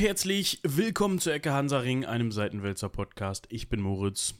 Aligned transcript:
und 0.00 0.06
herzlich 0.06 0.60
willkommen 0.62 1.18
zu 1.18 1.30
Ecke 1.30 1.52
Hansaring, 1.52 2.06
einem 2.06 2.32
Seitenwälzer 2.32 2.88
Podcast. 2.88 3.46
Ich 3.50 3.68
bin 3.68 3.82
Moritz. 3.82 4.32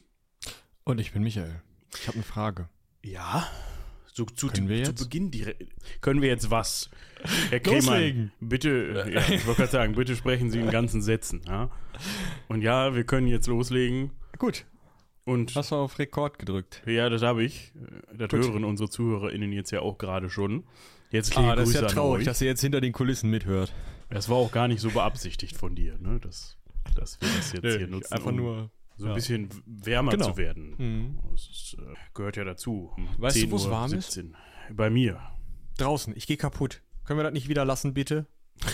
Und 0.85 0.99
ich 0.99 1.11
bin 1.11 1.21
Michael. 1.21 1.61
Ich 1.93 2.07
habe 2.07 2.15
eine 2.15 2.23
Frage. 2.23 2.67
Ja, 3.03 3.47
so 4.11 4.25
zu, 4.25 4.47
Können 4.47 4.69
wir 4.69 4.83
zu 4.83 4.89
jetzt? 4.91 5.03
Beginn 5.03 5.29
direkt. 5.29 5.71
Können 6.01 6.23
wir 6.23 6.29
jetzt 6.29 6.49
was? 6.49 6.89
Herr 7.51 7.59
Kremann, 7.59 7.83
Loslegen. 7.83 8.31
bitte, 8.39 9.11
ja, 9.13 9.21
ich 9.29 9.45
wollte 9.45 9.59
gerade 9.59 9.71
sagen, 9.71 9.93
bitte 9.93 10.15
sprechen 10.15 10.49
Sie 10.49 10.59
in 10.59 10.71
ganzen 10.71 11.03
Sätzen. 11.03 11.41
Ja? 11.47 11.69
Und 12.47 12.63
ja, 12.63 12.95
wir 12.95 13.03
können 13.03 13.27
jetzt 13.27 13.45
loslegen. 13.45 14.09
Gut. 14.39 14.65
Und 15.25 15.53
Hast 15.53 15.69
du 15.69 15.75
auf 15.75 15.99
Rekord 15.99 16.39
gedrückt? 16.39 16.81
ja, 16.87 17.07
das 17.07 17.21
habe 17.21 17.43
ich. 17.43 17.71
Das 18.11 18.29
Gut. 18.29 18.45
hören 18.45 18.63
unsere 18.63 18.89
ZuhörerInnen 18.89 19.51
jetzt 19.51 19.69
ja 19.69 19.81
auch 19.81 19.99
gerade 19.99 20.31
schon. 20.31 20.63
Jetzt 21.11 21.37
Ah, 21.37 21.55
das 21.55 21.69
ist 21.69 21.75
ja 21.75 21.87
traurig, 21.87 22.25
dass 22.25 22.41
ihr 22.41 22.47
jetzt 22.47 22.61
hinter 22.61 22.81
den 22.81 22.93
Kulissen 22.93 23.29
mithört. 23.29 23.71
Das 24.11 24.29
war 24.29 24.37
auch 24.37 24.51
gar 24.51 24.67
nicht 24.67 24.81
so 24.81 24.89
beabsichtigt 24.91 25.55
von 25.57 25.75
dir, 25.75 25.97
ne? 25.97 26.19
Das, 26.19 26.57
dass 26.95 27.19
wir 27.21 27.29
das 27.29 27.53
jetzt 27.53 27.77
hier 27.77 27.87
nutzen. 27.87 28.13
einfach 28.13 28.27
um 28.29 28.35
nur. 28.35 28.71
so 28.97 29.05
ein 29.05 29.09
ja. 29.09 29.15
bisschen 29.15 29.49
wärmer 29.65 30.11
Genau. 30.11 30.31
zu 30.31 30.37
werden. 30.37 30.75
Mhm. 30.77 31.19
Das 31.31 31.47
ist, 31.49 31.77
äh, 31.79 31.93
gehört 32.13 32.37
ja 32.37 32.43
dazu. 32.43 32.91
Um 32.95 33.07
Weißt 33.17 33.37
du, 33.37 33.41
10 33.41 33.51
wo's 33.51 33.65
Uhr 33.65 33.71
warm 33.71 33.93
ist? 33.93 34.11
17. 34.11 34.35
Bei 34.73 34.89
mir. 34.89 35.19
Draußen, 35.77 36.15
ich 36.15 36.27
gehe 36.27 36.37
kaputt. 36.37 36.81
Können 37.05 37.19
wir 37.19 37.23
das 37.23 37.33
nicht 37.33 37.47
wieder 37.49 37.65
lassen, 37.65 37.93
bitte? 37.93 38.27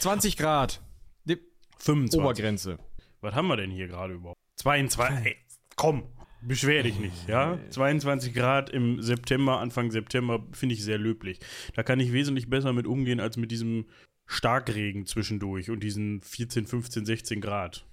20 0.00 0.36
Grad. 0.36 0.82
Die 1.24 1.38
25. 1.78 2.20
Obergrenze. 2.20 2.78
Was 3.20 3.34
haben 3.34 3.48
wir 3.48 3.56
denn 3.56 3.70
hier 3.70 3.88
gerade 3.88 4.14
überhaupt? 4.14 4.36
22. 4.56 5.26
Ey, 5.26 5.36
komm, 5.76 6.04
beschwer 6.46 6.82
dich 6.82 6.98
nicht, 6.98 7.28
ja? 7.28 7.58
22 7.70 8.34
Grad 8.34 8.70
im 8.70 9.02
September, 9.02 9.60
Anfang 9.60 9.90
September, 9.90 10.44
finde 10.52 10.74
ich 10.74 10.84
sehr 10.84 10.98
löblich. 10.98 11.38
Da 11.74 11.82
kann 11.82 12.00
ich 12.00 12.12
wesentlich 12.12 12.48
besser 12.48 12.72
mit 12.72 12.86
umgehen 12.86 13.20
als 13.20 13.36
mit 13.36 13.50
diesem 13.50 13.86
Starkregen 14.26 15.06
zwischendurch 15.06 15.70
und 15.70 15.80
diesen 15.80 16.20
14, 16.22 16.66
15, 16.66 17.06
16 17.06 17.40
Grad. 17.40 17.84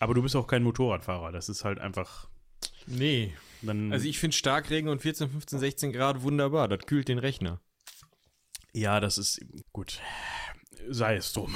Aber 0.00 0.14
du 0.14 0.22
bist 0.22 0.34
auch 0.34 0.46
kein 0.46 0.62
Motorradfahrer. 0.62 1.32
Das 1.32 1.48
ist 1.48 1.64
halt 1.64 1.78
einfach. 1.78 2.28
Nee. 2.86 3.32
Dann, 3.60 3.92
Also 3.92 4.06
ich 4.08 4.18
finde 4.18 4.36
Starkregen 4.36 4.90
und 4.90 5.00
14, 5.00 5.30
15, 5.30 5.58
16 5.58 5.92
Grad 5.92 6.22
wunderbar. 6.22 6.68
Das 6.68 6.80
kühlt 6.86 7.08
den 7.08 7.18
Rechner. 7.18 7.60
Ja, 8.72 9.00
das 9.00 9.18
ist 9.18 9.40
gut. 9.72 10.00
Sei 10.88 11.16
es 11.16 11.32
drum. 11.32 11.54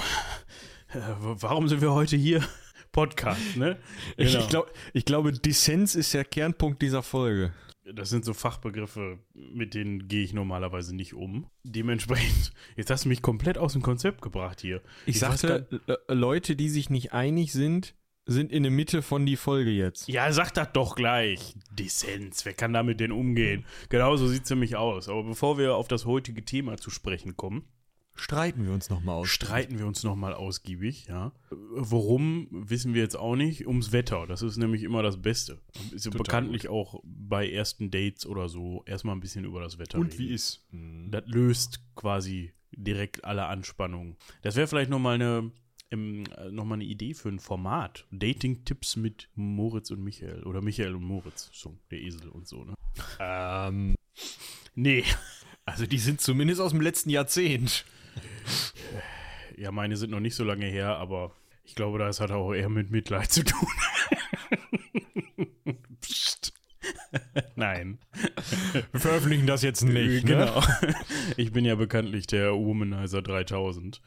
Warum 0.93 1.69
sind 1.69 1.81
wir 1.81 1.93
heute 1.93 2.17
hier? 2.17 2.47
Podcast, 2.93 3.57
ne? 3.57 3.79
Ich, 4.17 4.33
Genau. 4.33 4.45
ich, 4.45 4.49
glaub, 4.49 4.73
ich 4.93 5.05
glaube, 5.05 5.33
Dissens 5.33 5.95
ist 5.95 6.15
der 6.15 6.25
Kernpunkt 6.25 6.83
dieser 6.83 7.03
Folge. 7.03 7.53
Das 7.95 8.11
sind 8.11 8.25
so 8.25 8.35
Fachbegriffe, 8.35 9.21
mit 9.35 9.75
denen 9.75 10.09
gehe 10.09 10.25
ich 10.25 10.33
normalerweise 10.33 10.95
nicht 10.95 11.15
um. 11.15 11.47
Dementsprechend, 11.63 12.53
jetzt 12.77 12.91
hast 12.91 13.05
du 13.05 13.09
mich 13.09 13.23
komplett 13.23 13.59
aus 13.59 13.75
dem 13.75 13.83
Konzept 13.83 14.23
gebracht 14.23 14.61
hier. 14.61 14.83
Ich, 15.07 15.23
weiß 15.23 15.41
sagte, 15.41 15.81
Leute, 16.09 16.57
die 16.57 16.69
sich 16.69 16.91
nicht 16.91 17.13
einig 17.13 17.53
sind, 17.53 17.95
sind 18.29 18.51
in 18.51 18.65
der 18.65 18.73
Mitte 18.73 19.03
von 19.03 19.25
die 19.25 19.37
Folge 19.37 19.71
jetzt. 19.71 20.09
Ja, 20.09 20.33
sag 20.33 20.51
das 20.55 20.73
doch 20.73 20.97
gleich. 20.97 21.55
Dissens, 21.71 22.45
wer 22.45 22.55
kann 22.55 22.73
damit 22.73 22.99
denn 22.99 23.13
umgehen? 23.13 23.65
Genauso 23.89 24.27
sieht's 24.27 24.51
nämlich 24.51 24.75
aus. 24.75 25.09
Aber 25.09 25.23
bevor 25.23 25.59
wir 25.59 25.77
auf 25.77 25.87
das 25.87 26.07
heutige 26.07 26.45
Thema 26.45 26.77
zu 26.79 26.91
sprechen 26.91 27.37
kommen, 27.37 27.69
Streiten 28.17 28.65
wir 28.67 28.73
uns 28.73 28.91
nochmal 28.91 29.17
aus. 29.17 29.29
streiten 29.29 29.79
wir 29.79 29.87
uns 29.87 30.03
nochmal 30.03 30.35
ausgiebig, 30.35 31.07
ja. 31.09 31.33
Worum, 31.51 32.49
wissen 32.51 32.95
wir 32.95 33.03
jetzt 33.03 33.17
auch 33.17 33.37
nicht. 33.37 33.67
Ums 33.67 33.93
Wetter. 33.93 34.27
Das 34.27 34.43
ist 34.43 34.57
nämlich 34.57 34.83
immer 34.83 35.03
das 35.03 35.21
Beste. 35.21 35.61
Ist 35.93 36.07
ja 36.07 36.11
Total 36.11 36.25
bekanntlich 36.25 36.69
auch 36.69 37.01
bei 37.05 37.49
ersten 37.51 37.91
Dates 37.91 38.27
oder 38.27 38.49
so 38.49 38.83
erstmal 38.87 39.15
ein 39.15 39.21
bisschen 39.21 39.45
über 39.45 39.61
das 39.61 39.79
Wetter 39.79 39.99
reden. 39.99 40.29
ist? 40.31 40.67
Das 41.11 41.23
löst 41.27 41.81
quasi 41.95 42.53
direkt 42.73 43.25
alle 43.25 43.47
Anspannungen. 43.47 44.17
Das 44.43 44.57
wäre 44.57 44.67
vielleicht 44.67 44.91
nochmal 44.91 45.15
eine, 45.17 45.51
ähm, 45.91 46.25
äh, 46.37 46.51
noch 46.51 46.65
mal 46.65 46.75
eine 46.75 46.85
Idee 46.85 47.15
für 47.15 47.29
ein 47.29 47.39
Format. 47.39 48.07
Dating-Tipps 48.11 48.97
mit 48.97 49.29
Moritz 49.35 49.91
und 49.91 50.03
Michael. 50.03 50.43
Oder 50.45 50.63
Michael 50.63 50.95
und 50.95 51.05
Moritz. 51.05 51.51
So, 51.53 51.79
der 51.91 52.01
Esel 52.01 52.29
und 52.29 52.49
so, 52.49 52.65
ne? 52.65 52.75
Ähm, 53.21 53.95
Nee. 54.75 55.05
also 55.65 55.87
die 55.87 55.99
sind 55.99 56.21
zumindest 56.21 56.61
aus 56.61 56.73
dem 56.73 56.81
letzten 56.81 57.11
Jahrzehnt. 57.11 57.85
Ja, 59.59 59.73
meine 59.73 59.97
sind 59.97 60.11
noch 60.11 60.21
nicht 60.21 60.35
so 60.35 60.45
lange 60.45 60.67
her, 60.67 60.99
aber 60.99 61.33
ich 61.65 61.75
glaube, 61.75 61.99
das 61.99 62.21
hat 62.21 62.31
auch 62.31 62.53
eher 62.53 62.69
mit 62.69 62.91
Mitleid 62.91 63.33
zu 63.33 63.43
tun. 63.43 63.69
Psst. 66.03 66.53
Nein. 67.57 67.99
Wir 68.93 69.01
veröffentlichen 69.01 69.47
das 69.47 69.63
jetzt 69.63 69.83
nicht. 69.83 70.25
Ne? 70.25 70.37
Genau. 70.37 70.63
Ich 71.37 71.53
bin 71.53 71.65
ja 71.65 71.75
bekanntlich 71.75 72.27
der 72.27 72.53
Womanizer 72.53 73.23
3000. 73.23 74.01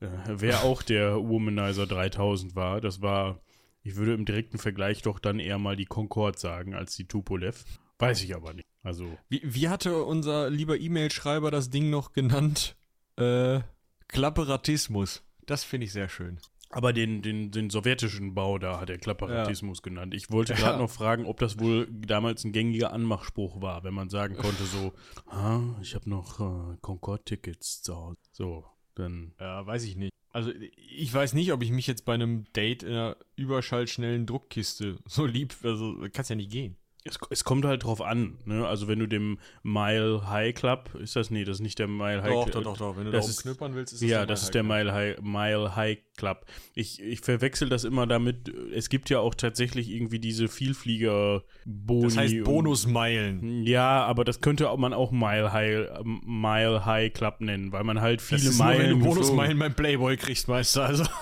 Äh, 0.00 0.06
wer 0.28 0.64
auch 0.64 0.82
der 0.82 1.16
Womanizer 1.16 1.86
3000 1.86 2.54
war, 2.56 2.80
das 2.80 3.02
war, 3.02 3.40
ich 3.82 3.96
würde 3.96 4.14
im 4.14 4.24
direkten 4.24 4.58
Vergleich 4.58 5.02
doch 5.02 5.18
dann 5.18 5.38
eher 5.38 5.58
mal 5.58 5.76
die 5.76 5.86
Concorde 5.86 6.38
sagen 6.38 6.74
als 6.74 6.96
die 6.96 7.06
Tupolev. 7.06 7.64
Weiß 7.98 8.22
ich 8.22 8.34
aber 8.34 8.52
nicht. 8.52 8.68
Also, 8.82 9.06
Wie, 9.28 9.40
wie 9.42 9.68
hatte 9.68 10.04
unser 10.04 10.50
lieber 10.50 10.78
E-Mail-Schreiber 10.78 11.50
das 11.50 11.70
Ding 11.70 11.90
noch 11.90 12.12
genannt? 12.12 12.76
Äh, 13.16 13.60
Klapperatismus. 14.08 15.22
Das 15.46 15.62
finde 15.64 15.84
ich 15.86 15.92
sehr 15.92 16.08
schön. 16.08 16.38
aber 16.70 16.92
den, 16.92 17.22
den, 17.22 17.50
den 17.52 17.70
sowjetischen 17.70 18.34
Bau 18.34 18.58
da 18.58 18.80
hat 18.80 18.90
er 18.90 18.98
Klapperatismus 18.98 19.82
genannt. 19.82 20.14
Ich 20.14 20.30
wollte 20.30 20.52
gerade 20.54 20.76
Ja. 20.76 20.82
noch 20.82 20.90
fragen, 20.90 21.24
ob 21.24 21.38
das 21.38 21.58
wohl 21.60 21.86
damals 21.90 22.44
ein 22.44 22.52
gängiger 22.52 22.92
Anmachspruch 22.92 23.62
war, 23.62 23.84
wenn 23.84 23.94
man 23.94 24.08
sagen 24.10 24.36
konnte 24.36 24.64
so, 24.64 24.92
ah, 25.26 25.60
ich 25.80 25.94
habe 25.94 26.10
noch 26.10 26.40
äh, 26.40 26.76
Concorde-Tickets 26.80 27.82
zu 27.82 27.94
Hause. 27.96 28.18
So, 28.32 28.64
dann 28.96 29.32
Ja, 29.40 29.64
weiß 29.66 29.84
ich 29.84 29.96
nicht. 29.96 30.10
Also 30.32 30.50
ich 30.76 31.14
weiß 31.14 31.32
nicht, 31.34 31.52
ob 31.52 31.62
ich 31.62 31.70
mich 31.70 31.86
jetzt 31.86 32.04
bei 32.04 32.12
einem 32.14 32.44
Date 32.52 32.82
in 32.82 32.90
einer 32.92 33.16
überschallschnellen 33.36 34.26
Druckkiste 34.26 34.98
so 35.06 35.24
lieb, 35.24 35.54
also 35.62 35.96
kannst 36.12 36.30
ja 36.30 36.36
nicht 36.36 36.50
gehen. 36.50 36.76
Es, 37.06 37.18
es 37.30 37.44
kommt 37.44 37.64
halt 37.64 37.84
drauf 37.84 38.00
an, 38.02 38.38
ne? 38.44 38.66
Also 38.66 38.88
wenn 38.88 38.98
du 38.98 39.06
dem 39.06 39.38
Mile 39.62 40.28
High 40.28 40.54
Club, 40.54 40.90
ist 41.00 41.14
das 41.16 41.30
nee, 41.30 41.44
das 41.44 41.56
ist 41.58 41.60
nicht 41.62 41.78
der 41.78 41.86
Mile 41.88 42.22
High 42.22 42.50
Club. 42.50 42.78
Wenn 42.96 43.04
du 43.04 43.10
das 43.12 43.26
da 43.26 43.30
ist- 43.30 43.42
knippern 43.42 43.74
willst, 43.74 43.92
ist 43.94 44.02
Ja, 44.02 44.26
das 44.26 44.42
ist 44.42 44.54
der 44.54 44.62
Mile 44.62 44.92
High, 44.92 45.20
Mile 45.22 45.76
High 45.76 45.98
Club. 46.16 46.46
Ich, 46.74 47.00
ich 47.02 47.20
verwechsel 47.20 47.68
das 47.68 47.84
immer 47.84 48.06
damit, 48.06 48.48
es 48.74 48.88
gibt 48.88 49.08
ja 49.10 49.20
auch 49.20 49.34
tatsächlich 49.34 49.90
irgendwie 49.90 50.18
diese 50.18 50.48
Vielflieger-Boni. 50.48 52.02
Das 52.04 52.16
heißt 52.16 52.44
Bonusmeilen. 52.44 53.64
Ja, 53.64 54.04
aber 54.04 54.24
das 54.24 54.40
könnte 54.40 54.70
auch- 54.70 54.78
man 54.78 54.92
auch 54.92 55.12
Mile 55.12 55.52
High, 55.52 55.88
ähm, 56.00 56.20
Mile 56.24 56.84
High 56.86 57.12
Club 57.12 57.40
nennen, 57.40 57.70
weil 57.72 57.84
man 57.84 58.00
halt 58.00 58.20
viele 58.22 58.40
Das 58.42 58.50
ist 58.50 58.58
nur, 58.58 58.66
Meilen. 58.66 58.90
wenn 58.94 58.98
du 59.00 59.04
Bonusmeilen 59.06 59.58
beim 59.58 59.74
Playboy 59.74 60.16
kriegst, 60.16 60.48
Meister. 60.48 60.84
Also. 60.86 61.04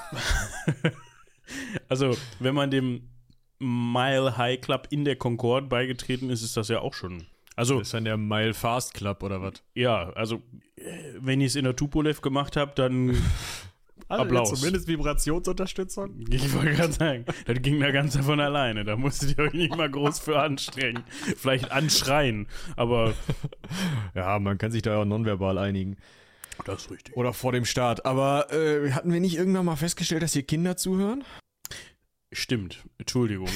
Also, 1.89 2.17
wenn 2.41 2.55
man 2.55 2.71
dem 2.71 3.11
Mile 3.65 4.37
High 4.37 4.61
Club 4.61 4.87
in 4.91 5.05
der 5.05 5.17
Concorde 5.17 5.67
beigetreten 5.67 6.31
ist, 6.31 6.43
ist 6.43 6.57
das 6.57 6.69
ja 6.69 6.81
auch 6.81 6.95
schon. 6.95 7.27
Also, 7.57 7.79
Das 7.79 7.89
ist 7.89 7.95
dann 7.95 8.05
der 8.05 8.17
Mile 8.17 8.53
Fast 8.55 8.95
Club 8.95 9.23
oder 9.23 9.41
was? 9.41 9.55
Ja, 9.75 10.11
also 10.15 10.43
wenn 11.21 11.41
ich 11.41 11.49
es 11.49 11.57
in 11.57 11.65
der 11.65 11.77
Tupolev 11.77 12.21
gemacht 12.21 12.57
habe, 12.57 12.73
dann 12.75 13.17
Applaus. 14.09 14.51
Also 14.51 14.57
Zumindest 14.61 14.87
Vibrationsunterstützung. 14.89 16.25
ich 16.29 16.53
wollte 16.53 16.73
gerade 16.73 16.93
sagen, 16.93 17.25
das 17.47 17.63
ging 17.63 17.81
da 17.81 17.91
ganz 17.91 18.17
von 18.17 18.41
alleine. 18.41 18.85
Da 18.85 18.97
musstet 18.97 19.39
ihr 19.39 19.45
euch 19.45 19.53
nicht 19.55 19.75
mal 19.77 19.91
groß 19.91 20.19
für 20.19 20.41
anstrengen. 20.41 21.05
Vielleicht 21.37 21.71
anschreien, 21.73 22.47
aber 22.77 23.15
Ja, 24.15 24.39
man 24.39 24.59
kann 24.59 24.73
sich 24.73 24.83
da 24.83 24.99
ja 24.99 25.05
nonverbal 25.05 25.57
einigen. 25.59 25.97
das 26.65 26.83
ist 26.85 26.91
richtig. 26.91 27.17
Oder 27.17 27.33
vor 27.33 27.53
dem 27.53 27.65
Start. 27.65 28.05
Aber 28.05 28.53
äh, 28.53 28.91
hatten 28.93 29.13
wir 29.13 29.21
nicht 29.21 29.37
irgendwann 29.37 29.65
mal 29.65 29.77
festgestellt, 29.77 30.23
dass 30.23 30.33
hier 30.33 30.43
Kinder 30.43 30.77
zuhören? 30.77 31.25
Stimmt. 32.35 32.85
Entschuldigung 32.99 33.49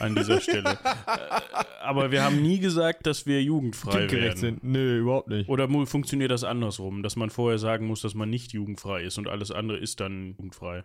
an 0.00 0.14
dieser 0.16 0.40
Stelle. 0.40 0.78
Aber 1.82 2.10
wir 2.10 2.22
haben 2.24 2.42
nie 2.42 2.58
gesagt, 2.58 3.06
dass 3.06 3.26
wir 3.26 3.42
jugendfrei 3.42 4.10
werden. 4.10 4.36
sind. 4.38 4.64
Nö, 4.64 5.00
überhaupt 5.00 5.28
nicht. 5.28 5.48
Oder 5.48 5.68
funktioniert 5.86 6.30
das 6.30 6.44
andersrum, 6.44 7.02
dass 7.02 7.16
man 7.16 7.30
vorher 7.30 7.58
sagen 7.58 7.86
muss, 7.86 8.00
dass 8.02 8.14
man 8.14 8.28
nicht 8.30 8.52
jugendfrei 8.52 9.02
ist 9.02 9.18
und 9.18 9.28
alles 9.28 9.50
andere 9.50 9.78
ist 9.78 10.00
dann 10.00 10.30
jugendfrei? 10.30 10.84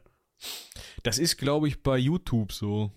Das 1.04 1.18
ist, 1.19 1.38
glaube 1.38 1.68
ich, 1.68 1.81
bei 1.84 1.98
YouTube 1.98 2.51
so. 2.51 2.92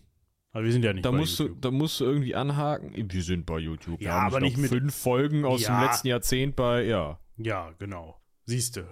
Aber 0.52 0.64
wir 0.64 0.72
sind 0.72 0.84
ja 0.84 0.92
nicht 0.92 1.04
Da 1.04 1.10
bei 1.12 1.16
musst, 1.16 1.38
du, 1.40 1.44
YouTube. 1.44 1.62
da 1.62 1.70
musst 1.70 2.00
du 2.00 2.04
irgendwie 2.04 2.34
anhaken. 2.34 2.92
Wir 3.10 3.22
sind 3.22 3.46
bei 3.46 3.58
YouTube. 3.58 4.00
Wir 4.00 4.08
Ja, 4.08 4.14
haben 4.20 4.26
aber 4.26 4.40
nicht 4.40 4.58
mit- 4.58 4.70
fünf 4.70 4.94
Folgen 4.94 5.44
aus 5.46 5.62
Ja. 5.62 5.80
dem 5.80 5.86
letzten 5.88 6.08
Jahrzehnt 6.08 6.56
bei, 6.56 6.84
ja. 6.84 7.18
Ja, 7.38 7.72
genau. 7.78 8.20
Siehste. 8.44 8.86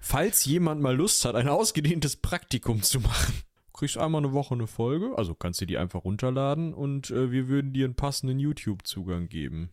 Falls 0.00 0.44
jemand 0.44 0.80
mal 0.82 0.94
Lust 0.94 1.24
hat, 1.24 1.34
ein 1.34 1.48
ausgedehntes 1.48 2.16
Praktikum 2.16 2.82
zu 2.82 3.00
machen, 3.00 3.34
kriegst 3.80 3.96
einmal 3.96 4.22
eine 4.22 4.34
Woche 4.34 4.52
eine 4.52 4.66
Folge, 4.66 5.16
also 5.16 5.34
kannst 5.34 5.62
du 5.62 5.64
die 5.64 5.78
einfach 5.78 6.04
runterladen 6.04 6.74
und 6.74 7.10
äh, 7.10 7.32
wir 7.32 7.48
würden 7.48 7.72
dir 7.72 7.86
einen 7.86 7.94
passenden 7.94 8.38
YouTube-Zugang 8.38 9.30
geben. 9.30 9.70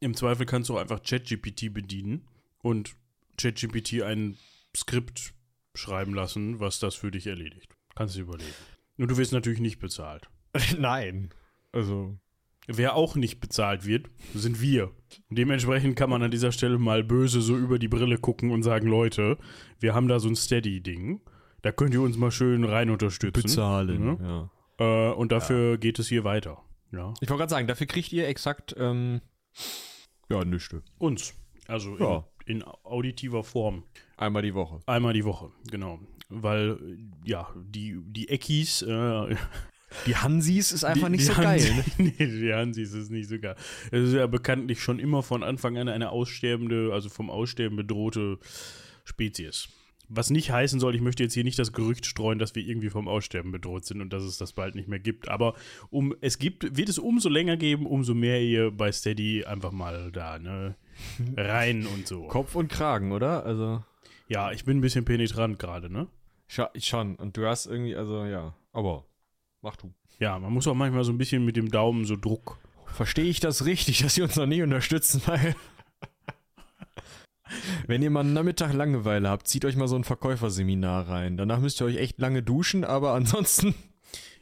Im 0.00 0.16
Zweifel 0.16 0.46
kannst 0.46 0.68
du 0.68 0.74
auch 0.74 0.80
einfach 0.80 1.00
ChatGPT 1.00 1.72
bedienen 1.72 2.26
und 2.58 2.96
ChatGPT 3.40 4.02
ein 4.02 4.36
Skript 4.76 5.32
schreiben 5.76 6.12
lassen, 6.12 6.58
was 6.58 6.80
das 6.80 6.96
für 6.96 7.12
dich 7.12 7.28
erledigt. 7.28 7.70
Kannst 7.94 8.16
du 8.16 8.18
dir 8.18 8.24
überlegen. 8.24 8.50
Und 8.98 9.12
du 9.12 9.16
wirst 9.16 9.32
natürlich 9.32 9.60
nicht 9.60 9.78
bezahlt. 9.78 10.28
Nein. 10.76 11.30
Also. 11.70 12.18
Wer 12.66 12.96
auch 12.96 13.14
nicht 13.14 13.38
bezahlt 13.40 13.86
wird, 13.86 14.08
sind 14.34 14.60
wir. 14.60 14.90
Und 15.30 15.38
dementsprechend 15.38 15.94
kann 15.94 16.10
man 16.10 16.22
an 16.24 16.32
dieser 16.32 16.50
Stelle 16.50 16.78
mal 16.78 17.04
böse 17.04 17.40
so 17.40 17.56
über 17.56 17.78
die 17.78 17.88
Brille 17.88 18.18
gucken 18.18 18.50
und 18.50 18.64
sagen, 18.64 18.88
Leute, 18.88 19.38
wir 19.78 19.94
haben 19.94 20.08
da 20.08 20.18
so 20.18 20.28
ein 20.28 20.36
Steady-Ding. 20.36 21.20
Da 21.62 21.72
könnt 21.72 21.94
ihr 21.94 22.02
uns 22.02 22.16
mal 22.16 22.30
schön 22.30 22.64
rein 22.64 22.90
unterstützen. 22.90 23.42
Bezahlen. 23.42 24.18
Ja. 24.20 24.50
Ja. 24.78 25.10
Äh, 25.10 25.14
und 25.14 25.32
dafür 25.32 25.78
geht 25.78 25.98
es 25.98 26.08
hier 26.08 26.24
weiter. 26.24 26.60
Ja. 26.90 27.14
Ich 27.20 27.28
wollte 27.30 27.40
gerade 27.40 27.50
sagen, 27.50 27.66
dafür 27.68 27.86
kriegt 27.86 28.12
ihr 28.12 28.26
exakt, 28.28 28.74
ähm, 28.78 29.20
ja, 30.28 30.44
nüchte. 30.44 30.82
Uns. 30.98 31.34
Also 31.68 31.96
Ja. 31.98 32.24
in, 32.44 32.56
in 32.58 32.64
auditiver 32.84 33.44
Form. 33.44 33.84
Einmal 34.16 34.42
die 34.42 34.54
Woche. 34.54 34.80
Einmal 34.86 35.12
die 35.14 35.24
Woche, 35.24 35.50
genau. 35.70 36.00
Weil, 36.28 36.78
ja, 37.24 37.48
die, 37.56 37.98
die 38.06 38.28
Eckis, 38.28 38.82
äh, 38.82 39.36
Die 40.06 40.16
Hansis 40.16 40.72
ist 40.72 40.84
einfach 40.84 41.08
die, 41.08 41.12
nicht 41.12 41.28
die 41.28 41.32
so 41.34 41.34
geil. 41.42 41.60
Hansis- 41.60 41.98
Ne? 41.98 42.14
nee, 42.18 42.26
die 42.26 42.52
Hansis 42.54 42.94
ist 42.94 43.10
nicht 43.10 43.28
so 43.28 43.38
geil. 43.38 43.56
Es 43.90 44.08
ist 44.08 44.14
ja 44.14 44.26
bekanntlich 44.26 44.82
schon 44.82 44.98
immer 44.98 45.22
von 45.22 45.42
Anfang 45.42 45.76
an 45.76 45.88
eine 45.90 46.08
aussterbende, 46.10 46.90
also 46.94 47.10
vom 47.10 47.28
Aussterben 47.28 47.76
bedrohte 47.76 48.38
Spezies. 49.04 49.68
Was 50.08 50.30
nicht 50.30 50.50
heißen 50.50 50.78
soll, 50.80 50.94
ich 50.94 51.00
möchte 51.00 51.22
jetzt 51.22 51.32
hier 51.34 51.44
nicht 51.44 51.58
das 51.58 51.72
Gerücht 51.72 52.06
streuen, 52.06 52.38
dass 52.38 52.54
wir 52.54 52.62
irgendwie 52.66 52.90
vom 52.90 53.08
Aussterben 53.08 53.50
bedroht 53.52 53.84
sind 53.84 54.00
und 54.00 54.12
dass 54.12 54.22
es 54.22 54.36
das 54.36 54.52
bald 54.52 54.74
nicht 54.74 54.88
mehr 54.88 54.98
gibt. 54.98 55.28
Aber 55.28 55.54
um 55.90 56.14
es 56.20 56.38
gibt, 56.38 56.76
wird 56.76 56.88
es 56.88 56.98
umso 56.98 57.28
länger 57.28 57.56
geben, 57.56 57.86
umso 57.86 58.14
mehr 58.14 58.42
ihr 58.42 58.70
bei 58.70 58.92
Steady 58.92 59.44
einfach 59.44 59.72
mal 59.72 60.10
da, 60.12 60.38
ne, 60.38 60.74
rein 61.36 61.86
und 61.86 62.06
so. 62.06 62.26
Kopf 62.28 62.54
und 62.54 62.68
Kragen, 62.68 63.12
oder? 63.12 63.44
Also, 63.46 63.82
Ja, 64.28 64.52
ich 64.52 64.64
bin 64.64 64.78
ein 64.78 64.82
bisschen 64.82 65.04
penetrant 65.04 65.58
gerade, 65.58 65.90
ne? 65.90 66.08
scha 66.52 66.70
schon. 66.78 67.16
Und 67.16 67.36
du 67.36 67.46
hast 67.46 67.66
irgendwie, 67.66 67.96
also, 67.96 68.24
ja. 68.24 68.54
Aber, 68.72 69.04
mach 69.62 69.76
du. 69.76 69.92
Ja, 70.18 70.38
man 70.38 70.52
muss 70.52 70.66
auch 70.66 70.74
manchmal 70.74 71.04
so 71.04 71.12
ein 71.12 71.18
bisschen 71.18 71.44
mit 71.44 71.56
dem 71.56 71.70
Daumen 71.70 72.04
so 72.04 72.16
Druck. 72.16 72.58
Verstehe 72.86 73.24
ich 73.24 73.40
das 73.40 73.64
richtig, 73.64 73.98
dass 74.02 74.14
sie 74.14 74.22
uns 74.22 74.36
noch 74.36 74.46
nie 74.46 74.62
unterstützen, 74.62 75.22
weil. 75.26 75.54
Wenn 77.86 78.02
ihr 78.02 78.10
mal 78.10 78.20
einen 78.20 78.32
Nachmittag 78.32 78.72
Langeweile 78.72 79.28
habt, 79.28 79.48
zieht 79.48 79.64
euch 79.64 79.76
mal 79.76 79.88
so 79.88 79.96
ein 79.96 80.04
Verkäuferseminar 80.04 81.08
rein. 81.08 81.36
Danach 81.36 81.60
müsst 81.60 81.80
ihr 81.80 81.86
euch 81.86 81.96
echt 81.96 82.20
lange 82.20 82.42
duschen, 82.42 82.84
aber 82.84 83.12
ansonsten. 83.14 83.74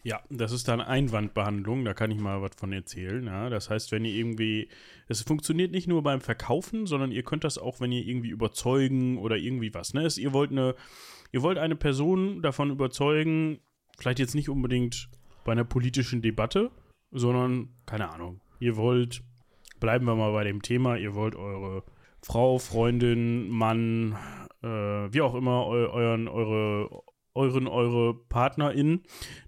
Ja, 0.02 0.22
das 0.30 0.52
ist 0.52 0.66
dann 0.66 0.80
Einwandbehandlung, 0.80 1.84
da 1.84 1.92
kann 1.92 2.10
ich 2.10 2.18
mal 2.18 2.40
was 2.40 2.52
von 2.56 2.72
erzählen. 2.72 3.26
Ja, 3.26 3.50
das 3.50 3.68
heißt, 3.68 3.92
wenn 3.92 4.04
ihr 4.06 4.14
irgendwie, 4.14 4.68
es 5.08 5.20
funktioniert 5.20 5.72
nicht 5.72 5.88
nur 5.88 6.02
beim 6.02 6.22
Verkaufen, 6.22 6.86
sondern 6.86 7.12
ihr 7.12 7.22
könnt 7.22 7.44
das 7.44 7.58
auch, 7.58 7.80
wenn 7.80 7.92
ihr 7.92 8.06
irgendwie 8.06 8.30
überzeugen 8.30 9.18
oder 9.18 9.36
irgendwie 9.36 9.74
was. 9.74 9.92
Ne? 9.92 10.04
Es, 10.04 10.16
ihr 10.16 10.32
wollt 10.32 10.52
eine, 10.52 10.74
ihr 11.32 11.42
wollt 11.42 11.58
eine 11.58 11.76
Person 11.76 12.40
davon 12.40 12.70
überzeugen, 12.70 13.58
vielleicht 13.98 14.20
jetzt 14.20 14.34
nicht 14.34 14.48
unbedingt 14.48 15.10
bei 15.44 15.52
einer 15.52 15.64
politischen 15.64 16.22
Debatte, 16.22 16.70
sondern 17.10 17.68
keine 17.84 18.10
Ahnung. 18.10 18.40
Ihr 18.58 18.76
wollt, 18.76 19.22
bleiben 19.80 20.06
wir 20.06 20.14
mal 20.14 20.32
bei 20.32 20.44
dem 20.44 20.62
Thema, 20.62 20.96
ihr 20.96 21.14
wollt 21.14 21.34
eure 21.34 21.84
Frau, 22.22 22.58
Freundin, 22.58 23.48
Mann, 23.48 24.16
äh, 24.62 24.66
wie 24.66 25.20
auch 25.22 25.34
immer, 25.34 25.66
eu, 25.66 25.88
euren, 25.90 26.28
eure, 26.28 27.02
euren, 27.34 27.66
eure 27.66 28.14
Partnerin 28.14 29.02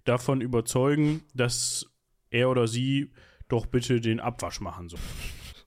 davon 0.05 0.41
überzeugen, 0.41 1.23
dass 1.35 1.87
er 2.31 2.49
oder 2.51 2.67
sie 2.67 3.13
doch 3.49 3.67
bitte 3.67 4.01
den 4.01 4.21
Abwasch 4.21 4.61
machen 4.61 4.89
soll. 4.89 5.01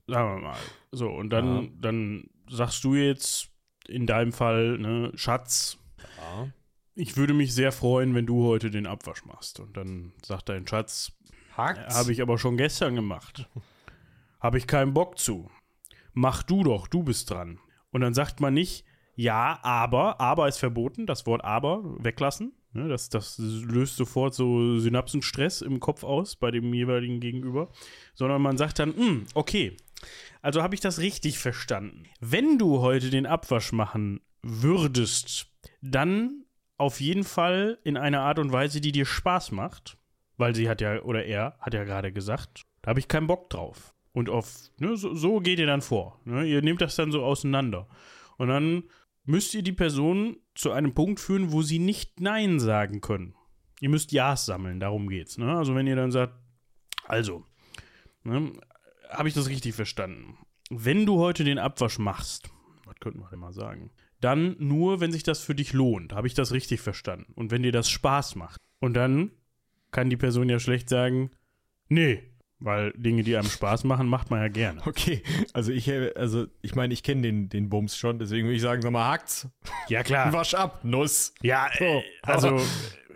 Sagen 0.07 0.35
wir 0.35 0.41
mal. 0.47 0.57
So, 0.91 1.09
und 1.09 1.29
dann, 1.29 1.63
Ja. 1.63 1.69
dann 1.81 2.29
sagst 2.49 2.83
du 2.83 2.95
jetzt 2.95 3.49
in 3.87 4.07
deinem 4.07 4.31
Fall, 4.33 4.77
ne, 4.79 5.11
Schatz, 5.15 5.77
Ja. 6.17 6.47
ich 6.95 7.17
würde 7.17 7.33
mich 7.33 7.53
sehr 7.53 7.71
freuen, 7.71 8.15
wenn 8.15 8.25
du 8.25 8.45
heute 8.47 8.71
den 8.71 8.87
Abwasch 8.87 9.25
machst. 9.25 9.59
Und 9.59 9.77
dann 9.77 10.13
sagt 10.23 10.49
dein 10.49 10.67
Schatz, 10.67 11.11
habe 11.55 12.11
ich 12.11 12.21
aber 12.21 12.37
schon 12.37 12.57
gestern 12.57 12.95
gemacht. 12.95 13.47
Habe 14.39 14.57
ich 14.57 14.67
keinen 14.67 14.93
Bock 14.93 15.17
zu. 15.19 15.49
Mach 16.15 16.41
du 16.41 16.63
doch, 16.63 16.87
du 16.87 17.03
bist 17.03 17.29
dran. 17.29 17.59
Und 17.91 18.01
dann 18.01 18.13
sagt 18.13 18.39
man 18.39 18.53
nicht, 18.53 18.85
ja, 19.15 19.59
aber, 19.61 20.19
aber 20.19 20.47
ist 20.47 20.57
verboten, 20.57 21.05
das 21.05 21.25
Wort 21.25 21.43
aber 21.43 21.83
weglassen. 22.03 22.53
Ne, 22.73 22.89
das, 22.89 23.09
das 23.09 23.37
löst 23.37 23.95
sofort 23.95 24.33
so 24.33 24.79
Synapsenstress 24.79 25.61
im 25.61 25.79
Kopf 25.79 26.03
aus 26.03 26.35
bei 26.35 26.51
dem 26.51 26.73
jeweiligen 26.73 27.21
Gegenüber. 27.21 27.69
Sondern 28.13 28.41
man 28.41 28.57
sagt 28.57 28.79
dann, 28.79 28.93
"Hm, 28.95 29.25
okay, 29.33 29.77
also 30.41 30.61
habe 30.61 30.75
ich 30.75 30.81
das 30.81 30.99
richtig 30.99 31.39
verstanden. 31.39 32.03
Wenn 32.19 32.57
du 32.57 32.79
heute 32.79 33.09
den 33.09 33.25
Abwasch 33.25 33.71
machen 33.71 34.19
würdest, 34.41 35.47
dann 35.81 36.43
auf 36.77 36.99
jeden 36.99 37.23
Fall 37.23 37.79
in 37.83 37.95
einer 37.95 38.21
Art 38.21 38.39
und 38.39 38.51
Weise, 38.51 38.81
die 38.81 38.91
dir 38.91 39.05
Spaß 39.05 39.51
macht. 39.51 39.97
Weil 40.37 40.53
sie 40.53 40.67
hat 40.67 40.81
ja, 40.81 41.01
oder 41.01 41.23
er 41.23 41.57
hat 41.61 41.73
ja 41.73 41.85
gerade 41.85 42.11
gesagt, 42.11 42.63
da 42.81 42.89
habe 42.89 42.99
ich 42.99 43.07
keinen 43.07 43.27
Bock 43.27 43.49
drauf. 43.49 43.94
Und 44.15 44.29
auf, 44.29 44.71
ne, 44.79 44.95
so, 44.95 45.13
so 45.13 45.41
geht 45.41 45.59
ihr 45.59 45.65
dann 45.65 45.81
vor. 45.81 46.21
Ne? 46.23 46.45
Ihr 46.45 46.61
nehmt 46.61 46.79
das 46.79 46.95
dann 46.95 47.11
so 47.11 47.21
auseinander. 47.21 47.85
Und 48.37 48.47
dann 48.47 48.83
müsst 49.25 49.53
ihr 49.53 49.61
die 49.61 49.73
Person 49.73 50.37
zu 50.55 50.71
einem 50.71 50.93
Punkt 50.93 51.19
führen, 51.19 51.51
wo 51.51 51.61
sie 51.61 51.79
nicht 51.79 52.21
Nein 52.21 52.61
sagen 52.61 53.01
können. 53.01 53.35
Ihr 53.81 53.89
müsst 53.89 54.13
Ja's 54.13 54.45
sammeln, 54.45 54.79
darum 54.79 55.09
geht's. 55.09 55.37
Ne? 55.37 55.53
Also 55.57 55.75
wenn 55.75 55.85
ihr 55.85 55.97
dann 55.97 56.11
sagt, 56.11 56.33
also, 57.03 57.43
ne, 58.23 58.53
habe 59.09 59.27
ich 59.27 59.33
das 59.33 59.49
richtig 59.49 59.75
verstanden? 59.75 60.37
Wenn 60.69 61.05
du 61.05 61.19
heute 61.19 61.43
den 61.43 61.59
Abwasch 61.59 61.99
machst, 61.99 62.49
was 62.85 62.95
könnten 63.01 63.19
wir 63.19 63.29
denn 63.29 63.39
mal 63.39 63.51
sagen? 63.51 63.91
Dann 64.21 64.55
nur, 64.59 65.01
wenn 65.01 65.11
sich 65.11 65.23
das 65.23 65.41
für 65.41 65.55
dich 65.55 65.73
lohnt. 65.73 66.13
Habe 66.13 66.27
ich 66.27 66.33
das 66.33 66.53
richtig 66.53 66.79
verstanden? 66.79 67.33
Und 67.35 67.51
wenn 67.51 67.63
dir 67.63 67.73
das 67.73 67.89
Spaß 67.89 68.35
macht. 68.35 68.61
Und 68.79 68.93
dann 68.93 69.31
kann 69.91 70.09
die 70.09 70.15
Person 70.15 70.47
ja 70.47 70.57
schlecht 70.57 70.87
sagen, 70.87 71.31
nee, 71.89 72.23
weil 72.59 72.91
Dinge, 72.95 73.23
die 73.23 73.35
einem 73.35 73.49
Spaß 73.49 73.83
machen, 73.83 74.07
macht 74.07 74.31
man 74.31 74.41
ja 74.41 74.47
gerne. 74.47 74.81
Okay, 74.85 75.21
also 75.53 75.71
ich, 75.71 75.91
also 76.15 76.47
ich 76.61 76.75
meine, 76.75 76.93
ich 76.93 77.03
kenne 77.03 77.21
den, 77.21 77.49
den 77.49 77.69
Bums 77.69 77.97
schon, 77.97 78.19
deswegen 78.19 78.47
würde 78.47 78.55
ich 78.55 78.61
sagen, 78.61 78.81
sag 78.81 78.91
mal, 78.91 79.07
hakt's. 79.07 79.47
Ja, 79.89 80.03
klar. 80.03 80.31
Wasch 80.33 80.53
ab, 80.53 80.79
Nuss. 80.83 81.33
Ja, 81.41 81.67
äh, 81.79 82.01
also, 82.23 82.59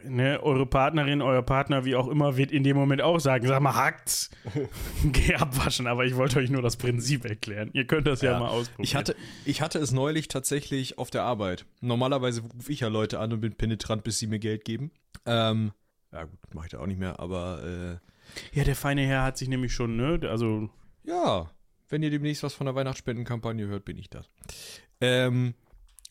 ne, 0.03 0.41
eure 0.43 0.65
Partnerin, 0.65 1.21
euer 1.21 1.41
Partner, 1.41 1.85
wie 1.85 1.95
auch 1.95 2.07
immer, 2.07 2.37
wird 2.37 2.51
in 2.51 2.63
dem 2.63 2.75
Moment 2.75 3.01
auch 3.01 3.19
sagen, 3.19 3.47
sag 3.47 3.61
mal, 3.61 3.75
hackt's. 3.75 4.29
Geh 5.11 5.35
abwaschen, 5.35 5.87
aber 5.87 6.05
ich 6.05 6.15
wollte 6.15 6.39
euch 6.39 6.49
nur 6.49 6.61
das 6.61 6.77
Prinzip 6.77 7.25
erklären. 7.25 7.69
Ihr 7.73 7.85
könnt 7.85 8.07
das 8.07 8.21
ja, 8.21 8.31
Ja. 8.31 8.39
mal 8.39 8.49
ausprobieren. 8.49 8.83
Ich 8.83 8.95
hatte, 8.95 9.15
ich 9.45 9.61
hatte 9.61 9.79
es 9.79 9.91
neulich 9.91 10.27
tatsächlich 10.27 10.97
auf 10.97 11.09
der 11.09 11.23
Arbeit. 11.23 11.65
Normalerweise 11.81 12.41
rufe 12.41 12.71
ich 12.71 12.81
ja 12.81 12.87
Leute 12.87 13.19
an 13.19 13.33
und 13.33 13.41
bin 13.41 13.55
penetrant, 13.55 14.03
bis 14.03 14.19
sie 14.19 14.27
mir 14.27 14.39
Geld 14.39 14.65
geben. 14.65 14.91
Ähm, 15.25 15.71
ja 16.11 16.23
gut, 16.23 16.39
mache 16.53 16.65
ich 16.67 16.71
da 16.71 16.79
auch 16.79 16.87
nicht 16.87 16.99
mehr, 16.99 17.19
aber 17.19 17.99
äh, 18.01 18.09
ja, 18.53 18.63
der 18.63 18.75
feine 18.75 19.05
Herr 19.05 19.23
hat 19.23 19.37
sich 19.37 19.47
nämlich 19.47 19.73
schon, 19.73 19.95
ne, 19.95 20.19
also, 20.29 20.69
ja, 21.03 21.49
wenn 21.89 22.03
ihr 22.03 22.09
demnächst 22.11 22.43
was 22.43 22.53
von 22.53 22.65
der 22.65 22.75
Weihnachtsspendenkampagne 22.75 23.67
hört, 23.67 23.85
bin 23.85 23.97
ich 23.97 24.09
das. 24.09 24.29
Ähm, 25.01 25.55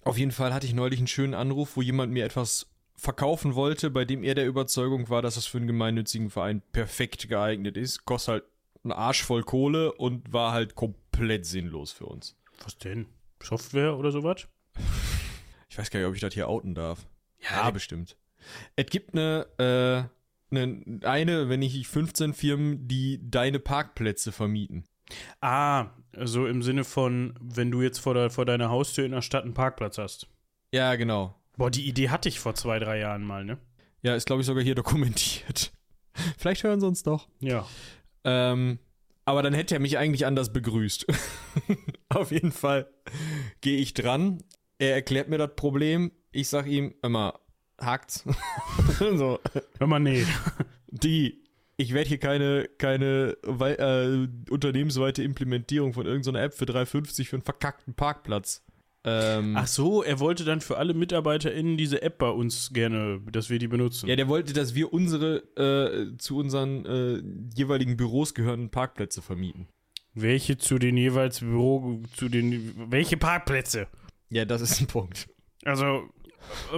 auf 0.02 0.18
jeden 0.18 0.32
Fall 0.32 0.52
hatte 0.52 0.66
ich 0.66 0.74
neulich 0.74 0.98
einen 0.98 1.06
schönen 1.06 1.34
Anruf, 1.34 1.76
wo 1.76 1.82
jemand 1.82 2.12
mir 2.12 2.24
etwas 2.24 2.66
verkaufen 2.96 3.54
wollte, 3.54 3.90
bei 3.90 4.04
dem 4.04 4.24
er 4.24 4.34
der 4.34 4.46
Überzeugung 4.46 5.08
war, 5.08 5.22
dass 5.22 5.36
das 5.36 5.46
für 5.46 5.58
einen 5.58 5.68
gemeinnützigen 5.68 6.30
Verein 6.30 6.62
perfekt 6.72 7.28
geeignet 7.28 7.76
ist. 7.76 8.04
Kostet 8.04 8.32
halt 8.32 8.44
einen 8.82 8.92
Arsch 8.92 9.22
voll 9.22 9.44
Kohle 9.44 9.92
und 9.92 10.32
war 10.32 10.52
halt 10.52 10.74
komplett 10.74 11.46
sinnlos 11.46 11.92
für 11.92 12.06
uns. 12.06 12.36
was 12.64 12.76
denn? 12.78 13.06
Software 13.40 13.96
oder 13.96 14.10
sowas? 14.10 14.48
Ich 15.68 15.78
weiß 15.78 15.90
gar 15.90 16.00
nicht, 16.00 16.08
ob 16.08 16.14
ich 16.14 16.20
das 16.20 16.34
hier 16.34 16.48
outen 16.48 16.74
darf. 16.74 17.06
Ja, 17.40 17.64
Ja, 17.66 17.70
bestimmt. 17.70 18.16
Es 18.74 18.86
gibt 18.86 19.14
eine, 19.14 19.46
äh, 19.58 20.17
eine, 20.50 21.00
eine, 21.02 21.48
wenn 21.48 21.60
nicht 21.60 21.86
15 21.86 22.34
Firmen, 22.34 22.88
die 22.88 23.20
deine 23.30 23.58
Parkplätze 23.58 24.32
vermieten. 24.32 24.84
Ah, 25.40 25.90
so 26.16 26.46
im 26.46 26.62
Sinne 26.62 26.84
von, 26.84 27.34
wenn 27.40 27.70
du 27.70 27.82
jetzt 27.82 27.98
vor, 27.98 28.14
der, 28.14 28.30
vor 28.30 28.44
deiner 28.44 28.70
Haustür 28.70 29.04
in 29.04 29.12
der 29.12 29.22
Stadt 29.22 29.44
einen 29.44 29.54
Parkplatz 29.54 29.98
hast. 29.98 30.28
Ja, 30.72 30.96
genau. 30.96 31.34
Boah, 31.56 31.70
die 31.70 31.88
Idee 31.88 32.10
hatte 32.10 32.28
ich 32.28 32.40
vor 32.40 32.54
zwei, 32.54 32.78
drei 32.78 32.98
Jahren 32.98 33.24
mal, 33.24 33.44
ne? 33.44 33.58
Ja, 34.02 34.14
ist, 34.14 34.26
glaube 34.26 34.42
ich, 34.42 34.46
sogar 34.46 34.62
hier 34.62 34.74
dokumentiert. 34.76 35.72
Vielleicht 36.36 36.64
hören 36.64 36.80
sie 36.80 36.86
uns 36.86 37.02
doch. 37.02 37.28
Ja. 37.40 37.66
Ähm, 38.24 38.78
aber 39.24 39.42
dann 39.42 39.54
hätte 39.54 39.74
er 39.74 39.80
mich 39.80 39.98
eigentlich 39.98 40.26
anders 40.26 40.52
begrüßt. 40.52 41.06
Auf 42.08 42.30
jeden 42.30 42.52
Fall 42.52 42.88
gehe 43.60 43.78
ich 43.78 43.94
dran. 43.94 44.42
Er 44.78 44.94
erklärt 44.94 45.28
mir 45.28 45.38
das 45.38 45.54
Problem. 45.54 46.12
Ich 46.32 46.48
sag 46.48 46.66
ihm, 46.66 46.94
immer, 47.02 47.38
hakt's. 47.78 48.24
so, 48.98 49.38
Hör 49.78 49.86
mal, 49.86 49.98
nee. 49.98 50.24
die, 50.88 51.42
ich 51.76 51.92
werde 51.94 52.08
hier 52.08 52.18
keine, 52.18 52.68
keine 52.78 53.36
äh, 53.44 54.50
unternehmensweite 54.50 55.22
Implementierung 55.22 55.92
von 55.92 56.06
irgendeiner 56.06 56.42
App 56.42 56.54
für 56.54 56.64
3,50 56.64 57.26
für 57.26 57.36
einen 57.36 57.42
verkackten 57.42 57.94
Parkplatz. 57.94 58.64
Ähm, 59.04 59.54
Ach 59.56 59.66
so, 59.66 60.02
er 60.02 60.18
wollte 60.18 60.44
dann 60.44 60.60
für 60.60 60.76
alle 60.76 60.92
MitarbeiterInnen 60.92 61.76
diese 61.76 62.02
App 62.02 62.18
bei 62.18 62.30
uns 62.30 62.72
gerne, 62.72 63.20
dass 63.30 63.48
wir 63.48 63.58
die 63.58 63.68
benutzen. 63.68 64.08
ja, 64.08 64.16
der 64.16 64.28
wollte, 64.28 64.52
dass 64.52 64.74
wir 64.74 64.92
unsere 64.92 65.36
äh, 65.56 66.16
zu 66.18 66.36
unseren 66.36 66.84
äh, 66.84 67.22
jeweiligen 67.54 67.96
Büros 67.96 68.34
gehörenden 68.34 68.70
Parkplätze 68.70 69.22
vermieten. 69.22 69.68
Welche 70.14 70.58
zu 70.58 70.78
den 70.78 70.96
jeweils 70.96 71.40
Büro, 71.40 72.02
zu 72.16 72.28
den, 72.28 72.90
welche 72.90 73.16
Parkplätze? 73.16 73.86
Ja, 74.30 74.44
das 74.44 74.62
ist 74.62 74.80
ein 74.80 74.88
Punkt. 74.88 75.28
Also, 75.64 76.08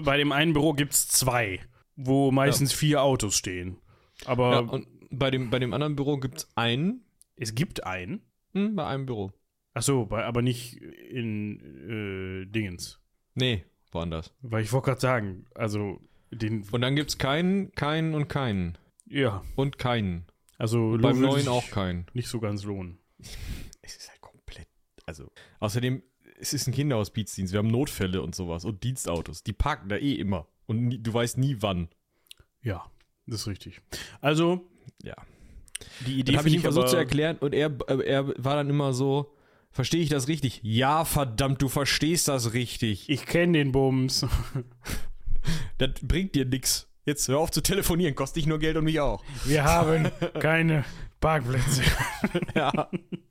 bei 0.02 0.16
dem 0.16 0.32
einen 0.32 0.52
Büro 0.52 0.72
gibt 0.72 0.92
es 0.92 1.08
zwei, 1.08 1.60
wo 1.96 2.30
meistens 2.30 2.72
vier 2.72 3.02
Autos 3.02 3.36
stehen. 3.36 3.78
Aber 4.24 4.52
ja, 4.52 4.58
und 4.60 4.86
bei 5.10 5.30
dem, 5.30 5.50
bei 5.50 5.58
dem 5.58 5.72
anderen 5.72 5.96
Büro 5.96 6.18
gibt 6.18 6.38
es 6.38 6.48
einen. 6.54 7.04
es 7.36 7.54
gibt 7.54 7.84
einen. 7.84 8.22
Hm, 8.52 8.74
bei 8.74 8.86
einem 8.86 9.06
Büro. 9.06 9.32
Ach 9.74 9.82
so, 9.82 10.06
bei, 10.06 10.24
aber 10.24 10.42
nicht 10.42 10.76
in 10.76 12.44
äh, 12.44 12.46
Dingens. 12.46 13.00
Nee, 13.34 13.64
das. 13.92 14.32
Weil 14.42 14.62
ich 14.62 14.72
wollte 14.72 14.86
gerade 14.86 15.00
sagen, 15.00 15.46
also 15.54 16.00
den. 16.30 16.64
Und 16.70 16.80
dann 16.80 16.96
gibt's 16.96 17.18
keinen, 17.18 17.72
keinen 17.72 18.14
und 18.14 18.28
keinen. 18.28 18.78
Ja. 19.06 19.42
Und 19.56 19.78
keinen. 19.78 20.26
Also 20.58 20.90
Und 20.90 21.02
beim 21.02 21.20
neuen 21.20 21.48
auch 21.48 21.70
keinen. 21.70 22.06
Nicht 22.12 22.28
so 22.28 22.40
ganz 22.40 22.64
lohnen. 22.64 22.98
Es 23.82 23.96
ist 23.96 24.10
halt 24.10 24.20
komplett. 24.20 24.68
Also. 25.06 25.32
Außerdem, 25.58 26.02
es 26.40 26.52
ist 26.52 26.66
ein 26.66 26.72
Kinderhospizdienst. 26.74 27.52
Wir 27.52 27.58
haben 27.58 27.68
Notfälle 27.68 28.22
und 28.22 28.34
sowas 28.34 28.64
und 28.64 28.82
Dienstautos. 28.84 29.42
Die 29.42 29.52
parken 29.52 29.88
da 29.88 29.96
eh 29.96 30.14
immer. 30.14 30.46
Und 30.66 30.84
nie, 30.88 30.98
du 30.98 31.12
weißt 31.12 31.38
nie 31.38 31.56
wann. 31.60 31.88
Ja, 32.62 32.84
das 33.26 33.40
ist 33.42 33.46
richtig. 33.48 33.80
Also, 34.20 34.68
Ja. 35.02 35.14
die 36.06 36.18
Idee 36.20 36.36
habe 36.36 36.48
ich 36.48 36.54
ihm 36.54 36.60
versucht 36.62 36.88
zu 36.90 36.96
erklären 36.96 37.36
und 37.38 37.54
er, 37.54 37.70
äh, 37.88 38.02
er 38.06 38.28
war 38.42 38.56
dann 38.56 38.68
immer 38.70 38.92
so. 38.92 39.34
Verstehe 39.72 40.02
ich 40.02 40.08
das 40.08 40.26
richtig? 40.26 40.60
Ja, 40.64 41.04
verdammt, 41.04 41.62
du 41.62 41.68
verstehst 41.68 42.26
das 42.26 42.54
richtig. 42.54 43.08
Ich 43.08 43.24
kenne 43.26 43.58
den 43.58 43.72
Bums. 43.72 44.26
Das 45.78 45.90
bringt 46.02 46.34
dir 46.34 46.44
nix. 46.44 46.86
Jetzt 47.06 47.26
hör 47.28 47.38
auf 47.38 47.50
zu 47.50 47.62
telefonieren, 47.62 48.14
kostet 48.14 48.36
dich 48.42 48.46
nur 48.46 48.58
Geld 48.58 48.76
und 48.76 48.84
mich 48.84 49.00
auch. 49.00 49.24
Wir 49.46 49.64
haben 49.64 50.10
keine 50.38 50.84
Parkplätze. 51.20 51.82
Ja. 52.54 52.90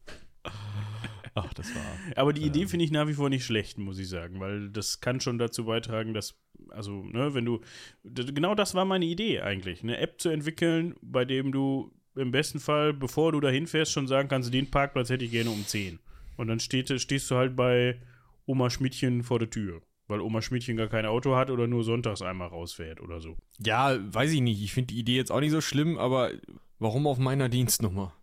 Ach, 1.48 1.54
das 1.54 1.74
war. 1.76 1.82
Aber 2.16 2.34
die 2.34 2.44
Idee 2.44 2.68
finde 2.68 2.86
ich 2.86 2.92
nach 2.92 3.08
wie 3.08 3.14
vor 3.14 3.30
nicht 3.30 3.46
schlecht, 3.46 3.78
muss 3.78 4.00
ich 4.00 4.10
sagen, 4.10 4.40
weil 4.40 4.70
das 4.70 5.02
kann 5.02 5.20
schon 5.20 5.38
dazu 5.38 5.66
beitragen, 5.66 6.14
dass, 6.14 6.40
also, 6.70 7.04
ne, 7.04 7.34
wenn 7.34 7.46
du, 7.46 7.62
genau 8.04 8.56
das 8.56 8.76
war 8.76 8.86
meine 8.86 9.06
Idee 9.06 9.42
eigentlich, 9.42 9.84
eine 9.84 9.98
App 9.98 10.20
zu 10.22 10.30
entwickeln, 10.30 10.96
bei 11.02 11.26
dem 11.26 11.52
du 11.52 11.92
im 12.16 12.32
besten 12.32 12.60
Fall, 12.60 12.94
bevor 12.94 13.32
du 13.32 13.40
dahin 13.40 13.68
fährst, 13.68 13.92
schon 13.92 14.08
sagen 14.08 14.30
kannst, 14.30 14.54
den 14.54 14.70
Parkplatz 14.70 15.10
hätte 15.10 15.26
ich 15.26 15.32
gerne 15.32 15.50
um 15.52 15.66
10. 15.66 16.00
Und 16.38 16.48
dann 16.48 16.60
steht, 16.60 16.90
stehst 17.02 17.30
du 17.32 17.36
halt 17.36 17.56
bei 17.56 18.00
Oma 18.46 18.70
Schmidtchen 18.70 19.24
vor 19.24 19.40
der 19.40 19.50
Tür, 19.50 19.82
weil 20.08 20.22
Oma 20.22 20.42
Schmidtchen 20.42 20.78
gar 20.78 20.88
kein 20.88 21.06
Auto 21.06 21.36
hat 21.36 21.50
oder 21.50 21.68
nur 21.68 21.84
sonntags 21.84 22.22
einmal 22.22 22.48
rausfährt 22.48 23.00
oder 23.02 23.20
so. 23.20 23.38
Ja, 23.60 23.98
weiß 24.02 24.32
ich 24.32 24.42
nicht. 24.42 24.62
Ich 24.64 24.74
finde 24.74 24.94
die 24.94 25.00
Idee 25.00 25.16
jetzt 25.16 25.32
auch 25.32 25.40
nicht 25.40 25.52
so 25.52 25.62
schlimm, 25.62 25.98
aber 25.98 26.32
warum 26.80 27.08
auf 27.08 27.18
meiner 27.20 27.50
Dienstnummer? 27.50 28.14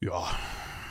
Ja, 0.00 0.30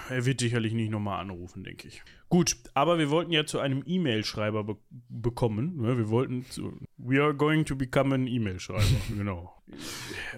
er 0.10 0.25
wird 0.25 0.39
sicherlich 0.39 0.74
nicht 0.74 0.91
nochmal 0.91 1.19
anrufen, 1.19 1.63
denke 1.63 1.88
ich. 1.88 2.01
Gut, 2.29 2.57
aber 2.74 2.98
wir 2.98 3.10
wollten 3.10 3.31
ja 3.31 3.45
zu 3.45 3.60
einem 3.60 3.83
E-Mail-Schreiber 3.86 4.63
be 4.63 4.77
bekommen. 5.10 5.77
Ne? 5.81 5.98
Wir 5.98 6.10
wollten 6.10 6.45
zu. 6.50 6.79
We 6.98 7.22
are 7.22 7.33
going 7.33 7.65
to 7.65 7.75
become 7.75 8.13
an 8.13 8.27
E-Mail-Schreiber, 8.27 8.83
genau. 9.17 9.53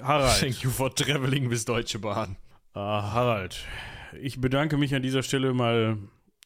Harald. 0.01 0.39
Thank 0.39 0.63
you 0.63 0.69
for 0.69 0.93
traveling 0.93 1.50
bis 1.50 1.65
Deutsche 1.65 2.00
Bahn. 2.00 2.38
Ah, 2.74 3.13
Harald, 3.13 3.65
ich 4.22 4.41
bedanke 4.41 4.77
mich 4.77 4.93
an 4.93 5.01
dieser 5.01 5.24
Stelle 5.24 5.53
mal 5.53 5.98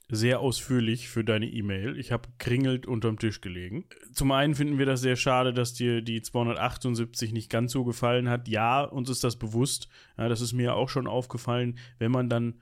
sehr 0.10 0.40
ausführlich 0.40 1.08
für 1.08 1.24
deine 1.24 1.48
E-Mail. 1.48 1.98
Ich 1.98 2.12
habe 2.12 2.30
kringelt 2.40 2.88
unterm 2.88 3.20
Tisch 3.20 3.42
gelegen. 3.42 3.86
Zum 4.12 4.32
einen 4.32 4.56
finden 4.56 4.80
wir 4.80 4.88
das 4.88 5.02
sehr 5.02 5.16
schade, 5.16 5.54
dass 5.54 5.74
dir 5.74 6.02
die 6.02 6.22
278 6.22 7.32
nicht 7.32 7.50
ganz 7.50 7.72
so 7.72 7.84
gefallen 7.84 8.28
hat. 8.28 8.48
Ja, 8.48 8.84
uns 8.84 9.10
ist 9.10 9.24
das 9.24 9.38
bewusst. 9.38 9.88
Ja, 10.18 10.28
das 10.28 10.42
ist 10.42 10.54
mir 10.54 10.76
auch 10.76 10.90
schon 10.90 11.08
aufgefallen, 11.08 11.78
wenn 12.00 12.12
man 12.12 12.28
dann 12.28 12.56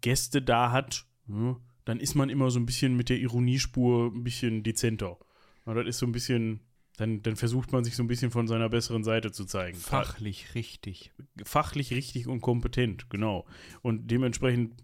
Gäste 0.00 0.42
da 0.42 0.72
hat, 0.72 1.04
ja, 1.28 1.56
dann 1.84 2.00
ist 2.00 2.14
man 2.14 2.28
immer 2.28 2.50
so 2.50 2.60
ein 2.60 2.66
bisschen 2.66 2.96
mit 2.96 3.08
der 3.08 3.18
Ironiespur 3.18 4.12
ein 4.14 4.22
bisschen 4.22 4.62
dezenter. 4.62 5.16
Ja, 5.66 5.74
das 5.74 5.86
ist 5.86 5.98
so 5.98 6.06
ein 6.06 6.12
bisschen, 6.12 6.60
dann, 6.96 7.22
dann 7.22 7.36
versucht 7.36 7.72
man 7.72 7.82
sich 7.84 7.96
so 7.96 8.02
ein 8.02 8.08
bisschen 8.08 8.30
von 8.30 8.46
seiner 8.46 8.68
besseren 8.68 9.04
Seite 9.04 9.32
zu 9.32 9.46
zeigen. 9.46 9.78
Fachlich 9.78 10.54
richtig. 10.54 11.12
fachlich 11.44 11.92
richtig 11.92 12.26
und 12.28 12.40
kompetent, 12.40 13.08
genau. 13.08 13.46
Und 13.80 14.10
dementsprechend 14.10 14.74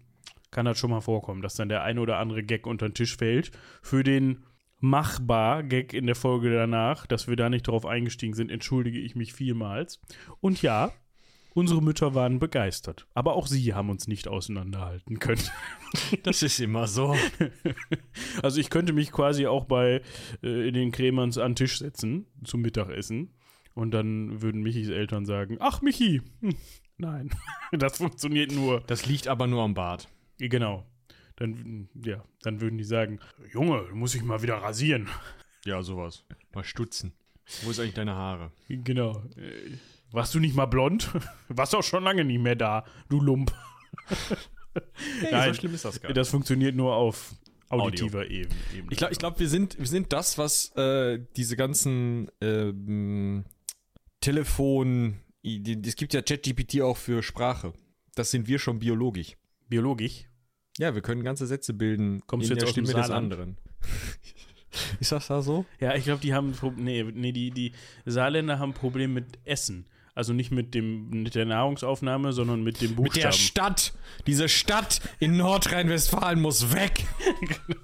kann 0.49 0.65
das 0.65 0.79
schon 0.79 0.89
mal 0.89 1.01
vorkommen, 1.01 1.41
dass 1.41 1.55
dann 1.55 1.69
der 1.69 1.83
ein 1.83 1.99
oder 1.99 2.17
andere 2.17 2.43
Gag 2.43 2.65
unter 2.65 2.87
den 2.87 2.95
Tisch 2.95 3.17
fällt. 3.17 3.51
Für 3.81 4.03
den 4.03 4.43
machbar 4.79 5.63
Gag 5.63 5.93
in 5.93 6.05
der 6.05 6.15
Folge 6.15 6.51
danach, 6.51 7.05
dass 7.05 7.27
wir 7.27 7.35
da 7.35 7.49
nicht 7.49 7.67
drauf 7.67 7.85
eingestiegen 7.85 8.33
sind, 8.33 8.49
entschuldige 8.49 8.99
ich 8.99 9.15
mich 9.15 9.33
vielmals. 9.33 9.99
Und 10.39 10.61
ja, 10.61 10.91
unsere 11.55 11.81
Mütter 11.81 12.13
waren 12.13 12.37
begeistert. 12.37 13.07
Aber 13.15 13.33
auch 13.33 13.47
sie 13.47 13.73
haben 13.73 13.89
uns 13.89 14.07
nicht 14.07 14.27
auseinanderhalten 14.27 15.17
können. 15.17 15.41
Das 16.23 16.43
ist 16.43 16.59
immer 16.59 16.87
so. 16.87 17.15
Also 18.43 18.59
ich 18.59 18.69
könnte 18.69 18.91
mich 18.91 19.11
quasi 19.11 19.47
auch 19.47 19.63
bei 19.63 20.01
äh, 20.41 20.71
den 20.71 20.91
Cremans 20.91 21.37
an 21.37 21.51
den 21.51 21.55
Tisch 21.55 21.79
setzen 21.79 22.27
zum 22.43 22.61
Mittagessen 22.61 23.33
und 23.75 23.91
dann 23.91 24.41
würden 24.41 24.61
Michis 24.61 24.89
Eltern 24.89 25.25
sagen, 25.25 25.57
ach 25.61 25.81
Michi, 25.81 26.21
hm, 26.41 26.55
nein, 26.97 27.29
das 27.71 27.97
funktioniert 27.97 28.51
nur. 28.51 28.81
Das 28.81 29.05
liegt 29.05 29.29
aber 29.29 29.47
nur 29.47 29.63
am 29.63 29.73
Bart. 29.73 30.09
Genau. 30.37 30.85
Dann, 31.37 31.87
ja, 32.03 32.23
dann 32.41 32.59
würden 32.59 32.77
die 32.77 32.83
sagen, 32.83 33.19
Junge, 33.51 33.85
du 33.89 33.95
musst 33.95 34.15
dich 34.15 34.23
mal 34.23 34.41
wieder 34.41 34.55
rasieren. 34.55 35.07
Ja, 35.65 35.81
sowas. 35.81 36.25
Mal 36.53 36.63
stutzen. 36.65 37.13
Wo 37.63 37.71
ist 37.71 37.79
eigentlich 37.79 37.93
deine 37.93 38.15
Haare? 38.15 38.51
Genau. 38.67 39.23
Warst 40.15 40.33
du 40.33 40.39
nicht 40.39 40.55
mal 40.55 40.65
blond? 40.65 41.11
Warst 41.49 41.75
auch 41.75 41.83
schon 41.83 42.03
lange 42.03 42.23
nicht 42.23 42.41
mehr 42.41 42.55
da, 42.55 42.85
du 43.09 43.19
Lump. 43.19 43.53
Hey, 45.19 45.31
Nein, 45.31 45.53
so 45.53 45.59
schlimm 45.59 45.73
ist 45.73 45.85
das 45.85 46.01
gar 46.01 46.13
Das 46.13 46.29
funktioniert 46.29 46.75
nur 46.75 46.95
auf 46.95 47.35
auditiver 47.69 48.25
Ebene. 48.29 48.55
Ebene. 48.73 48.91
Ich 48.91 48.97
glaube, 48.97 49.13
ich 49.13 49.19
glaub, 49.19 49.39
wir, 49.39 49.49
sind, 49.49 49.77
wir 49.77 49.87
sind 49.87 50.13
das, 50.13 50.37
was 50.37 50.73
äh, 50.75 51.19
diese 51.35 51.57
ganzen 51.57 52.29
ähm, 52.41 53.45
Telefon. 54.21 55.19
Es 55.43 55.95
gibt 55.95 56.13
ja 56.13 56.21
ChatGPT 56.21 56.81
auch 56.81 56.97
für 56.97 57.21
Sprache. 57.21 57.73
Das 58.15 58.31
sind 58.31 58.47
wir 58.47 58.59
schon 58.59 58.79
biologisch. 58.79 59.35
Biologisch. 59.67 60.29
Ja, 60.77 60.95
wir 60.95 61.01
können 61.01 61.23
ganze 61.23 61.45
Sätze 61.45 61.73
bilden 61.73 62.21
Kommst 62.25 62.49
du 62.49 62.53
in 62.53 62.59
jetzt 62.59 62.61
der 62.61 62.69
aus 62.69 62.75
dem 62.75 62.85
Stimme 62.85 63.01
des 63.01 63.11
anderen. 63.11 63.57
ist 64.99 65.11
das 65.11 65.27
da 65.27 65.41
so? 65.41 65.65
Ja, 65.79 65.95
ich 65.95 66.05
glaube, 66.05 66.21
die 66.21 66.33
haben 66.33 66.53
nee, 66.77 67.03
nee, 67.03 67.31
die, 67.31 67.51
die 67.51 67.71
Saarländer 68.05 68.59
haben 68.59 68.71
ein 68.71 68.75
Problem 68.75 69.13
mit 69.13 69.39
Essen. 69.43 69.87
Also 70.15 70.31
nicht 70.31 70.49
mit 70.49 70.73
dem 70.73 71.09
mit 71.09 71.35
der 71.35 71.45
Nahrungsaufnahme, 71.45 72.31
sondern 72.31 72.63
mit 72.63 72.79
dem 72.81 72.91
Mit 72.91 72.95
Buchstaben. 72.95 73.21
der 73.21 73.31
Stadt. 73.33 73.93
Diese 74.27 74.47
Stadt 74.47 75.01
in 75.19 75.35
Nordrhein-Westfalen 75.35 76.41
muss 76.41 76.73
weg. 76.73 77.05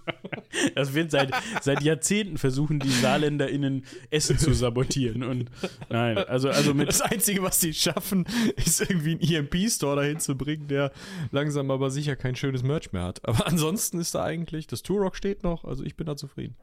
das 0.75 0.93
wird 0.93 1.11
seit, 1.11 1.31
seit 1.61 1.81
Jahrzehnten 1.81 2.37
versuchen 2.37 2.79
die 2.79 2.89
SaarländerInnen 2.89 3.85
Essen 4.11 4.37
zu 4.37 4.53
sabotieren. 4.53 5.23
Und 5.23 5.51
nein, 5.89 6.17
also, 6.17 6.49
also 6.49 6.73
mit 6.73 6.87
Das 6.87 7.01
Einzige, 7.01 7.43
was 7.43 7.59
sie 7.59 7.73
schaffen, 7.73 8.25
ist 8.55 8.79
irgendwie 8.79 9.11
einen 9.11 9.47
EMP-Store 9.51 9.97
dahin 9.97 10.21
zu 10.21 10.37
bringen, 10.37 10.69
der 10.69 10.93
langsam 11.31 11.69
aber 11.69 11.91
sicher 11.91 12.15
kein 12.15 12.37
schönes 12.37 12.63
Merch 12.63 12.93
mehr 12.93 13.03
hat. 13.03 13.27
Aber 13.27 13.45
ansonsten 13.45 13.99
ist 13.99 14.15
da 14.15 14.23
eigentlich, 14.23 14.67
das 14.67 14.83
Turok 14.83 15.17
steht 15.17 15.43
noch, 15.43 15.65
also 15.65 15.83
ich 15.83 15.97
bin 15.97 16.07
da 16.07 16.15
zufrieden. 16.15 16.55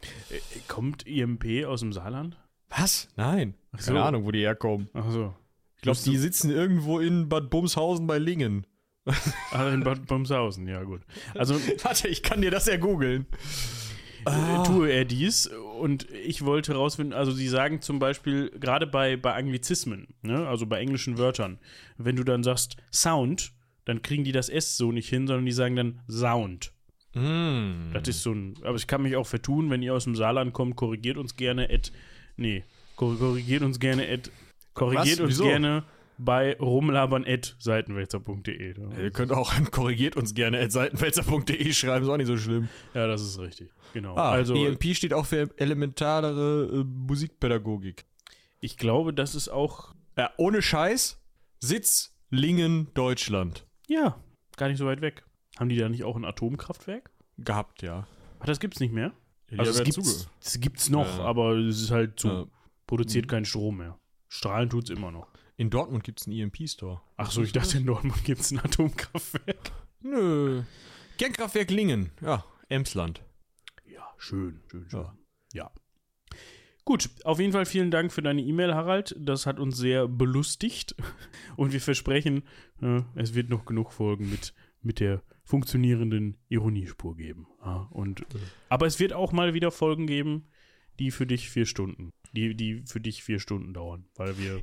kommt 0.67 1.07
IMP 1.07 1.67
aus 1.67 1.81
dem 1.81 1.93
Saarland? 1.93 2.39
Was? 2.71 3.09
Nein. 3.17 3.55
so. 3.77 3.93
Keine 3.93 4.05
Ahnung, 4.05 4.25
wo 4.25 4.31
die 4.31 4.41
herkommen. 4.41 4.89
Ach 4.95 5.11
so. 5.11 5.35
Ich 5.79 5.83
glaube, 5.83 5.99
die 6.05 6.17
sitzen 6.17 6.51
irgendwo 6.51 6.99
in 6.99 7.29
Bad 7.29 7.51
Bumshausen 7.51 8.07
bei 8.07 8.19
Lingen. 8.19 8.67
Ah, 9.53 9.71
in 9.71 9.83
Bad 9.85 10.07
Bumshausen, 10.07 10.69
ja 10.69 10.83
gut. 10.83 11.01
Also 11.35 11.55
Warte, 11.83 12.09
ich 12.09 12.23
kann 12.23 12.43
dir 12.43 12.51
das 12.51 12.67
ja 12.67 12.77
googeln. 12.77 13.27
äh, 14.27 14.63
tue 14.67 14.91
er 14.91 15.05
dies 15.07 15.47
und 15.81 16.11
ich 16.11 16.45
wollte 16.45 16.75
rausfinden, 16.75 17.15
also 17.15 17.31
sie 17.33 17.49
sagen 17.49 17.81
zum 17.81 17.99
Beispiel, 17.99 18.51
gerade 18.51 18.87
bei, 18.87 19.17
bei 19.17 19.33
Anglizismen, 19.35 20.09
ne, 20.23 20.47
also 20.47 20.67
bei 20.67 20.81
englischen 20.81 21.17
Wörtern, 21.17 21.59
wenn 21.97 22.17
du 22.17 22.25
dann 22.25 22.43
sagst 22.43 22.77
Sound, 22.93 23.53
dann 23.87 24.03
kriegen 24.03 24.25
die 24.25 24.33
das 24.33 24.49
S 24.51 24.77
so 24.77 24.93
nicht 24.93 25.09
hin, 25.09 25.27
sondern 25.27 25.47
die 25.47 25.53
sagen 25.53 25.77
dann 25.77 26.01
Sound. 26.11 26.73
Mm. 27.15 27.93
Das 27.95 28.07
ist 28.09 28.23
so 28.23 28.33
ein, 28.33 28.55
aber 28.65 28.77
ich 28.77 28.87
kann 28.87 29.03
mich 29.03 29.17
auch 29.17 29.27
vertun, 29.27 29.71
wenn 29.71 29.81
ihr 29.83 29.95
aus 29.95 30.05
dem 30.05 30.17
Saarland 30.17 30.53
kommt, 30.53 30.77
korrigiert 30.77 31.17
uns 31.17 31.37
gerne 31.37 31.71
at, 31.71 31.91
nee, 32.37 32.65
kor- 32.97 33.17
korrigiert 33.19 33.63
uns 33.63 33.79
gerne 33.81 34.07
at, 34.07 34.31
korrigiert 34.75 35.19
Was? 35.19 35.21
uns 35.21 35.31
Wieso? 35.31 35.45
gerne 35.45 35.85
bei 36.21 36.57
rumlabern 36.59 37.25
at 37.27 37.55
seitenwälzer.de. 37.61 38.75
Ihr 39.01 39.11
könnt 39.13 39.31
auch 39.33 39.53
an 39.55 39.71
korrigiert 39.71 40.17
uns 40.17 40.35
gerne 40.35 40.59
at 40.61 40.73
seitenwälzer.de 40.73 41.73
schreiben, 41.73 42.05
ist 42.05 42.11
auch 42.11 42.17
nicht 42.17 42.27
so 42.27 42.37
schlimm. 42.37 42.69
Ja, 42.95 43.07
das 43.07 43.23
ist 43.23 43.39
richtig. 43.39 43.71
Genau. 43.93 44.17
Ah, 44.17 44.31
also, 44.33 44.55
EMP 44.55 44.95
steht 44.97 45.15
auch 45.15 45.27
für 45.27 45.49
elementarere 45.59 46.81
äh, 46.81 46.85
Musikpädagogik. 46.85 48.05
ich 48.61 48.77
glaube, 48.77 49.15
das 49.15 49.35
ist 49.35 49.49
auch, 49.49 49.95
Ja, 50.17 50.31
ohne 50.37 50.61
Scheiß, 50.63 51.21
Sitz 51.61 52.15
Lingen, 52.31 52.89
Deutschland. 52.95 53.67
ja, 53.87 54.17
gar 54.57 54.69
nicht 54.69 54.79
so 54.79 54.87
weit 54.87 55.01
weg. 55.01 55.25
Haben 55.59 55.69
die 55.71 55.77
da 55.77 55.89
nicht 55.89 56.05
auch 56.05 56.17
ein 56.17 56.25
Atomkraftwerk? 56.25 57.11
Gehabt, 57.39 57.83
ja. 57.83 58.07
Ach, 58.41 58.47
das 58.47 58.61
gibt's 58.61 58.81
nicht 58.81 58.93
mehr? 58.93 59.13
Die 59.51 59.59
Also, 59.59 59.71
es 59.71 59.79
ja 59.79 59.85
gibt's, 59.85 60.29
es 60.45 60.61
gibt's 60.61 60.91
noch, 60.91 61.19
Ja. 61.19 61.25
aber 61.25 61.57
es 61.57 61.81
ist 61.81 61.91
halt 61.91 62.19
zu. 62.21 62.29
Ja. 62.29 62.47
Produziert 62.87 63.29
keinen 63.29 63.45
Strom 63.45 63.79
mehr. 63.79 63.99
Strahlen 64.29 64.71
tut's 64.71 64.91
immer 64.91 65.11
noch. 65.11 65.29
In 65.57 65.71
Dortmund 65.71 66.05
gibt 66.05 66.21
es 66.21 66.27
einen 66.27 66.39
EMP-Store. 66.39 67.01
Ach 67.17 67.31
so, 67.31 67.43
ich 67.43 67.53
dachte, 67.53 67.79
in 67.79 67.87
Dortmund 67.87 68.25
gibt's 68.25 68.51
ein 68.51 68.59
Atomkraftwerk. 68.61 69.73
Nö. 70.01 70.63
Kernkraftwerk 71.19 71.71
Lingen. 71.71 72.11
Ja, 72.21 72.45
Emsland. 72.69 73.23
Ja, 73.85 74.07
schön, 74.19 74.61
schön, 74.71 74.89
schön. 74.89 75.01
Ja. 75.01 75.19
Ja. 75.53 75.71
Gut, 76.85 77.11
auf 77.25 77.41
jeden 77.41 77.53
Fall 77.53 77.67
vielen 77.67 77.91
Dank 77.91 78.13
für 78.13 78.23
deine 78.23 78.41
E-Mail, 78.41 78.75
Harald. 78.75 79.15
Das 79.19 79.47
hat 79.47 79.59
uns 79.59 79.77
sehr 79.77 80.07
belustigt. 80.09 80.95
Und 81.57 81.73
wir 81.73 81.81
versprechen, 81.81 82.45
äh, 82.81 83.03
es 83.15 83.35
wird 83.35 83.51
noch 83.51 83.65
genug 83.65 83.93
Folgen 83.93 84.31
mit, 84.31 84.55
mit 84.81 85.01
der 85.01 85.23
funktionierenden 85.43 86.37
Ironiespur 86.49 87.17
geben. 87.17 87.47
Und, 87.91 88.21
äh, 88.21 88.39
aber 88.69 88.87
es 88.87 89.01
wird 89.01 89.13
auch 89.13 89.33
mal 89.33 89.55
wieder 89.55 89.71
Folgen 89.71 90.07
geben, 90.07 90.47
die 90.99 91.11
für 91.11 91.27
dich 91.27 91.49
vier 91.51 91.67
Stunden. 91.67 92.13
Die, 92.33 92.55
die 92.55 92.83
für 92.87 93.01
dich 93.01 93.23
vier 93.23 93.41
Stunden 93.41 93.73
dauern, 93.73 94.07
weil 94.17 94.39
wir 94.39 94.63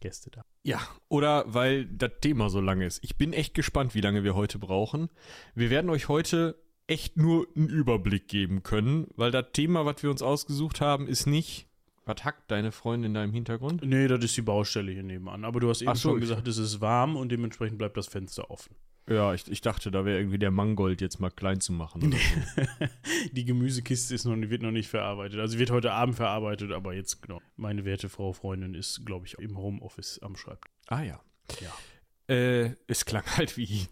Gäste 0.00 0.30
da. 0.30 0.44
Ja, 0.62 0.80
oder 1.08 1.44
weil 1.46 1.86
das 1.86 2.12
Thema 2.20 2.50
so 2.50 2.60
lang 2.60 2.80
ist. 2.80 3.02
Ich 3.02 3.16
bin 3.16 3.32
echt 3.32 3.54
gespannt, 3.54 3.94
wie 3.94 4.00
lange 4.00 4.24
wir 4.24 4.34
heute 4.34 4.58
brauchen. 4.58 5.08
Wir 5.54 5.70
werden 5.70 5.90
euch 5.90 6.08
heute 6.08 6.56
echt 6.86 7.16
nur 7.16 7.46
einen 7.56 7.68
Überblick 7.68 8.28
geben 8.28 8.62
können, 8.62 9.06
weil 9.16 9.30
das 9.30 9.46
Thema, 9.52 9.86
was 9.86 10.02
wir 10.02 10.10
uns 10.10 10.22
ausgesucht 10.22 10.80
haben, 10.80 11.06
ist 11.06 11.26
nicht. 11.26 11.68
Was 12.04 12.22
hackt 12.24 12.50
deine 12.50 12.70
Freundin 12.70 13.10
in 13.10 13.14
deinem 13.14 13.32
Hintergrund? 13.32 13.82
Nee, 13.82 14.08
das 14.08 14.22
ist 14.22 14.36
die 14.36 14.42
Baustelle 14.42 14.92
hier 14.92 15.02
nebenan. 15.02 15.44
Aber 15.46 15.60
du 15.60 15.70
hast 15.70 15.80
eben 15.80 15.94
so, 15.94 16.10
schon 16.10 16.20
gesagt, 16.20 16.46
es 16.46 16.58
ist 16.58 16.82
warm 16.82 17.16
und 17.16 17.30
dementsprechend 17.30 17.78
bleibt 17.78 17.96
das 17.96 18.06
Fenster 18.06 18.50
offen. 18.50 18.76
Ja, 19.08 19.34
ich, 19.34 19.50
ich 19.50 19.60
dachte, 19.60 19.90
da 19.90 20.04
wäre 20.04 20.18
irgendwie 20.18 20.38
der 20.38 20.50
Mangold 20.50 21.00
jetzt 21.02 21.20
mal 21.20 21.30
klein 21.30 21.60
zu 21.60 21.72
machen. 21.72 22.06
Oder 22.06 22.16
so. 22.16 22.86
Die 23.32 23.44
Gemüsekiste 23.44 24.14
ist 24.14 24.24
noch, 24.24 24.34
wird 24.36 24.62
noch 24.62 24.70
nicht 24.70 24.88
verarbeitet. 24.88 25.40
Also 25.40 25.58
wird 25.58 25.70
heute 25.70 25.92
Abend 25.92 26.16
verarbeitet, 26.16 26.72
aber 26.72 26.94
jetzt, 26.94 27.20
genau. 27.20 27.42
Meine 27.56 27.84
werte 27.84 28.08
Frau 28.08 28.32
Freundin 28.32 28.74
ist, 28.74 29.04
glaube 29.04 29.26
ich, 29.26 29.34
im 29.38 29.58
Homeoffice 29.58 30.20
am 30.22 30.36
Schreibtisch. 30.36 30.72
ah 30.88 31.02
ja. 31.02 31.20
Ja. 31.60 32.34
Äh, 32.34 32.74
es 32.86 33.04
klang 33.04 33.24
halt 33.36 33.58
wie. 33.58 33.86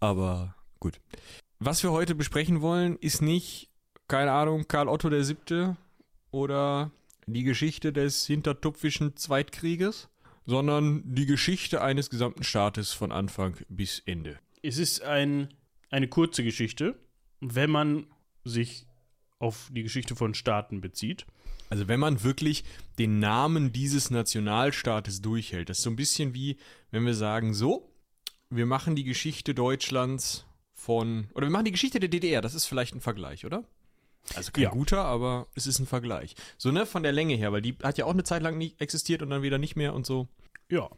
Aber 0.00 0.56
gut. 0.80 1.00
Was 1.60 1.82
wir 1.84 1.92
heute 1.92 2.16
besprechen 2.16 2.60
wollen, 2.60 2.96
ist 2.96 3.22
nicht, 3.22 3.70
keine 4.08 4.32
Ahnung, 4.32 4.66
Karl 4.66 4.88
Otto 4.88 5.08
der 5.08 5.22
Siebte 5.22 5.76
oder 6.32 6.90
die 7.26 7.44
Geschichte 7.44 7.92
des 7.92 8.26
hintertupfischen 8.26 9.16
Zweitkrieges, 9.16 10.08
sondern 10.46 11.02
die 11.04 11.26
Geschichte 11.26 11.82
eines 11.82 12.10
gesamten 12.10 12.44
Staates 12.44 12.92
von 12.92 13.12
Anfang 13.12 13.56
bis 13.68 14.00
Ende. 14.00 14.38
Es 14.62 14.78
ist 14.78 15.02
ein, 15.02 15.48
eine 15.90 16.08
kurze 16.08 16.44
Geschichte, 16.44 16.98
wenn 17.40 17.70
man 17.70 18.06
sich 18.44 18.86
auf 19.38 19.70
die 19.72 19.82
Geschichte 19.82 20.16
von 20.16 20.34
Staaten 20.34 20.80
bezieht. 20.80 21.26
Also 21.70 21.88
wenn 21.88 22.00
man 22.00 22.22
wirklich 22.22 22.64
den 22.98 23.18
Namen 23.18 23.72
dieses 23.72 24.10
Nationalstaates 24.10 25.22
durchhält, 25.22 25.68
das 25.68 25.78
ist 25.78 25.84
so 25.84 25.90
ein 25.90 25.96
bisschen 25.96 26.34
wie, 26.34 26.58
wenn 26.90 27.04
wir 27.04 27.14
sagen, 27.14 27.54
so, 27.54 27.90
wir 28.50 28.66
machen 28.66 28.96
die 28.96 29.04
Geschichte 29.04 29.54
Deutschlands 29.54 30.46
von, 30.72 31.28
oder 31.34 31.46
wir 31.46 31.50
machen 31.50 31.64
die 31.64 31.72
Geschichte 31.72 32.00
der 32.00 32.08
DDR, 32.08 32.42
das 32.42 32.54
ist 32.54 32.66
vielleicht 32.66 32.94
ein 32.94 33.00
Vergleich, 33.00 33.44
oder? 33.44 33.64
Also 34.36 34.52
kein 34.52 34.64
Ja. 34.64 34.70
guter, 34.70 35.04
aber 35.04 35.46
es 35.54 35.66
ist 35.66 35.78
ein 35.80 35.86
Vergleich. 35.86 36.34
So, 36.56 36.70
ne, 36.72 36.86
von 36.86 37.02
der 37.02 37.12
Länge 37.12 37.34
her, 37.34 37.52
weil 37.52 37.62
die 37.62 37.76
hat 37.82 37.98
ja 37.98 38.06
auch 38.06 38.12
eine 38.12 38.24
Zeit 38.24 38.42
lang 38.42 38.56
nicht 38.58 38.80
existiert 38.80 39.22
und 39.22 39.30
dann 39.30 39.42
wieder 39.42 39.58
nicht 39.58 39.76
mehr 39.76 39.94
und 39.94 40.06
so. 40.06 40.28
Ja, 40.70 40.88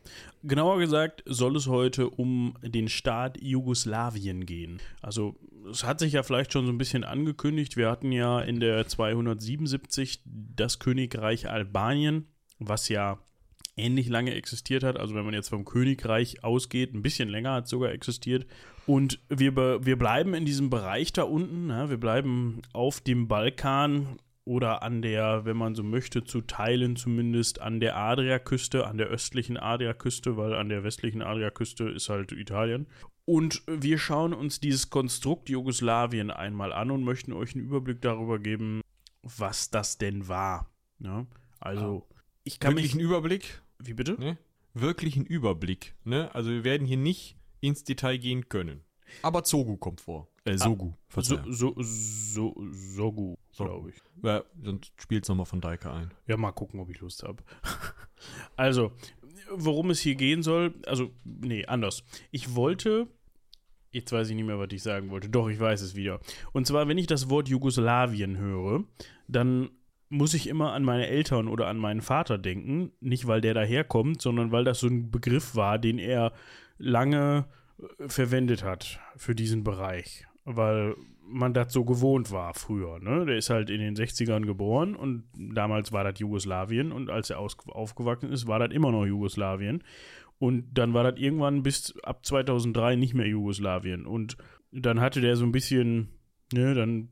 genauer 0.44 0.78
gesagt 0.78 1.24
soll 1.26 1.56
es 1.56 1.66
heute 1.66 2.08
um 2.08 2.54
den 2.62 2.88
Staat 2.88 3.36
Jugoslawien 3.42 4.46
gehen. 4.46 4.80
Also 5.02 5.34
es 5.68 5.82
hat 5.82 5.98
sich 5.98 6.12
ja 6.12 6.22
vielleicht 6.22 6.52
schon 6.52 6.66
so 6.66 6.72
ein 6.72 6.78
bisschen 6.78 7.02
angekündigt. 7.02 7.76
Wir 7.76 7.90
hatten 7.90 8.12
ja 8.12 8.40
in 8.40 8.60
der 8.60 8.86
277 8.86 10.20
das 10.24 10.78
Königreich 10.78 11.48
Albanien, 11.50 12.26
was 12.60 12.88
ja 12.88 13.18
ähnlich 13.76 14.08
lange 14.08 14.34
existiert 14.34 14.82
hat. 14.82 14.98
Also 14.98 15.14
wenn 15.14 15.24
man 15.24 15.34
jetzt 15.34 15.50
vom 15.50 15.64
Königreich 15.64 16.42
ausgeht, 16.44 16.94
ein 16.94 17.02
bisschen 17.02 17.28
länger 17.28 17.52
hat 17.52 17.64
es 17.64 17.70
sogar 17.70 17.92
existiert. 17.92 18.46
Und 18.86 19.20
wir, 19.28 19.54
wir 19.56 19.98
bleiben 19.98 20.34
in 20.34 20.44
diesem 20.44 20.70
Bereich 20.70 21.12
da 21.12 21.24
unten. 21.24 21.70
Ja, 21.70 21.90
wir 21.90 21.98
bleiben 21.98 22.62
auf 22.72 23.00
dem 23.00 23.28
Balkan 23.28 24.18
oder 24.44 24.82
an 24.84 25.02
der, 25.02 25.44
wenn 25.44 25.56
man 25.56 25.74
so 25.74 25.82
möchte, 25.82 26.22
zu 26.22 26.40
Teilen 26.40 26.94
zumindest 26.94 27.60
an 27.60 27.80
der 27.80 27.96
Adriaküste, 27.96 28.86
an 28.86 28.96
der 28.96 29.08
östlichen 29.08 29.56
Adriaküste, 29.56 30.36
weil 30.36 30.54
an 30.54 30.68
der 30.68 30.84
westlichen 30.84 31.20
Adriaküste 31.20 31.88
ist 31.88 32.08
halt 32.08 32.30
Italien. 32.30 32.86
Und 33.24 33.62
wir 33.66 33.98
schauen 33.98 34.32
uns 34.32 34.60
dieses 34.60 34.88
Konstrukt 34.88 35.48
Jugoslawien 35.48 36.30
einmal 36.30 36.72
an 36.72 36.92
und 36.92 37.02
möchten 37.02 37.32
euch 37.32 37.56
einen 37.56 37.64
Überblick 37.64 38.00
darüber 38.00 38.38
geben, 38.38 38.82
was 39.22 39.70
das 39.70 39.98
denn 39.98 40.28
war. 40.28 40.70
Ja? 41.00 41.26
Also, 41.58 42.06
ich 42.44 42.60
kann 42.60 42.76
Wirklich 42.76 42.94
mich. 42.94 43.02
einen 43.02 43.10
Überblick, 43.10 43.62
Wie 43.78 43.94
bitte? 43.94 44.18
ne? 44.18 44.38
Wirklich 44.74 45.16
einen 45.16 45.26
Überblick, 45.26 45.94
ne? 46.04 46.34
Also 46.34 46.50
wir 46.50 46.64
werden 46.64 46.86
hier 46.86 46.96
nicht 46.98 47.36
ins 47.60 47.84
Detail 47.84 48.18
gehen 48.18 48.48
können. 48.48 48.82
Aber 49.22 49.44
Zogu 49.44 49.76
kommt 49.76 50.00
vor. 50.00 50.28
Äh, 50.44 50.58
Sogu, 50.58 50.90
So, 50.90 50.96
Verzeihung. 51.08 51.52
so, 51.52 51.74
so, 51.78 52.54
so 52.58 52.66
Sogu. 52.72 53.36
glaube 53.56 53.90
ich. 53.90 53.96
Ja, 54.22 54.42
sonst 54.62 54.92
spielt's 55.00 55.28
nochmal 55.28 55.46
von 55.46 55.60
Deike 55.60 55.90
ein. 55.92 56.10
Ja, 56.26 56.36
mal 56.36 56.52
gucken, 56.52 56.80
ob 56.80 56.90
ich 56.90 57.00
Lust 57.00 57.22
habe. 57.22 57.42
also, 58.56 58.92
worum 59.50 59.90
es 59.90 60.00
hier 60.00 60.14
gehen 60.16 60.42
soll, 60.42 60.74
also, 60.86 61.10
nee, 61.24 61.64
anders. 61.66 62.02
Ich 62.30 62.54
wollte, 62.54 63.06
jetzt 63.92 64.12
weiß 64.12 64.28
ich 64.30 64.34
nicht 64.36 64.44
mehr, 64.46 64.58
was 64.58 64.68
ich 64.72 64.82
sagen 64.82 65.10
wollte. 65.10 65.28
Doch, 65.28 65.48
ich 65.48 65.58
weiß 65.60 65.80
es 65.82 65.94
wieder. 65.94 66.20
Und 66.52 66.66
zwar, 66.66 66.88
wenn 66.88 66.98
ich 66.98 67.06
das 67.06 67.30
Wort 67.30 67.48
Jugoslawien 67.48 68.36
höre, 68.36 68.84
dann 69.28 69.70
muss 70.08 70.34
ich 70.34 70.48
immer 70.48 70.72
an 70.72 70.84
meine 70.84 71.08
Eltern 71.08 71.48
oder 71.48 71.66
an 71.66 71.78
meinen 71.78 72.00
Vater 72.00 72.38
denken. 72.38 72.92
Nicht, 73.00 73.26
weil 73.26 73.40
der 73.40 73.54
daherkommt, 73.54 74.22
sondern 74.22 74.52
weil 74.52 74.64
das 74.64 74.80
so 74.80 74.86
ein 74.86 75.10
Begriff 75.10 75.54
war, 75.56 75.78
den 75.78 75.98
er 75.98 76.32
lange 76.78 77.46
äh, 77.78 78.08
verwendet 78.08 78.62
hat 78.62 79.00
für 79.16 79.34
diesen 79.34 79.64
Bereich. 79.64 80.26
Weil 80.44 80.94
man 81.28 81.54
das 81.54 81.72
so 81.72 81.84
gewohnt 81.84 82.30
war 82.30 82.54
früher. 82.54 83.00
Ne? 83.00 83.26
Der 83.26 83.36
ist 83.36 83.50
halt 83.50 83.68
in 83.68 83.80
den 83.80 83.96
60ern 83.96 84.46
geboren 84.46 84.94
und 84.94 85.24
damals 85.34 85.92
war 85.92 86.04
das 86.04 86.20
Jugoslawien 86.20 86.92
und 86.92 87.10
als 87.10 87.30
er 87.30 87.40
aufgewachsen 87.40 88.30
ist, 88.30 88.46
war 88.46 88.60
das 88.60 88.70
immer 88.70 88.92
noch 88.92 89.04
Jugoslawien. 89.04 89.82
Und 90.38 90.66
dann 90.74 90.94
war 90.94 91.10
das 91.10 91.18
irgendwann 91.20 91.62
bis 91.62 91.94
ab 92.02 92.24
2003 92.24 92.96
nicht 92.96 93.14
mehr 93.14 93.26
Jugoslawien. 93.26 94.06
Und 94.06 94.36
dann 94.70 95.00
hatte 95.00 95.20
der 95.20 95.36
so 95.36 95.44
ein 95.44 95.52
bisschen, 95.52 96.10
ne, 96.52 96.74
dann 96.74 97.08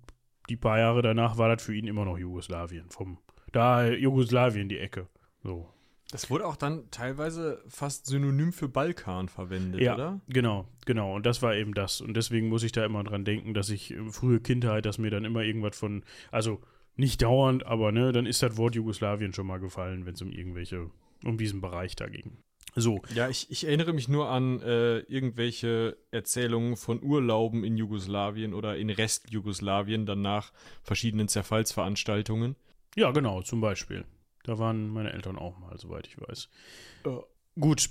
die 0.49 0.57
paar 0.57 0.79
Jahre 0.79 1.03
danach 1.03 1.39
war 1.39 1.49
das 1.55 1.63
für 1.63 1.75
ihn 1.75 1.87
immer 1.87 2.05
noch 2.05 2.19
Jugoslawien. 2.19 2.91
Vom, 2.91 3.19
da 3.53 3.87
Jugoslawien 3.89 4.69
die 4.69 4.79
Ecke. 4.79 5.09
So. 5.43 5.69
Das 6.11 6.31
wurde 6.31 6.47
auch 6.47 6.57
dann 6.57 6.91
teilweise 6.91 7.63
fast 7.67 8.07
synonym 8.07 8.53
für 8.53 8.69
Balkan 8.69 9.29
verwendet, 9.29 9.81
Ja, 9.81 9.95
oder? 9.95 10.21
genau, 10.29 10.67
genau. 10.87 11.15
Und 11.15 11.27
das 11.27 11.43
war 11.43 11.55
eben 11.57 11.75
das. 11.75 12.01
Und 12.01 12.15
deswegen 12.17 12.49
muss 12.49 12.63
ich 12.63 12.73
da 12.73 12.85
immer 12.85 13.03
dran 13.03 13.25
denken, 13.25 13.53
dass 13.53 13.69
ich 13.69 13.93
äh, 13.93 14.11
frühe 14.11 14.39
Kindheit, 14.41 14.87
dass 14.87 14.99
mir 14.99 15.11
dann 15.11 15.25
immer 15.25 15.43
irgendwas 15.43 15.77
von, 15.77 16.05
also 16.31 16.61
nicht 16.97 17.23
dauernd, 17.23 17.67
aber 17.67 17.91
ne, 17.91 18.13
dann 18.13 18.27
ist 18.27 18.43
das 18.43 18.57
Wort 18.57 18.77
Jugoslawien 18.77 19.33
schon 19.33 19.47
mal 19.49 19.59
gefallen, 19.59 20.07
wenn 20.07 20.15
es 20.15 20.23
um 20.23 20.31
irgendwelche, 20.31 20.89
um 21.25 21.37
diesen 21.37 21.61
Bereich 21.61 21.97
da 21.97 22.07
ging. 22.07 22.37
So, 22.77 23.03
Ja, 23.15 23.29
ich, 23.29 23.51
ich 23.51 23.65
erinnere 23.65 23.93
mich 23.93 24.09
nur 24.09 24.29
an 24.29 24.61
äh, 24.61 24.99
irgendwelche 25.01 25.97
Erzählungen 26.11 26.77
von 26.77 27.03
Urlauben 27.03 27.63
in 27.63 27.77
Jugoslawien 27.77 28.53
oder 28.53 28.77
in 28.77 28.91
Rest-Jugoslawien, 28.91 30.07
danach 30.07 30.53
verschiedenen 30.83 31.29
Zerfallsveranstaltungen. 31.29 32.57
ja, 32.97 33.11
genau, 33.13 33.43
zum 33.43 33.61
Beispiel. 33.61 34.05
Da 34.45 34.59
waren 34.59 34.89
meine 34.89 35.13
Eltern 35.13 35.39
auch 35.39 35.59
mal, 35.59 35.79
soweit 35.79 36.07
ich 36.07 36.21
weiß. 36.21 36.49
Gut, 37.59 37.89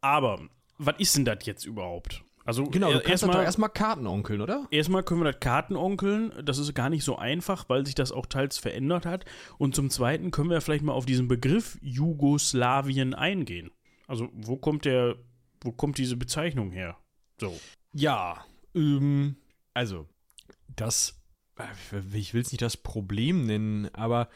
aber 0.00 0.40
was 0.78 0.96
ist 0.98 1.16
denn 1.16 1.24
das 1.24 1.38
jetzt 1.46 1.64
überhaupt? 1.64 2.22
Also, 2.44 2.64
Genau, 2.64 2.92
du 2.92 2.98
äh, 2.98 3.02
kannst 3.02 3.24
erstmal 3.24 3.44
erstmal 3.44 3.70
Kartenonkeln, 3.70 4.40
oder? 4.40 4.68
Erstmal 4.70 5.02
können 5.02 5.20
wir 5.20 5.32
das 5.32 5.40
Kartenonkeln. 5.40 6.32
Das 6.44 6.58
ist 6.58 6.74
gar 6.74 6.90
nicht 6.90 7.02
so 7.02 7.16
einfach, 7.16 7.68
weil 7.68 7.84
sich 7.84 7.96
das 7.96 8.12
auch 8.12 8.26
teils 8.26 8.56
verändert 8.56 9.04
hat. 9.04 9.24
Und 9.58 9.74
zum 9.74 9.90
Zweiten 9.90 10.30
können 10.30 10.50
wir 10.50 10.60
vielleicht 10.60 10.84
mal 10.84 10.92
auf 10.92 11.06
diesen 11.06 11.26
Begriff 11.26 11.76
Jugoslawien 11.80 13.14
eingehen. 13.14 13.70
Also, 14.06 14.28
wo 14.32 14.56
kommt 14.56 14.84
der, 14.84 15.16
wo 15.60 15.72
kommt 15.72 15.98
diese 15.98 16.16
Bezeichnung 16.16 16.70
her? 16.70 16.96
So. 17.40 17.58
Ja, 17.92 18.44
ähm, 18.74 19.36
also, 19.74 20.06
das, 20.68 21.20
äh, 21.58 22.16
ich 22.16 22.34
will 22.34 22.42
es 22.42 22.52
nicht 22.52 22.62
das 22.62 22.76
Problem 22.76 23.46
nennen, 23.46 23.88
aber 23.94 24.28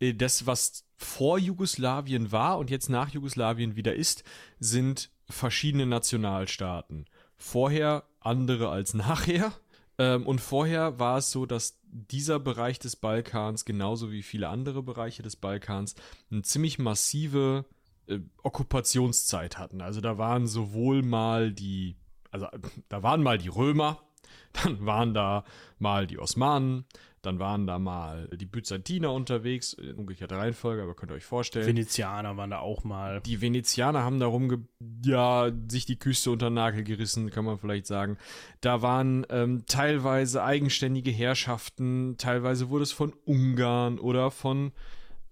äh, 0.00 0.14
das, 0.14 0.46
was 0.46 0.84
vor 0.96 1.38
Jugoslawien 1.38 2.32
war 2.32 2.58
und 2.58 2.70
jetzt 2.70 2.88
nach 2.88 3.10
Jugoslawien 3.10 3.76
wieder 3.76 3.94
ist, 3.94 4.24
sind 4.58 5.10
verschiedene 5.28 5.86
Nationalstaaten. 5.86 7.06
Vorher 7.36 8.04
andere 8.20 8.70
als 8.70 8.94
nachher. 8.94 9.52
Ähm, 9.98 10.26
und 10.26 10.40
vorher 10.40 10.98
war 10.98 11.18
es 11.18 11.30
so, 11.30 11.46
dass 11.46 11.78
dieser 11.84 12.38
Bereich 12.38 12.78
des 12.78 12.96
Balkans, 12.96 13.64
genauso 13.64 14.10
wie 14.10 14.22
viele 14.22 14.48
andere 14.48 14.82
Bereiche 14.82 15.22
des 15.22 15.36
Balkans, 15.36 15.94
eine 16.30 16.42
ziemlich 16.42 16.78
massive 16.78 17.64
äh, 18.08 18.20
Okkupationszeit 18.42 19.58
hatten. 19.58 19.80
Also 19.80 20.00
da 20.00 20.18
waren 20.18 20.46
sowohl 20.46 21.02
mal 21.02 21.52
die, 21.52 21.96
also 22.30 22.46
da 22.88 23.02
waren 23.02 23.22
mal 23.22 23.38
die 23.38 23.48
Römer, 23.48 24.02
dann 24.64 24.84
waren 24.86 25.14
da 25.14 25.44
mal 25.78 26.06
die 26.06 26.18
Osmanen, 26.18 26.84
dann 27.26 27.40
waren 27.40 27.66
da 27.66 27.80
mal 27.80 28.28
die 28.28 28.46
Byzantiner 28.46 29.12
unterwegs, 29.12 29.72
in 29.72 29.96
umgekehrter 29.96 30.38
Reihenfolge, 30.38 30.82
aber 30.84 30.94
könnt 30.94 31.10
ihr 31.10 31.16
euch 31.16 31.24
vorstellen. 31.24 31.66
Venezianer 31.66 32.36
waren 32.36 32.50
da 32.50 32.60
auch 32.60 32.84
mal. 32.84 33.20
Die 33.22 33.40
Venezianer 33.40 34.04
haben 34.04 34.20
darum, 34.20 34.68
ja, 35.04 35.50
sich 35.68 35.86
die 35.86 35.98
Küste 35.98 36.30
unter 36.30 36.50
den 36.50 36.54
Nagel 36.54 36.84
gerissen, 36.84 37.30
kann 37.30 37.44
man 37.44 37.58
vielleicht 37.58 37.86
sagen. 37.86 38.16
Da 38.60 38.80
waren 38.80 39.26
ähm, 39.30 39.64
teilweise 39.66 40.44
eigenständige 40.44 41.10
Herrschaften, 41.10 42.16
teilweise 42.16 42.68
wurde 42.68 42.84
es 42.84 42.92
von 42.92 43.12
Ungarn 43.24 43.98
oder 43.98 44.30
von 44.30 44.70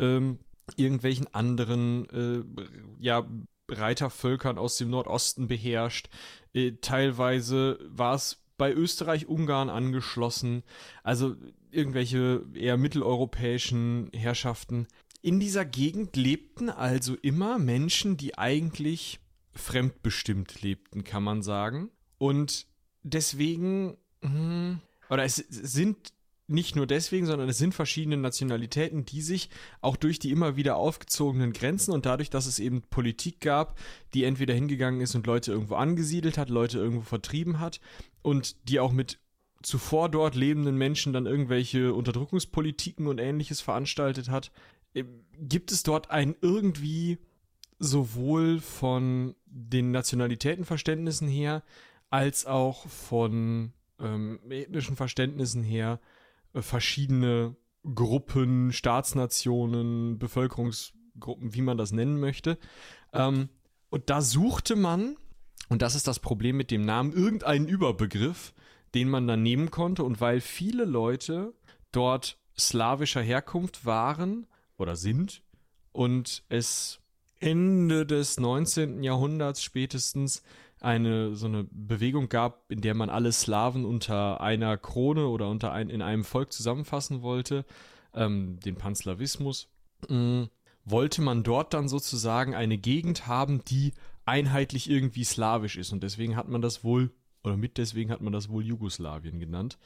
ähm, 0.01 0.41
irgendwelchen 0.77 1.33
anderen, 1.33 2.09
äh, 2.11 2.65
ja, 3.01 3.27
Reitervölkern 3.71 4.59
aus 4.59 4.77
dem 4.77 4.91
Nordosten 4.91 5.49
beherrscht. 5.49 6.09
Äh, 6.53 6.73
teilweise 6.81 7.79
war 7.89 8.15
es 8.15 8.43
bei 8.57 8.73
Österreich-Ungarn 8.73 9.69
angeschlossen, 9.71 10.63
also 11.03 11.35
irgendwelche 11.71 12.45
eher 12.55 12.77
mitteleuropäischen 12.77 14.11
Herrschaften. 14.15 14.87
In 15.23 15.41
dieser 15.41 15.65
Gegend 15.65 16.17
lebten 16.17 16.71
also 16.71 17.17
immer 17.17 17.59
Menschen, 17.59 18.17
die 18.17 18.39
eigentlich 18.39 19.21
fremdbestimmt 19.53 20.63
lebten, 20.63 21.05
kann 21.05 21.23
man 21.23 21.43
sagen. 21.43 21.91
Und 22.19 22.67
deswegen, 23.03 23.97
hm, 24.23 24.81
oder 25.09 25.25
es 25.25 25.37
sind 25.37 26.13
nicht 26.47 26.77
nur 26.77 26.87
deswegen, 26.87 27.27
sondern 27.27 27.49
es 27.49 27.59
sind 27.59 27.75
verschiedene 27.75 28.17
Nationalitäten, 28.17 29.05
die 29.05 29.23
sich 29.23 29.49
auch 29.81 29.97
durch 29.97 30.19
die 30.19 30.31
immer 30.31 30.57
wieder 30.57 30.77
aufgezogenen 30.77 31.53
Grenzen 31.53 31.93
und 31.93 32.05
dadurch, 32.05 32.29
dass 32.29 32.47
es 32.47 32.59
eben 32.59 32.83
Politik 32.83 33.41
gab, 33.41 33.79
die 34.13 34.25
entweder 34.25 34.53
hingegangen 34.53 35.01
ist 35.01 35.15
und 35.15 35.27
Leute 35.27 35.53
irgendwo 35.53 35.77
angesiedelt 35.77 36.37
hat, 36.37 36.51
Leute 36.51 36.79
irgendwo 36.79 37.05
vertrieben 37.05 37.61
hat 37.61 37.81
und 38.23 38.69
die 38.69 38.79
auch 38.79 38.93
mit 38.93 39.19
zuvor 39.63 40.11
dort 40.11 40.35
lebenden 40.35 40.77
Menschen 40.77 41.15
dann 41.15 41.27
irgendwelche 41.27 41.95
Unterdrückungspolitiken 41.95 43.07
und 43.07 43.19
ähnliches 43.19 43.63
veranstaltet 43.63 44.29
hat, 44.29 44.53
äh, 44.93 45.05
gibt 45.39 45.73
es 45.73 45.83
dort 45.83 46.11
ein 46.11 46.37
irgendwie 46.43 47.19
sowohl 47.79 48.61
von 48.61 49.35
den 49.47 49.91
Nationalitätenverständnissen 49.91 51.29
her 51.29 51.63
als 52.11 52.47
auch 52.47 52.87
von 52.89 53.73
ähm, 53.99 54.39
ethnischen 54.51 54.97
Verständnissen 54.97 55.63
her 55.63 56.01
verschiedene 56.55 57.57
Gruppen, 57.95 58.73
Staatsnationen, 58.73 60.19
Bevölkerungsgruppen, 60.19 61.55
wie 61.55 61.63
man 61.63 61.77
das 61.77 61.93
nennen 61.93 62.19
möchte. 62.19 62.59
Ähm, 63.13 63.49
und 63.91 64.11
da 64.11 64.21
suchte 64.23 64.77
man, 64.77 65.17
und 65.69 65.83
das 65.83 65.95
ist 65.95 66.09
das 66.09 66.19
Problem 66.19 66.57
mit 66.57 66.71
dem 66.71 66.83
Namen, 66.83 67.13
irgendeinen 67.13 67.69
Überbegriff, 67.69 68.55
den 68.95 69.09
man 69.09 69.27
dann 69.27 69.43
nehmen 69.43 69.71
konnte. 69.71 70.05
Und 70.05 70.21
weil 70.21 70.41
viele 70.41 70.85
Leute 70.85 71.55
dort 71.93 72.39
slawischer 72.59 73.23
Herkunft 73.23 73.85
waren 73.85 74.47
oder 74.77 74.97
sind 74.97 75.43
und 75.93 76.45
es 76.49 77.01
Ende 77.41 78.07
des 78.07 78.41
19. 78.41 79.03
Jahrhunderts 79.03 79.63
spätestens 79.63 80.43
eine 80.85 81.35
so 81.35 81.47
eine 81.47 81.67
Bewegung 81.71 82.29
gab, 82.29 82.71
in 82.71 82.81
der 82.81 82.95
man 82.95 83.11
alle 83.11 83.33
Slawen 83.33 83.85
unter 83.85 84.41
einer 84.41 84.77
Krone 84.77 85.27
oder 85.27 85.49
unter 85.49 85.73
ein, 85.73 85.91
in 85.91 86.03
einem 86.03 86.25
Volk 86.25 86.53
zusammenfassen 86.53 87.23
wollte, 87.23 87.65
ähm, 88.15 88.61
den 88.61 88.77
Panslawismus, 88.77 89.69
äh, 90.09 90.47
wollte 90.85 91.23
man 91.23 91.43
dort 91.43 91.75
dann 91.75 91.89
sozusagen 91.89 92.55
eine 92.55 92.79
Gegend 92.79 93.27
haben, 93.27 93.65
die 93.65 93.95
einheitlich 94.25 94.89
irgendwie 94.89 95.25
slawisch 95.25 95.77
ist. 95.77 95.93
Und 95.93 96.03
deswegen 96.03 96.37
hat 96.37 96.49
man 96.49 96.63
das 96.63 96.85
wohl, 96.85 97.11
oder 97.43 97.57
mit 97.57 97.79
deswegen 97.79 98.11
hat 98.11 98.21
man 98.21 98.33
das 98.33 98.49
wohl 98.49 98.65
Jugoslawien 98.65 99.39
genannt. 99.41 99.79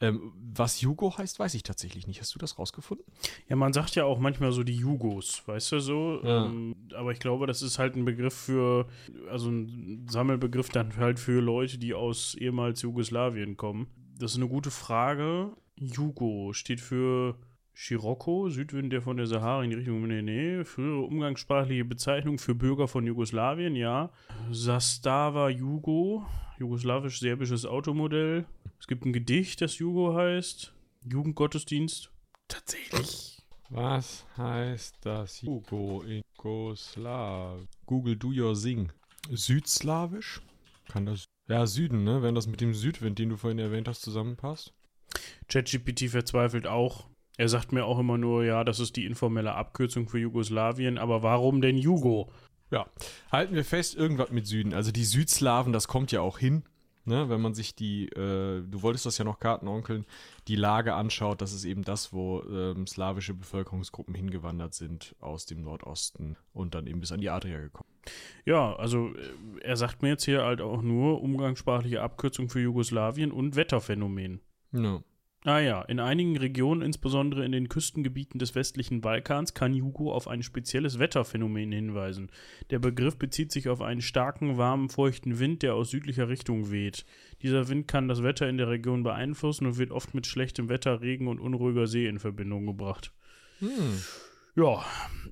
Ähm, 0.00 0.32
was 0.54 0.80
Jugo 0.80 1.16
heißt, 1.18 1.38
weiß 1.38 1.54
ich 1.54 1.64
tatsächlich 1.64 2.06
nicht. 2.06 2.20
Hast 2.20 2.34
du 2.34 2.38
das 2.38 2.58
rausgefunden? 2.58 3.04
Ja, 3.48 3.56
man 3.56 3.72
sagt 3.72 3.96
ja 3.96 4.04
auch 4.04 4.18
manchmal 4.18 4.52
so 4.52 4.62
die 4.62 4.76
Jugos, 4.76 5.42
weißt 5.46 5.72
du 5.72 5.80
so? 5.80 6.20
Ja. 6.22 6.46
Ähm, 6.46 6.76
aber 6.94 7.12
ich 7.12 7.18
glaube, 7.18 7.46
das 7.46 7.62
ist 7.62 7.78
halt 7.78 7.96
ein 7.96 8.04
Begriff 8.04 8.34
für, 8.34 8.86
also 9.28 9.50
ein 9.50 10.06
Sammelbegriff 10.08 10.68
dann 10.68 10.96
halt 10.96 11.18
für 11.18 11.40
Leute, 11.40 11.78
die 11.78 11.94
aus 11.94 12.34
ehemals 12.34 12.82
Jugoslawien 12.82 13.56
kommen. 13.56 13.88
Das 14.18 14.32
ist 14.32 14.36
eine 14.36 14.48
gute 14.48 14.70
Frage. 14.70 15.52
Jugo 15.76 16.52
steht 16.52 16.80
für 16.80 17.36
Scirocco, 17.80 18.48
Südwind, 18.48 18.92
der 18.92 19.02
von 19.02 19.16
der 19.16 19.28
Sahara 19.28 19.62
in 19.62 19.70
die 19.70 19.76
Richtung 19.76 20.04
nee, 20.08 20.20
nee, 20.20 20.64
frühere 20.64 21.02
umgangssprachliche 21.02 21.84
Bezeichnung 21.84 22.38
für 22.38 22.56
Bürger 22.56 22.88
von 22.88 23.06
Jugoslawien, 23.06 23.76
ja. 23.76 24.10
Sastava 24.50 25.48
Jugo, 25.48 26.26
jugoslawisch-serbisches 26.58 27.66
Automodell. 27.66 28.46
Es 28.80 28.88
gibt 28.88 29.04
ein 29.04 29.12
Gedicht, 29.12 29.60
das 29.60 29.78
Jugo 29.78 30.16
heißt. 30.16 30.74
Jugendgottesdienst. 31.04 32.10
Tatsächlich. 32.48 33.38
Was 33.70 34.26
heißt 34.36 34.96
das 35.02 35.42
Jugo 35.42 36.02
in 36.02 36.22
Jugoslaw? 36.36 37.60
Google 37.86 38.16
do 38.16 38.32
your 38.36 38.56
sing. 38.56 38.90
Südslawisch? 39.30 40.42
Kann 40.88 41.06
das. 41.06 41.26
Ja, 41.46 41.64
Süden, 41.64 42.02
ne? 42.02 42.22
Wenn 42.22 42.34
das 42.34 42.48
mit 42.48 42.60
dem 42.60 42.74
Südwind, 42.74 43.20
den 43.20 43.28
du 43.28 43.36
vorhin 43.36 43.60
erwähnt 43.60 43.86
hast, 43.86 44.02
zusammenpasst. 44.02 44.74
ChatGPT 45.48 46.10
verzweifelt 46.10 46.66
auch. 46.66 47.08
Er 47.38 47.48
sagt 47.48 47.70
mir 47.72 47.84
auch 47.84 48.00
immer 48.00 48.18
nur, 48.18 48.44
ja, 48.44 48.64
das 48.64 48.80
ist 48.80 48.96
die 48.96 49.06
informelle 49.06 49.54
Abkürzung 49.54 50.08
für 50.08 50.18
Jugoslawien, 50.18 50.98
aber 50.98 51.22
warum 51.22 51.60
denn 51.60 51.78
Jugo? 51.78 52.28
Ja, 52.70 52.86
halten 53.30 53.54
wir 53.54 53.64
fest, 53.64 53.94
irgendwas 53.94 54.30
mit 54.30 54.46
Süden. 54.46 54.74
Also 54.74 54.90
die 54.90 55.04
Südslawen, 55.04 55.72
das 55.72 55.86
kommt 55.86 56.10
ja 56.12 56.20
auch 56.20 56.38
hin. 56.38 56.64
Ne, 57.04 57.30
wenn 57.30 57.40
man 57.40 57.54
sich 57.54 57.74
die, 57.74 58.04
äh, 58.08 58.60
du 58.60 58.82
wolltest 58.82 59.06
das 59.06 59.16
ja 59.16 59.24
noch 59.24 59.38
Kartenonkeln, 59.38 60.04
die 60.46 60.56
Lage 60.56 60.92
anschaut, 60.92 61.40
das 61.40 61.54
ist 61.54 61.64
eben 61.64 61.82
das, 61.82 62.12
wo 62.12 62.42
ähm, 62.42 62.86
slawische 62.86 63.32
Bevölkerungsgruppen 63.32 64.14
hingewandert 64.14 64.74
sind 64.74 65.16
aus 65.18 65.46
dem 65.46 65.62
Nordosten 65.62 66.36
und 66.52 66.74
dann 66.74 66.86
eben 66.86 67.00
bis 67.00 67.10
an 67.10 67.22
die 67.22 67.30
Adria 67.30 67.60
gekommen. 67.60 67.88
Ja, 68.44 68.76
also 68.76 69.14
äh, 69.14 69.62
er 69.62 69.78
sagt 69.78 70.02
mir 70.02 70.10
jetzt 70.10 70.24
hier 70.24 70.42
halt 70.42 70.60
auch 70.60 70.82
nur 70.82 71.22
umgangssprachliche 71.22 72.02
Abkürzung 72.02 72.50
für 72.50 72.60
Jugoslawien 72.60 73.32
und 73.32 73.56
Wetterphänomen. 73.56 74.42
Ja. 75.48 75.80
Ah 75.80 75.84
in 75.88 75.98
einigen 75.98 76.36
Regionen, 76.36 76.82
insbesondere 76.82 77.42
in 77.42 77.52
den 77.52 77.70
Küstengebieten 77.70 78.38
des 78.38 78.54
westlichen 78.54 79.00
Balkans, 79.00 79.54
kann 79.54 79.72
Jugo 79.72 80.12
auf 80.12 80.28
ein 80.28 80.42
spezielles 80.42 80.98
Wetterphänomen 80.98 81.72
hinweisen. 81.72 82.30
Der 82.68 82.78
Begriff 82.78 83.16
bezieht 83.16 83.50
sich 83.50 83.70
auf 83.70 83.80
einen 83.80 84.02
starken, 84.02 84.58
warmen, 84.58 84.90
feuchten 84.90 85.38
Wind, 85.38 85.62
der 85.62 85.74
aus 85.74 85.90
südlicher 85.90 86.28
Richtung 86.28 86.70
weht. 86.70 87.06
Dieser 87.42 87.68
Wind 87.68 87.88
kann 87.88 88.08
das 88.08 88.22
Wetter 88.22 88.46
in 88.46 88.58
der 88.58 88.68
Region 88.68 89.02
beeinflussen 89.02 89.66
und 89.66 89.78
wird 89.78 89.90
oft 89.90 90.14
mit 90.14 90.26
schlechtem 90.26 90.68
Wetter, 90.68 91.00
Regen 91.00 91.28
und 91.28 91.40
unruhiger 91.40 91.86
See 91.86 92.06
in 92.06 92.18
Verbindung 92.18 92.66
gebracht. 92.66 93.12
Hm. 93.60 94.02
Ja, 94.58 94.84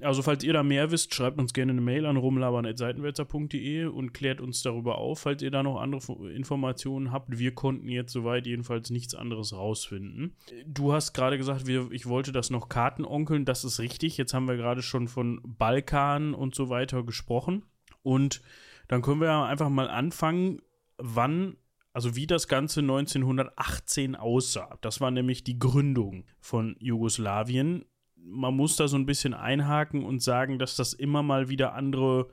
also 0.02 0.22
falls 0.22 0.44
ihr 0.44 0.52
da 0.52 0.62
mehr 0.62 0.92
wisst, 0.92 1.12
schreibt 1.12 1.40
uns 1.40 1.52
gerne 1.52 1.72
eine 1.72 1.80
Mail 1.80 2.06
an 2.06 2.16
rumlabern.seitenwälzer.de 2.16 3.86
und 3.86 4.14
klärt 4.14 4.40
uns 4.40 4.62
darüber 4.62 4.98
auf, 4.98 5.18
falls 5.18 5.42
ihr 5.42 5.50
da 5.50 5.64
noch 5.64 5.80
andere 5.80 6.30
Informationen 6.30 7.10
habt. 7.10 7.36
Wir 7.36 7.52
konnten 7.52 7.88
jetzt 7.88 8.12
soweit 8.12 8.46
jedenfalls 8.46 8.90
nichts 8.90 9.16
anderes 9.16 9.52
rausfinden. 9.52 10.36
Du 10.64 10.92
hast 10.92 11.12
gerade 11.12 11.38
gesagt, 11.38 11.66
wir, 11.66 11.90
ich 11.90 12.06
wollte 12.06 12.30
das 12.30 12.50
noch 12.50 12.68
Kartenonkeln, 12.68 13.44
das 13.44 13.64
ist 13.64 13.80
richtig. 13.80 14.16
Jetzt 14.16 14.32
haben 14.32 14.46
wir 14.46 14.56
gerade 14.56 14.82
schon 14.82 15.08
von 15.08 15.40
Balkan 15.44 16.32
und 16.32 16.54
so 16.54 16.68
weiter 16.68 17.02
gesprochen. 17.02 17.64
Und 18.04 18.42
dann 18.86 19.02
können 19.02 19.20
wir 19.20 19.32
einfach 19.32 19.70
mal 19.70 19.90
anfangen, 19.90 20.62
wann 20.98 21.56
also 21.92 22.14
wie 22.14 22.26
das 22.26 22.46
Ganze 22.46 22.80
1918 22.80 24.14
aussah. 24.14 24.78
Das 24.82 25.00
war 25.00 25.10
nämlich 25.10 25.44
die 25.44 25.58
Gründung 25.58 26.26
von 26.38 26.76
Jugoslawien. 26.78 27.86
Man 28.28 28.54
muss 28.54 28.76
da 28.76 28.88
so 28.88 28.96
ein 28.96 29.06
bisschen 29.06 29.34
einhaken 29.34 30.04
und 30.04 30.22
sagen, 30.22 30.58
dass 30.58 30.76
das 30.76 30.92
immer 30.92 31.22
mal 31.22 31.48
wieder 31.48 31.74
andere, 31.74 32.28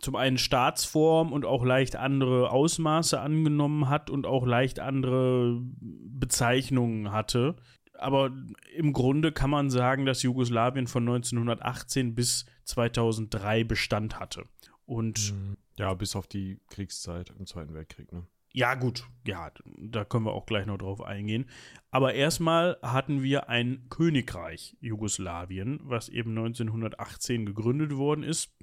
zum 0.00 0.16
einen 0.16 0.38
Staatsform 0.38 1.32
und 1.32 1.44
auch 1.44 1.64
leicht 1.64 1.96
andere 1.96 2.50
Ausmaße 2.50 3.20
angenommen 3.20 3.88
hat 3.88 4.08
und 4.08 4.26
auch 4.26 4.46
leicht 4.46 4.80
andere 4.80 5.60
Bezeichnungen 5.60 7.12
hatte. 7.12 7.56
Aber 7.98 8.30
im 8.74 8.92
Grunde 8.92 9.32
kann 9.32 9.50
man 9.50 9.70
sagen, 9.70 10.06
dass 10.06 10.22
Jugoslawien 10.22 10.86
von 10.86 11.02
1918 11.02 12.14
bis 12.14 12.46
2003 12.64 13.64
Bestand 13.64 14.18
hatte. 14.18 14.44
Und 14.86 15.34
Ja, 15.78 15.94
bis 15.94 16.16
auf 16.16 16.26
die 16.26 16.60
Kriegszeit 16.68 17.32
im 17.38 17.46
Zweiten 17.46 17.74
Weltkrieg, 17.74 18.12
ne? 18.12 18.26
Ja, 18.52 18.74
gut, 18.74 19.06
ja, 19.26 19.50
da 19.78 20.04
können 20.04 20.26
wir 20.26 20.32
auch 20.32 20.46
gleich 20.46 20.66
noch 20.66 20.78
drauf 20.78 21.00
eingehen. 21.00 21.46
Aber 21.90 22.14
erstmal 22.14 22.78
hatten 22.82 23.22
wir 23.22 23.48
ein 23.48 23.86
Königreich 23.88 24.76
Jugoslawien, 24.80 25.80
was 25.84 26.08
eben 26.08 26.30
1918 26.30 27.46
gegründet 27.46 27.96
worden 27.96 28.22
ist. 28.22 28.54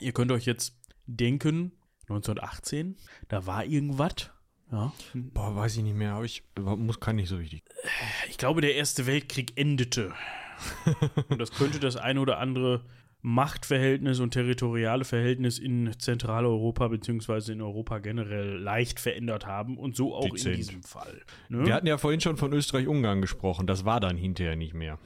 Ihr 0.00 0.12
könnt 0.12 0.32
euch 0.32 0.46
jetzt 0.46 0.78
denken, 1.06 1.72
1918, 2.02 2.96
da 3.28 3.46
war 3.46 3.64
irgendwas. 3.64 4.30
Ja. 4.70 4.92
Boah, 5.14 5.54
weiß 5.54 5.76
ich 5.76 5.82
nicht 5.82 5.96
mehr, 5.96 6.14
aber 6.14 6.24
ich 6.24 6.42
muss 6.58 7.00
kann 7.00 7.16
nicht 7.16 7.28
so 7.28 7.38
wichtig. 7.38 7.62
Ich 8.28 8.38
glaube, 8.38 8.60
der 8.60 8.74
Erste 8.74 9.06
Weltkrieg 9.06 9.52
endete. 9.56 10.14
Und 11.28 11.38
das 11.38 11.52
könnte 11.52 11.78
das 11.78 11.96
eine 11.96 12.20
oder 12.20 12.38
andere 12.38 12.84
Machtverhältnis 13.22 14.18
und 14.18 14.32
territoriale 14.32 15.04
Verhältnis 15.04 15.60
in 15.60 15.92
Zentraleuropa 15.96 16.88
beziehungsweise 16.88 17.52
in 17.52 17.62
Europa 17.62 17.98
generell 18.00 18.58
leicht 18.58 18.98
verändert 18.98 19.46
haben 19.46 19.78
und 19.78 19.96
so 19.96 20.14
auch 20.14 20.24
in 20.24 20.32
Dezent. 20.32 20.56
diesem 20.58 20.82
Fall. 20.82 21.22
ne? 21.48 21.64
Wir 21.64 21.74
hatten 21.74 21.86
ja 21.86 21.98
vorhin 21.98 22.20
schon 22.20 22.36
von 22.36 22.52
Österreich-Ungarn 22.52 23.20
gesprochen, 23.20 23.66
das 23.68 23.84
war 23.84 24.00
dann 24.00 24.16
hinterher 24.16 24.56
nicht 24.56 24.74
mehr. 24.74 24.98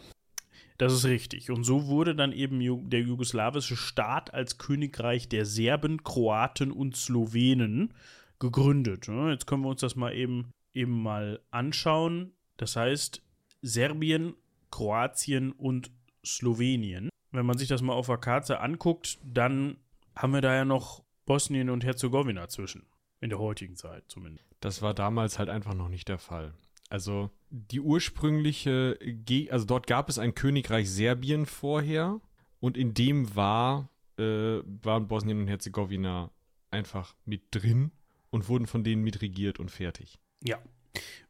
Das 0.78 0.92
ist 0.92 1.04
richtig. 1.06 1.50
Und 1.50 1.64
so 1.64 1.86
wurde 1.86 2.14
dann 2.14 2.32
eben 2.32 2.58
der 2.90 3.00
jugoslawische 3.00 3.76
Staat 3.76 4.34
als 4.34 4.58
Königreich 4.58 5.28
der 5.28 5.46
Serben, 5.46 6.02
Kroaten 6.04 6.70
und 6.70 6.96
Slowenen 6.96 7.94
gegründet. 8.38 9.08
ne? 9.08 9.30
Jetzt 9.30 9.46
können 9.46 9.62
wir 9.62 9.70
uns 9.70 9.80
das 9.80 9.96
mal 9.96 10.14
eben, 10.14 10.52
eben 10.74 11.02
mal 11.02 11.40
anschauen. 11.50 12.32
Das 12.58 12.76
heißt, 12.76 13.22
Serbien, 13.62 14.34
Kroatien 14.70 15.52
und 15.52 15.90
Slowenien. 16.24 17.08
Wenn 17.36 17.46
man 17.46 17.58
sich 17.58 17.68
das 17.68 17.82
mal 17.82 17.92
auf 17.92 18.06
der 18.06 18.18
Karte 18.18 18.60
anguckt, 18.60 19.18
dann 19.22 19.76
haben 20.14 20.32
wir 20.32 20.40
da 20.40 20.54
ja 20.54 20.64
noch 20.64 21.04
Bosnien 21.26 21.70
und 21.70 21.84
Herzegowina 21.84 22.48
zwischen. 22.48 22.86
In 23.20 23.30
der 23.30 23.38
heutigen 23.38 23.76
Zeit 23.76 24.04
zumindest. 24.08 24.46
Das 24.60 24.82
war 24.82 24.94
damals 24.94 25.38
halt 25.38 25.48
einfach 25.48 25.74
noch 25.74 25.88
nicht 25.88 26.08
der 26.08 26.18
Fall. 26.18 26.54
Also 26.88 27.30
die 27.50 27.80
ursprüngliche, 27.80 28.98
Ge 29.00 29.50
also 29.50 29.64
dort 29.66 29.86
gab 29.86 30.08
es 30.08 30.18
ein 30.18 30.34
Königreich 30.34 30.90
Serbien 30.90 31.46
vorher 31.46 32.20
und 32.60 32.76
in 32.76 32.94
dem 32.94 33.34
war, 33.34 33.90
äh, 34.18 34.60
waren 34.64 35.08
Bosnien 35.08 35.40
und 35.40 35.48
Herzegowina 35.48 36.30
einfach 36.70 37.14
mit 37.24 37.42
drin 37.50 37.90
und 38.30 38.48
wurden 38.48 38.66
von 38.66 38.84
denen 38.84 39.02
mitregiert 39.02 39.58
und 39.58 39.70
fertig. 39.70 40.18
Ja. 40.42 40.58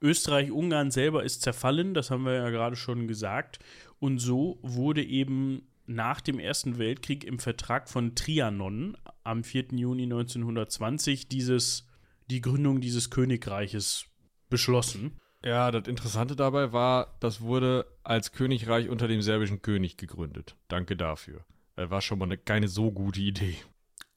Österreich-Ungarn 0.01 0.91
selber 0.91 1.25
ist 1.25 1.43
zerfallen, 1.43 1.95
das 1.95 2.11
haben 2.11 2.25
wir 2.25 2.35
ja 2.35 2.51
gerade 2.51 2.77
schon 2.77 3.09
gesagt. 3.09 3.59
Und 3.99 4.19
so 4.19 4.59
wurde 4.63 5.03
eben 5.03 5.67
nach 5.87 6.21
dem 6.21 6.39
Ersten 6.39 6.79
Weltkrieg 6.79 7.25
im 7.25 7.39
Vertrag 7.39 7.89
von 7.89 8.15
Trianon 8.15 8.97
am 9.25 9.45
4. 9.45 9.67
Juni 9.73 10.05
1920 10.05 11.29
dieses, 11.29 11.87
die 12.31 12.41
Gründung 12.41 12.81
dieses 12.81 13.11
Königreiches 13.11 14.07
beschlossen. 14.49 15.21
Ja, 15.45 15.71
das 15.71 15.87
Interessante 15.87 16.35
dabei 16.35 16.73
war, 16.73 17.17
das 17.21 17.41
wurde 17.41 17.87
als 18.03 18.33
Königreich 18.33 18.89
unter 18.89 19.07
dem 19.07 19.23
serbischen 19.23 19.63
König 19.63 19.97
gegründet. 19.97 20.57
Danke 20.69 20.97
dafür. 20.97 21.45
Das 21.77 21.91
war 21.91 22.01
schon 22.01 22.19
mal 22.19 22.25
eine, 22.25 22.39
keine 22.39 22.69
so 22.69 22.91
gute 22.91 23.21
Idee. 23.21 23.57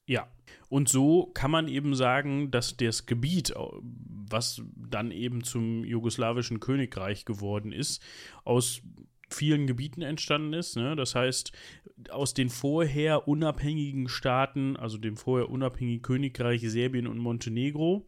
Ja, 0.06 0.28
und 0.68 0.88
so 0.88 1.26
kann 1.34 1.52
man 1.52 1.68
eben 1.68 1.94
sagen, 1.94 2.50
dass 2.50 2.76
das 2.76 3.06
Gebiet, 3.06 3.54
was 3.56 4.62
dann 4.76 5.12
eben 5.12 5.44
zum 5.44 5.84
jugoslawischen 5.84 6.58
Königreich 6.58 7.24
geworden 7.24 7.72
ist, 7.72 8.02
aus 8.44 8.82
vielen 9.30 9.66
Gebieten 9.66 10.02
entstanden 10.02 10.52
ist. 10.52 10.76
Ne? 10.76 10.96
Das 10.96 11.14
heißt, 11.14 11.52
aus 12.10 12.34
den 12.34 12.48
vorher 12.48 13.28
unabhängigen 13.28 14.08
Staaten, 14.08 14.76
also 14.76 14.98
dem 14.98 15.16
vorher 15.16 15.50
unabhängigen 15.50 16.02
Königreich 16.02 16.62
Serbien 16.68 17.06
und 17.06 17.18
Montenegro, 17.18 18.06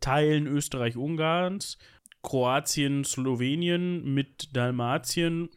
Teilen 0.00 0.46
Österreich-Ungarns, 0.46 1.78
Kroatien, 2.22 3.04
Slowenien 3.04 4.14
mit 4.14 4.54
Dalmatien. 4.56 5.50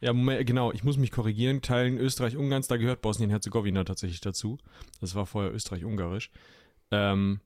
Ja, 0.00 0.12
Moment, 0.12 0.46
genau, 0.46 0.72
ich 0.72 0.82
muss 0.82 0.96
mich 0.96 1.12
korrigieren. 1.12 1.62
Teilen 1.62 1.98
Österreich-Ungarns, 1.98 2.66
da 2.66 2.76
gehört 2.76 3.02
Bosnien-Herzegowina 3.02 3.84
tatsächlich 3.84 4.20
dazu. 4.20 4.58
Das 5.00 5.14
war 5.14 5.26
vorher 5.26 5.54
Österreich-Ungarisch. 5.54 6.30
Ähm, 6.90 7.40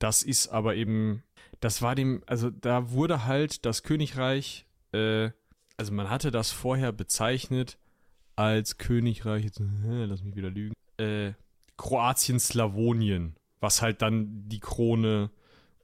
das 0.00 0.22
ist 0.22 0.48
aber 0.48 0.74
eben, 0.74 1.22
das 1.60 1.82
war 1.82 1.94
dem, 1.94 2.22
also 2.26 2.50
da 2.50 2.90
wurde 2.90 3.26
halt 3.26 3.64
das 3.64 3.82
Königreich, 3.82 4.66
äh, 4.92 5.30
also 5.80 5.94
man 5.94 6.10
hatte 6.10 6.30
das 6.30 6.52
vorher 6.52 6.92
bezeichnet 6.92 7.78
als 8.36 8.76
Königreich, 8.76 9.44
jetzt, 9.44 9.62
lass 9.82 10.22
mich 10.22 10.36
wieder 10.36 10.50
lügen, 10.50 10.74
äh, 10.98 11.32
Kroatien-Slawonien, 11.78 13.34
was 13.60 13.80
halt 13.80 14.02
dann 14.02 14.46
die 14.46 14.60
Krone 14.60 15.30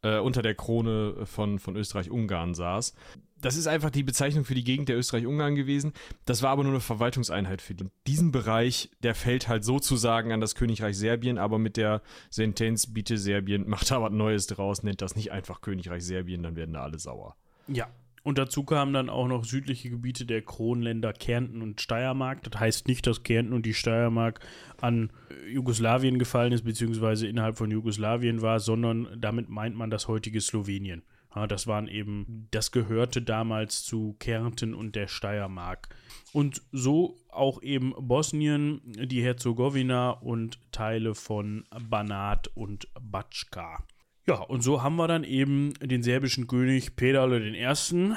äh, 0.03 0.19
unter 0.19 0.43
der 0.43 0.55
Krone 0.55 1.25
von, 1.25 1.59
von 1.59 1.77
Österreich-Ungarn 1.77 2.55
saß. 2.55 2.93
Das 3.41 3.57
ist 3.57 3.69
einfach 3.69 3.89
die 3.89 4.03
Bezeichnung 4.03 4.45
für 4.45 4.55
die 4.55 4.65
Gegend 4.65 4.91
der 4.91 4.99
Österreich-Ungarn 4.99 5.55
gewesen. 5.55 5.95
Das 6.27 6.43
war 6.43 6.51
aber 6.51 6.63
nur 6.63 6.73
eine 6.73 6.81
Verwaltungseinheit 6.81 7.63
für 7.63 7.75
die. 7.75 7.89
Diesen 8.07 8.33
Bereich, 8.33 8.91
der 9.03 9.15
fällt 9.15 9.49
halt 9.49 9.65
sozusagen 9.65 10.31
an 10.31 10.43
das 10.43 10.55
Königreich 10.55 10.99
Serbien, 10.99 11.39
aber 11.39 11.59
mit 11.59 11.79
der 11.79 12.03
Sentenz, 12.29 12.87
bitte 12.87 13.17
Serbien, 13.17 13.67
macht 13.67 13.91
da 13.91 14.03
was 14.03 14.13
Neues 14.13 14.47
draus, 14.47 14.83
nennt 14.83 15.01
das 15.01 15.17
nicht 15.17 15.33
einfach 15.33 15.63
Königreich 15.63 16.05
Serbien, 16.05 16.43
dann 16.43 16.55
werden 16.55 16.75
da 16.75 16.83
alle 16.83 16.99
sauer. 16.99 17.35
Ja, 17.67 17.89
und 18.27 18.39
dazu 18.39 18.65
kamen 18.65 18.93
dann 18.93 19.09
auch 19.09 19.29
noch 19.29 19.45
südliche 19.45 19.89
Gebiete 19.89 20.27
der 20.27 20.43
Kronländer 20.43 21.13
Kärnten 21.13 21.63
und 21.63 21.81
Steiermark. 21.81 22.43
Das 22.43 22.59
heißt 22.59 22.89
nicht, 22.89 23.07
dass 23.07 23.23
Kärnten 23.23 23.53
und 23.53 23.65
die 23.65 23.73
Steiermark 23.73 24.41
an 24.81 25.13
Jugoslawien 25.49 26.19
gefallen 26.19 26.51
ist, 26.51 26.65
beziehungsweise 26.65 27.29
innerhalb 27.29 27.57
von 27.57 27.71
Jugoslawien 27.71 28.43
war, 28.43 28.59
sondern 28.59 29.07
damit 29.17 29.49
meint 29.49 29.77
man 29.77 29.91
das 29.91 30.09
heutige 30.09 30.41
Slowenien. 30.41 31.05
Ja, 31.37 31.47
das 31.47 31.69
waren 31.69 31.87
eben, 31.87 32.49
das 32.51 32.73
gehörte 32.73 33.23
damals 33.23 33.85
zu 33.85 34.17
Kärnten 34.19 34.75
und 34.75 34.97
der 34.97 35.07
Steiermark. 35.07 35.89
Und 36.33 36.63
so 36.73 37.19
auch 37.31 37.63
eben 37.63 37.95
Bosnien, 37.97 38.81
die 38.87 39.23
Herzegowina 39.23 40.11
und 40.11 40.59
Teile 40.73 41.15
von 41.15 41.65
Banat 41.89 42.49
und 42.57 42.89
Batschka. 43.01 43.85
Ja, 44.29 44.41
und 44.41 44.63
so 44.63 44.83
haben 44.83 44.97
wir 44.97 45.07
dann 45.07 45.23
eben 45.23 45.75
den 45.75 46.03
serbischen 46.03 46.47
König 46.49 46.97
Pedale 46.97 47.39
I., 47.39 48.15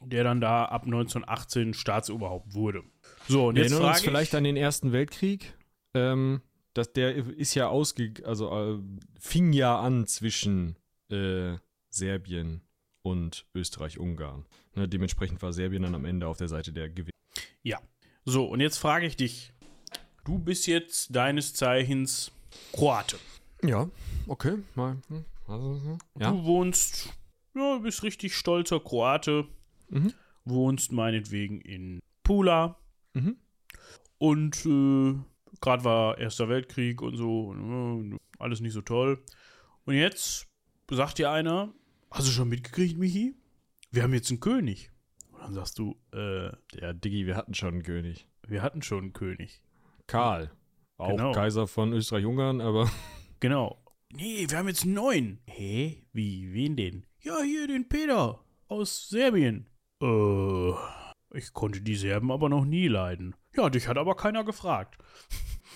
der 0.00 0.24
dann 0.24 0.40
da 0.40 0.66
ab 0.66 0.84
1918 0.84 1.74
Staatsoberhaupt 1.74 2.54
wurde. 2.54 2.82
So, 3.28 3.48
und 3.48 3.56
jetzt 3.56 3.72
frage 3.72 3.88
uns 3.88 4.00
vielleicht 4.00 4.34
an 4.34 4.44
den 4.44 4.56
Ersten 4.56 4.92
Weltkrieg. 4.92 5.54
Ähm, 5.94 6.42
das, 6.74 6.92
der 6.92 7.16
ist 7.16 7.54
ja 7.54 7.68
ausge... 7.68 8.12
also 8.24 8.76
äh, 8.76 8.78
fing 9.18 9.52
ja 9.52 9.80
an 9.80 10.06
zwischen 10.06 10.76
äh, 11.10 11.54
Serbien 11.90 12.60
und 13.02 13.46
Österreich-Ungarn. 13.54 14.44
Ne, 14.74 14.86
dementsprechend 14.86 15.40
war 15.42 15.52
Serbien 15.52 15.82
dann 15.82 15.94
am 15.94 16.04
Ende 16.04 16.28
auf 16.28 16.36
der 16.36 16.48
Seite 16.48 16.72
der 16.72 16.90
Gewinner. 16.90 17.12
Ja. 17.62 17.80
So, 18.24 18.44
und 18.44 18.60
jetzt 18.60 18.76
frage 18.76 19.06
ich 19.06 19.16
dich. 19.16 19.52
Du 20.24 20.38
bist 20.38 20.66
jetzt 20.66 21.16
deines 21.16 21.54
Zeichens 21.54 22.30
Kroate. 22.72 23.16
Ja, 23.62 23.88
okay. 24.26 24.58
Mal, 24.74 24.98
hm, 25.08 25.24
also, 25.46 25.80
hm, 25.82 25.98
ja. 26.18 26.30
Du 26.30 26.44
wohnst, 26.44 27.12
ja, 27.54 27.78
bist 27.78 28.02
richtig 28.02 28.34
stolzer 28.36 28.80
Kroate. 28.80 29.46
Mhm. 29.88 30.12
Wohnst 30.44 30.92
meinetwegen 30.92 31.60
in 31.60 32.00
Pula. 32.22 32.78
Mhm. 33.14 33.36
Und 34.18 34.64
äh, 34.66 35.14
gerade 35.60 35.84
war 35.84 36.18
Erster 36.18 36.48
Weltkrieg 36.48 37.02
und 37.02 37.16
so. 37.16 37.48
Und, 37.48 38.12
äh, 38.12 38.18
alles 38.38 38.60
nicht 38.60 38.72
so 38.72 38.82
toll. 38.82 39.22
Und 39.84 39.94
jetzt 39.94 40.46
sagt 40.90 41.18
dir 41.18 41.30
einer, 41.30 41.72
hast 42.10 42.28
du 42.28 42.32
schon 42.32 42.48
mitgekriegt, 42.48 42.98
Michi? 42.98 43.34
Wir 43.90 44.02
haben 44.02 44.14
jetzt 44.14 44.30
einen 44.30 44.40
König. 44.40 44.90
Und 45.32 45.40
dann 45.40 45.54
sagst 45.54 45.78
du, 45.78 45.96
äh, 46.12 46.50
ja, 46.78 46.92
Diggi, 46.92 47.26
wir 47.26 47.36
hatten 47.36 47.54
schon 47.54 47.74
einen 47.74 47.82
König. 47.82 48.28
Wir 48.46 48.62
hatten 48.62 48.82
schon 48.82 49.04
einen 49.04 49.12
König. 49.12 49.62
Karl. 50.06 50.50
Auch 50.96 51.10
genau. 51.10 51.32
Kaiser 51.32 51.66
von 51.66 51.92
Österreich-Ungarn, 51.92 52.60
aber. 52.60 52.90
Genau. 53.40 53.84
Nee, 54.12 54.46
wir 54.48 54.58
haben 54.58 54.68
jetzt 54.68 54.84
einen 54.84 54.94
neuen. 54.94 55.40
Hä? 55.46 56.04
Wie? 56.12 56.52
Wen 56.52 56.76
denn? 56.76 57.06
Ja, 57.20 57.40
hier 57.42 57.66
den 57.66 57.88
Peter 57.88 58.44
aus 58.68 59.08
Serbien. 59.08 59.66
Äh, 60.02 60.70
ich 61.34 61.52
konnte 61.52 61.80
die 61.80 61.96
Serben 61.96 62.32
aber 62.32 62.48
noch 62.48 62.64
nie 62.64 62.88
leiden. 62.88 63.34
Ja, 63.54 63.70
dich 63.70 63.86
hat 63.86 63.98
aber 63.98 64.16
keiner 64.16 64.44
gefragt. 64.44 64.98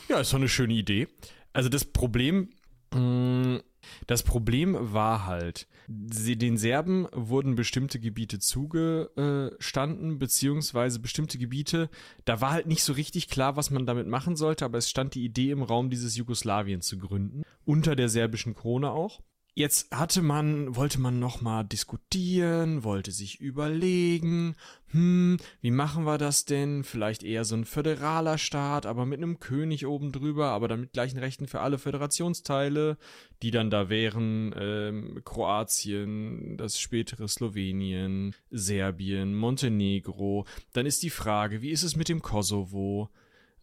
Ja, 0.09 0.21
ist 0.21 0.33
doch 0.33 0.39
eine 0.39 0.49
schöne 0.49 0.75
Idee. 0.75 1.09
Also 1.53 1.69
das 1.69 1.85
Problem, 1.85 2.51
mh, 2.93 2.99
mm, 3.01 3.63
das 4.07 4.23
Problem 4.23 4.77
war 4.81 5.27
halt, 5.27 5.67
den 5.89 6.57
Serben 6.57 7.07
wurden 7.13 7.55
bestimmte 7.55 8.01
Gebiete 8.01 8.39
zugestanden, 8.39 10.19
beziehungsweise 10.19 11.01
bestimmte 11.01 11.39
Gebiete, 11.39 11.91
da 12.25 12.41
war 12.41 12.53
halt 12.53 12.67
nicht 12.67 12.83
so 12.83 12.93
richtig 12.93 13.29
klar, 13.29 13.57
was 13.57 13.71
man 13.71 13.87
damit 13.87 14.07
machen 14.07 14.37
sollte, 14.37 14.65
aber 14.65 14.79
es 14.79 14.91
stand 14.91 15.15
die 15.15 15.25
Idee 15.25 15.51
im 15.51 15.63
Raum, 15.63 15.91
dieses 15.91 16.17
Jugoslawien 16.17 16.81
zu 16.81 16.99
gründen, 16.99 17.43
unter 17.65 17.97
der 17.97 18.09
serbischen 18.09 18.55
Krone 18.55 18.91
auch. 18.91 19.21
Jetzt 19.55 19.95
hatte 19.95 20.23
man, 20.23 20.77
wollte 20.77 20.99
man 20.99 21.19
nochmal 21.19 21.63
diskutieren, 21.63 22.85
wollte 22.85 23.13
sich 23.13 23.39
überlegen, 23.39 24.57
hm, 24.93 25.37
wie 25.61 25.71
machen 25.71 26.05
wir 26.05 26.17
das 26.17 26.47
denn? 26.47 26.85
Vielleicht 26.85 27.23
eher 27.23 27.45
so 27.45 27.55
ein 27.57 27.67
föderaler 27.67 28.39
Staat, 28.39 28.87
aber 28.87 29.05
mit 29.05 29.19
einem 29.19 29.41
König 29.41 29.87
oben 29.87 30.11
drüber, 30.11 30.47
aber 30.49 30.69
dann 30.69 30.81
mit 30.81 30.95
gleichen 30.95 31.19
Rechten 31.19 31.49
für 31.49 31.61
alle 31.61 31.77
Föderationsteile, 31.77 32.97
die 33.43 33.51
dann 33.51 33.69
da 33.69 33.91
wären, 33.91 34.55
ähm, 34.57 35.21
Kroatien, 35.23 36.57
das 36.57 36.81
spätere 36.81 37.29
Slowenien, 37.29 38.35
Serbien, 38.51 39.35
Montenegro. 39.35 40.47
Dann 40.73 40.87
ist 40.87 41.03
die 41.03 41.11
Frage, 41.11 41.61
wie 41.61 41.73
ist 41.73 41.83
es 41.83 41.95
mit 41.95 42.09
dem 42.09 42.23
Kosovo? 42.23 43.11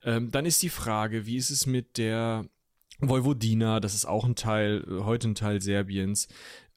Ähm, 0.04 0.30
dann 0.30 0.46
ist 0.46 0.62
die 0.62 0.70
Frage, 0.70 1.26
wie 1.26 1.38
ist 1.38 1.50
es 1.50 1.66
mit 1.66 1.98
der 1.98 2.46
Vojvodina, 3.02 3.80
das 3.80 3.94
ist 3.94 4.06
auch 4.06 4.26
ein 4.26 4.36
Teil, 4.36 4.86
heute 4.90 5.30
ein 5.30 5.36
Teil 5.36 5.62
Serbiens. 5.62 6.28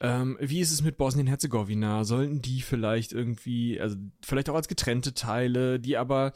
Ähm, 0.00 0.36
wie 0.40 0.60
ist 0.60 0.72
es 0.72 0.82
mit 0.82 0.96
Bosnien-Herzegowina? 0.96 2.04
Sollten 2.04 2.42
die 2.42 2.62
vielleicht 2.62 3.12
irgendwie, 3.12 3.80
also 3.80 3.96
vielleicht 4.24 4.48
auch 4.50 4.54
als 4.54 4.68
getrennte 4.68 5.14
Teile, 5.14 5.80
die 5.80 5.96
aber 5.96 6.32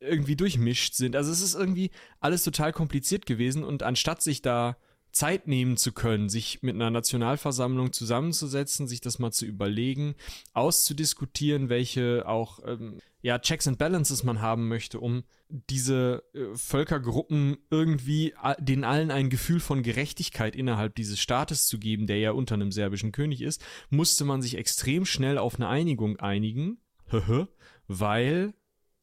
irgendwie 0.00 0.36
durchmischt 0.36 0.94
sind? 0.94 1.16
Also 1.16 1.30
es 1.30 1.40
ist 1.40 1.54
irgendwie 1.54 1.90
alles 2.20 2.44
total 2.44 2.72
kompliziert 2.72 3.26
gewesen 3.26 3.64
und 3.64 3.82
anstatt 3.82 4.22
sich 4.22 4.42
da 4.42 4.76
Zeit 5.14 5.46
nehmen 5.46 5.76
zu 5.76 5.92
können, 5.92 6.28
sich 6.28 6.62
mit 6.62 6.74
einer 6.74 6.90
Nationalversammlung 6.90 7.92
zusammenzusetzen, 7.92 8.88
sich 8.88 9.00
das 9.00 9.20
mal 9.20 9.30
zu 9.30 9.46
überlegen, 9.46 10.16
auszudiskutieren, 10.52 11.68
welche 11.68 12.26
auch 12.26 12.58
ähm, 12.66 12.98
ja, 13.24 13.38
Checks 13.38 13.66
and 13.66 13.78
Balances 13.78 14.22
man 14.22 14.42
haben 14.42 14.68
möchte, 14.68 15.00
um 15.00 15.24
diese 15.48 16.22
äh, 16.34 16.54
Völkergruppen 16.54 17.56
irgendwie 17.70 18.34
den 18.58 18.84
allen 18.84 19.10
ein 19.10 19.30
Gefühl 19.30 19.60
von 19.60 19.82
Gerechtigkeit 19.82 20.54
innerhalb 20.54 20.94
dieses 20.94 21.18
Staates 21.18 21.66
zu 21.66 21.78
geben, 21.78 22.06
der 22.06 22.18
ja 22.18 22.32
unter 22.32 22.54
einem 22.54 22.70
serbischen 22.70 23.12
König 23.12 23.40
ist, 23.40 23.64
musste 23.88 24.26
man 24.26 24.42
sich 24.42 24.58
extrem 24.58 25.06
schnell 25.06 25.38
auf 25.38 25.54
eine 25.56 25.68
Einigung 25.68 26.18
einigen, 26.18 26.82
weil 27.88 28.52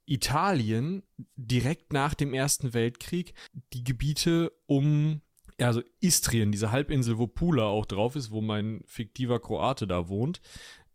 Italien 0.05 1.01
direkt 1.36 1.91
nach 1.91 2.13
dem 2.13 2.36
Ersten 2.36 2.75
Weltkrieg 2.75 3.34
die 3.73 3.84
Gebiete 3.84 4.51
um 4.67 5.21
also 5.57 5.81
Istrien, 5.99 6.51
diese 6.51 6.71
Halbinsel, 6.71 7.17
wo 7.17 7.25
Pula 7.25 7.63
auch 7.63 7.88
drauf 7.88 8.15
ist, 8.15 8.29
wo 8.29 8.41
mein 8.41 8.84
fiktiver 8.86 9.39
Kroate 9.39 9.88
da 9.88 10.10
wohnt. 10.10 10.41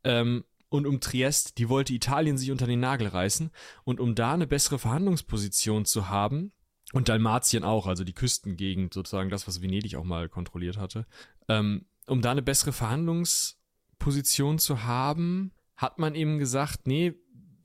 Ähm, 0.04 0.44
und 0.68 0.86
um 0.86 1.00
Triest, 1.00 1.58
die 1.58 1.68
wollte 1.68 1.94
Italien 1.94 2.38
sich 2.38 2.50
unter 2.50 2.66
den 2.66 2.80
Nagel 2.80 3.08
reißen. 3.08 3.50
Und 3.84 4.00
um 4.00 4.14
da 4.14 4.34
eine 4.34 4.46
bessere 4.46 4.78
Verhandlungsposition 4.78 5.84
zu 5.84 6.08
haben, 6.08 6.52
und 6.92 7.08
Dalmatien 7.08 7.64
auch, 7.64 7.86
also 7.86 8.04
die 8.04 8.12
Küstengegend, 8.12 8.94
sozusagen 8.94 9.30
das, 9.30 9.48
was 9.48 9.60
Venedig 9.60 9.96
auch 9.96 10.04
mal 10.04 10.28
kontrolliert 10.28 10.76
hatte, 10.76 11.06
ähm, 11.48 11.86
um 12.06 12.22
da 12.22 12.30
eine 12.30 12.42
bessere 12.42 12.72
Verhandlungsposition 12.72 14.58
zu 14.58 14.84
haben, 14.84 15.52
hat 15.76 15.98
man 15.98 16.14
eben 16.14 16.38
gesagt, 16.38 16.86
nee, 16.86 17.14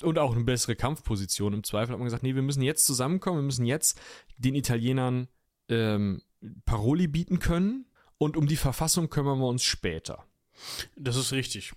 und 0.01 0.17
auch 0.17 0.33
eine 0.33 0.43
bessere 0.43 0.75
Kampfposition 0.75 1.53
im 1.53 1.63
Zweifel, 1.63 1.91
hat 1.91 1.99
man 1.99 2.05
gesagt, 2.05 2.23
nee, 2.23 2.33
wir 2.33 2.41
müssen 2.41 2.63
jetzt 2.63 2.85
zusammenkommen, 2.85 3.37
wir 3.37 3.43
müssen 3.43 3.65
jetzt 3.65 3.99
den 4.37 4.55
Italienern 4.55 5.27
ähm, 5.69 6.23
Paroli 6.65 7.07
bieten 7.07 7.37
können 7.37 7.85
und 8.17 8.35
um 8.35 8.47
die 8.47 8.55
Verfassung 8.55 9.09
kümmern 9.09 9.39
wir 9.39 9.47
uns 9.47 9.63
später. 9.63 10.25
Das 10.95 11.15
ist 11.15 11.31
richtig. 11.31 11.73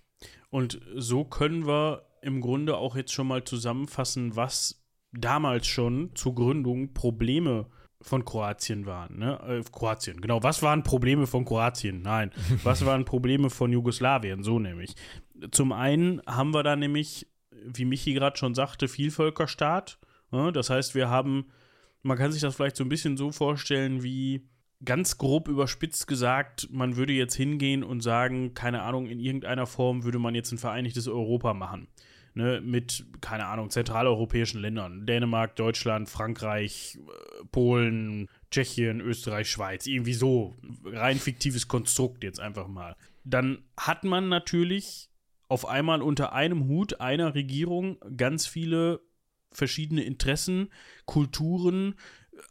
Und 0.51 0.81
so 0.95 1.25
können 1.25 1.67
wir 1.67 2.07
im 2.23 2.41
Grunde 2.41 2.77
auch 2.77 2.97
jetzt 2.97 3.13
schon 3.13 3.27
mal 3.27 3.45
zusammenfassen, 3.45 4.37
was 4.37 4.83
damals 5.13 5.67
schon 5.67 6.11
zur 6.15 6.35
Gründung 6.35 6.95
Probleme 6.95 7.67
von 8.01 8.25
Kroatien 8.25 8.87
waren. 8.87 9.19
Ne? 9.19 9.41
Äh, 9.47 9.63
Kroatien, 9.71 10.21
genau. 10.21 10.43
Was 10.43 10.63
waren 10.63 10.83
Probleme 10.83 11.27
von 11.27 11.45
Kroatien? 11.45 12.03
Nein. 12.03 12.31
Was 12.63 12.85
waren 12.85 13.05
Probleme 13.05 13.49
von 13.49 13.73
Jugoslawien? 13.73 14.43
So 14.43 14.59
nämlich. 14.59 14.95
Zum 15.51 15.73
einen 15.73 16.21
haben 16.27 16.53
wir 16.53 16.63
da 16.63 16.77
nämlich, 16.77 17.27
wie 17.51 17.87
Michi 17.87 18.13
gerade 18.13 18.37
schon 18.37 18.55
sagte, 18.55 18.89
Vielvölkerstaat. 18.89 19.99
Ne? 20.31 20.53
Das 20.53 20.69
heißt, 20.69 20.95
wir 20.95 21.09
haben, 21.09 21.47
man 22.03 22.19
kann 22.19 22.31
sich 22.31 22.43
das 22.43 22.57
vielleicht 22.57 22.77
so 22.77 22.85
ein 22.85 22.91
bisschen 22.91 23.17
so 23.17 23.33
vorstellen 23.33 24.03
wie 24.03 24.47
ganz 24.85 25.19
grob 25.19 25.49
überspitzt 25.49 26.07
gesagt, 26.07 26.69
man 26.71 26.97
würde 26.97 27.13
jetzt 27.13 27.35
hingehen 27.35 27.83
und 27.83 28.01
sagen, 28.01 28.55
keine 28.55 28.83
Ahnung, 28.83 29.07
in 29.07 29.21
irgendeiner 29.21 29.67
Form 29.67 30.05
würde 30.05 30.19
man 30.19 30.35
jetzt 30.35 30.53
ein 30.53 30.59
vereinigtes 30.59 31.09
Europa 31.09 31.55
machen. 31.55 31.89
Ne, 32.37 32.61
mit, 32.61 33.07
keine 33.21 33.47
Ahnung, 33.47 33.71
zentraleuropäischen 33.71 34.61
Ländern. 34.61 35.07
Dänemark, 35.07 35.55
Deutschland, 35.55 36.09
Frankreich, 36.09 36.99
äh, 36.99 37.45
Polen, 37.53 38.29
Tschechien, 38.51 39.01
Österreich, 39.01 39.49
Schweiz. 39.49 39.87
Irgendwie 39.87 40.15
so. 40.15 40.57
Rein 40.85 41.19
fiktives 41.19 41.69
Konstrukt 41.69 42.25
jetzt 42.25 42.41
einfach 42.41 42.67
mal. 42.67 42.97
Dann 43.23 43.63
hat 43.77 44.03
man 44.03 44.29
natürlich 44.29 45.11
auf 45.49 45.69
einmal 45.69 46.03
unter 46.03 46.33
einem 46.33 46.67
Hut 46.67 47.01
einer 47.01 47.37
Regierung 47.37 47.99
ganz 48.17 48.49
viele 48.49 49.01
verschiedene 49.53 50.03
Interessen, 50.03 50.71
Kulturen, 51.05 51.95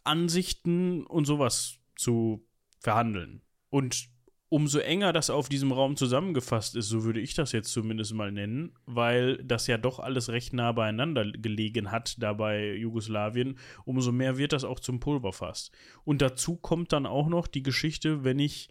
Ansichten 0.06 1.06
und 1.06 1.26
sowas 1.26 1.80
zu 1.96 2.46
verhandeln. 2.80 3.42
Und 3.70 4.10
umso 4.54 4.78
enger 4.78 5.14
das 5.14 5.32
auf 5.32 5.50
diesem 5.50 5.72
Raum 5.72 5.96
zusammengefasst 5.96 6.76
ist, 6.76 6.88
so 6.88 7.04
würde 7.04 7.20
ich 7.20 7.34
das 7.34 7.54
jetzt 7.54 7.72
zumindest 7.72 8.14
mal 8.14 8.32
nennen, 8.32 8.76
weil 8.86 9.38
das 9.44 9.66
ja 9.66 9.80
doch 9.80 10.00
alles 10.00 10.30
recht 10.30 10.54
nah 10.54 10.72
beieinander 10.74 11.32
gelegen 11.32 11.90
hat, 11.90 12.22
da 12.22 12.34
bei 12.34 12.76
Jugoslawien, 12.76 13.58
umso 13.84 14.12
mehr 14.12 14.38
wird 14.38 14.54
das 14.54 14.64
auch 14.64 14.80
zum 14.80 15.00
Pulverfass. 15.00 15.72
Und 16.04 16.22
dazu 16.22 16.56
kommt 16.56 16.94
dann 16.94 17.08
auch 17.08 17.30
noch 17.30 17.48
die 17.48 17.64
Geschichte, 17.64 18.24
wenn 18.24 18.38
ich 18.38 18.70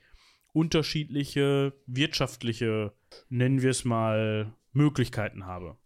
unterschiedliche 0.53 1.73
wirtschaftliche, 1.87 2.93
nennen 3.29 3.61
wir 3.61 3.71
es 3.71 3.85
mal, 3.85 4.55
Möglichkeiten 4.71 5.47
habe. 5.47 5.77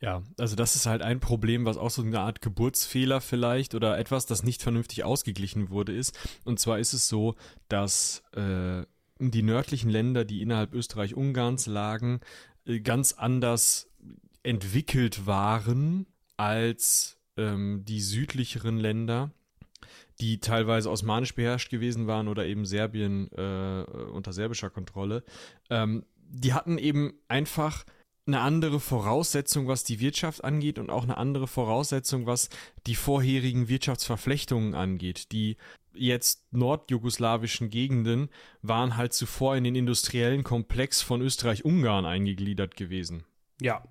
Ja, 0.00 0.22
also 0.38 0.56
das 0.56 0.76
ist 0.76 0.86
halt 0.86 1.00
ein 1.02 1.20
Problem, 1.20 1.64
was 1.64 1.78
auch 1.78 1.90
so 1.90 2.02
eine 2.02 2.20
Art 2.20 2.42
Geburtsfehler 2.42 3.20
vielleicht 3.20 3.74
oder 3.74 3.98
etwas, 3.98 4.26
das 4.26 4.42
nicht 4.42 4.62
vernünftig 4.62 5.04
ausgeglichen 5.04 5.70
wurde, 5.70 5.94
ist. 5.94 6.18
Und 6.44 6.60
zwar 6.60 6.78
ist 6.78 6.92
es 6.92 7.08
so, 7.08 7.34
dass 7.68 8.22
äh, 8.32 8.84
die 9.18 9.42
nördlichen 9.42 9.88
Länder, 9.88 10.24
die 10.24 10.42
innerhalb 10.42 10.74
Österreich-Ungarns 10.74 11.66
lagen, 11.66 12.20
äh, 12.66 12.80
ganz 12.80 13.14
anders 13.14 13.88
entwickelt 14.42 15.26
waren 15.26 16.06
als 16.36 17.18
ähm, 17.36 17.82
die 17.84 18.00
südlicheren 18.00 18.78
Länder, 18.78 19.30
die 20.20 20.40
teilweise 20.40 20.90
osmanisch 20.90 21.34
beherrscht 21.34 21.70
gewesen 21.70 22.06
waren 22.06 22.28
oder 22.28 22.46
eben 22.46 22.66
Serbien 22.66 23.30
äh, 23.32 23.84
unter 24.12 24.32
serbischer 24.32 24.70
Kontrolle. 24.70 25.24
Ähm, 25.70 26.04
die 26.28 26.52
hatten 26.52 26.78
eben 26.78 27.14
einfach 27.28 27.84
eine 28.26 28.40
andere 28.40 28.80
Voraussetzung, 28.80 29.68
was 29.68 29.84
die 29.84 30.00
Wirtschaft 30.00 30.42
angeht 30.42 30.78
und 30.78 30.90
auch 30.90 31.04
eine 31.04 31.16
andere 31.16 31.46
Voraussetzung, 31.46 32.26
was 32.26 32.48
die 32.86 32.96
vorherigen 32.96 33.68
Wirtschaftsverflechtungen 33.68 34.74
angeht. 34.74 35.32
Die 35.32 35.56
jetzt 35.94 36.52
nordjugoslawischen 36.52 37.70
Gegenden 37.70 38.28
waren 38.62 38.96
halt 38.96 39.12
zuvor 39.12 39.56
in 39.56 39.64
den 39.64 39.76
industriellen 39.76 40.44
Komplex 40.44 41.02
von 41.02 41.20
Österreich-Ungarn 41.22 42.04
eingegliedert 42.04 42.76
gewesen. 42.76 43.24
Ja. 43.60 43.82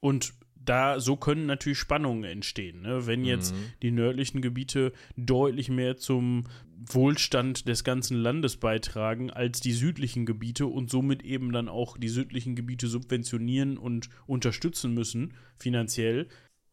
Und 0.00 0.34
da 0.64 1.00
so 1.00 1.16
können 1.16 1.46
natürlich 1.46 1.78
Spannungen 1.78 2.24
entstehen. 2.24 2.82
Ne? 2.82 3.06
Wenn 3.06 3.24
jetzt 3.24 3.54
mhm. 3.54 3.72
die 3.82 3.90
nördlichen 3.90 4.40
Gebiete 4.40 4.92
deutlich 5.16 5.68
mehr 5.68 5.96
zum 5.96 6.44
Wohlstand 6.76 7.68
des 7.68 7.84
ganzen 7.84 8.16
Landes 8.16 8.56
beitragen 8.56 9.30
als 9.30 9.60
die 9.60 9.72
südlichen 9.72 10.26
Gebiete 10.26 10.66
und 10.66 10.90
somit 10.90 11.22
eben 11.22 11.52
dann 11.52 11.68
auch 11.68 11.96
die 11.96 12.08
südlichen 12.08 12.56
Gebiete 12.56 12.86
subventionieren 12.86 13.78
und 13.78 14.08
unterstützen 14.26 14.94
müssen, 14.94 15.34
finanziell, 15.56 16.28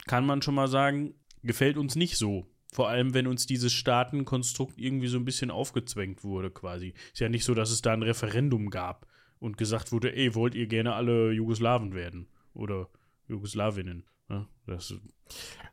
kann 0.07 0.25
man 0.25 0.41
schon 0.41 0.55
mal 0.55 0.67
sagen, 0.67 1.13
gefällt 1.43 1.77
uns 1.77 1.95
nicht 1.95 2.17
so. 2.17 2.47
Vor 2.73 2.87
allem, 2.87 3.13
wenn 3.13 3.27
uns 3.27 3.45
dieses 3.45 3.73
Staatenkonstrukt 3.73 4.77
irgendwie 4.77 5.07
so 5.07 5.17
ein 5.17 5.25
bisschen 5.25 5.51
aufgezwängt 5.51 6.23
wurde, 6.23 6.49
quasi. 6.51 6.93
Ist 7.11 7.19
ja 7.19 7.27
nicht 7.27 7.43
so, 7.43 7.53
dass 7.53 7.69
es 7.69 7.81
da 7.81 7.91
ein 7.91 8.03
Referendum 8.03 8.69
gab 8.69 9.07
und 9.39 9.57
gesagt 9.57 9.91
wurde, 9.91 10.15
ey, 10.15 10.33
wollt 10.35 10.55
ihr 10.55 10.67
gerne 10.67 10.93
alle 10.93 11.31
Jugoslawen 11.31 11.93
werden? 11.93 12.27
Oder 12.53 12.89
Jugoslawinnen. 13.31 14.05
Ja, 14.29 14.47
das, 14.67 14.93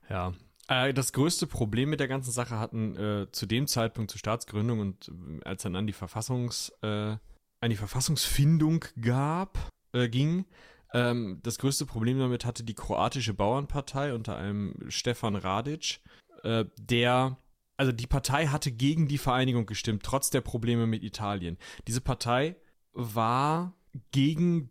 ja. 0.08 0.32
Äh, 0.68 0.94
das 0.94 1.12
größte 1.12 1.46
Problem 1.46 1.90
mit 1.90 2.00
der 2.00 2.08
ganzen 2.08 2.32
Sache 2.32 2.58
hatten 2.58 2.96
äh, 2.96 3.26
zu 3.30 3.46
dem 3.46 3.66
Zeitpunkt 3.66 4.10
zur 4.10 4.18
Staatsgründung 4.18 4.80
und 4.80 5.08
äh, 5.08 5.44
als 5.44 5.62
dann 5.62 5.76
an 5.76 5.86
die 5.86 5.92
Verfassungs, 5.92 6.72
äh, 6.82 7.16
an 7.60 7.70
die 7.70 7.76
Verfassungsfindung 7.76 8.84
gab, 9.00 9.58
ging, 9.92 10.44
ähm, 10.92 11.40
das 11.42 11.58
größte 11.58 11.86
Problem 11.86 12.18
damit 12.18 12.44
hatte 12.44 12.64
die 12.64 12.74
kroatische 12.74 13.34
Bauernpartei 13.34 14.14
unter 14.14 14.36
einem 14.36 14.74
Stefan 14.88 15.36
Radic, 15.36 16.00
äh, 16.42 16.64
der 16.78 17.36
also 17.76 17.92
die 17.92 18.08
Partei 18.08 18.48
hatte 18.48 18.72
gegen 18.72 19.06
die 19.06 19.18
Vereinigung 19.18 19.64
gestimmt, 19.64 20.02
trotz 20.02 20.30
der 20.30 20.40
Probleme 20.40 20.86
mit 20.86 21.04
Italien. 21.04 21.58
Diese 21.86 22.00
Partei 22.00 22.56
war 22.92 23.76
gegen 24.10 24.70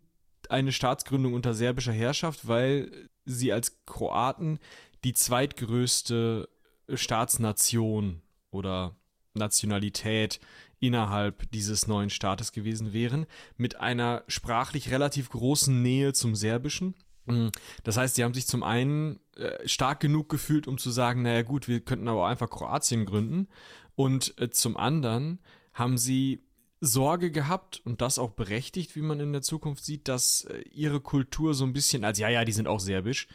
eine 0.50 0.72
Staatsgründung 0.72 1.34
unter 1.34 1.54
serbischer 1.54 1.92
Herrschaft, 1.92 2.48
weil 2.48 3.08
sie 3.24 3.52
als 3.52 3.84
Kroaten 3.86 4.58
die 5.04 5.12
zweitgrößte 5.12 6.48
Staatsnation 6.94 8.22
oder 8.50 8.96
Nationalität 9.34 10.40
innerhalb 10.80 11.50
dieses 11.50 11.86
neuen 11.86 12.10
Staates 12.10 12.52
gewesen 12.52 12.92
wären, 12.92 13.26
mit 13.56 13.80
einer 13.80 14.24
sprachlich 14.28 14.90
relativ 14.90 15.30
großen 15.30 15.82
Nähe 15.82 16.12
zum 16.12 16.34
Serbischen. 16.34 16.94
Mm, 17.26 17.48
das 17.84 17.96
heißt, 17.96 18.14
sie 18.14 18.24
haben 18.24 18.34
sich 18.34 18.46
zum 18.46 18.62
einen 18.62 19.18
äh, 19.36 19.66
stark 19.66 20.00
genug 20.00 20.28
gefühlt, 20.28 20.66
um 20.68 20.78
zu 20.78 20.90
sagen, 20.90 21.22
naja 21.22 21.42
gut, 21.42 21.68
wir 21.68 21.80
könnten 21.80 22.08
aber 22.08 22.28
einfach 22.28 22.48
Kroatien 22.48 23.06
gründen. 23.06 23.48
Und 23.96 24.38
äh, 24.40 24.50
zum 24.50 24.76
anderen 24.76 25.40
haben 25.72 25.98
sie 25.98 26.42
Sorge 26.80 27.30
gehabt 27.30 27.80
und 27.84 28.00
das 28.00 28.18
auch 28.18 28.30
berechtigt, 28.30 28.94
wie 28.96 29.02
man 29.02 29.20
in 29.20 29.32
der 29.32 29.42
Zukunft 29.42 29.84
sieht, 29.84 30.08
dass 30.08 30.42
äh, 30.44 30.60
ihre 30.70 31.00
Kultur 31.00 31.54
so 31.54 31.64
ein 31.64 31.72
bisschen 31.72 32.04
als, 32.04 32.18
ja, 32.18 32.28
ja, 32.28 32.44
die 32.44 32.52
sind 32.52 32.68
auch 32.68 32.80
serbisch, 32.80 33.28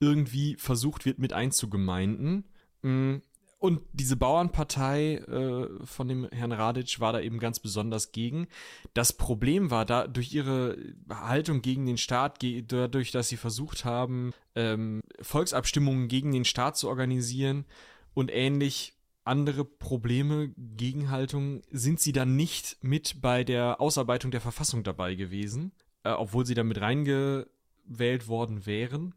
irgendwie 0.00 0.56
versucht 0.56 1.04
wird 1.04 1.18
mit 1.18 1.32
einzugemeinden. 1.32 2.44
Mm, 2.82 3.16
und 3.60 3.82
diese 3.92 4.16
Bauernpartei 4.16 5.16
äh, 5.16 5.84
von 5.84 6.06
dem 6.06 6.28
Herrn 6.30 6.52
Radic 6.52 7.00
war 7.00 7.12
da 7.12 7.20
eben 7.20 7.40
ganz 7.40 7.58
besonders 7.58 8.12
gegen. 8.12 8.46
Das 8.94 9.12
Problem 9.12 9.72
war 9.72 9.84
da 9.84 10.06
durch 10.06 10.32
ihre 10.32 10.76
Haltung 11.10 11.60
gegen 11.60 11.84
den 11.84 11.98
Staat, 11.98 12.38
dadurch, 12.68 13.10
dass 13.10 13.28
sie 13.28 13.36
versucht 13.36 13.84
haben, 13.84 14.32
ähm, 14.54 15.02
Volksabstimmungen 15.20 16.06
gegen 16.06 16.30
den 16.30 16.44
Staat 16.44 16.76
zu 16.76 16.88
organisieren 16.88 17.64
und 18.14 18.30
ähnlich 18.32 18.94
andere 19.28 19.64
Probleme, 19.64 20.52
Gegenhaltungen, 20.56 21.62
sind 21.70 22.00
sie 22.00 22.12
dann 22.12 22.36
nicht 22.36 22.78
mit 22.82 23.20
bei 23.20 23.44
der 23.44 23.80
Ausarbeitung 23.80 24.30
der 24.30 24.40
Verfassung 24.40 24.82
dabei 24.82 25.14
gewesen, 25.14 25.72
äh, 26.04 26.10
obwohl 26.10 26.46
sie 26.46 26.54
damit 26.54 26.80
reingewählt 26.80 28.26
worden 28.28 28.66
wären. 28.66 29.14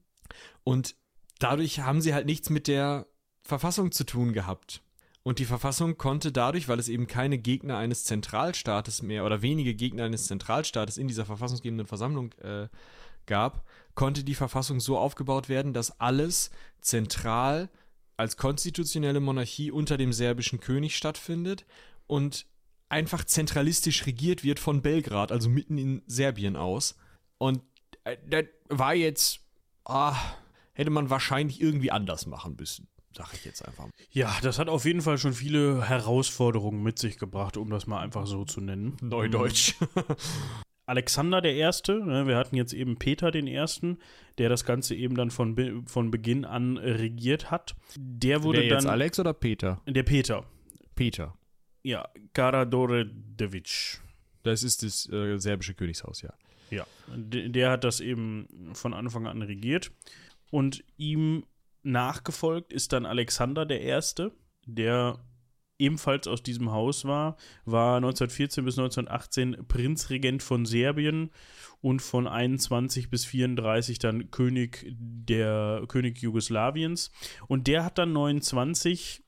Und 0.63 0.95
dadurch 1.39 1.79
haben 1.79 2.01
sie 2.01 2.13
halt 2.13 2.25
nichts 2.25 2.49
mit 2.49 2.67
der 2.67 3.07
Verfassung 3.43 3.91
zu 3.91 4.05
tun 4.05 4.33
gehabt. 4.33 4.81
Und 5.23 5.39
die 5.39 5.45
Verfassung 5.45 5.97
konnte 5.97 6.31
dadurch, 6.31 6.67
weil 6.67 6.79
es 6.79 6.89
eben 6.89 7.05
keine 7.05 7.37
Gegner 7.37 7.77
eines 7.77 8.05
Zentralstaates 8.05 9.03
mehr 9.03 9.25
oder 9.25 9.41
wenige 9.41 9.75
Gegner 9.75 10.05
eines 10.05 10.25
Zentralstaates 10.25 10.97
in 10.97 11.07
dieser 11.07 11.25
verfassungsgebenden 11.25 11.85
Versammlung 11.85 12.33
äh, 12.39 12.67
gab, 13.27 13.63
konnte 13.93 14.23
die 14.23 14.35
Verfassung 14.35 14.79
so 14.79 14.97
aufgebaut 14.97 15.47
werden, 15.47 15.73
dass 15.73 15.99
alles 15.99 16.49
zentral 16.81 17.69
als 18.21 18.37
konstitutionelle 18.37 19.19
Monarchie 19.19 19.71
unter 19.71 19.97
dem 19.97 20.13
serbischen 20.13 20.59
König 20.59 20.95
stattfindet 20.95 21.65
und 22.05 22.45
einfach 22.87 23.23
zentralistisch 23.23 24.05
regiert 24.05 24.43
wird 24.43 24.59
von 24.59 24.83
Belgrad, 24.83 25.31
also 25.31 25.49
mitten 25.49 25.79
in 25.79 26.03
Serbien 26.05 26.55
aus. 26.55 26.95
Und 27.39 27.63
äh, 28.03 28.17
das 28.29 28.45
war 28.69 28.93
jetzt, 28.93 29.39
ah, 29.85 30.15
hätte 30.73 30.91
man 30.91 31.09
wahrscheinlich 31.09 31.59
irgendwie 31.59 31.89
anders 31.89 32.27
machen 32.27 32.55
müssen, 32.59 32.87
sag 33.17 33.33
ich 33.33 33.43
jetzt 33.43 33.67
einfach. 33.67 33.87
Ja, 34.11 34.37
das 34.43 34.59
hat 34.59 34.69
auf 34.69 34.85
jeden 34.85 35.01
Fall 35.01 35.17
schon 35.17 35.33
viele 35.33 35.87
Herausforderungen 35.89 36.83
mit 36.83 36.99
sich 36.99 37.17
gebracht, 37.17 37.57
um 37.57 37.71
das 37.71 37.87
mal 37.87 38.01
einfach 38.01 38.27
so 38.27 38.45
zu 38.45 38.61
nennen. 38.61 38.97
Neudeutsch. 39.01 39.73
Alexander 40.91 41.39
der 41.41 41.55
Erste, 41.55 42.03
ne, 42.05 42.27
wir 42.27 42.35
hatten 42.35 42.55
jetzt 42.57 42.73
eben 42.73 42.97
Peter 42.97 43.31
den 43.31 43.47
Ersten, 43.47 43.97
der 44.37 44.49
das 44.49 44.65
Ganze 44.65 44.93
eben 44.93 45.15
dann 45.15 45.31
von, 45.31 45.55
Be- 45.55 45.81
von 45.85 46.11
Beginn 46.11 46.43
an 46.45 46.77
regiert 46.77 47.49
hat. 47.49 47.75
Der 47.97 48.43
wurde 48.43 48.59
Wer 48.59 48.65
jetzt 48.67 48.83
dann 48.83 48.91
Alex 48.91 49.17
oder 49.19 49.33
Peter? 49.33 49.81
der 49.87 50.03
Peter, 50.03 50.45
Peter. 50.95 51.33
ja, 51.83 52.07
Karadorevic. 52.33 54.01
Das 54.43 54.63
ist 54.63 54.83
das 54.83 55.07
äh, 55.11 55.37
serbische 55.37 55.73
Königshaus, 55.75 56.21
ja. 56.21 56.33
Ja, 56.71 56.85
der, 57.07 57.49
der 57.49 57.69
hat 57.71 57.83
das 57.83 57.99
eben 57.99 58.47
von 58.73 58.93
Anfang 58.93 59.27
an 59.27 59.41
regiert. 59.41 59.91
Und 60.51 60.83
ihm 60.97 61.45
nachgefolgt 61.83 62.73
ist 62.73 62.91
dann 62.93 63.05
Alexander 63.05 63.65
der 63.65 63.81
Erste, 63.81 64.31
der 64.65 65.19
ebenfalls 65.81 66.27
aus 66.27 66.43
diesem 66.43 66.71
Haus 66.71 67.05
war, 67.05 67.35
war 67.65 67.97
1914 67.97 68.63
bis 68.63 68.77
1918 68.77 69.67
Prinzregent 69.67 70.43
von 70.43 70.65
Serbien 70.65 71.31
und 71.81 72.01
von 72.01 72.27
21 72.27 73.09
bis 73.09 73.25
34 73.25 73.99
dann 73.99 74.31
König 74.31 74.85
der 74.97 75.83
König 75.87 76.19
Jugoslawiens. 76.19 77.11
Und 77.47 77.67
der 77.67 77.83
hat 77.83 77.97
dann 77.97 78.13
29 78.13 79.23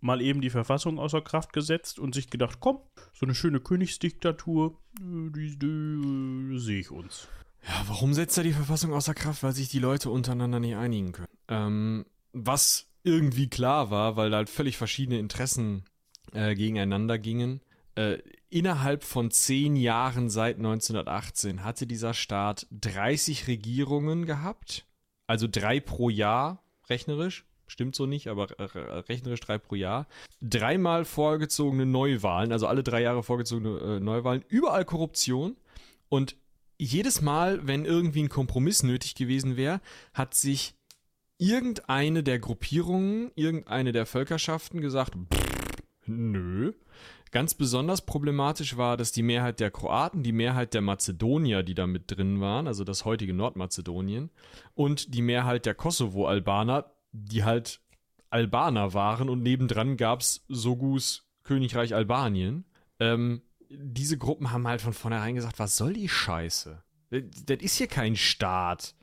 mal 0.00 0.20
eben 0.20 0.40
die 0.40 0.50
Verfassung 0.50 0.98
außer 0.98 1.20
Kraft 1.20 1.52
gesetzt 1.52 1.98
und 1.98 2.14
sich 2.14 2.30
gedacht, 2.30 2.58
komm, 2.60 2.78
so 3.12 3.26
eine 3.26 3.34
schöne 3.34 3.60
Königsdiktatur, 3.60 4.78
äh, 5.00 5.30
die, 5.30 5.58
die 5.58 5.66
äh, 5.66 6.58
sehe 6.58 6.80
ich 6.80 6.90
uns. 6.90 7.28
Ja, 7.66 7.84
warum 7.88 8.14
setzt 8.14 8.38
er 8.38 8.44
die 8.44 8.52
Verfassung 8.52 8.92
außer 8.92 9.14
Kraft? 9.14 9.42
Weil 9.42 9.52
sich 9.52 9.68
die 9.68 9.80
Leute 9.80 10.10
untereinander 10.10 10.60
nicht 10.60 10.76
einigen 10.76 11.12
können. 11.12 11.28
Ähm, 11.48 12.06
was 12.32 12.86
irgendwie 13.02 13.48
klar 13.48 13.90
war, 13.90 14.16
weil 14.16 14.30
da 14.30 14.38
halt 14.38 14.50
völlig 14.50 14.76
verschiedene 14.76 15.18
Interessen 15.18 15.84
äh, 16.32 16.54
gegeneinander 16.54 17.18
gingen. 17.18 17.60
Äh, 17.94 18.18
innerhalb 18.50 19.02
von 19.02 19.30
zehn 19.30 19.76
Jahren 19.76 20.30
seit 20.30 20.56
1918 20.56 21.64
hatte 21.64 21.86
dieser 21.86 22.14
Staat 22.14 22.66
30 22.70 23.48
Regierungen 23.48 24.24
gehabt, 24.24 24.86
also 25.26 25.48
drei 25.50 25.80
pro 25.80 26.08
Jahr 26.08 26.62
rechnerisch. 26.88 27.44
Stimmt 27.66 27.94
so 27.96 28.06
nicht, 28.06 28.28
aber 28.28 28.48
rechnerisch 29.08 29.40
drei 29.40 29.58
pro 29.58 29.74
Jahr. 29.74 30.06
Dreimal 30.40 31.04
vorgezogene 31.04 31.84
Neuwahlen, 31.84 32.50
also 32.50 32.66
alle 32.66 32.82
drei 32.82 33.02
Jahre 33.02 33.22
vorgezogene 33.22 33.96
äh, 33.96 34.00
Neuwahlen, 34.00 34.42
überall 34.48 34.86
Korruption. 34.86 35.56
Und 36.08 36.36
jedes 36.78 37.20
Mal, 37.20 37.66
wenn 37.66 37.84
irgendwie 37.84 38.22
ein 38.22 38.28
Kompromiss 38.28 38.84
nötig 38.84 39.16
gewesen 39.16 39.56
wäre, 39.56 39.80
hat 40.14 40.32
sich 40.34 40.74
irgendeine 41.36 42.22
der 42.22 42.38
Gruppierungen, 42.38 43.32
irgendeine 43.34 43.92
der 43.92 44.06
Völkerschaften 44.06 44.80
gesagt, 44.80 45.14
"Pff, 45.14 45.47
nö. 46.08 46.72
Ganz 47.30 47.54
besonders 47.54 48.06
problematisch 48.06 48.76
war, 48.76 48.96
dass 48.96 49.12
die 49.12 49.22
Mehrheit 49.22 49.60
der 49.60 49.70
Kroaten, 49.70 50.22
die 50.22 50.32
Mehrheit 50.32 50.72
der 50.72 50.80
Mazedonier, 50.80 51.62
die 51.62 51.74
da 51.74 51.86
mit 51.86 52.04
drin 52.10 52.40
waren, 52.40 52.66
also 52.66 52.84
das 52.84 53.04
heutige 53.04 53.34
Nordmazedonien, 53.34 54.30
und 54.74 55.14
die 55.14 55.22
Mehrheit 55.22 55.66
der 55.66 55.74
Kosovo-Albaner, 55.74 56.90
die 57.12 57.44
halt 57.44 57.80
Albaner 58.30 58.94
waren 58.94 59.28
und 59.28 59.42
nebendran 59.42 59.96
gab's 59.96 60.44
Sogus 60.48 61.26
Königreich 61.44 61.94
Albanien. 61.94 62.64
Ähm, 62.98 63.42
diese 63.70 64.18
Gruppen 64.18 64.50
haben 64.50 64.66
halt 64.66 64.80
von 64.80 64.92
vornherein 64.92 65.34
gesagt, 65.34 65.58
was 65.58 65.76
soll 65.76 65.92
die 65.92 66.08
Scheiße? 66.08 66.82
Das, 67.10 67.22
das 67.46 67.58
ist 67.60 67.76
hier 67.76 67.86
kein 67.86 68.16
Staat. 68.16 68.94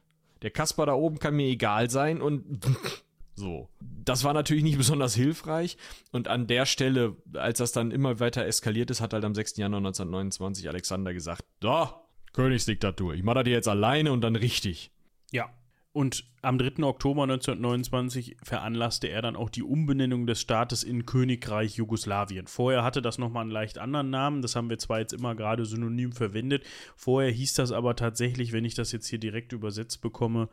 Der 0.42 0.52
Kasper 0.52 0.86
da 0.86 0.94
oben 0.94 1.20
kann 1.20 1.36
mir 1.36 1.48
egal 1.48 1.90
sein 1.90 2.22
und 2.22 2.66
so. 3.36 3.70
Das 3.80 4.24
war 4.24 4.34
natürlich 4.34 4.64
nicht 4.64 4.78
besonders 4.80 5.14
hilfreich 5.16 5.78
und 6.12 6.28
an 6.28 6.48
der 6.48 6.66
Stelle, 6.66 7.18
als 7.34 7.60
das 7.60 7.72
dann 7.72 7.92
immer 7.92 8.20
weiter 8.20 8.46
eskaliert 8.46 8.90
ist, 8.90 9.02
hat 9.02 9.14
halt 9.14 9.26
am 9.26 9.36
6. 9.36 9.58
Januar 9.58 9.80
1929 9.80 10.68
Alexander 10.70 11.14
gesagt, 11.14 11.44
da, 11.60 12.02
Königsdiktatur, 12.34 13.14
ich 13.14 13.24
mache 13.24 13.44
das 13.44 13.52
jetzt 13.52 13.68
alleine 13.68 14.12
und 14.12 14.22
dann 14.22 14.36
richtig. 14.36 14.92
Ja. 15.32 15.50
Und 15.92 16.26
am 16.42 16.58
3. 16.58 16.84
Oktober 16.84 17.24
1929 17.24 18.36
veranlasste 18.44 19.08
er 19.08 19.22
dann 19.22 19.38
auch 19.38 19.50
die 19.50 19.64
Umbenennung 19.64 20.28
des 20.28 20.42
Staates 20.42 20.84
in 20.84 21.06
Königreich 21.06 21.76
Jugoslawien. 21.76 22.48
Vorher 22.48 22.84
hatte 22.84 23.02
das 23.02 23.18
nochmal 23.18 23.44
einen 23.44 23.52
leicht 23.52 23.78
anderen 23.78 24.10
Namen, 24.10 24.42
das 24.42 24.58
haben 24.58 24.70
wir 24.70 24.78
zwar 24.78 25.00
jetzt 25.00 25.14
immer 25.14 25.36
gerade 25.36 25.64
synonym 25.64 26.12
verwendet, 26.12 26.66
vorher 26.98 27.32
hieß 27.32 27.54
das 27.54 27.72
aber 27.72 27.96
tatsächlich, 27.96 28.52
wenn 28.52 28.66
ich 28.66 28.76
das 28.76 28.92
jetzt 28.92 29.08
hier 29.08 29.20
direkt 29.20 29.54
übersetzt 29.54 30.02
bekomme, 30.02 30.50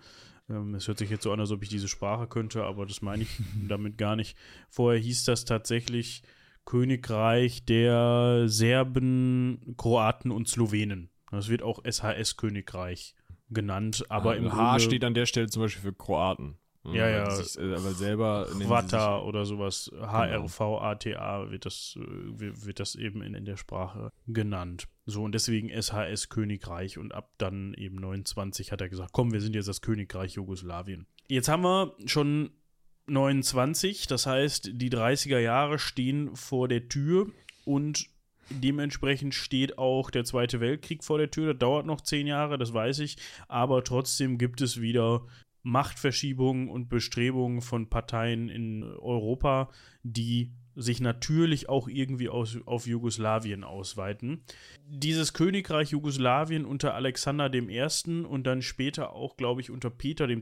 es 0.77 0.89
hört 0.89 0.99
sich 0.99 1.11
jetzt 1.11 1.23
so 1.25 1.33
an, 1.33 1.41
als 1.41 1.51
ob 1.51 1.63
ich 1.63 1.69
diese 1.69 1.89
Sprache 1.89 2.27
könnte, 2.27 2.65
aber 2.65 2.87
das 2.87 3.03
meine 3.03 3.23
ich 3.23 3.31
damit 3.69 3.99
gar 3.99 4.17
nicht. 4.17 4.37
Vorher 4.69 5.01
hieß 5.01 5.25
das 5.25 5.45
tatsächlich 5.45 6.23
Königreich 6.65 7.65
der 7.65 8.45
Serben, 8.47 9.75
Kroaten 9.77 10.31
und 10.31 10.49
Slowenen. 10.49 11.11
Das 11.31 11.49
wird 11.49 11.63
auch 11.63 11.83
SHS-Königreich 11.85 13.15
genannt, 13.51 14.05
aber 14.09 14.37
im 14.37 14.53
H 14.53 14.57
Grunde 14.57 14.81
steht 14.81 15.05
an 15.05 15.15
der 15.15 15.27
Stelle 15.27 15.49
zum 15.49 15.63
Beispiel 15.63 15.83
für 15.83 15.95
Kroaten. 15.95 16.59
Ja, 16.85 17.09
ja. 17.09 17.27
Weil 17.27 17.45
sich, 17.45 17.59
äh, 17.59 17.75
aber 17.75 17.93
selber 17.93 18.49
Quata 18.59 19.21
oder 19.21 19.45
sowas, 19.45 19.91
HRVATA 20.01 21.51
wird 21.51 21.65
das, 21.65 21.97
äh, 21.97 22.03
wird 22.39 22.81
das 22.81 22.95
eben 22.97 23.23
in, 23.23 23.35
in 23.35 23.45
der 23.45 23.57
Sprache 23.57 24.11
genannt. 24.27 24.89
So, 25.07 25.23
und 25.23 25.33
deswegen 25.33 25.69
SHS 25.71 26.29
Königreich 26.29 26.99
und 26.99 27.13
ab 27.13 27.33
dann 27.39 27.75
eben 27.75 27.97
29 27.97 28.73
hat 28.73 28.81
er 28.81 28.89
gesagt, 28.89 29.13
komm, 29.13 29.33
wir 29.33 29.41
sind 29.41 29.55
jetzt 29.55 29.69
das 29.69 29.81
Königreich 29.81 30.35
Jugoslawien. 30.35 31.07
Jetzt 31.29 31.49
haben 31.49 31.63
wir 31.63 31.97
schon 32.07 32.51
29, 33.07 34.07
das 34.07 34.27
heißt, 34.27 34.71
die 34.75 34.91
30er 34.91 35.39
Jahre 35.39 35.79
stehen 35.79 36.35
vor 36.37 36.69
der 36.69 36.89
Tür 36.89 37.31
und 37.65 38.07
dementsprechend 38.51 39.35
steht 39.35 39.79
auch 39.79 40.11
der 40.11 40.25
Zweite 40.25 40.61
Weltkrieg 40.61 41.05
vor 41.05 41.19
der 41.19 41.31
Tür. 41.31 41.55
Das 41.55 41.61
dauert 41.61 41.87
noch 41.87 42.01
zehn 42.01 42.27
Jahre, 42.27 42.59
das 42.59 42.73
weiß 42.73 43.01
ich, 43.01 43.17
aber 43.49 43.83
trotzdem 43.85 44.39
gibt 44.39 44.61
es 44.61 44.81
wieder 44.81 45.27
Machtverschiebungen 45.63 46.69
und 46.69 46.89
Bestrebungen 46.89 47.61
von 47.61 47.89
Parteien 47.89 48.49
in 48.49 48.83
Europa, 48.83 49.71
die 50.03 50.53
sich 50.75 51.01
natürlich 51.01 51.69
auch 51.69 51.89
irgendwie 51.89 52.29
aus, 52.29 52.57
auf 52.65 52.87
Jugoslawien 52.87 53.63
ausweiten. 53.63 54.43
Dieses 54.87 55.35
Königreich 55.35 55.91
Jugoslawien 55.91 56.65
unter 56.65 56.95
Alexander 56.95 57.53
I. 57.53 57.87
und 58.25 58.45
dann 58.45 58.63
später 58.63 59.13
auch, 59.13 59.37
glaube 59.37 59.61
ich, 59.61 59.71
unter 59.71 59.91
Peter 59.91 60.29
II., 60.29 60.41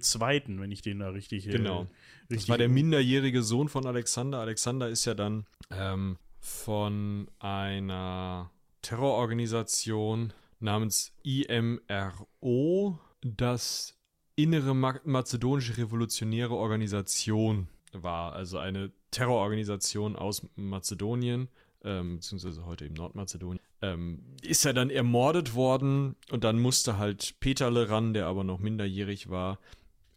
wenn 0.58 0.70
ich 0.70 0.82
den 0.82 1.00
da 1.00 1.10
richtig. 1.10 1.48
äh, 1.48 1.50
Genau. 1.50 1.80
richtig 1.80 1.96
Das 2.28 2.48
war 2.48 2.58
der 2.58 2.68
minderjährige 2.68 3.42
Sohn 3.42 3.68
von 3.68 3.86
Alexander. 3.86 4.38
Alexander 4.38 4.88
ist 4.88 5.04
ja 5.04 5.14
dann 5.14 5.46
ähm, 5.70 6.16
von 6.38 7.28
einer 7.40 8.50
Terrororganisation 8.82 10.32
namens 10.60 11.12
IMRO, 11.22 12.98
das 13.22 13.99
Innere 14.42 14.74
Ma 14.74 14.98
Mazedonische 15.04 15.76
Revolutionäre 15.76 16.54
Organisation 16.54 17.68
war. 17.92 18.32
Also 18.32 18.58
eine 18.58 18.92
Terrororganisation 19.10 20.16
aus 20.16 20.46
Mazedonien, 20.56 21.48
ähm, 21.82 22.16
beziehungsweise 22.16 22.64
heute 22.64 22.84
eben 22.84 22.94
Nordmazedonien. 22.94 23.60
Ähm, 23.82 24.22
ist 24.42 24.64
er 24.64 24.74
dann 24.74 24.90
ermordet 24.90 25.54
worden 25.54 26.16
und 26.30 26.44
dann 26.44 26.60
musste 26.60 26.98
halt 26.98 27.34
Peterle 27.40 27.88
ran, 27.88 28.12
der 28.12 28.26
aber 28.26 28.44
noch 28.44 28.58
minderjährig 28.58 29.30
war. 29.30 29.58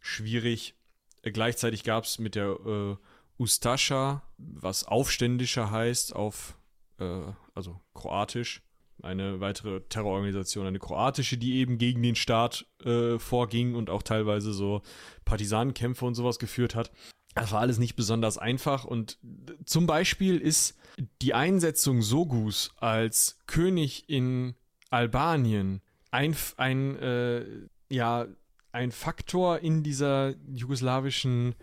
Schwierig. 0.00 0.74
Äh, 1.22 1.32
Gleichzeitig 1.32 1.82
gab 1.82 2.04
es 2.04 2.18
mit 2.18 2.34
der 2.34 2.58
äh, 2.66 2.96
Ustascha, 3.38 4.22
was 4.38 4.84
Aufständischer 4.84 5.70
heißt, 5.70 6.14
auf, 6.14 6.56
äh, 6.98 7.22
also 7.54 7.80
kroatisch, 7.94 8.62
eine 9.02 9.40
weitere 9.40 9.80
Terrororganisation, 9.82 10.66
eine 10.66 10.78
kroatische, 10.78 11.36
die 11.36 11.56
eben 11.56 11.78
gegen 11.78 12.02
den 12.02 12.14
Staat 12.14 12.66
äh, 12.84 13.18
vorging 13.18 13.74
und 13.74 13.90
auch 13.90 14.02
teilweise 14.02 14.52
so 14.52 14.82
Partisanenkämpfe 15.24 16.04
und 16.04 16.14
sowas 16.14 16.38
geführt 16.38 16.74
hat. 16.74 16.90
Das 17.34 17.52
war 17.52 17.60
alles 17.60 17.78
nicht 17.78 17.96
besonders 17.96 18.38
einfach 18.38 18.84
und 18.84 19.18
zum 19.64 19.86
Beispiel 19.86 20.38
ist 20.38 20.76
die 21.20 21.34
Einsetzung 21.34 22.02
Sogus 22.02 22.70
als 22.76 23.38
König 23.46 24.08
in 24.08 24.54
Albanien 24.90 25.80
ein, 26.12 26.36
ein 26.56 26.96
äh, 26.96 27.44
ja, 27.88 28.26
ein 28.70 28.92
Faktor 28.92 29.60
in 29.60 29.82
dieser 29.82 30.34
jugoslawischen 30.46 31.54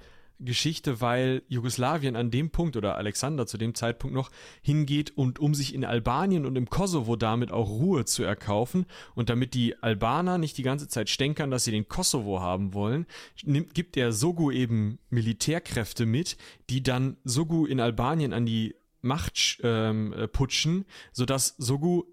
Geschichte, 0.43 1.01
weil 1.01 1.43
Jugoslawien 1.47 2.15
an 2.15 2.31
dem 2.31 2.49
Punkt 2.49 2.75
oder 2.75 2.97
Alexander 2.97 3.47
zu 3.47 3.57
dem 3.57 3.75
Zeitpunkt 3.75 4.15
noch 4.15 4.31
hingeht 4.61 5.15
und 5.15 5.39
um 5.39 5.53
sich 5.53 5.73
in 5.73 5.85
Albanien 5.85 6.45
und 6.45 6.55
im 6.55 6.69
Kosovo 6.69 7.15
damit 7.15 7.51
auch 7.51 7.69
Ruhe 7.69 8.05
zu 8.05 8.23
erkaufen 8.23 8.85
und 9.15 9.29
damit 9.29 9.53
die 9.53 9.81
Albaner 9.81 10.37
nicht 10.37 10.57
die 10.57 10.63
ganze 10.63 10.87
Zeit 10.87 11.09
stänkern, 11.09 11.51
dass 11.51 11.63
sie 11.63 11.71
den 11.71 11.87
Kosovo 11.87 12.39
haben 12.41 12.73
wollen, 12.73 13.05
nimmt, 13.43 13.73
gibt 13.73 13.95
der 13.95 14.11
Sogu 14.11 14.51
eben 14.51 14.99
Militärkräfte 15.09 16.05
mit, 16.05 16.37
die 16.69 16.83
dann 16.83 17.17
Sogu 17.23 17.65
in 17.65 17.79
Albanien 17.79 18.33
an 18.33 18.45
die 18.45 18.75
Machtputschen, 19.01 20.75
ähm, 20.75 20.85
sodass 21.11 21.55
Sogu 21.57 22.03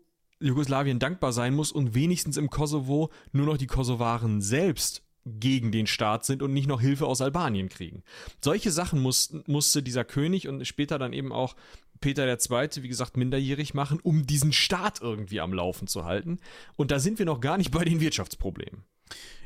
Jugoslawien 0.40 0.98
dankbar 0.98 1.32
sein 1.32 1.54
muss 1.54 1.72
und 1.72 1.94
wenigstens 1.94 2.36
im 2.36 2.48
Kosovo 2.48 3.10
nur 3.32 3.46
noch 3.46 3.56
die 3.56 3.66
Kosovaren 3.66 4.40
selbst 4.40 5.02
gegen 5.28 5.72
den 5.72 5.86
Staat 5.86 6.24
sind 6.24 6.42
und 6.42 6.52
nicht 6.52 6.68
noch 6.68 6.80
Hilfe 6.80 7.06
aus 7.06 7.20
Albanien 7.20 7.68
kriegen. 7.68 8.02
Solche 8.42 8.70
Sachen 8.70 9.00
mussten, 9.00 9.44
musste 9.46 9.82
dieser 9.82 10.04
König 10.04 10.48
und 10.48 10.66
später 10.66 10.98
dann 10.98 11.12
eben 11.12 11.32
auch 11.32 11.56
Peter 12.00 12.26
II., 12.28 12.82
wie 12.82 12.88
gesagt, 12.88 13.16
minderjährig 13.16 13.74
machen, 13.74 14.00
um 14.02 14.26
diesen 14.26 14.52
Staat 14.52 15.00
irgendwie 15.00 15.40
am 15.40 15.52
Laufen 15.52 15.88
zu 15.88 16.04
halten. 16.04 16.38
Und 16.76 16.90
da 16.90 16.98
sind 16.98 17.18
wir 17.18 17.26
noch 17.26 17.40
gar 17.40 17.58
nicht 17.58 17.70
bei 17.70 17.84
den 17.84 18.00
Wirtschaftsproblemen. 18.00 18.84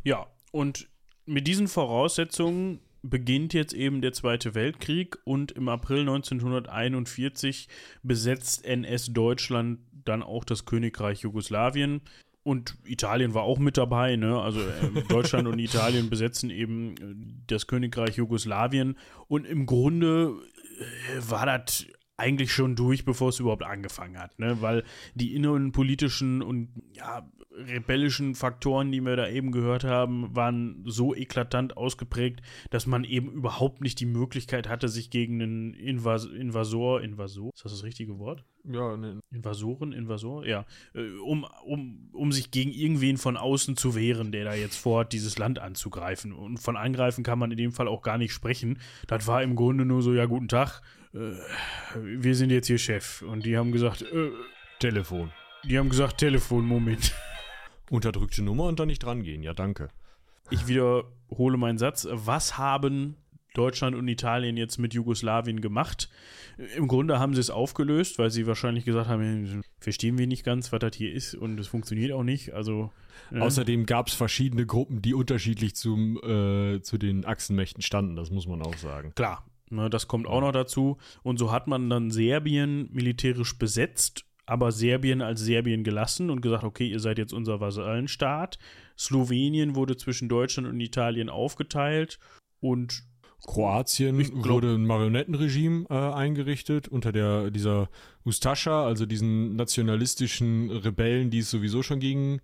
Ja, 0.04 0.26
und 0.50 0.88
mit 1.24 1.46
diesen 1.46 1.68
Voraussetzungen 1.68 2.80
beginnt 3.02 3.52
jetzt 3.52 3.74
eben 3.74 4.00
der 4.00 4.12
Zweite 4.12 4.54
Weltkrieg 4.54 5.18
und 5.24 5.52
im 5.52 5.68
April 5.68 6.00
1941 6.00 7.68
besetzt 8.02 8.64
NS 8.64 9.12
Deutschland 9.12 9.80
dann 10.04 10.22
auch 10.22 10.44
das 10.44 10.64
Königreich 10.64 11.20
Jugoslawien. 11.20 12.02
Und 12.44 12.76
Italien 12.84 13.34
war 13.34 13.42
auch 13.42 13.58
mit 13.58 13.76
dabei, 13.76 14.16
ne? 14.16 14.40
Also 14.40 14.60
äh, 14.60 15.02
Deutschland 15.08 15.46
und 15.46 15.58
Italien 15.58 16.10
besetzen 16.10 16.50
eben 16.50 16.94
äh, 16.96 17.14
das 17.46 17.68
Königreich 17.68 18.16
Jugoslawien. 18.16 18.98
Und 19.28 19.46
im 19.46 19.64
Grunde 19.64 20.34
äh, 20.78 21.30
war 21.30 21.46
das 21.46 21.86
eigentlich 22.16 22.52
schon 22.52 22.74
durch, 22.74 23.04
bevor 23.04 23.28
es 23.28 23.40
überhaupt 23.40 23.62
angefangen 23.62 24.18
hat, 24.18 24.38
ne? 24.38 24.60
Weil 24.60 24.82
die 25.14 25.34
innenpolitischen 25.34 26.42
und 26.42 26.70
ja, 26.92 27.28
rebellischen 27.56 28.34
Faktoren, 28.34 28.92
die 28.92 29.00
wir 29.00 29.16
da 29.16 29.28
eben 29.28 29.52
gehört 29.52 29.84
haben, 29.84 30.34
waren 30.34 30.82
so 30.86 31.14
eklatant 31.14 31.76
ausgeprägt, 31.76 32.40
dass 32.70 32.86
man 32.86 33.04
eben 33.04 33.32
überhaupt 33.32 33.80
nicht 33.80 34.00
die 34.00 34.06
Möglichkeit 34.06 34.68
hatte, 34.68 34.88
sich 34.88 35.10
gegen 35.10 35.42
einen 35.42 35.74
Invas 35.74 36.24
Invasor, 36.24 37.00
Invasor, 37.02 37.50
ist 37.54 37.64
das 37.64 37.72
das 37.72 37.84
richtige 37.84 38.18
Wort? 38.18 38.44
Ja, 38.64 38.96
ne. 38.96 39.20
Invasoren, 39.32 39.92
Invasor, 39.92 40.46
ja, 40.46 40.64
äh, 40.94 41.10
um, 41.24 41.46
um, 41.64 42.10
um 42.12 42.32
sich 42.32 42.50
gegen 42.50 42.70
irgendwen 42.70 43.16
von 43.16 43.36
außen 43.36 43.76
zu 43.76 43.94
wehren, 43.94 44.30
der 44.30 44.44
da 44.44 44.54
jetzt 44.54 44.76
vorhat, 44.76 45.12
dieses 45.12 45.36
Land 45.38 45.58
anzugreifen. 45.58 46.32
Und 46.32 46.58
von 46.58 46.76
angreifen 46.76 47.24
kann 47.24 47.38
man 47.38 47.50
in 47.50 47.56
dem 47.56 47.72
Fall 47.72 47.88
auch 47.88 48.02
gar 48.02 48.18
nicht 48.18 48.32
sprechen. 48.32 48.78
Das 49.08 49.26
war 49.26 49.42
im 49.42 49.56
Grunde 49.56 49.84
nur 49.84 50.02
so, 50.02 50.14
ja, 50.14 50.26
guten 50.26 50.48
Tag, 50.48 50.80
äh, 51.12 51.32
wir 51.96 52.34
sind 52.36 52.50
jetzt 52.50 52.68
hier 52.68 52.78
Chef. 52.78 53.22
Und 53.22 53.44
die 53.44 53.56
haben 53.56 53.72
gesagt, 53.72 54.02
äh, 54.02 54.30
Telefon. 54.78 55.32
Die 55.64 55.78
haben 55.78 55.88
gesagt, 55.88 56.18
Telefon, 56.18 56.64
Moment. 56.64 57.12
Unterdrückte 57.90 58.42
Nummer 58.42 58.64
und 58.64 58.80
dann 58.80 58.88
nicht 58.88 59.02
drangehen. 59.02 59.42
Ja, 59.42 59.54
danke. 59.54 59.88
Ich 60.50 60.66
wiederhole 60.66 61.56
meinen 61.56 61.78
Satz. 61.78 62.06
Was 62.10 62.58
haben 62.58 63.16
Deutschland 63.54 63.96
und 63.96 64.08
Italien 64.08 64.56
jetzt 64.56 64.78
mit 64.78 64.94
Jugoslawien 64.94 65.60
gemacht? 65.60 66.08
Im 66.76 66.88
Grunde 66.88 67.18
haben 67.18 67.34
sie 67.34 67.40
es 67.40 67.50
aufgelöst, 67.50 68.18
weil 68.18 68.30
sie 68.30 68.46
wahrscheinlich 68.46 68.84
gesagt 68.84 69.08
haben, 69.08 69.62
verstehen 69.78 70.18
wir 70.18 70.26
nicht 70.26 70.44
ganz, 70.44 70.72
was 70.72 70.80
das 70.80 70.96
hier 70.96 71.12
ist 71.12 71.34
und 71.34 71.58
es 71.58 71.68
funktioniert 71.68 72.12
auch 72.12 72.24
nicht. 72.24 72.52
Also 72.52 72.90
äh. 73.30 73.40
Außerdem 73.40 73.86
gab 73.86 74.08
es 74.08 74.14
verschiedene 74.14 74.66
Gruppen, 74.66 75.02
die 75.02 75.14
unterschiedlich 75.14 75.74
zum, 75.74 76.18
äh, 76.22 76.80
zu 76.82 76.98
den 76.98 77.24
Achsenmächten 77.24 77.82
standen, 77.82 78.16
das 78.16 78.30
muss 78.30 78.46
man 78.46 78.62
auch 78.62 78.76
sagen. 78.76 79.12
Klar, 79.14 79.44
Ne, 79.72 79.88
das 79.88 80.06
kommt 80.06 80.26
auch 80.26 80.42
noch 80.42 80.52
dazu. 80.52 80.98
Und 81.22 81.38
so 81.38 81.50
hat 81.50 81.66
man 81.66 81.88
dann 81.88 82.10
Serbien 82.10 82.90
militärisch 82.92 83.58
besetzt, 83.58 84.26
aber 84.46 84.72
Serbien 84.72 85.22
als 85.22 85.40
Serbien 85.40 85.84
gelassen 85.84 86.30
und 86.30 86.40
gesagt, 86.40 86.64
okay, 86.64 86.88
ihr 86.88 87.00
seid 87.00 87.18
jetzt 87.18 87.32
unser 87.32 87.60
Vasallenstaat. 87.60 88.58
Slowenien 88.98 89.74
wurde 89.76 89.96
zwischen 89.96 90.28
Deutschland 90.28 90.68
und 90.68 90.80
Italien 90.80 91.28
aufgeteilt 91.28 92.18
und 92.60 93.04
Kroatien 93.44 94.18
glaub, 94.18 94.48
wurde 94.48 94.74
ein 94.74 94.86
Marionettenregime 94.86 95.86
äh, 95.90 95.94
eingerichtet 95.94 96.88
unter 96.88 97.10
der 97.10 97.50
dieser 97.50 97.88
Ustascha, 98.24 98.84
also 98.84 99.04
diesen 99.04 99.56
nationalistischen 99.56 100.70
Rebellen, 100.70 101.30
die 101.30 101.38
es 101.38 101.50
sowieso 101.50 101.82
schon 101.82 101.98
gegen 101.98 102.40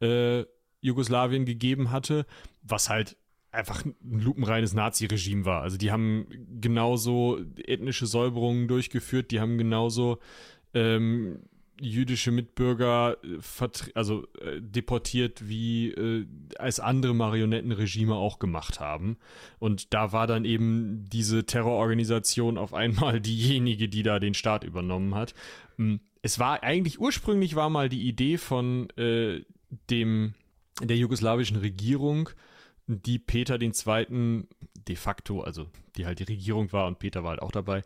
äh, 0.00 0.44
Jugoslawien 0.80 1.44
gegeben 1.44 1.90
hatte, 1.90 2.24
was 2.62 2.88
halt 2.88 3.18
einfach 3.52 3.84
ein 3.84 3.94
lupenreines 4.00 4.72
Nazi-Regime 4.72 5.44
war. 5.44 5.62
Also 5.62 5.76
die 5.76 5.90
haben 5.90 6.26
genauso 6.60 7.38
ethnische 7.66 8.06
Säuberungen 8.06 8.68
durchgeführt, 8.68 9.30
die 9.32 9.40
haben 9.40 9.58
genauso 9.58 10.20
ähm, 10.74 11.40
jüdische 11.80 12.30
Mitbürger 12.30 13.16
äh, 13.24 13.68
also 13.94 14.26
äh, 14.40 14.60
deportiert, 14.60 15.48
wie 15.48 15.90
äh, 15.90 16.26
als 16.58 16.78
andere 16.78 17.14
Marionettenregime 17.14 18.14
auch 18.14 18.38
gemacht 18.38 18.80
haben. 18.80 19.16
Und 19.58 19.94
da 19.94 20.12
war 20.12 20.26
dann 20.26 20.44
eben 20.44 21.06
diese 21.10 21.46
Terrororganisation 21.46 22.58
auf 22.58 22.74
einmal 22.74 23.20
diejenige, 23.20 23.88
die 23.88 24.02
da 24.02 24.18
den 24.18 24.34
Staat 24.34 24.64
übernommen 24.64 25.14
hat. 25.14 25.34
Hm, 25.76 26.00
es 26.22 26.38
war 26.38 26.62
eigentlich 26.62 27.00
ursprünglich 27.00 27.56
war 27.56 27.70
mal 27.70 27.88
die 27.88 28.06
Idee 28.06 28.36
von 28.36 28.90
äh, 28.90 29.40
dem 29.88 30.34
der 30.82 30.96
jugoslawischen 30.96 31.58
Regierung, 31.58 32.30
die 32.86 33.18
Peter 33.18 33.58
den 33.58 33.72
Zweiten 33.72 34.48
de 34.88 34.96
facto, 34.96 35.40
also 35.40 35.66
die 35.96 36.06
halt 36.06 36.18
die 36.18 36.24
Regierung 36.24 36.72
war 36.72 36.86
und 36.86 36.98
Peter 36.98 37.22
war 37.22 37.30
halt 37.30 37.42
auch 37.42 37.52
dabei, 37.52 37.82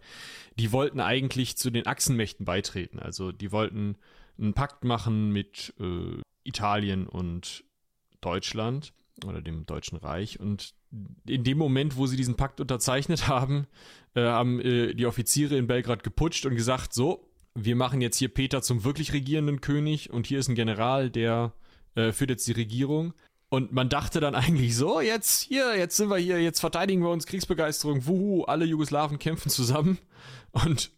die 0.58 0.72
wollten 0.72 1.00
eigentlich 1.00 1.56
zu 1.56 1.70
den 1.70 1.86
Achsenmächten 1.86 2.44
beitreten. 2.44 2.98
Also 2.98 3.32
die 3.32 3.52
wollten 3.52 3.96
einen 4.38 4.54
Pakt 4.54 4.84
machen 4.84 5.30
mit 5.30 5.74
äh, 5.80 6.20
Italien 6.44 7.06
und 7.06 7.64
Deutschland 8.20 8.92
oder 9.26 9.40
dem 9.40 9.66
Deutschen 9.66 9.96
Reich. 9.96 10.40
Und 10.40 10.74
in 11.26 11.44
dem 11.44 11.58
Moment, 11.58 11.96
wo 11.96 12.06
sie 12.06 12.16
diesen 12.16 12.36
Pakt 12.36 12.60
unterzeichnet 12.60 13.28
haben, 13.28 13.66
äh, 14.14 14.22
haben 14.22 14.60
äh, 14.60 14.94
die 14.94 15.06
Offiziere 15.06 15.56
in 15.56 15.66
Belgrad 15.66 16.02
geputscht 16.02 16.46
und 16.46 16.56
gesagt, 16.56 16.92
so, 16.92 17.28
wir 17.54 17.76
machen 17.76 18.00
jetzt 18.00 18.18
hier 18.18 18.28
Peter 18.28 18.62
zum 18.62 18.84
wirklich 18.84 19.12
regierenden 19.12 19.60
König 19.60 20.10
und 20.10 20.26
hier 20.26 20.40
ist 20.40 20.48
ein 20.48 20.56
General, 20.56 21.10
der 21.10 21.52
äh, 21.94 22.12
führt 22.12 22.30
jetzt 22.30 22.46
die 22.48 22.52
Regierung. 22.52 23.14
Und 23.54 23.70
man 23.72 23.88
dachte 23.88 24.18
dann 24.18 24.34
eigentlich 24.34 24.74
so, 24.74 25.00
jetzt 25.00 25.42
hier, 25.42 25.78
jetzt 25.78 25.96
sind 25.96 26.10
wir 26.10 26.16
hier, 26.16 26.42
jetzt 26.42 26.58
verteidigen 26.58 27.02
wir 27.02 27.10
uns 27.10 27.24
Kriegsbegeisterung, 27.24 28.04
wuhu, 28.04 28.42
alle 28.42 28.64
Jugoslawen 28.64 29.20
kämpfen 29.20 29.48
zusammen. 29.48 29.98
Und 30.50 30.90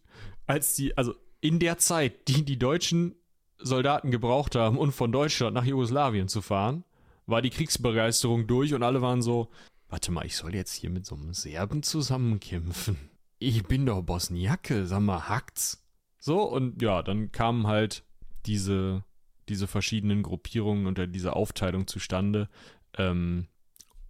als 0.46 0.74
die, 0.74 0.96
also 0.96 1.14
in 1.42 1.59
der 1.59 1.76
Zeit, 1.76 2.28
die 2.28 2.46
die 2.46 2.59
deutschen 2.59 3.14
Soldaten 3.59 4.11
gebraucht 4.11 4.54
haben, 4.54 4.78
um 4.78 4.90
von 4.90 5.12
Deutschland 5.12 5.52
nach 5.52 5.66
Jugoslawien 5.66 6.28
zu 6.28 6.40
fahren, 6.40 6.84
war 7.26 7.42
die 7.42 7.50
Kriegsbegeisterung 7.50 8.46
durch 8.46 8.72
und 8.72 8.82
alle 8.82 9.02
waren 9.02 9.20
so, 9.20 9.50
warte 9.90 10.11
mal, 10.11 10.24
ich 10.24 10.36
soll 10.36 10.54
jetzt 10.54 10.72
hier 10.72 10.88
mit 10.88 11.04
so 11.04 11.14
einem 11.14 11.34
Serben 11.34 11.82
zusammenkämpfen. 11.82 12.96
Ich 13.38 13.64
bin 13.64 13.84
doch 13.84 14.00
Bosniake, 14.00 14.86
sag 14.86 15.00
mal, 15.00 15.28
hackt's? 15.28 15.84
So, 16.18 16.40
und 16.42 16.80
ja, 16.80 17.02
dann 17.02 17.32
kamen 17.32 17.66
halt 17.66 18.02
diese 18.46 19.04
diese 19.49 19.66
verschiedenen 19.66 20.22
Gruppierungen 20.22 20.86
und 20.86 21.14
diese 21.14 21.34
Aufteilung 21.34 21.86
zustande. 21.86 22.49
Ähm, 22.97 23.49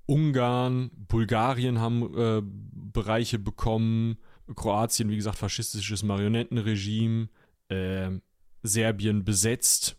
Ungarn, 0.06 0.90
Bulgarien 0.94 1.80
haben 1.80 2.16
äh, 2.16 2.42
Bereiche 2.42 3.38
bekommen, 3.38 4.18
Kroatien, 4.54 5.10
wie 5.10 5.16
gesagt, 5.16 5.38
faschistisches 5.38 6.02
Marionettenregime, 6.04 7.28
äh, 7.68 8.10
Serbien 8.62 9.24
besetzt, 9.24 9.96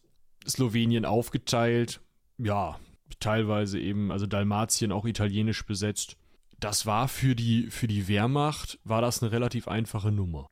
Slowenien 0.47 1.05
aufgeteilt, 1.05 2.01
ja, 2.37 2.79
teilweise 3.19 3.79
eben, 3.79 4.11
also 4.11 4.25
Dalmatien 4.25 4.91
auch 4.91 5.05
italienisch 5.05 5.65
besetzt. 5.65 6.17
Das 6.59 6.85
war 6.85 7.07
für 7.07 7.35
die, 7.35 7.69
für 7.69 7.87
die 7.87 8.07
Wehrmacht, 8.07 8.79
war 8.83 9.01
das 9.01 9.21
eine 9.21 9.31
relativ 9.31 9.67
einfache 9.67 10.11
Nummer. 10.11 10.47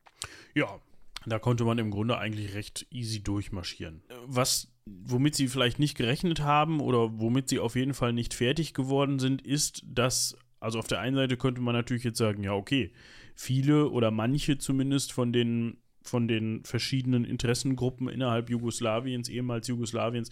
Ja, 0.54 0.80
da 1.26 1.38
konnte 1.38 1.64
man 1.64 1.78
im 1.78 1.90
Grunde 1.90 2.18
eigentlich 2.18 2.54
recht 2.54 2.86
easy 2.90 3.22
durchmarschieren. 3.22 4.02
Was, 4.26 4.72
womit 4.86 5.34
sie 5.34 5.48
vielleicht 5.48 5.78
nicht 5.78 5.96
gerechnet 5.96 6.40
haben 6.40 6.80
oder 6.80 7.18
womit 7.18 7.48
sie 7.48 7.58
auf 7.58 7.76
jeden 7.76 7.94
Fall 7.94 8.12
nicht 8.12 8.34
fertig 8.34 8.72
geworden 8.72 9.18
sind, 9.18 9.42
ist, 9.42 9.82
dass, 9.86 10.36
also 10.60 10.78
auf 10.78 10.86
der 10.86 11.00
einen 11.00 11.16
Seite 11.16 11.36
könnte 11.36 11.60
man 11.60 11.74
natürlich 11.74 12.04
jetzt 12.04 12.18
sagen, 12.18 12.42
ja, 12.42 12.52
okay, 12.52 12.92
viele 13.34 13.90
oder 13.90 14.10
manche 14.10 14.58
zumindest 14.58 15.12
von 15.12 15.32
den 15.32 15.78
von 16.02 16.28
den 16.28 16.62
verschiedenen 16.64 17.24
Interessengruppen 17.24 18.08
innerhalb 18.08 18.48
Jugoslawiens, 18.48 19.28
ehemals 19.28 19.66
Jugoslawiens, 19.66 20.30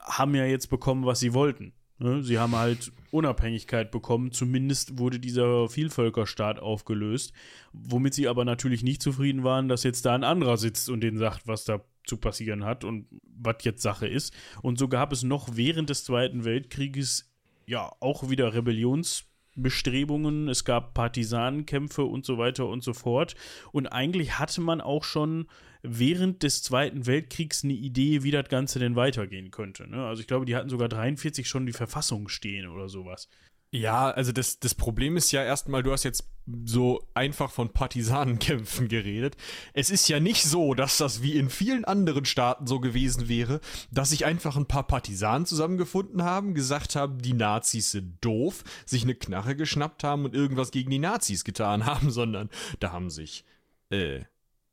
haben 0.00 0.34
ja 0.34 0.46
jetzt 0.46 0.68
bekommen, 0.70 1.04
was 1.04 1.20
sie 1.20 1.34
wollten. 1.34 1.74
Ne? 1.98 2.22
Sie 2.22 2.38
haben 2.38 2.56
halt 2.56 2.90
Unabhängigkeit 3.10 3.90
bekommen, 3.90 4.32
zumindest 4.32 4.98
wurde 4.98 5.20
dieser 5.20 5.68
Vielvölkerstaat 5.68 6.58
aufgelöst, 6.58 7.34
womit 7.72 8.14
sie 8.14 8.28
aber 8.28 8.46
natürlich 8.46 8.82
nicht 8.82 9.02
zufrieden 9.02 9.44
waren, 9.44 9.68
dass 9.68 9.82
jetzt 9.82 10.06
da 10.06 10.14
ein 10.14 10.24
anderer 10.24 10.56
sitzt 10.56 10.88
und 10.88 11.02
denen 11.02 11.18
sagt, 11.18 11.46
was 11.46 11.64
da 11.64 11.84
zu 12.04 12.16
passieren 12.16 12.64
hat 12.64 12.84
und 12.84 13.06
was 13.22 13.56
jetzt 13.62 13.82
Sache 13.82 14.06
ist. 14.06 14.34
Und 14.62 14.78
so 14.78 14.88
gab 14.88 15.12
es 15.12 15.22
noch 15.22 15.56
während 15.56 15.90
des 15.90 16.04
Zweiten 16.04 16.44
Weltkrieges 16.44 17.30
ja 17.66 17.90
auch 18.00 18.28
wieder 18.28 18.52
Rebellionsbestrebungen, 18.52 20.48
es 20.48 20.64
gab 20.64 20.94
Partisanenkämpfe 20.94 22.02
und 22.04 22.26
so 22.26 22.36
weiter 22.36 22.66
und 22.66 22.82
so 22.82 22.92
fort. 22.92 23.34
Und 23.72 23.86
eigentlich 23.86 24.38
hatte 24.38 24.60
man 24.60 24.80
auch 24.80 25.04
schon 25.04 25.46
während 25.82 26.42
des 26.42 26.62
Zweiten 26.62 27.06
Weltkriegs 27.06 27.64
eine 27.64 27.72
Idee, 27.72 28.22
wie 28.22 28.30
das 28.30 28.48
Ganze 28.48 28.78
denn 28.78 28.96
weitergehen 28.96 29.50
könnte. 29.50 29.88
Ne? 29.88 30.04
Also 30.04 30.20
ich 30.20 30.26
glaube, 30.26 30.44
die 30.44 30.56
hatten 30.56 30.68
sogar 30.68 30.88
43 30.88 31.48
schon 31.48 31.64
die 31.64 31.72
Verfassung 31.72 32.28
stehen 32.28 32.68
oder 32.68 32.88
sowas. 32.88 33.28
Ja, 33.72 34.10
also 34.10 34.32
das, 34.32 34.58
das 34.58 34.74
Problem 34.74 35.16
ist 35.16 35.30
ja 35.30 35.44
erstmal, 35.44 35.84
du 35.84 35.92
hast 35.92 36.02
jetzt 36.02 36.24
so 36.64 37.06
einfach 37.14 37.52
von 37.52 37.72
Partisanenkämpfen 37.72 38.88
geredet. 38.88 39.36
Es 39.74 39.90
ist 39.90 40.08
ja 40.08 40.18
nicht 40.18 40.42
so, 40.42 40.74
dass 40.74 40.98
das 40.98 41.22
wie 41.22 41.36
in 41.36 41.48
vielen 41.50 41.84
anderen 41.84 42.24
Staaten 42.24 42.66
so 42.66 42.80
gewesen 42.80 43.28
wäre, 43.28 43.60
dass 43.92 44.10
sich 44.10 44.24
einfach 44.24 44.56
ein 44.56 44.66
paar 44.66 44.88
Partisanen 44.88 45.46
zusammengefunden 45.46 46.24
haben, 46.24 46.54
gesagt 46.54 46.96
haben, 46.96 47.18
die 47.18 47.32
Nazis 47.32 47.92
sind 47.92 48.16
doof, 48.20 48.64
sich 48.86 49.04
eine 49.04 49.14
Knarre 49.14 49.54
geschnappt 49.54 50.02
haben 50.02 50.24
und 50.24 50.34
irgendwas 50.34 50.72
gegen 50.72 50.90
die 50.90 50.98
Nazis 50.98 51.44
getan 51.44 51.86
haben, 51.86 52.10
sondern 52.10 52.50
da 52.80 52.90
haben 52.90 53.08
sich, 53.08 53.44
äh, 53.90 54.24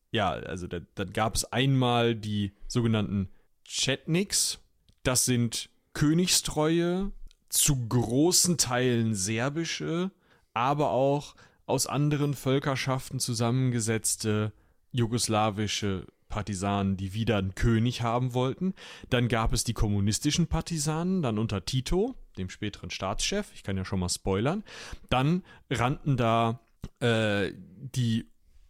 ja, 0.09 0.31
also 0.31 0.65
da, 0.65 0.79
da 0.95 1.03
gab 1.03 1.35
es 1.35 1.45
einmal 1.45 2.15
die 2.15 2.53
sogenannten 2.67 3.29
Chetniks, 3.63 4.57
das 5.03 5.25
sind 5.25 5.69
Königstreue 5.93 7.11
zu 7.49 7.87
großen 7.87 8.57
Teilen 8.57 9.15
serbische, 9.15 10.11
aber 10.53 10.91
auch 10.91 11.35
aus 11.65 11.87
anderen 11.87 12.33
Völkerschaften 12.33 13.19
zusammengesetzte 13.19 14.53
jugoslawische 14.91 16.07
Partisanen, 16.29 16.97
die 16.97 17.13
wieder 17.13 17.37
einen 17.37 17.55
König 17.55 18.01
haben 18.01 18.33
wollten. 18.33 18.73
Dann 19.09 19.27
gab 19.27 19.53
es 19.53 19.63
die 19.63 19.73
kommunistischen 19.73 20.47
Partisanen, 20.47 21.21
dann 21.21 21.39
unter 21.39 21.65
Tito, 21.65 22.15
dem 22.37 22.49
späteren 22.49 22.89
Staatschef. 22.89 23.51
Ich 23.53 23.63
kann 23.63 23.77
ja 23.77 23.85
schon 23.85 23.99
mal 23.99 24.09
spoilern. 24.09 24.63
Dann 25.09 25.43
rannten 25.69 26.17
da 26.17 26.59
äh, 26.99 27.51
die 27.95 28.29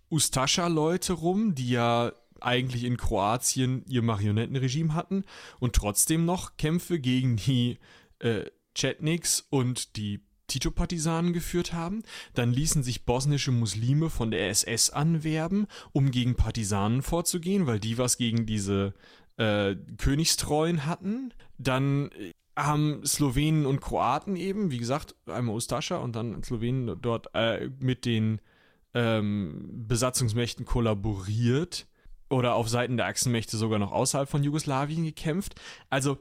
Ustascha-Leute 0.10 1.14
rum, 1.14 1.56
die 1.56 1.70
ja 1.70 2.12
eigentlich 2.40 2.84
in 2.84 2.98
Kroatien 2.98 3.84
ihr 3.88 4.04
Marionettenregime 4.04 4.94
hatten 4.94 5.24
und 5.60 5.76
trotzdem 5.76 6.26
noch 6.26 6.58
Kämpfe 6.58 7.00
gegen 7.00 7.38
die 7.38 7.80
äh, 8.20 8.46
Chetniks 8.78 9.46
und 9.50 9.96
die 9.98 10.22
Tito-Partisanen 10.48 11.34
geführt 11.34 11.74
haben. 11.74 12.04
Dann 12.34 12.52
ließen 12.52 12.84
sich 12.84 13.06
bosnische 13.06 13.52
Muslime 13.52 14.10
von 14.10 14.32
der 14.32 14.50
SS 14.50 14.90
anwerben, 14.90 15.68
um 15.92 16.12
gegen 16.12 16.36
Partisanen 16.36 17.02
vorzugehen, 17.02 17.68
weil 17.68 17.80
die 17.80 17.98
was 17.98 18.18
gegen 18.18 18.46
diese 18.46 18.94
äh, 19.38 19.76
Königstreuen 19.98 20.86
hatten. 20.86 21.34
Dann 21.58 22.12
äh, 22.12 22.32
haben 22.56 23.06
Slowenen 23.06 23.66
und 23.66 23.82
Kroaten 23.82 24.36
eben, 24.36 24.72
wie 24.72 24.80
gesagt, 24.80 25.16
einmal 25.28 25.56
Ustascha 25.56 25.98
und 25.98 26.16
dann 26.16 26.42
Slowenen 26.44 27.00
dort 27.02 27.28
äh, 27.34 27.70
mit 27.80 28.06
den 28.06 28.42
ähm, 28.94 29.86
Besatzungsmächten 29.88 30.66
kollaboriert 30.66 31.88
oder 32.30 32.56
auf 32.56 32.68
Seiten 32.68 32.98
der 32.98 33.06
Achsenmächte 33.06 33.58
sogar 33.58 33.80
noch 33.80 33.92
außerhalb 33.92 34.28
von 34.28 34.44
Jugoslawien 34.44 35.04
gekämpft. 35.04 35.56
Also 35.90 36.18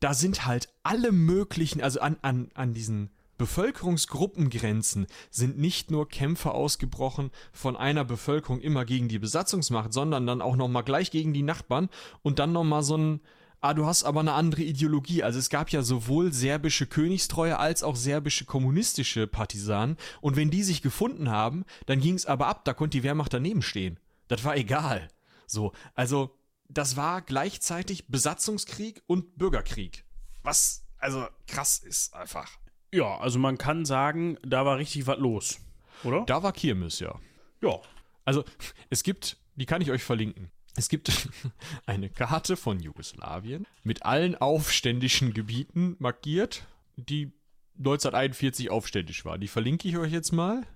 da 0.00 0.14
sind 0.14 0.46
halt 0.46 0.68
alle 0.82 1.12
möglichen, 1.12 1.82
also 1.82 2.00
an, 2.00 2.16
an, 2.22 2.50
an 2.54 2.74
diesen 2.74 3.10
Bevölkerungsgruppengrenzen 3.40 5.06
sind 5.30 5.58
nicht 5.58 5.90
nur 5.90 6.08
Kämpfe 6.08 6.52
ausgebrochen 6.52 7.30
von 7.52 7.74
einer 7.74 8.04
Bevölkerung 8.04 8.60
immer 8.60 8.84
gegen 8.84 9.08
die 9.08 9.18
Besatzungsmacht, 9.18 9.94
sondern 9.94 10.26
dann 10.26 10.42
auch 10.42 10.56
nochmal 10.56 10.84
gleich 10.84 11.10
gegen 11.10 11.32
die 11.32 11.42
Nachbarn 11.42 11.88
und 12.20 12.38
dann 12.38 12.52
nochmal 12.52 12.82
so 12.82 12.98
ein, 12.98 13.20
ah, 13.62 13.72
du 13.72 13.86
hast 13.86 14.04
aber 14.04 14.20
eine 14.20 14.34
andere 14.34 14.62
Ideologie. 14.62 15.22
Also 15.22 15.38
es 15.38 15.48
gab 15.48 15.70
ja 15.70 15.80
sowohl 15.80 16.34
serbische 16.34 16.86
Königstreue 16.86 17.58
als 17.58 17.82
auch 17.82 17.96
serbische 17.96 18.44
kommunistische 18.44 19.26
Partisanen 19.26 19.96
und 20.20 20.36
wenn 20.36 20.50
die 20.50 20.62
sich 20.62 20.82
gefunden 20.82 21.30
haben, 21.30 21.64
dann 21.86 22.00
ging 22.00 22.16
es 22.16 22.26
aber 22.26 22.46
ab, 22.46 22.66
da 22.66 22.74
konnte 22.74 22.98
die 22.98 23.04
Wehrmacht 23.04 23.32
daneben 23.32 23.62
stehen. 23.62 23.98
Das 24.28 24.44
war 24.44 24.54
egal. 24.54 25.08
So, 25.46 25.72
also 25.94 26.36
das 26.72 26.96
war 26.96 27.20
gleichzeitig 27.22 28.08
Besatzungskrieg 28.08 29.02
und 29.06 29.36
Bürgerkrieg. 29.36 30.04
Was 30.42 30.84
also 31.00 31.26
krass 31.46 31.78
ist 31.78 32.14
einfach. 32.14 32.58
Ja, 32.92 33.18
also 33.18 33.38
man 33.38 33.58
kann 33.58 33.84
sagen, 33.84 34.36
da 34.42 34.64
war 34.66 34.78
richtig 34.78 35.06
was 35.06 35.18
los, 35.18 35.60
oder? 36.04 36.24
Da 36.26 36.42
war 36.42 36.52
Kirmes, 36.52 37.00
ja. 37.00 37.18
Ja. 37.62 37.80
Also 38.24 38.44
es 38.90 39.02
gibt, 39.02 39.38
die 39.56 39.66
kann 39.66 39.80
ich 39.82 39.90
euch 39.90 40.02
verlinken. 40.02 40.50
Es 40.76 40.88
gibt 40.88 41.28
eine 41.86 42.10
Karte 42.10 42.56
von 42.56 42.80
Jugoslawien 42.80 43.66
mit 43.82 44.04
allen 44.04 44.36
aufständischen 44.36 45.32
Gebieten 45.34 45.96
markiert, 45.98 46.66
die 46.96 47.32
1941 47.78 48.70
aufständisch 48.70 49.24
waren. 49.24 49.40
Die 49.40 49.48
verlinke 49.48 49.88
ich 49.88 49.96
euch 49.96 50.12
jetzt 50.12 50.32
mal 50.32 50.66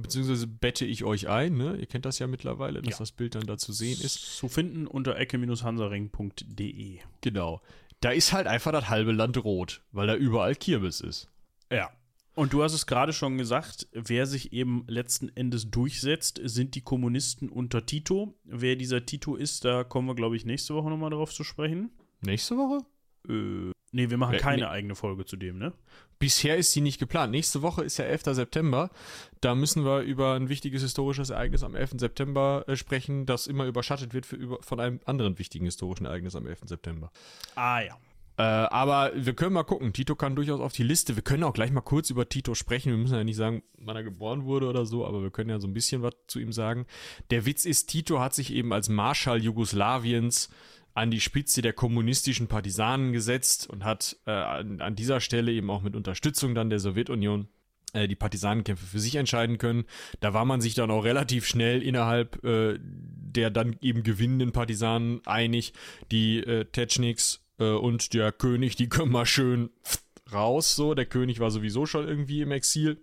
beziehungsweise 0.00 0.46
bette 0.46 0.84
ich 0.84 1.04
euch 1.04 1.28
ein, 1.28 1.56
ne? 1.56 1.76
Ihr 1.76 1.86
kennt 1.86 2.04
das 2.04 2.18
ja 2.18 2.26
mittlerweile, 2.26 2.82
dass 2.82 2.94
ja. 2.94 2.98
das 2.98 3.12
Bild 3.12 3.34
dann 3.34 3.46
da 3.46 3.56
zu 3.56 3.72
sehen 3.72 4.00
ist. 4.00 4.36
Zu 4.36 4.48
finden 4.48 4.86
unter 4.86 5.16
ecke-hansaring.de. 5.16 6.98
Genau. 7.20 7.62
Da 8.00 8.10
ist 8.10 8.32
halt 8.32 8.46
einfach 8.46 8.72
das 8.72 8.88
halbe 8.88 9.12
Land 9.12 9.42
rot, 9.42 9.82
weil 9.92 10.06
da 10.06 10.14
überall 10.14 10.54
Kirmes 10.54 11.00
ist. 11.00 11.30
Ja. 11.70 11.90
Und 12.34 12.52
du 12.52 12.64
hast 12.64 12.72
es 12.72 12.86
gerade 12.86 13.12
schon 13.12 13.38
gesagt, 13.38 13.86
wer 13.92 14.26
sich 14.26 14.52
eben 14.52 14.84
letzten 14.88 15.28
Endes 15.36 15.70
durchsetzt, 15.70 16.40
sind 16.42 16.74
die 16.74 16.80
Kommunisten 16.80 17.48
unter 17.48 17.86
Tito. 17.86 18.34
Wer 18.42 18.74
dieser 18.74 19.06
Tito 19.06 19.36
ist, 19.36 19.64
da 19.64 19.84
kommen 19.84 20.08
wir, 20.08 20.16
glaube 20.16 20.34
ich, 20.34 20.44
nächste 20.44 20.74
Woche 20.74 20.90
nochmal 20.90 21.10
drauf 21.10 21.32
zu 21.32 21.44
sprechen. 21.44 21.92
Nächste 22.20 22.56
Woche? 22.56 22.84
Äh, 23.28 23.70
nee, 23.94 24.10
wir 24.10 24.18
machen 24.18 24.36
keine 24.38 24.62
nee. 24.62 24.68
eigene 24.68 24.94
Folge 24.94 25.24
zu 25.24 25.36
dem, 25.36 25.58
ne? 25.58 25.72
Bisher 26.18 26.56
ist 26.56 26.72
sie 26.72 26.80
nicht 26.80 26.98
geplant. 26.98 27.32
Nächste 27.32 27.62
Woche 27.62 27.82
ist 27.82 27.96
ja 27.96 28.04
11. 28.04 28.22
September. 28.26 28.90
Da 29.40 29.54
müssen 29.54 29.84
wir 29.84 30.00
über 30.00 30.34
ein 30.34 30.48
wichtiges 30.48 30.82
historisches 30.82 31.30
Ereignis 31.30 31.62
am 31.62 31.74
11. 31.74 31.92
September 31.98 32.64
äh, 32.66 32.76
sprechen, 32.76 33.26
das 33.26 33.46
immer 33.46 33.66
überschattet 33.66 34.14
wird 34.14 34.26
für, 34.26 34.36
über, 34.36 34.62
von 34.62 34.80
einem 34.80 35.00
anderen 35.04 35.38
wichtigen 35.38 35.64
historischen 35.64 36.06
Ereignis 36.06 36.34
am 36.36 36.46
11. 36.46 36.60
September. 36.66 37.10
Ah 37.54 37.80
ja. 37.80 37.98
Äh, 38.36 38.42
aber 38.42 39.12
wir 39.14 39.34
können 39.34 39.52
mal 39.52 39.62
gucken. 39.62 39.92
Tito 39.92 40.16
kann 40.16 40.34
durchaus 40.34 40.60
auf 40.60 40.72
die 40.72 40.82
Liste. 40.82 41.14
Wir 41.14 41.22
können 41.22 41.44
auch 41.44 41.52
gleich 41.52 41.70
mal 41.70 41.82
kurz 41.82 42.10
über 42.10 42.28
Tito 42.28 42.54
sprechen. 42.54 42.90
Wir 42.90 42.98
müssen 42.98 43.14
ja 43.14 43.22
nicht 43.22 43.36
sagen, 43.36 43.62
wann 43.78 43.96
er 43.96 44.02
geboren 44.02 44.44
wurde 44.44 44.68
oder 44.68 44.86
so, 44.86 45.06
aber 45.06 45.22
wir 45.22 45.30
können 45.30 45.50
ja 45.50 45.60
so 45.60 45.68
ein 45.68 45.74
bisschen 45.74 46.02
was 46.02 46.14
zu 46.26 46.40
ihm 46.40 46.52
sagen. 46.52 46.86
Der 47.30 47.46
Witz 47.46 47.64
ist, 47.64 47.86
Tito 47.86 48.18
hat 48.18 48.34
sich 48.34 48.52
eben 48.52 48.72
als 48.72 48.88
Marschall 48.88 49.40
Jugoslawiens 49.42 50.50
an 50.94 51.10
die 51.10 51.20
Spitze 51.20 51.60
der 51.60 51.72
kommunistischen 51.72 52.46
Partisanen 52.46 53.12
gesetzt 53.12 53.68
und 53.68 53.84
hat 53.84 54.16
äh, 54.26 54.30
an, 54.30 54.80
an, 54.80 54.96
dieser 54.96 55.20
Stelle 55.20 55.52
eben 55.52 55.70
auch 55.70 55.82
mit 55.82 55.96
Unterstützung 55.96 56.54
dann 56.54 56.70
der 56.70 56.78
Sowjetunion 56.78 57.48
äh, 57.92 58.06
die 58.06 58.14
Partisanenkämpfe 58.14 58.86
für 58.86 59.00
sich 59.00 59.16
entscheiden 59.16 59.58
können. 59.58 59.84
Da 60.20 60.34
war 60.34 60.44
man 60.44 60.60
sich 60.60 60.74
dann 60.74 60.90
auch 60.90 61.04
relativ 61.04 61.46
schnell 61.46 61.82
innerhalb 61.82 62.42
äh, 62.44 62.78
der 62.80 63.50
dann 63.50 63.76
eben 63.80 64.02
gewinnenden 64.02 64.52
Partisanen 64.52 65.20
einig. 65.26 65.72
Die 66.10 66.38
äh, 66.38 66.64
Techniks 66.66 67.44
äh, 67.58 67.64
und 67.70 68.14
der 68.14 68.32
König, 68.32 68.76
die 68.76 68.88
können 68.88 69.12
mal 69.12 69.26
schön 69.26 69.70
raus. 70.32 70.76
So, 70.76 70.94
der 70.94 71.06
König 71.06 71.40
war 71.40 71.50
sowieso 71.50 71.86
schon 71.86 72.06
irgendwie 72.06 72.42
im 72.42 72.52
Exil. 72.52 73.02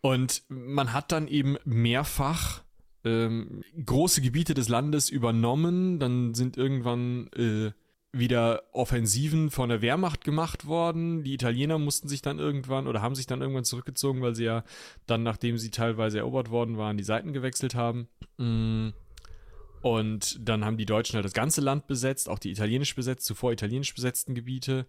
Und 0.00 0.42
man 0.48 0.92
hat 0.92 1.12
dann 1.12 1.28
eben 1.28 1.56
mehrfach 1.64 2.61
ähm, 3.04 3.62
große 3.84 4.20
Gebiete 4.20 4.54
des 4.54 4.68
Landes 4.68 5.10
übernommen. 5.10 5.98
Dann 5.98 6.34
sind 6.34 6.56
irgendwann 6.56 7.28
äh, 7.36 7.72
wieder 8.12 8.62
Offensiven 8.72 9.50
von 9.50 9.70
der 9.70 9.80
Wehrmacht 9.80 10.24
gemacht 10.24 10.66
worden. 10.66 11.24
Die 11.24 11.32
Italiener 11.32 11.78
mussten 11.78 12.08
sich 12.08 12.20
dann 12.20 12.38
irgendwann 12.38 12.86
oder 12.86 13.00
haben 13.00 13.14
sich 13.14 13.26
dann 13.26 13.40
irgendwann 13.40 13.64
zurückgezogen, 13.64 14.20
weil 14.20 14.34
sie 14.34 14.44
ja 14.44 14.64
dann, 15.06 15.22
nachdem 15.22 15.56
sie 15.56 15.70
teilweise 15.70 16.18
erobert 16.18 16.50
worden 16.50 16.76
waren, 16.76 16.98
die 16.98 17.04
Seiten 17.04 17.32
gewechselt 17.32 17.74
haben. 17.74 18.08
Mm. 18.36 18.90
Und 19.80 20.38
dann 20.48 20.64
haben 20.64 20.76
die 20.76 20.84
Deutschen 20.84 21.16
halt 21.16 21.24
das 21.24 21.32
ganze 21.32 21.60
Land 21.60 21.88
besetzt, 21.88 22.28
auch 22.28 22.38
die 22.38 22.52
italienisch 22.52 22.94
besetzt, 22.94 23.24
zuvor 23.24 23.50
italienisch 23.50 23.92
besetzten 23.94 24.34
Gebiete. 24.34 24.86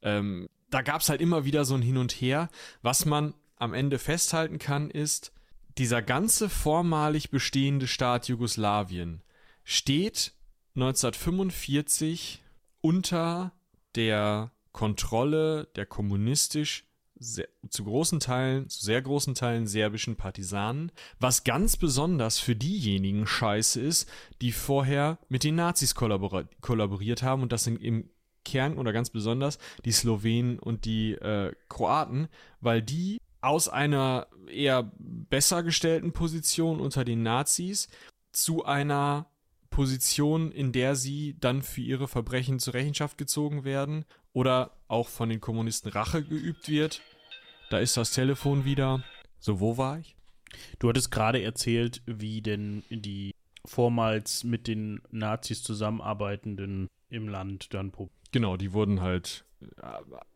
Ähm, 0.00 0.48
da 0.70 0.82
gab 0.82 1.02
es 1.02 1.08
halt 1.08 1.20
immer 1.20 1.44
wieder 1.44 1.64
so 1.64 1.74
ein 1.74 1.82
Hin 1.82 1.98
und 1.98 2.12
Her. 2.12 2.48
Was 2.80 3.06
man 3.06 3.34
am 3.56 3.74
Ende 3.74 3.98
festhalten 4.00 4.58
kann, 4.58 4.90
ist, 4.90 5.32
dieser 5.78 6.02
ganze 6.02 6.48
vormalig 6.48 7.30
bestehende 7.30 7.86
Staat 7.86 8.28
Jugoslawien 8.28 9.22
steht 9.64 10.32
1945 10.74 12.42
unter 12.80 13.52
der 13.94 14.50
Kontrolle 14.72 15.68
der 15.76 15.86
kommunistisch 15.86 16.84
sehr, 17.14 17.48
zu 17.68 17.84
großen 17.84 18.20
Teilen, 18.20 18.68
zu 18.68 18.84
sehr 18.84 19.00
großen 19.00 19.34
Teilen 19.34 19.66
serbischen 19.66 20.16
Partisanen, 20.16 20.90
was 21.20 21.44
ganz 21.44 21.76
besonders 21.76 22.38
für 22.38 22.56
diejenigen 22.56 23.26
scheiße 23.26 23.80
ist, 23.80 24.10
die 24.40 24.52
vorher 24.52 25.18
mit 25.28 25.44
den 25.44 25.54
Nazis 25.54 25.94
kollabor 25.94 26.44
kollaboriert 26.60 27.22
haben. 27.22 27.42
Und 27.42 27.52
das 27.52 27.64
sind 27.64 27.80
im 27.80 28.10
Kern 28.44 28.76
oder 28.76 28.92
ganz 28.92 29.10
besonders 29.10 29.58
die 29.84 29.92
Slowenen 29.92 30.58
und 30.58 30.84
die 30.84 31.12
äh, 31.12 31.52
Kroaten, 31.68 32.28
weil 32.60 32.82
die 32.82 33.18
aus 33.42 33.68
einer 33.68 34.28
eher 34.46 34.90
besser 34.98 35.62
gestellten 35.62 36.12
Position 36.12 36.80
unter 36.80 37.04
den 37.04 37.22
Nazis 37.22 37.88
zu 38.32 38.64
einer 38.64 39.26
Position, 39.70 40.52
in 40.52 40.72
der 40.72 40.94
sie 40.96 41.36
dann 41.40 41.62
für 41.62 41.80
ihre 41.80 42.08
Verbrechen 42.08 42.58
zur 42.58 42.74
Rechenschaft 42.74 43.18
gezogen 43.18 43.64
werden 43.64 44.04
oder 44.32 44.76
auch 44.88 45.08
von 45.08 45.28
den 45.28 45.40
Kommunisten 45.40 45.90
Rache 45.90 46.22
geübt 46.22 46.68
wird. 46.68 47.02
Da 47.70 47.78
ist 47.78 47.96
das 47.96 48.12
Telefon 48.12 48.64
wieder. 48.64 49.02
So, 49.40 49.60
wo 49.60 49.76
war 49.76 49.98
ich? 49.98 50.14
Du 50.78 50.88
hattest 50.88 51.10
gerade 51.10 51.42
erzählt, 51.42 52.02
wie 52.06 52.42
denn 52.42 52.84
die 52.90 53.34
vormals 53.64 54.44
mit 54.44 54.66
den 54.66 55.00
Nazis 55.10 55.62
zusammenarbeitenden 55.62 56.88
im 57.08 57.28
Land 57.28 57.74
dann 57.74 57.92
Genau, 58.32 58.56
die 58.56 58.72
wurden 58.72 59.00
halt, 59.00 59.44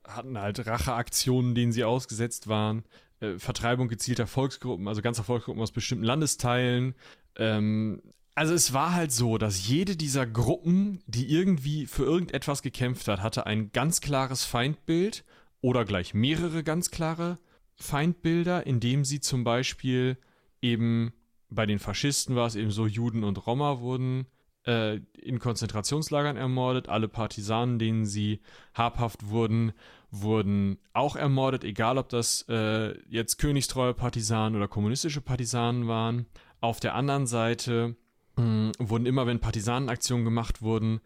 hatten 0.04 0.38
halt 0.38 0.66
Racheaktionen, 0.66 1.54
denen 1.54 1.72
sie 1.72 1.84
ausgesetzt 1.84 2.48
waren. 2.48 2.84
Äh, 3.20 3.38
Vertreibung 3.38 3.88
gezielter 3.88 4.26
Volksgruppen, 4.26 4.88
also 4.88 5.02
ganzer 5.02 5.24
Volksgruppen 5.24 5.62
aus 5.62 5.72
bestimmten 5.72 6.04
Landesteilen. 6.04 6.94
Ähm, 7.36 8.02
also 8.34 8.52
es 8.52 8.74
war 8.74 8.92
halt 8.92 9.12
so, 9.12 9.38
dass 9.38 9.66
jede 9.66 9.96
dieser 9.96 10.26
Gruppen, 10.26 11.02
die 11.06 11.30
irgendwie 11.32 11.86
für 11.86 12.04
irgendetwas 12.04 12.60
gekämpft 12.60 13.08
hat, 13.08 13.22
hatte 13.22 13.46
ein 13.46 13.72
ganz 13.72 14.02
klares 14.02 14.44
Feindbild 14.44 15.24
oder 15.62 15.86
gleich 15.86 16.12
mehrere 16.12 16.62
ganz 16.62 16.90
klare 16.90 17.38
Feindbilder, 17.76 18.66
indem 18.66 19.04
sie 19.04 19.20
zum 19.20 19.42
Beispiel 19.42 20.18
eben 20.60 21.12
bei 21.48 21.64
den 21.64 21.78
Faschisten 21.78 22.36
war 22.36 22.46
es 22.46 22.56
eben 22.56 22.70
so, 22.70 22.86
Juden 22.86 23.24
und 23.24 23.46
Roma 23.46 23.80
wurden 23.80 24.26
äh, 24.66 25.00
in 25.20 25.38
Konzentrationslagern 25.38 26.36
ermordet, 26.36 26.88
alle 26.88 27.08
Partisanen, 27.08 27.78
denen 27.78 28.04
sie 28.04 28.40
habhaft 28.74 29.28
wurden, 29.28 29.72
wurden 30.10 30.78
auch 30.92 31.16
ermordet, 31.16 31.64
egal 31.64 31.98
ob 31.98 32.08
das 32.08 32.44
äh, 32.48 32.98
jetzt 33.08 33.38
königstreue 33.38 33.94
Partisanen 33.94 34.56
oder 34.56 34.68
kommunistische 34.68 35.20
Partisanen 35.20 35.88
waren. 35.88 36.26
Auf 36.60 36.80
der 36.80 36.94
anderen 36.94 37.26
Seite 37.26 37.96
mh, 38.36 38.72
wurden 38.78 39.06
immer, 39.06 39.26
wenn 39.26 39.40
Partisanenaktionen 39.40 40.24
gemacht 40.24 40.62
wurden, 40.62 41.00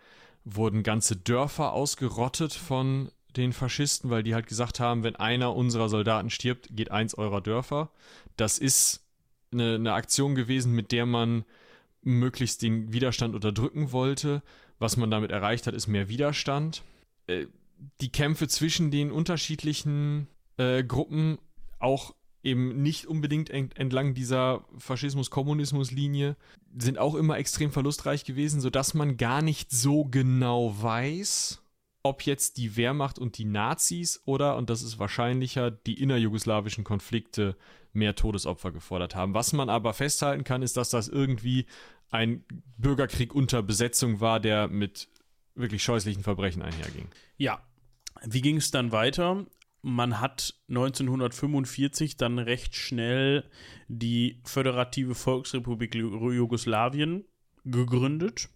wurden 0.44 0.82
ganze 0.82 1.16
Dörfer 1.16 1.72
ausgerottet 1.72 2.54
von 2.54 3.11
den 3.36 3.52
Faschisten, 3.52 4.11
weil 4.11 4.22
die 4.22 4.34
halt 4.34 4.46
gesagt 4.46 4.80
haben, 4.80 5.02
wenn 5.02 5.16
einer 5.16 5.54
unserer 5.54 5.88
Soldaten 5.88 6.30
stirbt, 6.30 6.68
geht 6.70 6.90
eins 6.90 7.14
eurer 7.14 7.40
Dörfer. 7.40 7.90
Das 8.36 8.58
ist 8.58 9.04
eine, 9.52 9.74
eine 9.74 9.92
Aktion 9.92 10.34
gewesen, 10.34 10.72
mit 10.72 10.92
der 10.92 11.06
man 11.06 11.44
möglichst 12.03 12.62
den 12.62 12.92
Widerstand 12.92 13.34
unterdrücken 13.34 13.92
wollte. 13.92 14.42
Was 14.78 14.96
man 14.96 15.11
damit 15.11 15.30
erreicht 15.30 15.66
hat, 15.66 15.74
ist 15.74 15.86
mehr 15.86 16.09
Widerstand. 16.09 16.82
Äh, 17.26 17.46
die 18.01 18.12
Kämpfe 18.12 18.48
zwischen 18.48 18.90
den 18.90 19.11
unterschiedlichen 19.11 20.26
äh, 20.57 20.84
Gruppen 20.84 21.38
auch 21.78 22.14
eben 22.42 22.82
nicht 22.82 23.07
unbedingt 23.07 23.51
entlang 23.51 24.14
dieser 24.14 24.64
Faschismus-Kommunismus-Linie, 24.78 26.36
sind 26.78 26.98
auch 26.98 27.14
immer 27.14 27.36
extrem 27.36 27.70
verlustreich 27.70 28.24
gewesen, 28.24 28.61
sodass 28.61 28.94
man 28.94 29.16
gar 29.16 29.42
nicht 29.42 29.70
so 29.70 30.05
genau 30.05 30.74
weiß, 30.80 31.62
ob 32.03 32.22
jetzt 32.22 32.57
die 32.57 32.76
Wehrmacht 32.76 33.18
und 33.18 33.36
die 33.36 33.44
Nazis 33.44 34.22
oder, 34.24 34.57
und 34.57 34.70
das 34.70 34.82
ist 34.82 34.98
wahrscheinlicher, 34.98 35.70
die 35.70 36.01
innerjugoslawischen 36.01 36.84
Konflikte 36.84 37.57
mehr 37.93 38.14
Todesopfer 38.14 38.72
gefordert 38.72 39.14
haben. 39.14 39.34
Was 39.34 39.53
man 39.53 39.68
aber 39.68 39.93
festhalten 39.93 40.45
kann, 40.45 40.62
ist, 40.62 40.76
dass 40.76 40.91
das 40.91 41.09
irgendwie 41.09 41.66
ein 42.11 42.45
Bürgerkrieg 42.76 43.34
unter 43.34 43.62
Besetzung 43.62 44.20
war, 44.20 44.41
der 44.41 44.68
mit 44.68 45.09
wirklich 45.55 45.82
scheußlichen 45.82 46.22
Verbrechen 46.22 46.62
einherging. 46.62 47.09
Ja. 47.36 47.62
Wie 48.24 48.43
ging 48.43 48.57
es 48.57 48.70
dann 48.70 48.93
weiter? 48.93 49.47
man 49.82 50.20
hat 50.20 50.55
1945 50.68 52.16
dann 52.16 52.38
recht 52.38 52.74
schnell 52.74 53.49
die 53.88 54.41
Föderative 54.45 55.14
Volksrepublik 55.14 55.95
Jugoslawien 55.95 57.24
gegründet. 57.64 58.49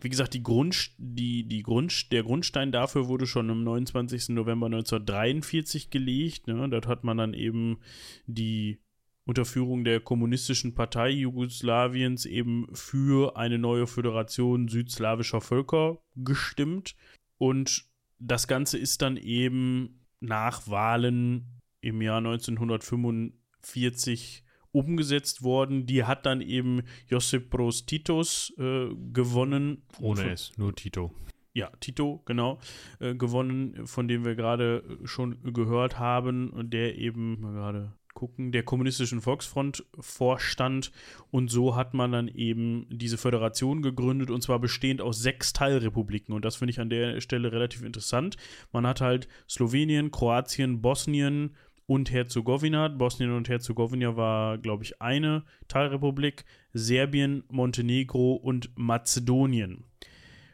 Wie 0.00 0.08
gesagt, 0.08 0.32
die 0.32 0.42
Grund, 0.42 0.92
die, 0.96 1.46
die 1.46 1.62
Grund, 1.62 2.12
der 2.12 2.22
Grundstein 2.22 2.72
dafür 2.72 3.08
wurde 3.08 3.26
schon 3.26 3.50
am 3.50 3.62
29. 3.64 4.30
November 4.30 4.66
1943 4.66 5.90
gelegt. 5.90 6.46
Ne? 6.46 6.68
Dort 6.70 6.86
hat 6.86 7.04
man 7.04 7.18
dann 7.18 7.34
eben 7.34 7.80
die 8.26 8.80
Unterführung 9.26 9.84
der 9.84 10.00
kommunistischen 10.00 10.74
Partei 10.74 11.10
Jugoslawiens 11.10 12.24
eben 12.24 12.66
für 12.72 13.36
eine 13.36 13.58
neue 13.58 13.86
Föderation 13.86 14.68
südslawischer 14.68 15.42
Völker 15.42 15.98
gestimmt. 16.16 16.96
Und 17.36 17.84
das 18.18 18.48
Ganze 18.48 18.78
ist 18.78 19.02
dann 19.02 19.18
eben 19.18 20.06
nach 20.20 20.66
Wahlen 20.66 21.60
im 21.82 22.00
Jahr 22.00 22.18
1945 22.18 24.44
umgesetzt 24.72 25.42
worden. 25.42 25.86
Die 25.86 26.04
hat 26.04 26.26
dann 26.26 26.40
eben 26.40 26.82
Josip 27.08 27.50
Broz 27.50 27.86
Titos 27.86 28.52
äh, 28.58 28.88
gewonnen. 29.12 29.82
Ohne 30.00 30.32
es, 30.32 30.52
nur 30.56 30.74
Tito. 30.74 31.12
Ja, 31.52 31.70
Tito, 31.80 32.22
genau, 32.26 32.60
äh, 33.00 33.14
gewonnen, 33.14 33.86
von 33.86 34.06
dem 34.06 34.24
wir 34.24 34.36
gerade 34.36 34.84
schon 35.04 35.52
gehört 35.52 35.98
haben 35.98 36.50
und 36.50 36.72
der 36.72 36.96
eben, 36.96 37.40
mal 37.40 37.52
gerade 37.52 37.92
gucken, 38.14 38.52
der 38.52 38.62
Kommunistischen 38.62 39.20
Volksfront 39.20 39.84
vorstand. 39.98 40.92
Und 41.30 41.50
so 41.50 41.76
hat 41.76 41.94
man 41.94 42.12
dann 42.12 42.28
eben 42.28 42.86
diese 42.90 43.18
Föderation 43.18 43.82
gegründet 43.82 44.30
und 44.30 44.42
zwar 44.42 44.58
bestehend 44.58 45.00
aus 45.00 45.20
sechs 45.20 45.52
Teilrepubliken. 45.52 46.34
Und 46.34 46.44
das 46.44 46.56
finde 46.56 46.70
ich 46.72 46.80
an 46.80 46.90
der 46.90 47.20
Stelle 47.20 47.52
relativ 47.52 47.82
interessant. 47.82 48.36
Man 48.72 48.86
hat 48.86 49.00
halt 49.00 49.28
Slowenien, 49.48 50.10
Kroatien, 50.10 50.80
Bosnien 50.82 51.56
und 51.90 52.12
Herzegowina. 52.12 52.86
Bosnien 52.86 53.32
und 53.32 53.48
Herzegowina 53.48 54.16
war, 54.16 54.58
glaube 54.58 54.84
ich, 54.84 55.02
eine 55.02 55.42
Teilrepublik. 55.66 56.44
Serbien, 56.72 57.42
Montenegro 57.48 58.34
und 58.34 58.70
Mazedonien. 58.78 59.82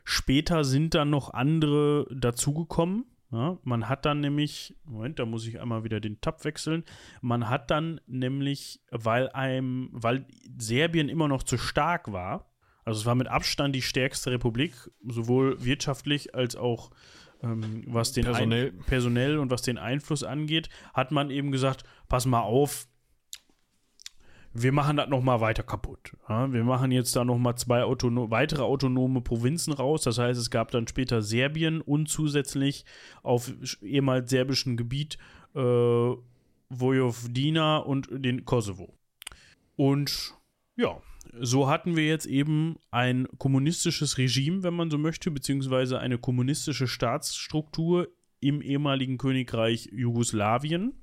Später 0.03 0.65
sind 0.65 0.95
dann 0.95 1.11
noch 1.11 1.35
andere 1.35 2.07
dazugekommen. 2.11 3.05
Ja, 3.31 3.59
man 3.65 3.87
hat 3.87 4.07
dann 4.07 4.21
nämlich, 4.21 4.75
Moment, 4.85 5.19
da 5.19 5.27
muss 5.27 5.47
ich 5.47 5.61
einmal 5.61 5.85
wieder 5.85 6.01
den 6.01 6.23
Tab 6.23 6.43
wechseln. 6.47 6.85
Man 7.21 7.51
hat 7.51 7.71
dann 7.71 8.01
nämlich, 8.07 8.81
weil 8.91 9.29
einem, 9.29 9.91
weil 9.93 10.25
Serbien 10.57 11.11
immer 11.11 11.29
noch 11.29 11.43
zu 11.43 11.59
stark 11.59 12.13
war, 12.13 12.51
also 12.87 13.01
es 13.01 13.05
war 13.05 13.15
mit 13.15 13.29
Abstand 13.29 13.75
die 13.75 13.83
stärkste 13.83 14.31
Republik, 14.31 14.73
sowohl 15.07 15.63
wirtschaftlich 15.63 16.35
als 16.35 16.57
auch 16.57 16.93
ähm, 17.43 17.85
was 17.87 18.13
den 18.13 18.25
personell. 18.25 18.73
personell 18.87 19.39
und 19.39 19.51
was 19.51 19.63
den 19.63 19.79
Einfluss 19.79 20.23
angeht, 20.23 20.69
hat 20.95 21.13
man 21.13 21.31
eben 21.31 21.53
gesagt, 21.53 21.85
pass 22.09 22.27
mal 22.27 22.41
auf, 22.41 22.87
wir 24.59 24.73
machen 24.73 24.97
das 24.97 25.09
nochmal 25.09 25.41
weiter 25.41 25.63
kaputt. 25.63 26.17
Ja, 26.29 26.51
wir 26.51 26.65
machen 26.65 26.91
jetzt 26.91 27.15
da 27.15 27.25
nochmal 27.25 27.57
zwei 27.57 27.83
autono 27.83 28.31
weitere 28.31 28.63
autonome 28.63 29.21
Provinzen 29.21 29.73
raus. 29.73 30.03
Das 30.03 30.19
heißt, 30.19 30.41
es 30.41 30.51
gab 30.51 30.71
dann 30.71 30.89
später 30.89 31.21
Serbien 31.21 31.81
und 31.83 32.09
zusätzlich 32.09 32.85
auf 33.23 33.53
ehemals 33.83 34.31
serbischem 34.31 34.77
Gebiet 34.77 35.19
äh, 35.55 36.15
Vojvodina 36.69 37.79
und 37.79 38.09
den 38.11 38.45
Kosovo. 38.45 38.95
Und 39.77 40.35
ja, 40.77 41.01
so 41.41 41.69
hatten 41.69 41.97
wir 41.97 42.07
jetzt 42.07 42.27
eben 42.27 42.77
ein 42.91 43.29
kommunistisches 43.39 44.19
Regime, 44.19 44.63
wenn 44.63 44.75
man 44.75 44.91
so 44.91 44.99
möchte, 44.99 45.31
beziehungsweise 45.31 45.99
eine 45.99 46.19
kommunistische 46.19 46.87
Staatsstruktur 46.87 48.09
im 48.41 48.63
ehemaligen 48.63 49.19
Königreich 49.19 49.89
Jugoslawien. 49.93 51.01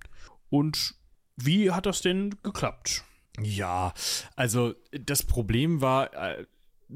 Und 0.50 0.96
wie 1.36 1.72
hat 1.72 1.86
das 1.86 2.02
denn 2.02 2.36
geklappt? 2.44 3.04
Ja, 3.42 3.94
also 4.36 4.76
das 4.92 5.24
Problem 5.24 5.82
war 5.82 6.14
äh, 6.14 6.46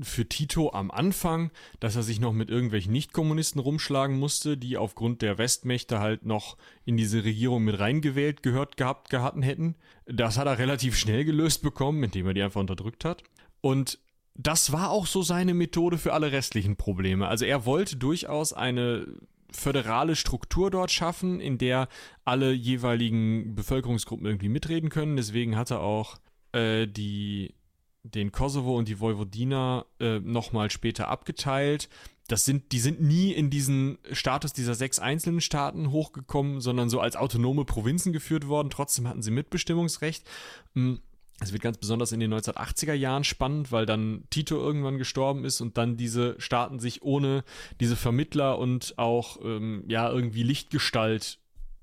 für 0.01 0.27
Tito 0.27 0.71
am 0.71 0.91
Anfang, 0.91 1.51
dass 1.79 1.95
er 1.95 2.03
sich 2.03 2.19
noch 2.19 2.33
mit 2.33 2.49
irgendwelchen 2.49 2.91
Nichtkommunisten 2.91 3.59
rumschlagen 3.59 4.17
musste, 4.19 4.57
die 4.57 4.77
aufgrund 4.77 5.21
der 5.21 5.37
Westmächte 5.37 5.99
halt 5.99 6.25
noch 6.25 6.57
in 6.85 6.97
diese 6.97 7.23
Regierung 7.23 7.63
mit 7.63 7.79
reingewählt 7.79 8.43
gehört 8.43 8.77
gehabt 8.77 9.09
gehatten 9.09 9.41
hätten. 9.41 9.75
Das 10.07 10.37
hat 10.37 10.47
er 10.47 10.57
relativ 10.57 10.97
schnell 10.97 11.25
gelöst 11.25 11.61
bekommen, 11.61 12.03
indem 12.03 12.27
er 12.27 12.33
die 12.33 12.41
einfach 12.41 12.61
unterdrückt 12.61 13.03
hat. 13.05 13.23
Und 13.61 13.99
das 14.35 14.71
war 14.71 14.91
auch 14.91 15.07
so 15.07 15.21
seine 15.21 15.53
Methode 15.53 15.97
für 15.97 16.13
alle 16.13 16.31
restlichen 16.31 16.75
Probleme. 16.75 17.27
Also 17.27 17.45
er 17.45 17.65
wollte 17.65 17.97
durchaus 17.97 18.53
eine 18.53 19.07
föderale 19.51 20.15
Struktur 20.15 20.69
dort 20.69 20.91
schaffen, 20.91 21.39
in 21.39 21.57
der 21.57 21.87
alle 22.25 22.51
jeweiligen 22.51 23.55
Bevölkerungsgruppen 23.55 24.25
irgendwie 24.25 24.49
mitreden 24.49 24.89
können. 24.89 25.17
Deswegen 25.17 25.55
hat 25.55 25.71
er 25.71 25.81
auch 25.81 26.17
äh, 26.51 26.87
die, 26.87 27.55
den 28.03 28.31
Kosovo 28.31 28.77
und 28.77 28.87
die 28.87 28.99
Vojvodina 28.99 29.85
äh, 29.99 30.19
nochmal 30.19 30.69
später 30.69 31.07
abgeteilt. 31.07 31.89
Das 32.27 32.43
sind, 32.43 32.71
die 32.73 32.79
sind 32.79 33.01
nie 33.01 33.31
in 33.31 33.49
diesen 33.49 33.97
Status 34.11 34.53
dieser 34.53 34.75
sechs 34.75 34.99
einzelnen 34.99 35.41
Staaten 35.41 35.91
hochgekommen, 35.91 36.59
sondern 36.59 36.89
so 36.89 36.99
als 36.99 37.15
autonome 37.15 37.63
Provinzen 37.63 38.11
geführt 38.11 38.47
worden. 38.47 38.69
Trotzdem 38.69 39.07
hatten 39.07 39.21
sie 39.21 39.31
Mitbestimmungsrecht. 39.31 40.25
Hm, 40.73 40.99
es 41.39 41.53
wird 41.53 41.61
ganz 41.61 41.77
besonders 41.77 42.11
in 42.11 42.19
den 42.19 42.33
1980er 42.33 42.93
Jahren 42.93 43.23
spannend, 43.23 43.71
weil 43.71 43.85
dann 43.85 44.23
Tito 44.29 44.55
irgendwann 44.55 44.97
gestorben 44.97 45.45
ist 45.45 45.61
und 45.61 45.77
dann 45.77 45.95
diese 45.95 46.35
Staaten 46.39 46.79
sich 46.79 47.03
ohne 47.03 47.43
diese 47.79 47.95
Vermittler 47.95 48.57
und 48.57 48.97
auch 48.97 49.37
ähm, 49.43 49.83
ja 49.87 50.09
irgendwie 50.09 50.43
Lichtgestalt 50.43 51.39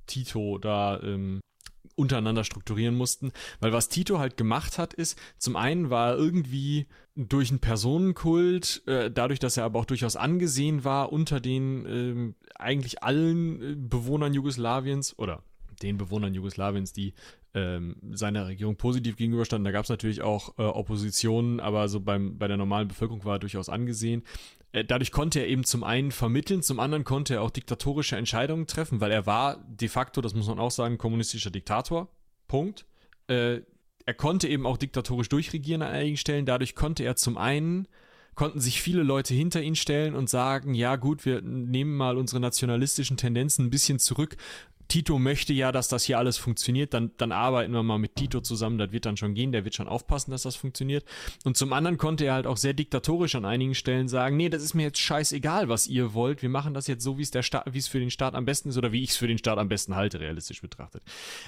Tito 0.07 0.59
da 0.59 1.01
ähm, 1.03 1.41
untereinander 1.97 2.45
strukturieren 2.45 2.97
mussten. 2.97 3.33
Weil 3.61 3.73
was 3.73 3.89
Tito 3.89 4.19
halt 4.19 4.37
gemacht 4.37 4.79
hat, 4.79 4.95
ist, 4.95 5.19
zum 5.39 5.57
einen 5.57 5.91
war 5.91 6.11
er 6.13 6.19
irgendwie 6.19 6.87
durch 7.17 7.51
einen 7.51 7.61
Personenkult, 7.61 8.83
äh, 8.87 9.11
dadurch, 9.11 9.39
dass 9.39 9.57
er 9.57 9.65
aber 9.65 9.79
auch 9.79 9.85
durchaus 9.85 10.17
angesehen 10.17 10.85
war 10.85 11.13
unter 11.13 11.41
den 11.41 11.87
äh, 11.87 12.35
eigentlich 12.57 13.03
allen 13.03 13.63
äh, 13.63 13.77
Bewohnern 13.77 14.35
Jugoslawiens 14.35 15.19
oder 15.19 15.43
den 15.83 15.97
Bewohnern 15.97 16.35
Jugoslawiens, 16.35 16.93
die 16.93 17.15
ähm, 17.55 17.97
seiner 18.11 18.47
Regierung 18.49 18.77
positiv 18.77 19.17
gegenüberstanden. 19.17 19.65
Da 19.65 19.71
gab 19.71 19.85
es 19.85 19.91
natürlich 19.91 20.23
auch 20.23 20.59
äh, 20.59 20.63
Oppositionen, 20.63 21.61
aber 21.61 21.89
so 21.89 22.01
beim, 22.01 22.37
bei 22.37 22.49
der 22.49 22.57
normalen 22.57 22.89
Bevölkerung 22.89 23.25
war 23.25 23.37
er 23.37 23.41
durchaus 23.41 23.69
angesehen. 23.69 24.23
Äh, 24.75 24.85
dadurch 24.85 25.13
konnte 25.13 25.39
er 25.39 25.47
eben 25.47 25.65
zum 25.65 25.85
einen 25.85 26.11
vermitteln, 26.11 26.63
zum 26.63 26.81
anderen 26.81 27.05
konnte 27.05 27.35
er 27.35 27.43
auch 27.43 27.51
diktatorische 27.51 28.17
Entscheidungen 28.17 28.67
treffen, 28.67 29.01
weil 29.01 29.13
er 29.13 29.25
war 29.25 29.65
de 29.69 29.89
facto, 29.89 30.21
das 30.21 30.35
muss 30.35 30.49
man 30.49 30.59
auch 30.59 30.73
sagen, 30.73 30.99
kommunistischer 30.99 31.51
Diktator. 31.51 32.09
Punkt. 32.49 32.85
Äh, 33.29 33.61
er 34.07 34.15
konnte 34.15 34.49
eben 34.49 34.67
auch 34.67 34.77
diktatorisch 34.77 35.29
durchregieren 35.29 35.81
an 35.81 35.93
einigen 35.93 36.17
Stellen. 36.17 36.45
Dadurch 36.45 36.75
konnte 36.75 37.05
er 37.05 37.17
zum 37.17 37.39
einen 37.39 37.89
konnten 38.35 38.61
sich 38.61 38.83
viele 38.83 39.05
Leute 39.05 39.33
hinter 39.33 39.63
ihn 39.63 39.77
stellen 39.77 40.17
und 40.17 40.29
sagen, 40.29 40.75
ja 40.75 40.97
gut, 40.97 41.25
wir 41.25 41.41
nehmen 41.41 41.97
mal 41.97 42.19
unsere 42.19 42.41
nationalistischen 42.41 43.17
Tendenzen 43.17 43.67
ein 43.67 43.71
bisschen 43.71 44.01
zurück, 44.01 44.37
Tito 44.89 45.19
möchte 45.19 45.53
ja, 45.53 45.73
dass 45.73 45.89
das 45.89 46.05
hier 46.05 46.19
alles 46.19 46.37
funktioniert, 46.37 46.95
dann, 46.95 47.13
dann 47.17 47.33
arbeiten 47.33 47.73
wir 47.73 47.83
mal 47.83 47.99
mit 47.99 48.17
Tito 48.17 48.41
zusammen, 48.41 48.79
das 48.79 48.93
wird 48.93 49.07
dann 49.07 49.17
schon 49.17 49.35
gehen, 49.35 49.53
der 49.53 49.65
wird 49.65 49.75
schon 49.75 49.89
aufpassen, 49.89 50.31
dass 50.31 50.43
das 50.43 50.57
funktioniert. 50.57 51.05
Und 51.45 51.57
zum 51.57 51.73
anderen 51.73 51.99
konnte 51.99 52.25
er 52.25 52.35
halt 52.35 52.47
auch 52.47 52.57
sehr 52.57 52.75
diktatorisch 52.75 53.35
an 53.35 53.45
einigen 53.45 53.75
Stellen 53.75 54.09
sagen, 54.09 54.37
nee, 54.37 54.49
das 54.49 54.63
ist 54.63 54.75
mir 54.75 54.85
jetzt 54.85 54.99
scheißegal, 54.99 55.69
was 55.69 55.87
ihr 55.87 56.15
wollt, 56.15 56.43
wir 56.43 56.49
machen 56.49 56.75
das 56.75 56.87
jetzt 56.87 57.03
so, 57.03 57.19
wie 57.19 57.23
es 57.23 57.33
wie 57.35 57.79
es 57.79 57.89
für 57.89 58.01
den 58.01 58.11
Staat 58.11 58.35
am 58.35 58.45
besten 58.45 58.69
ist 58.69 58.77
oder 58.77 58.93
wie 58.93 59.03
ich 59.03 59.11
es 59.11 59.17
für 59.17 59.29
den 59.29 59.39
Staat 59.39 59.59
am 59.59 59.69
besten 59.69 59.95
halte, 59.97 60.21
realistisch 60.21 60.61
betrachtet. 60.61 61.03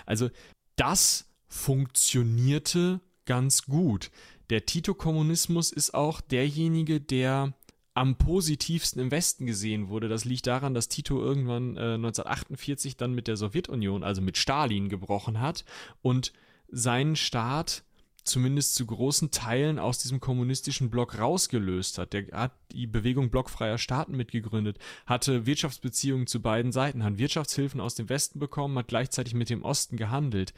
Also 0.04 0.30
das 0.76 1.28
funktionierte 1.48 3.00
ganz 3.24 3.62
gut. 3.62 4.10
Der 4.50 4.64
Tito-Kommunismus 4.66 5.72
ist 5.72 5.94
auch 5.94 6.20
derjenige, 6.20 7.00
der 7.00 7.54
am 7.96 8.16
positivsten 8.16 9.00
im 9.00 9.10
Westen 9.10 9.46
gesehen 9.46 9.88
wurde. 9.88 10.08
Das 10.08 10.26
liegt 10.26 10.46
daran, 10.46 10.74
dass 10.74 10.88
Tito 10.88 11.18
irgendwann 11.18 11.78
äh, 11.78 11.94
1948 11.94 12.98
dann 12.98 13.14
mit 13.14 13.26
der 13.26 13.38
Sowjetunion, 13.38 14.04
also 14.04 14.20
mit 14.20 14.36
Stalin, 14.36 14.90
gebrochen 14.90 15.40
hat 15.40 15.64
und 16.02 16.34
seinen 16.68 17.16
Staat 17.16 17.84
zumindest 18.22 18.74
zu 18.74 18.84
großen 18.84 19.30
Teilen 19.30 19.78
aus 19.78 19.98
diesem 19.98 20.20
kommunistischen 20.20 20.90
Block 20.90 21.18
rausgelöst 21.18 21.96
hat. 21.96 22.12
Der 22.12 22.26
hat 22.32 22.52
die 22.72 22.86
Bewegung 22.86 23.30
blockfreier 23.30 23.78
Staaten 23.78 24.14
mitgegründet, 24.14 24.78
hatte 25.06 25.46
Wirtschaftsbeziehungen 25.46 26.26
zu 26.26 26.42
beiden 26.42 26.72
Seiten, 26.72 27.02
hat 27.02 27.16
Wirtschaftshilfen 27.16 27.80
aus 27.80 27.94
dem 27.94 28.10
Westen 28.10 28.38
bekommen, 28.38 28.76
hat 28.76 28.88
gleichzeitig 28.88 29.32
mit 29.32 29.48
dem 29.48 29.62
Osten 29.62 29.96
gehandelt. 29.96 30.52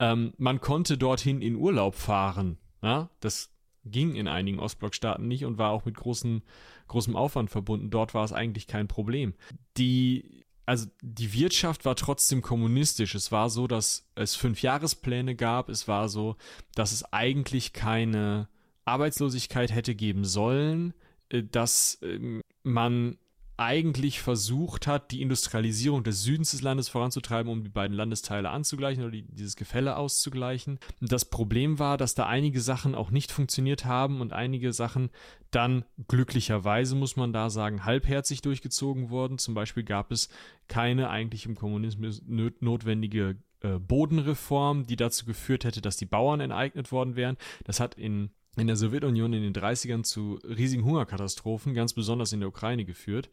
Ähm, 0.00 0.32
man 0.38 0.60
konnte 0.60 0.98
dorthin 0.98 1.40
in 1.40 1.54
Urlaub 1.54 1.94
fahren. 1.94 2.58
Ja? 2.82 3.10
Das 3.20 3.49
ging 3.84 4.14
in 4.14 4.28
einigen 4.28 4.58
Ostblockstaaten 4.58 5.26
nicht 5.26 5.44
und 5.44 5.58
war 5.58 5.70
auch 5.70 5.84
mit 5.84 5.96
großen 5.96 6.42
großem 6.90 7.16
Aufwand 7.16 7.50
verbunden. 7.50 7.90
Dort 7.90 8.14
war 8.14 8.24
es 8.24 8.32
eigentlich 8.32 8.66
kein 8.66 8.88
Problem. 8.88 9.34
Die, 9.78 10.44
also 10.66 10.86
die 11.00 11.32
Wirtschaft 11.32 11.84
war 11.84 11.96
trotzdem 11.96 12.42
kommunistisch. 12.42 13.14
Es 13.14 13.32
war 13.32 13.48
so, 13.48 13.66
dass 13.66 14.10
es 14.16 14.34
Fünfjahrespläne 14.34 15.36
gab. 15.36 15.68
Es 15.68 15.88
war 15.88 16.08
so, 16.08 16.36
dass 16.74 16.92
es 16.92 17.04
eigentlich 17.12 17.72
keine 17.72 18.48
Arbeitslosigkeit 18.84 19.72
hätte 19.72 19.94
geben 19.94 20.24
sollen, 20.24 20.92
äh, 21.30 21.42
dass 21.44 21.98
ähm, 22.02 22.42
man 22.64 23.16
eigentlich 23.60 24.22
versucht 24.22 24.86
hat, 24.86 25.10
die 25.10 25.20
Industrialisierung 25.20 26.02
des 26.02 26.22
Südens 26.22 26.52
des 26.52 26.62
Landes 26.62 26.88
voranzutreiben, 26.88 27.52
um 27.52 27.62
die 27.62 27.68
beiden 27.68 27.94
Landesteile 27.94 28.48
anzugleichen 28.48 29.02
oder 29.02 29.12
die, 29.12 29.22
dieses 29.22 29.54
Gefälle 29.54 29.96
auszugleichen. 29.96 30.78
Das 31.02 31.26
Problem 31.26 31.78
war, 31.78 31.98
dass 31.98 32.14
da 32.14 32.26
einige 32.26 32.62
Sachen 32.62 32.94
auch 32.94 33.10
nicht 33.10 33.30
funktioniert 33.30 33.84
haben 33.84 34.22
und 34.22 34.32
einige 34.32 34.72
Sachen 34.72 35.10
dann 35.50 35.84
glücklicherweise, 36.08 36.94
muss 36.94 37.16
man 37.16 37.34
da 37.34 37.50
sagen, 37.50 37.84
halbherzig 37.84 38.40
durchgezogen 38.40 39.10
wurden. 39.10 39.36
Zum 39.36 39.52
Beispiel 39.52 39.84
gab 39.84 40.10
es 40.10 40.30
keine 40.66 41.10
eigentlich 41.10 41.44
im 41.44 41.54
Kommunismus 41.54 42.22
notwendige 42.26 43.36
äh, 43.60 43.78
Bodenreform, 43.78 44.86
die 44.86 44.96
dazu 44.96 45.26
geführt 45.26 45.64
hätte, 45.64 45.82
dass 45.82 45.98
die 45.98 46.06
Bauern 46.06 46.40
enteignet 46.40 46.92
worden 46.92 47.14
wären. 47.14 47.36
Das 47.64 47.78
hat 47.78 47.94
in 47.94 48.30
in 48.56 48.66
der 48.66 48.76
Sowjetunion 48.76 49.32
in 49.32 49.42
den 49.42 49.54
30ern 49.54 50.02
zu 50.02 50.40
riesigen 50.44 50.84
Hungerkatastrophen, 50.84 51.72
ganz 51.72 51.92
besonders 51.92 52.32
in 52.32 52.40
der 52.40 52.48
Ukraine 52.48 52.84
geführt. 52.84 53.30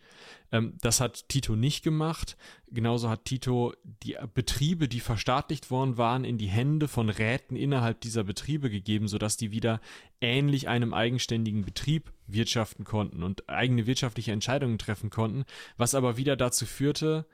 Ähm, 0.52 0.78
das 0.82 1.02
hat 1.02 1.28
Tito 1.28 1.56
nicht 1.56 1.84
gemacht. 1.84 2.38
Genauso 2.70 3.10
hat 3.10 3.26
Tito 3.26 3.74
die 3.84 4.16
Betriebe, 4.36 4.88
die 4.88 5.00
verstaatlicht 5.00 5.72
worden 5.72 5.98
waren, 5.98 6.24
in 6.24 6.38
die 6.38 6.48
Hände 6.48 6.88
von 6.88 7.10
Räten 7.10 7.56
innerhalb 7.56 8.00
dieser 8.02 8.24
Betriebe 8.24 8.70
gegeben, 8.70 9.08
sodass 9.08 9.38
die 9.38 9.52
wieder 9.52 9.82
ähnlich 10.22 10.68
einem 10.68 10.94
eigenständigen 10.94 11.66
Betrieb 11.66 12.14
wirtschaften 12.28 12.84
konnten 12.84 13.24
und 13.24 13.50
eigene 13.50 13.88
wirtschaftliche 13.88 14.32
Entscheidungen 14.32 14.78
treffen 14.78 15.10
konnten, 15.10 15.46
was 15.78 15.96
aber 15.96 16.18
wieder 16.18 16.36
dazu 16.36 16.66
führte, 16.66 17.26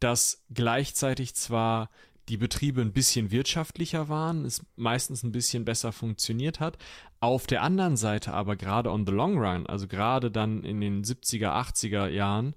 dass 0.00 0.44
gleichzeitig 0.52 1.34
zwar 1.34 1.90
die 2.28 2.36
Betriebe 2.36 2.80
ein 2.80 2.92
bisschen 2.92 3.30
wirtschaftlicher 3.30 4.08
waren, 4.08 4.44
es 4.44 4.64
meistens 4.76 5.22
ein 5.22 5.32
bisschen 5.32 5.64
besser 5.64 5.92
funktioniert 5.92 6.60
hat. 6.60 6.78
Auf 7.20 7.46
der 7.46 7.62
anderen 7.62 7.96
Seite 7.96 8.32
aber 8.32 8.56
gerade 8.56 8.90
on 8.90 9.06
the 9.06 9.12
long 9.12 9.38
run, 9.38 9.66
also 9.66 9.88
gerade 9.88 10.30
dann 10.30 10.62
in 10.62 10.80
den 10.80 11.02
70er, 11.02 11.48
80er 11.48 12.08
Jahren, 12.08 12.54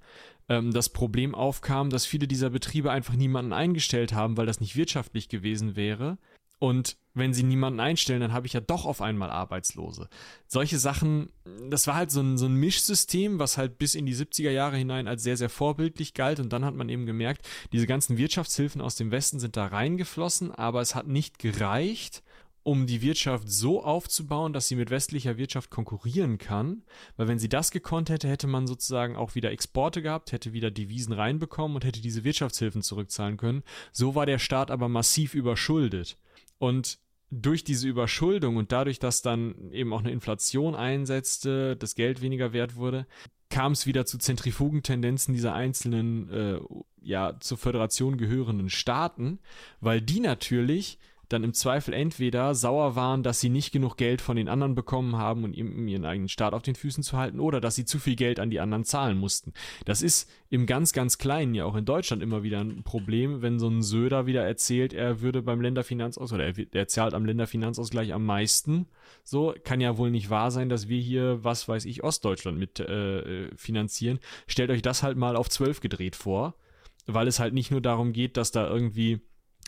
ähm, 0.49 0.71
das 0.71 0.89
Problem 0.89 1.33
aufkam, 1.33 1.89
dass 1.89 2.05
viele 2.05 2.27
dieser 2.27 2.49
Betriebe 2.49 2.91
einfach 2.91 3.15
niemanden 3.15 3.53
eingestellt 3.53 4.13
haben, 4.13 4.37
weil 4.37 4.45
das 4.45 4.59
nicht 4.59 4.75
wirtschaftlich 4.75 5.29
gewesen 5.29 5.75
wäre 5.75 6.17
und 6.61 6.95
wenn 7.15 7.33
sie 7.33 7.41
niemanden 7.41 7.79
einstellen, 7.79 8.21
dann 8.21 8.33
habe 8.33 8.45
ich 8.45 8.53
ja 8.53 8.59
doch 8.59 8.85
auf 8.85 9.01
einmal 9.01 9.31
Arbeitslose. 9.31 10.07
Solche 10.45 10.77
Sachen, 10.77 11.31
das 11.71 11.87
war 11.87 11.95
halt 11.95 12.11
so 12.11 12.21
ein, 12.21 12.37
so 12.37 12.45
ein 12.45 12.53
Mischsystem, 12.53 13.39
was 13.39 13.57
halt 13.57 13.79
bis 13.79 13.95
in 13.95 14.05
die 14.05 14.15
70er 14.15 14.51
Jahre 14.51 14.77
hinein 14.77 15.07
als 15.07 15.23
sehr, 15.23 15.37
sehr 15.37 15.49
vorbildlich 15.49 16.13
galt. 16.13 16.39
Und 16.39 16.53
dann 16.53 16.63
hat 16.63 16.75
man 16.75 16.87
eben 16.87 17.07
gemerkt, 17.07 17.49
diese 17.73 17.87
ganzen 17.87 18.19
Wirtschaftshilfen 18.19 18.79
aus 18.79 18.95
dem 18.95 19.09
Westen 19.09 19.39
sind 19.39 19.57
da 19.57 19.65
reingeflossen, 19.65 20.51
aber 20.51 20.81
es 20.81 20.93
hat 20.93 21.07
nicht 21.07 21.39
gereicht, 21.39 22.21
um 22.61 22.85
die 22.85 23.01
Wirtschaft 23.01 23.49
so 23.49 23.83
aufzubauen, 23.83 24.53
dass 24.53 24.67
sie 24.67 24.75
mit 24.75 24.91
westlicher 24.91 25.37
Wirtschaft 25.37 25.71
konkurrieren 25.71 26.37
kann. 26.37 26.83
Weil 27.17 27.27
wenn 27.27 27.39
sie 27.39 27.49
das 27.49 27.71
gekonnt 27.71 28.11
hätte, 28.11 28.27
hätte 28.27 28.45
man 28.45 28.67
sozusagen 28.67 29.15
auch 29.15 29.33
wieder 29.33 29.49
Exporte 29.49 30.03
gehabt, 30.03 30.31
hätte 30.31 30.53
wieder 30.53 30.69
Devisen 30.69 31.13
reinbekommen 31.13 31.73
und 31.73 31.85
hätte 31.85 32.01
diese 32.01 32.23
Wirtschaftshilfen 32.23 32.83
zurückzahlen 32.83 33.37
können. 33.37 33.63
So 33.91 34.13
war 34.13 34.27
der 34.27 34.37
Staat 34.37 34.69
aber 34.69 34.89
massiv 34.89 35.33
überschuldet. 35.33 36.17
Und 36.61 36.99
durch 37.31 37.63
diese 37.63 37.87
Überschuldung 37.87 38.55
und 38.55 38.71
dadurch, 38.71 38.99
dass 38.99 39.23
dann 39.23 39.71
eben 39.71 39.93
auch 39.93 40.01
eine 40.01 40.11
Inflation 40.11 40.75
einsetzte, 40.75 41.75
das 41.75 41.95
Geld 41.95 42.21
weniger 42.21 42.53
wert 42.53 42.75
wurde, 42.75 43.07
kam 43.49 43.71
es 43.71 43.87
wieder 43.87 44.05
zu 44.05 44.19
Zentrifugentendenzen 44.19 45.33
dieser 45.33 45.55
einzelnen, 45.55 46.29
äh, 46.29 46.59
ja, 47.01 47.35
zur 47.39 47.57
Föderation 47.57 48.17
gehörenden 48.17 48.69
Staaten, 48.69 49.39
weil 49.79 50.01
die 50.01 50.19
natürlich 50.19 50.99
dann 51.31 51.43
im 51.43 51.53
Zweifel 51.53 51.93
entweder 51.93 52.53
sauer 52.55 52.95
waren, 52.95 53.23
dass 53.23 53.39
sie 53.39 53.49
nicht 53.49 53.71
genug 53.71 53.97
Geld 53.97 54.21
von 54.21 54.35
den 54.35 54.49
anderen 54.49 54.75
bekommen 54.75 55.17
haben, 55.17 55.43
um 55.43 55.87
ihren 55.87 56.05
eigenen 56.05 56.29
Staat 56.29 56.53
auf 56.53 56.61
den 56.61 56.75
Füßen 56.75 57.03
zu 57.03 57.17
halten, 57.17 57.39
oder 57.39 57.61
dass 57.61 57.75
sie 57.75 57.85
zu 57.85 57.99
viel 57.99 58.15
Geld 58.15 58.39
an 58.39 58.49
die 58.49 58.59
anderen 58.59 58.83
zahlen 58.83 59.17
mussten. 59.17 59.53
Das 59.85 60.01
ist 60.01 60.29
im 60.49 60.65
ganz, 60.65 60.93
ganz 60.93 61.17
Kleinen 61.17 61.55
ja 61.55 61.65
auch 61.65 61.75
in 61.75 61.85
Deutschland 61.85 62.21
immer 62.21 62.43
wieder 62.43 62.59
ein 62.59 62.83
Problem, 62.83 63.41
wenn 63.41 63.59
so 63.59 63.67
ein 63.69 63.81
Söder 63.81 64.25
wieder 64.25 64.45
erzählt, 64.45 64.93
er 64.93 65.21
würde 65.21 65.41
beim 65.41 65.61
Länderfinanzausgleich, 65.61 66.57
oder 66.57 66.65
er, 66.73 66.79
er 66.81 66.87
zahlt 66.87 67.13
am 67.13 67.25
Länderfinanzausgleich 67.25 68.13
am 68.13 68.25
meisten. 68.25 68.87
So, 69.23 69.53
kann 69.63 69.81
ja 69.81 69.97
wohl 69.97 70.11
nicht 70.11 70.29
wahr 70.29 70.51
sein, 70.51 70.69
dass 70.69 70.87
wir 70.87 70.99
hier, 70.99 71.43
was 71.43 71.67
weiß 71.67 71.85
ich, 71.85 72.03
Ostdeutschland 72.03 72.57
mit 72.57 72.79
äh, 72.79 73.55
finanzieren. 73.55 74.19
Stellt 74.47 74.71
euch 74.71 74.81
das 74.81 75.03
halt 75.03 75.17
mal 75.17 75.35
auf 75.35 75.49
zwölf 75.49 75.79
gedreht 75.79 76.15
vor, 76.15 76.55
weil 77.05 77.27
es 77.27 77.39
halt 77.39 77.53
nicht 77.53 77.71
nur 77.71 77.81
darum 77.81 78.13
geht, 78.13 78.37
dass 78.37 78.51
da 78.51 78.67
irgendwie 78.67 79.21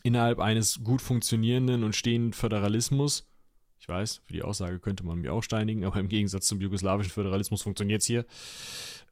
innerhalb 0.04 0.40
eines 0.40 0.84
gut 0.84 1.02
funktionierenden 1.02 1.84
und 1.84 1.96
stehenden 1.96 2.34
Föderalismus, 2.34 3.28
ich 3.84 3.90
weiß, 3.90 4.22
für 4.26 4.32
die 4.32 4.44
Aussage 4.44 4.80
könnte 4.80 5.06
man 5.06 5.20
mich 5.20 5.30
auch 5.30 5.44
steinigen, 5.44 5.84
aber 5.84 6.00
im 6.00 6.08
Gegensatz 6.08 6.48
zum 6.48 6.62
jugoslawischen 6.62 7.12
Föderalismus 7.12 7.64
funktioniert 7.64 8.02
es 8.02 8.08
hier, 8.08 8.26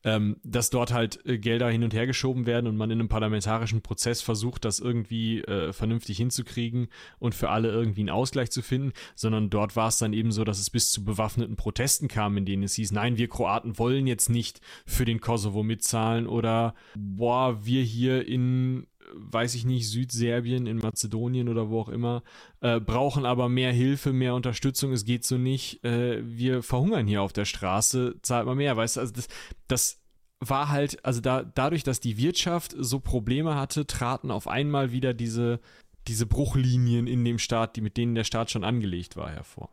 ähm, 0.05 0.37
dass 0.43 0.69
dort 0.69 0.93
halt 0.93 1.25
äh, 1.25 1.37
Gelder 1.37 1.69
hin 1.69 1.83
und 1.83 1.93
her 1.93 2.07
geschoben 2.07 2.45
werden 2.45 2.67
und 2.67 2.77
man 2.77 2.89
in 2.89 2.99
einem 2.99 3.09
parlamentarischen 3.09 3.81
Prozess 3.81 4.21
versucht, 4.21 4.63
das 4.63 4.79
irgendwie 4.79 5.41
äh, 5.41 5.73
vernünftig 5.73 6.15
hinzukriegen 6.15 6.87
und 7.19 7.35
für 7.35 7.49
alle 7.49 7.69
irgendwie 7.69 8.01
einen 8.01 8.09
Ausgleich 8.11 8.49
zu 8.49 8.61
finden, 8.61 8.93
sondern 9.13 9.49
dort 9.49 9.75
war 9.75 9.89
es 9.89 9.97
dann 9.97 10.13
eben 10.13 10.31
so, 10.31 10.45
dass 10.45 10.57
es 10.57 10.69
bis 10.69 10.91
zu 10.91 11.03
bewaffneten 11.03 11.57
Protesten 11.57 12.07
kam, 12.07 12.37
in 12.37 12.45
denen 12.45 12.63
es 12.63 12.75
hieß, 12.75 12.93
nein, 12.93 13.17
wir 13.17 13.27
Kroaten 13.27 13.77
wollen 13.77 14.07
jetzt 14.07 14.29
nicht 14.29 14.61
für 14.85 15.03
den 15.03 15.19
Kosovo 15.19 15.63
mitzahlen 15.63 16.27
oder 16.27 16.75
boah, 16.95 17.65
wir 17.65 17.83
hier 17.83 18.25
in 18.25 18.87
weiß 19.14 19.56
ich 19.56 19.66
nicht, 19.66 19.89
Südserbien, 19.89 20.68
in 20.68 20.78
Mazedonien 20.78 21.49
oder 21.49 21.70
wo 21.70 21.82
auch 21.82 21.89
immer, 21.89 22.24
äh, 22.62 22.80
brauchen 22.80 23.26
aber 23.26 23.49
mehr 23.49 23.72
Hilfe, 23.72 24.14
mehr 24.14 24.36
Unterstützung, 24.36 24.91
es 24.91 25.06
geht 25.06 25.26
so 25.26 25.38
nicht, 25.38 25.84
äh, 25.84 26.22
wir 26.24 26.64
verhungern 26.64 27.08
hier 27.08 27.22
auf 27.22 27.34
der 27.34 27.45
Straße, 27.45 28.16
zahlt 28.22 28.45
mal 28.45 28.56
mehr, 28.56 28.78
weißt 28.78 28.97
du, 28.97 28.99
also 29.02 29.14
das, 29.14 29.28
das 29.68 30.02
war 30.39 30.70
halt, 30.70 31.06
also 31.06 31.22
da, 31.22 31.43
dadurch, 31.43 31.84
dass 31.84 31.99
die 31.99 32.18
Wirtschaft 32.18 32.76
so 32.78 32.99
Probleme 32.99 33.56
hatte, 33.56 33.86
traten 33.86 34.32
auf 34.32 34.47
einmal 34.47 34.91
wieder 34.91 35.14
diese, 35.14 35.60
diese 36.08 36.26
Bruchlinien 36.26 37.08
in 37.08 37.24
dem 37.24 37.38
Staat, 37.38 37.76
die 37.76 37.82
mit 37.82 37.95
denen 37.95 38.16
der 38.16 38.24
Staat 38.24 38.49
schon 38.49 38.64
angelegt 38.64 39.16
war, 39.16 39.30
hervor. 39.30 39.70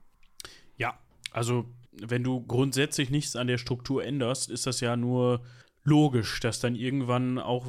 Ja, 0.76 0.99
also 1.33 1.64
wenn 1.93 2.22
du 2.22 2.45
grundsätzlich 2.47 3.11
nichts 3.11 3.35
an 3.35 3.47
der 3.47 3.59
Struktur 3.59 4.05
änderst, 4.05 4.51
ist 4.51 4.66
das 4.66 4.81
ja 4.81 4.97
nur 4.97 5.41
logisch, 5.85 6.41
dass 6.41 6.61
dann 6.61 6.74
irgendwann 6.74 7.39
auch 7.39 7.66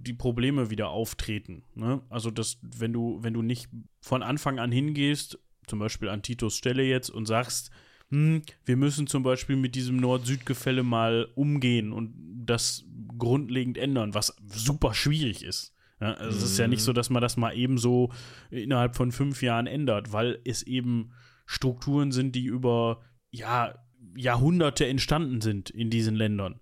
die 0.00 0.14
Probleme 0.14 0.70
wieder 0.70 0.88
auftreten. 0.88 1.62
Ne? 1.74 2.00
Also, 2.08 2.30
dass, 2.30 2.58
wenn 2.62 2.92
du, 2.92 3.18
wenn 3.22 3.34
du 3.34 3.42
nicht 3.42 3.68
von 4.00 4.22
Anfang 4.22 4.58
an 4.58 4.72
hingehst, 4.72 5.38
zum 5.66 5.78
Beispiel 5.78 6.08
an 6.08 6.22
Titos 6.22 6.56
Stelle 6.56 6.82
jetzt 6.82 7.10
und 7.10 7.26
sagst, 7.26 7.70
hm, 8.10 8.42
wir 8.64 8.76
müssen 8.76 9.06
zum 9.06 9.22
Beispiel 9.22 9.56
mit 9.56 9.74
diesem 9.74 9.96
Nord-Süd-Gefälle 9.96 10.82
mal 10.82 11.28
umgehen 11.34 11.92
und 11.92 12.12
das 12.44 12.84
grundlegend 13.18 13.78
ändern, 13.78 14.14
was 14.14 14.34
super 14.46 14.94
schwierig 14.94 15.44
ist. 15.44 15.74
Ja, 16.00 16.14
also 16.14 16.30
mhm. 16.30 16.44
Es 16.44 16.50
ist 16.50 16.58
ja 16.58 16.66
nicht 16.66 16.82
so, 16.82 16.92
dass 16.92 17.10
man 17.10 17.22
das 17.22 17.36
mal 17.36 17.56
eben 17.56 17.78
so 17.78 18.10
innerhalb 18.50 18.96
von 18.96 19.12
fünf 19.12 19.42
Jahren 19.42 19.66
ändert, 19.66 20.12
weil 20.12 20.40
es 20.44 20.62
eben 20.62 21.12
Strukturen 21.46 22.10
sind, 22.10 22.34
die 22.34 22.46
über 22.46 23.02
ja, 23.30 23.74
Jahrhunderte 24.16 24.86
entstanden 24.86 25.40
sind 25.40 25.70
in 25.70 25.90
diesen 25.90 26.16
Ländern. 26.16 26.60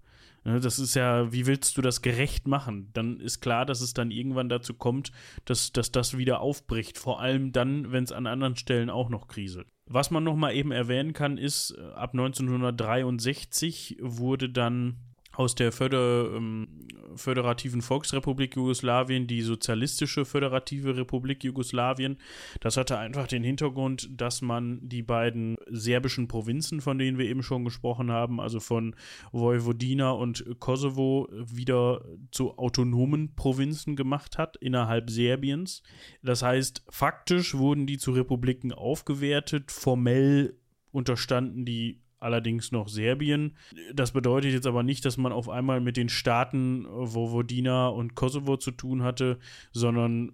Ne, 0.49 0.61
das 0.61 0.79
ist 0.79 0.95
ja, 0.95 1.31
wie 1.31 1.47
willst 1.47 1.77
du 1.77 1.83
das 1.83 2.01
gerecht 2.01 2.49
machen? 2.49 2.89
Dann 2.95 3.21
ist 3.21 3.41
klar, 3.41 3.67
dass 3.67 3.83
es 3.83 3.93
dann 3.93 4.11
irgendwann 4.11 4.49
dazu 4.49 4.73
kommt, 4.73 5.13
dass, 5.45 5.73
dass 5.73 5.93
das 5.93 6.17
wieder 6.17 6.41
aufbricht. 6.41 6.97
Vor 6.97 7.21
allem 7.21 7.53
dann, 7.53 7.93
wenn 7.93 8.05
es 8.05 8.13
an 8.13 8.27
anderen 8.27 8.57
Stellen 8.57 8.89
auch 8.89 9.11
noch 9.11 9.29
kriselt. 9.29 9.67
Was 9.85 10.11
man 10.11 10.25
noch 10.25 10.37
mal 10.37 10.55
eben 10.55 10.73
erwähnen 10.73 11.13
kann, 11.13 11.37
ist, 11.37 11.77
äh, 11.77 11.83
ab 11.93 12.15
1963 12.15 13.99
wurde 14.01 14.49
dann 14.49 14.97
aus 15.39 15.55
der 15.55 15.71
Föder, 15.71 16.35
ähm, 16.35 16.67
Föderativen 17.15 17.81
Volksrepublik 17.81 18.57
Jugoslawien 18.57 19.29
die 19.29 19.43
Sozialistische 19.43 20.25
Föderative 20.25 20.97
Republik 20.97 21.45
Jugoslawien. 21.45 22.19
Das 22.61 22.77
hatte 22.77 22.99
einfach 22.99 23.29
den 23.29 23.45
Hintergrund, 23.45 24.09
dass 24.21 24.43
man 24.43 24.81
die 24.83 25.03
beiden 25.03 25.57
serbischen 25.69 26.27
Provinzen, 26.27 26.81
von 26.81 26.99
denen 26.99 27.19
wir 27.19 27.27
eben 27.27 27.45
schon 27.45 27.65
gesprochen 27.65 28.11
haben, 28.11 28.41
also 28.41 28.59
von 28.59 28.97
Vojvodina 29.31 30.11
und 30.11 30.45
Kosovo, 30.59 31.29
wieder 31.33 32.05
zu 32.33 32.59
autonomen 32.59 33.37
Provinzen 33.37 33.95
gemacht 33.95 34.39
hat 34.39 34.57
innerhalb 34.57 35.09
Serbiens. 35.09 35.83
Das 36.21 36.43
heißt, 36.43 36.83
faktisch 36.89 37.55
wurden 37.55 37.87
die 37.87 37.99
zu 37.99 38.11
Republiken 38.11 38.73
aufgewertet, 38.73 39.71
formell 39.71 40.57
unterstanden 40.91 41.65
die 41.65 42.01
allerdings 42.21 42.73
noch 42.73 42.89
Serbien. 42.89 43.57
Das 43.95 44.13
bedeutet 44.13 44.53
jetzt 44.53 44.67
aber 44.67 44.83
nicht, 44.83 45.05
dass 45.05 45.17
man 45.17 45.33
auf 45.33 45.49
einmal 45.49 45.81
mit 45.81 45.97
den 45.97 46.09
Staaten 46.09 46.87
Vojvodina 46.87 47.89
und 47.89 48.15
Kosovo 48.15 48.57
zu 48.57 48.71
tun 48.71 49.03
hatte, 49.03 49.39
sondern 49.73 50.31
äh, 50.31 50.33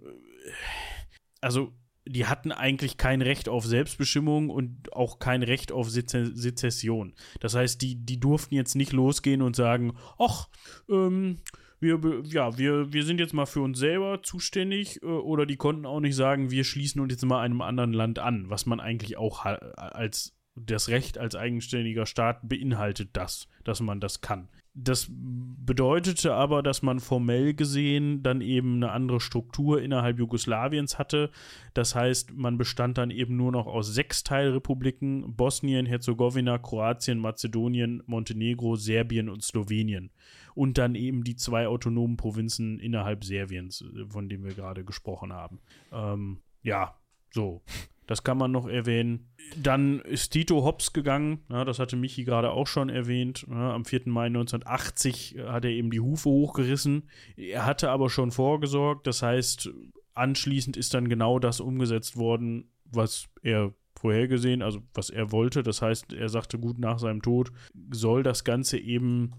also 1.40 1.72
die 2.06 2.26
hatten 2.26 2.52
eigentlich 2.52 2.96
kein 2.96 3.22
Recht 3.22 3.48
auf 3.48 3.64
Selbstbestimmung 3.64 4.50
und 4.50 4.92
auch 4.92 5.18
kein 5.18 5.42
Recht 5.42 5.72
auf 5.72 5.88
Sezession. 5.90 7.14
Das 7.40 7.54
heißt, 7.54 7.80
die, 7.80 7.96
die 7.96 8.20
durften 8.20 8.54
jetzt 8.54 8.74
nicht 8.74 8.92
losgehen 8.92 9.40
und 9.40 9.56
sagen, 9.56 9.94
ach, 10.18 10.48
ähm, 10.90 11.38
wir, 11.80 12.22
ja, 12.24 12.56
wir, 12.58 12.92
wir 12.92 13.04
sind 13.04 13.20
jetzt 13.20 13.34
mal 13.34 13.46
für 13.46 13.60
uns 13.60 13.78
selber 13.78 14.22
zuständig 14.22 15.02
äh, 15.02 15.06
oder 15.06 15.46
die 15.46 15.56
konnten 15.56 15.86
auch 15.86 16.00
nicht 16.00 16.16
sagen, 16.16 16.50
wir 16.50 16.64
schließen 16.64 17.00
uns 17.00 17.12
jetzt 17.12 17.24
mal 17.24 17.40
einem 17.40 17.60
anderen 17.62 17.92
Land 17.92 18.18
an, 18.18 18.50
was 18.50 18.66
man 18.66 18.80
eigentlich 18.80 19.16
auch 19.16 19.44
als 19.44 20.34
das 20.56 20.88
Recht 20.88 21.18
als 21.18 21.34
eigenständiger 21.34 22.06
Staat 22.06 22.48
beinhaltet 22.48 23.10
das, 23.14 23.48
dass 23.64 23.80
man 23.80 24.00
das 24.00 24.20
kann. 24.20 24.48
Das 24.76 25.06
bedeutete 25.08 26.34
aber, 26.34 26.60
dass 26.60 26.82
man 26.82 26.98
formell 26.98 27.54
gesehen 27.54 28.24
dann 28.24 28.40
eben 28.40 28.74
eine 28.74 28.90
andere 28.90 29.20
Struktur 29.20 29.80
innerhalb 29.80 30.18
Jugoslawiens 30.18 30.98
hatte. 30.98 31.30
Das 31.74 31.94
heißt, 31.94 32.32
man 32.32 32.58
bestand 32.58 32.98
dann 32.98 33.12
eben 33.12 33.36
nur 33.36 33.52
noch 33.52 33.68
aus 33.68 33.94
sechs 33.94 34.24
Teilrepubliken: 34.24 35.36
Bosnien, 35.36 35.86
Herzegowina, 35.86 36.58
Kroatien, 36.58 37.20
Mazedonien, 37.20 38.02
Montenegro, 38.06 38.74
Serbien 38.74 39.28
und 39.28 39.44
Slowenien. 39.44 40.10
Und 40.56 40.76
dann 40.76 40.96
eben 40.96 41.22
die 41.22 41.36
zwei 41.36 41.68
autonomen 41.68 42.16
Provinzen 42.16 42.80
innerhalb 42.80 43.24
Serbiens, 43.24 43.84
von 44.08 44.28
denen 44.28 44.44
wir 44.44 44.54
gerade 44.54 44.84
gesprochen 44.84 45.32
haben. 45.32 45.60
Ähm, 45.92 46.38
ja, 46.62 46.96
so. 47.30 47.62
Das 48.06 48.22
kann 48.22 48.38
man 48.38 48.52
noch 48.52 48.66
erwähnen. 48.66 49.28
Dann 49.56 50.00
ist 50.00 50.30
Tito 50.30 50.64
Hops 50.64 50.92
gegangen, 50.92 51.40
ja, 51.50 51.64
das 51.64 51.78
hatte 51.78 51.96
Michi 51.96 52.24
gerade 52.24 52.50
auch 52.50 52.66
schon 52.66 52.88
erwähnt. 52.88 53.46
Ja, 53.48 53.74
am 53.74 53.84
4. 53.84 54.02
Mai 54.06 54.26
1980 54.26 55.36
hat 55.46 55.64
er 55.64 55.70
eben 55.70 55.90
die 55.90 56.00
Hufe 56.00 56.28
hochgerissen. 56.28 57.08
Er 57.36 57.64
hatte 57.64 57.90
aber 57.90 58.10
schon 58.10 58.30
vorgesorgt, 58.30 59.06
das 59.06 59.22
heißt, 59.22 59.70
anschließend 60.14 60.76
ist 60.76 60.94
dann 60.94 61.08
genau 61.08 61.38
das 61.38 61.60
umgesetzt 61.60 62.16
worden, 62.16 62.70
was 62.84 63.28
er 63.42 63.74
vorhergesehen, 63.96 64.62
also 64.62 64.82
was 64.92 65.08
er 65.08 65.32
wollte. 65.32 65.62
Das 65.62 65.80
heißt, 65.80 66.12
er 66.12 66.28
sagte 66.28 66.58
gut 66.58 66.78
nach 66.78 66.98
seinem 66.98 67.22
Tod, 67.22 67.52
soll 67.90 68.22
das 68.22 68.44
Ganze 68.44 68.78
eben 68.78 69.32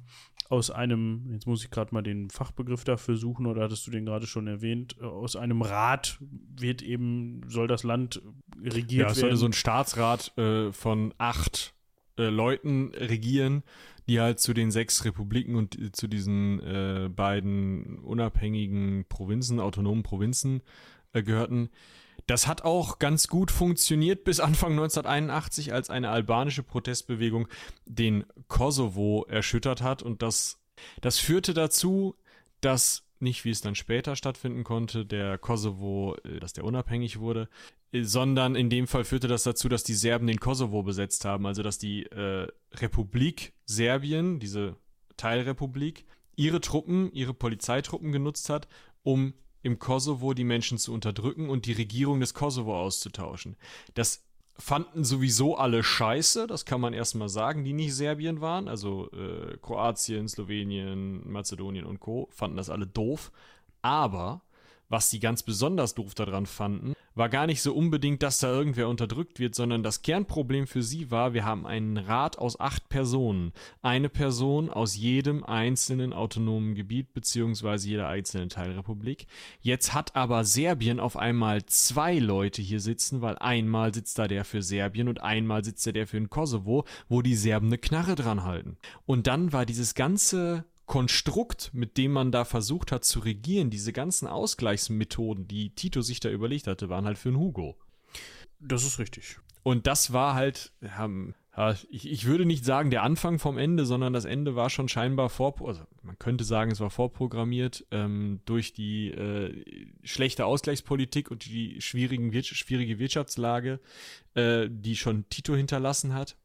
aus 0.49 0.69
einem, 0.69 1.31
jetzt 1.31 1.47
muss 1.47 1.63
ich 1.63 1.71
gerade 1.71 1.93
mal 1.93 2.03
den 2.03 2.29
Fachbegriff 2.29 2.83
dafür 2.83 3.17
suchen, 3.17 3.45
oder 3.45 3.63
hattest 3.63 3.87
du 3.87 3.91
den 3.91 4.05
gerade 4.05 4.27
schon 4.27 4.47
erwähnt, 4.47 4.95
äh, 4.99 5.05
aus 5.05 5.35
einem 5.35 5.61
Rat 5.61 6.19
wird 6.19 6.81
eben, 6.81 7.41
soll 7.47 7.67
das 7.67 7.83
Land 7.83 8.21
regiert 8.61 9.07
ja, 9.07 9.11
es 9.11 9.17
werden. 9.17 9.21
sollte 9.21 9.37
so 9.37 9.45
ein 9.47 9.53
Staatsrat 9.53 10.37
äh, 10.37 10.71
von 10.71 11.13
acht 11.17 11.73
äh, 12.17 12.29
Leuten 12.29 12.91
regieren, 12.93 13.63
die 14.07 14.19
halt 14.19 14.39
zu 14.39 14.53
den 14.53 14.71
sechs 14.71 15.03
Republiken 15.03 15.55
und 15.55 15.79
äh, 15.79 15.91
zu 15.91 16.07
diesen 16.07 16.59
äh, 16.59 17.09
beiden 17.09 17.99
unabhängigen 17.99 19.05
Provinzen, 19.09 19.59
autonomen 19.59 20.03
Provinzen 20.03 20.61
äh, 21.13 21.23
gehörten. 21.23 21.69
Das 22.27 22.47
hat 22.47 22.63
auch 22.63 22.97
ganz 22.99 23.27
gut 23.27 23.51
funktioniert 23.51 24.23
bis 24.23 24.39
Anfang 24.39 24.71
1981, 24.71 25.73
als 25.73 25.89
eine 25.89 26.09
albanische 26.09 26.63
Protestbewegung 26.63 27.47
den 27.85 28.25
Kosovo 28.47 29.25
erschüttert 29.29 29.81
hat. 29.81 30.01
Und 30.01 30.21
das, 30.21 30.59
das 31.01 31.19
führte 31.19 31.53
dazu, 31.53 32.15
dass 32.61 33.05
nicht 33.19 33.45
wie 33.45 33.49
es 33.49 33.61
dann 33.61 33.75
später 33.75 34.15
stattfinden 34.15 34.63
konnte, 34.63 35.05
der 35.05 35.37
Kosovo, 35.37 36.15
äh, 36.23 36.39
dass 36.39 36.53
der 36.53 36.63
unabhängig 36.63 37.19
wurde, 37.19 37.49
äh, 37.91 38.03
sondern 38.03 38.55
in 38.55 38.69
dem 38.69 38.87
Fall 38.87 39.03
führte 39.03 39.27
das 39.27 39.43
dazu, 39.43 39.69
dass 39.69 39.83
die 39.83 39.93
Serben 39.93 40.27
den 40.27 40.39
Kosovo 40.39 40.83
besetzt 40.83 41.25
haben, 41.25 41.45
also 41.45 41.63
dass 41.63 41.77
die 41.77 42.03
äh, 42.03 42.47
Republik 42.73 43.53
Serbien, 43.65 44.39
diese 44.39 44.75
Teilrepublik, 45.17 46.05
ihre 46.35 46.59
Truppen, 46.61 47.11
ihre 47.13 47.33
Polizeitruppen 47.33 48.11
genutzt 48.11 48.49
hat, 48.49 48.67
um 49.03 49.33
im 49.65 49.79
Kosovo 49.79 50.35
die 50.35 50.43
Menschen 50.43 50.77
zu 50.77 50.93
unterdrücken 50.93 51.49
und 51.49 51.65
die 51.65 51.73
Regierung 51.73 52.19
des 52.19 52.35
Kosovo 52.35 52.79
auszutauschen. 52.79 53.57
Das 53.95 54.23
fanden 54.59 55.03
sowieso 55.03 55.57
alle 55.57 55.83
scheiße, 55.83 56.45
das 56.45 56.65
kann 56.65 56.79
man 56.79 56.93
erstmal 56.93 57.29
sagen, 57.29 57.63
die 57.63 57.73
nicht 57.73 57.95
Serbien 57.95 58.41
waren. 58.41 58.67
Also 58.67 59.09
äh, 59.11 59.57
Kroatien, 59.57 60.29
Slowenien, 60.29 61.27
Mazedonien 61.27 61.85
und 61.85 61.99
Co. 61.99 62.29
fanden 62.31 62.57
das 62.57 62.69
alle 62.69 62.85
doof. 62.85 63.31
Aber 63.81 64.41
was 64.87 65.09
sie 65.09 65.19
ganz 65.19 65.41
besonders 65.41 65.95
doof 65.95 66.13
daran 66.13 66.45
fanden, 66.45 66.94
war 67.15 67.29
gar 67.29 67.47
nicht 67.47 67.61
so 67.61 67.73
unbedingt, 67.73 68.21
dass 68.21 68.39
da 68.39 68.51
irgendwer 68.51 68.89
unterdrückt 68.89 69.39
wird, 69.39 69.55
sondern 69.55 69.83
das 69.83 70.01
Kernproblem 70.01 70.67
für 70.67 70.83
sie 70.83 71.09
war, 71.11 71.33
wir 71.33 71.45
haben 71.45 71.65
einen 71.65 71.97
Rat 71.97 72.37
aus 72.37 72.59
acht 72.59 72.89
Personen. 72.89 73.53
Eine 73.81 74.09
Person 74.09 74.69
aus 74.69 74.95
jedem 74.95 75.43
einzelnen 75.43 76.13
autonomen 76.13 76.75
Gebiet 76.75 77.13
beziehungsweise 77.13 77.87
jeder 77.87 78.07
einzelnen 78.07 78.49
Teilrepublik. 78.49 79.27
Jetzt 79.61 79.93
hat 79.93 80.15
aber 80.15 80.43
Serbien 80.43 80.99
auf 80.99 81.15
einmal 81.15 81.65
zwei 81.65 82.19
Leute 82.19 82.61
hier 82.61 82.81
sitzen, 82.81 83.21
weil 83.21 83.37
einmal 83.37 83.93
sitzt 83.93 84.19
da 84.19 84.27
der 84.27 84.43
für 84.43 84.61
Serbien 84.61 85.07
und 85.07 85.23
einmal 85.23 85.63
sitzt 85.63 85.87
da 85.87 85.93
der 85.93 86.07
für 86.07 86.17
den 86.17 86.29
Kosovo, 86.29 86.85
wo 87.07 87.21
die 87.21 87.35
Serben 87.35 87.67
eine 87.67 87.77
Knarre 87.77 88.15
dran 88.15 88.43
halten. 88.43 88.77
Und 89.05 89.27
dann 89.27 89.53
war 89.53 89.65
dieses 89.65 89.95
ganze 89.95 90.65
Konstrukt, 90.85 91.71
mit 91.73 91.97
dem 91.97 92.11
man 92.11 92.31
da 92.31 92.45
versucht 92.45 92.91
hat 92.91 93.03
zu 93.03 93.19
regieren, 93.19 93.69
diese 93.69 93.93
ganzen 93.93 94.27
Ausgleichsmethoden, 94.27 95.47
die 95.47 95.71
Tito 95.71 96.01
sich 96.01 96.19
da 96.19 96.29
überlegt 96.29 96.67
hatte, 96.67 96.89
waren 96.89 97.05
halt 97.05 97.17
für 97.17 97.29
einen 97.29 97.39
Hugo. 97.39 97.75
Das 98.59 98.83
ist 98.83 98.99
richtig. 98.99 99.39
Und 99.63 99.87
das 99.87 100.13
war 100.13 100.35
halt, 100.35 100.73
ja, 101.57 101.75
ich, 101.89 102.11
ich 102.11 102.25
würde 102.25 102.45
nicht 102.45 102.65
sagen 102.65 102.91
der 102.91 103.01
Anfang 103.01 103.39
vom 103.39 103.57
Ende, 103.57 103.85
sondern 103.85 104.13
das 104.13 104.25
Ende 104.25 104.55
war 104.55 104.69
schon 104.69 104.89
scheinbar 104.89 105.29
vor, 105.29 105.55
also 105.67 105.81
man 106.03 106.19
könnte 106.19 106.43
sagen, 106.43 106.69
es 106.69 106.79
war 106.79 106.91
vorprogrammiert 106.91 107.85
ähm, 107.91 108.41
durch 108.45 108.73
die 108.73 109.09
äh, 109.09 109.87
schlechte 110.03 110.45
Ausgleichspolitik 110.45 111.31
und 111.31 111.45
die 111.45 111.81
schwierigen, 111.81 112.31
schwierige 112.43 112.99
Wirtschaftslage, 112.99 113.79
äh, 114.35 114.67
die 114.69 114.95
schon 114.95 115.27
Tito 115.29 115.55
hinterlassen 115.55 116.13
hat. 116.13 116.37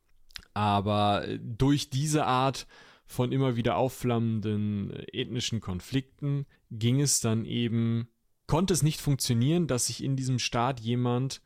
Aber 0.54 1.26
durch 1.40 1.90
diese 1.90 2.24
Art 2.24 2.66
von 3.10 3.32
immer 3.32 3.56
wieder 3.56 3.76
aufflammenden 3.76 4.92
äh, 4.92 5.20
ethnischen 5.20 5.60
Konflikten 5.60 6.46
ging 6.70 7.00
es 7.00 7.18
dann 7.18 7.44
eben, 7.44 8.08
konnte 8.46 8.72
es 8.72 8.84
nicht 8.84 9.00
funktionieren, 9.00 9.66
dass 9.66 9.86
sich 9.86 10.04
in 10.04 10.14
diesem 10.14 10.38
Staat 10.38 10.78
jemand 10.78 11.42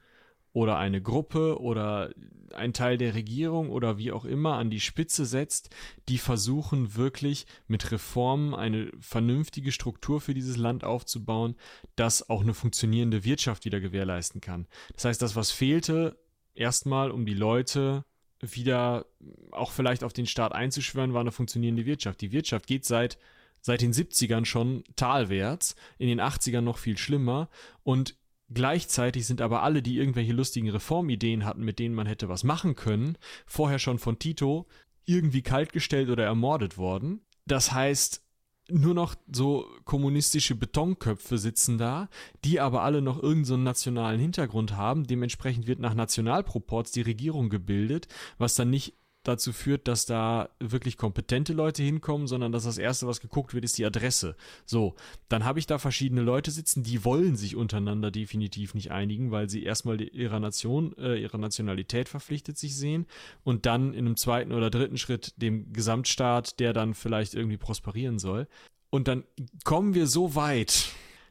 oder 0.53 0.77
eine 0.77 1.01
Gruppe 1.01 1.59
oder 1.59 2.13
ein 2.53 2.75
Teil 2.75 2.99
der 2.99 3.15
Regierung 3.15 3.71
oder 3.71 3.97
wie 3.97 4.13
auch 4.13 4.27
immer 4.27 4.57
an 4.57 4.69
die 4.69 4.79
Spitze 4.79 5.25
setzt, 5.25 5.75
die 6.11 6.19
versuchen 6.19 6.97
wirklich 6.97 7.47
mit 7.67 7.91
Reformen 7.91 8.55
eine 8.55 8.93
vernünftige 9.01 9.73
Struktur 9.73 10.21
für 10.21 10.35
dieses 10.35 10.59
Land 10.59 10.85
aufzubauen, 10.85 11.57
das 11.97 12.29
auch 12.29 12.43
eine 12.43 12.53
funktionierende 12.53 13.25
Wirtschaft 13.25 13.65
wieder 13.65 13.81
gewährleisten 13.81 14.43
kann. 14.43 14.67
Das 14.93 15.07
heißt, 15.07 15.23
das, 15.23 15.35
was 15.35 15.51
fehlte, 15.51 16.19
erstmal 16.55 17.11
um 17.11 17.25
die 17.25 17.35
Leute 17.35 18.05
wieder 18.53 19.07
auch 19.51 19.71
vielleicht 19.71 20.05
auf 20.05 20.13
den 20.13 20.27
Staat 20.27 20.53
einzuschwören, 20.53 21.15
war 21.15 21.21
eine 21.21 21.33
funktionierende 21.33 21.87
Wirtschaft. 21.87 22.21
Die 22.21 22.33
Wirtschaft 22.33 22.67
geht 22.67 22.85
seit, 22.85 23.19
seit 23.61 23.81
den 23.81 23.93
70ern 23.93 24.45
schon 24.45 24.85
talwärts, 24.97 25.77
in 25.99 26.09
den 26.09 26.21
80ern 26.21 26.61
noch 26.63 26.79
viel 26.79 26.99
schlimmer 26.99 27.49
und 27.83 28.17
Gleichzeitig 28.53 29.27
sind 29.27 29.41
aber 29.41 29.63
alle, 29.63 29.81
die 29.83 29.97
irgendwelche 29.97 30.33
lustigen 30.33 30.69
Reformideen 30.69 31.45
hatten, 31.45 31.65
mit 31.65 31.79
denen 31.79 31.95
man 31.95 32.07
hätte 32.07 32.29
was 32.29 32.45
machen 32.45 32.75
können, 32.75 33.17
vorher 33.47 33.79
schon 33.79 33.99
von 33.99 34.19
Tito 34.19 34.67
irgendwie 35.07 35.43
kaltgestellt 35.43 36.11
oder 36.11 36.25
ermordet 36.25 36.77
worden. 36.77 37.23
Das 37.47 37.73
heißt, 37.73 38.24
nur 38.71 38.95
noch 38.95 39.15
so 39.31 39.67
kommunistische 39.85 40.55
Betonköpfe 40.55 41.39
sitzen 41.39 41.79
da, 41.79 42.09
die 42.45 42.61
aber 42.61 42.83
alle 42.83 43.03
noch 43.03 43.17
irgendeinen 43.17 43.45
so 43.45 43.57
nationalen 43.57 44.21
Hintergrund 44.21 44.77
haben. 44.77 45.07
Dementsprechend 45.07 45.67
wird 45.67 45.81
nach 45.81 45.95
Nationalproports 45.95 46.91
die 46.93 47.03
Regierung 47.03 47.51
gebildet, 47.51 48.09
was 48.39 48.55
dann 48.55 48.71
nicht 48.71 48.95
dazu 49.25 49.53
führt, 49.53 49.89
dass 49.89 50.07
da 50.07 50.51
wirklich 50.61 50.97
kompetente 50.97 51.53
Leute 51.53 51.83
hinkommen, 51.83 52.27
sondern 52.27 52.53
dass 52.53 52.65
das 52.65 52.79
Erste, 52.79 53.07
was 53.07 53.21
geguckt 53.21 53.55
wird, 53.55 53.65
ist 53.65 53.79
die 53.79 53.85
Adresse. 53.85 54.37
So, 54.65 54.95
dann 55.29 55.45
habe 55.45 55.59
ich 55.59 55.67
da 55.67 55.79
verschiedene 55.79 56.21
Leute 56.21 56.51
sitzen, 56.51 56.83
die 56.83 57.05
wollen 57.05 57.37
sich 57.37 57.57
untereinander 57.57 58.11
definitiv 58.11 58.75
nicht 58.75 58.93
einigen, 58.93 59.31
weil 59.31 59.49
sie 59.49 59.65
erstmal 59.65 60.01
ihrer 60.01 60.41
Nation, 60.41 60.97
äh, 60.99 61.17
ihrer 61.17 61.39
Nationalität 61.39 62.09
verpflichtet 62.09 62.59
sich 62.59 62.77
sehen 62.77 63.07
und 63.43 63.67
dann 63.67 63.95
in 63.95 64.07
einem 64.07 64.17
zweiten 64.17 64.53
oder 64.53 64.71
dritten 64.71 64.99
Schritt 64.99 65.35
dem 65.37 65.73
Gesamtstaat, 65.73 66.61
der 66.61 66.73
dann 66.73 66.95
vielleicht 66.95 67.35
irgendwie 67.35 67.59
prosperieren 67.59 68.19
soll. 68.19 68.47
Und 68.91 69.09
dann 69.09 69.25
kommen 69.65 69.95
wir 69.95 70.07
so 70.07 70.35
weit, 70.35 70.91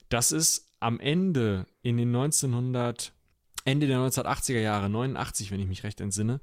dass 0.10 0.32
es 0.32 0.74
am 0.80 1.00
Ende 1.00 1.66
in 1.82 1.98
den 1.98 2.10
1900 2.10 3.14
Ende 3.66 3.88
der 3.88 4.00
1980er 4.00 4.60
Jahre, 4.60 4.90
89, 4.90 5.52
wenn 5.52 5.62
ich 5.62 5.68
mich 5.68 5.84
recht 5.84 6.02
entsinne, 6.02 6.42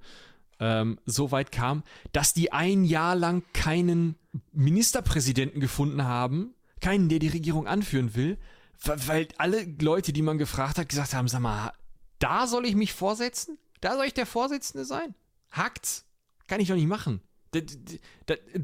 ähm, 0.61 0.99
so 1.07 1.33
weit 1.33 1.51
kam, 1.51 1.83
dass 2.13 2.33
die 2.35 2.53
ein 2.53 2.85
Jahr 2.85 3.17
lang 3.17 3.43
keinen 3.53 4.17
Ministerpräsidenten 4.53 5.61
gefunden 5.61 6.05
haben, 6.05 6.55
keinen, 6.81 7.09
der 7.09 7.19
die 7.19 7.29
Regierung 7.29 7.67
anführen 7.67 8.15
will, 8.15 8.39
weil 8.85 9.29
alle 9.39 9.65
Leute, 9.81 10.13
die 10.13 10.23
man 10.23 10.39
gefragt 10.39 10.79
hat, 10.79 10.89
gesagt 10.89 11.15
haben, 11.15 11.29
sag 11.29 11.41
mal, 11.41 11.73
da 12.19 12.47
soll 12.47 12.67
ich 12.67 12.75
mich 12.75 12.93
vorsetzen? 12.93 13.59
Da 13.81 13.95
soll 13.97 14.07
ich 14.07 14.15
der 14.15 14.27
Vorsitzende 14.27 14.85
sein? 14.85 15.15
Hackt's. 15.51 16.05
Kann 16.47 16.61
ich 16.61 16.69
doch 16.69 16.75
nicht 16.75 16.87
machen. 16.87 17.21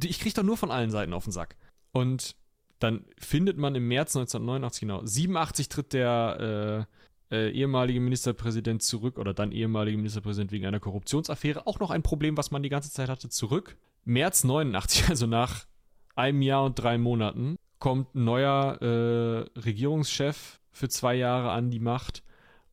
Ich 0.00 0.20
krieg 0.20 0.34
doch 0.34 0.42
nur 0.42 0.56
von 0.56 0.70
allen 0.70 0.90
Seiten 0.90 1.12
auf 1.12 1.24
den 1.24 1.32
Sack. 1.32 1.56
Und 1.92 2.36
dann 2.78 3.04
findet 3.18 3.56
man 3.56 3.74
im 3.74 3.88
März 3.88 4.14
1989, 4.16 4.80
genau, 4.80 5.04
87 5.04 5.68
tritt 5.68 5.92
der 5.92 6.86
äh, 6.88 6.95
äh, 7.30 7.50
ehemalige 7.50 8.00
Ministerpräsident 8.00 8.82
zurück 8.82 9.18
oder 9.18 9.34
dann 9.34 9.52
ehemalige 9.52 9.96
Ministerpräsident 9.96 10.52
wegen 10.52 10.66
einer 10.66 10.80
Korruptionsaffäre. 10.80 11.66
Auch 11.66 11.80
noch 11.80 11.90
ein 11.90 12.02
Problem, 12.02 12.36
was 12.36 12.50
man 12.50 12.62
die 12.62 12.68
ganze 12.68 12.90
Zeit 12.90 13.08
hatte, 13.08 13.28
zurück. 13.28 13.76
März 14.04 14.44
89, 14.44 15.08
also 15.08 15.26
nach 15.26 15.66
einem 16.14 16.42
Jahr 16.42 16.64
und 16.64 16.74
drei 16.76 16.98
Monaten, 16.98 17.56
kommt 17.78 18.14
ein 18.14 18.24
neuer 18.24 18.80
äh, 18.80 19.58
Regierungschef 19.58 20.60
für 20.70 20.88
zwei 20.88 21.14
Jahre 21.14 21.50
an 21.50 21.70
die 21.70 21.80
Macht. 21.80 22.22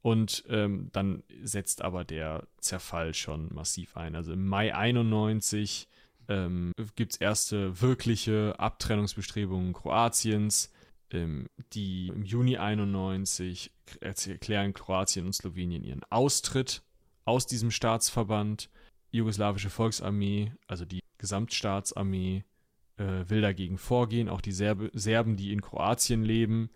Und 0.02 0.44
ähm, 0.50 0.90
dann 0.92 1.24
setzt 1.44 1.82
aber 1.82 2.04
der 2.04 2.46
Zerfall 2.60 3.14
schon 3.14 3.54
massiv 3.54 3.96
ein. 3.96 4.16
Also 4.18 4.34
im 4.34 4.46
Mai 4.46 4.76
91 4.76 5.88
ähm, 6.28 6.74
gibt 6.96 7.14
es 7.14 7.22
erste 7.22 7.82
wirkliche 7.82 8.56
Abtrennungsbestrebungen 8.60 9.72
Kroatiens 9.72 10.72
die 11.14 12.08
im 12.08 12.24
Juni 12.24 12.58
91 12.58 13.72
erklären 14.02 14.74
Kroatien 14.74 15.26
und 15.26 15.34
Slowenien 15.34 15.84
ihren 15.84 16.04
Austritt 16.10 16.84
aus 17.26 17.46
diesem 17.46 17.72
Staatsverband. 17.72 18.70
Die 19.12 19.18
jugoslawische 19.18 19.70
Volksarmee, 19.70 20.52
also 20.68 20.86
die 20.86 21.02
Gesamtstaatsarmee, 21.20 22.44
äh, 22.98 23.30
will 23.30 23.42
dagegen 23.42 23.78
vorgehen. 23.78 24.30
Auch 24.30 24.42
die 24.42 24.52
Serbe, 24.52 24.90
Serben, 24.94 25.38
die 25.38 25.52
in 25.52 25.62
Kroatien 25.62 26.24
leben, 26.24 26.70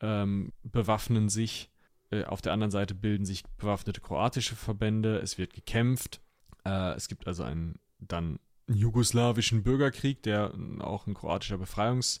ähm, 0.00 0.52
bewaffnen 0.62 1.28
sich. 1.28 1.70
Äh, 2.10 2.24
auf 2.24 2.42
der 2.42 2.52
anderen 2.52 2.70
Seite 2.70 2.94
bilden 2.94 3.24
sich 3.24 3.44
bewaffnete 3.58 4.00
kroatische 4.00 4.56
Verbände. 4.56 5.18
Es 5.18 5.38
wird 5.38 5.52
gekämpft. 5.52 6.20
Äh, 6.64 6.94
es 6.94 7.08
gibt 7.08 7.26
also 7.26 7.42
einen 7.42 7.78
dann 7.98 8.38
jugoslawischen 8.68 9.62
Bürgerkrieg, 9.62 10.22
der 10.22 10.54
auch 10.80 11.06
ein 11.06 11.14
kroatischer 11.14 11.56
Befreiungs- 11.56 12.20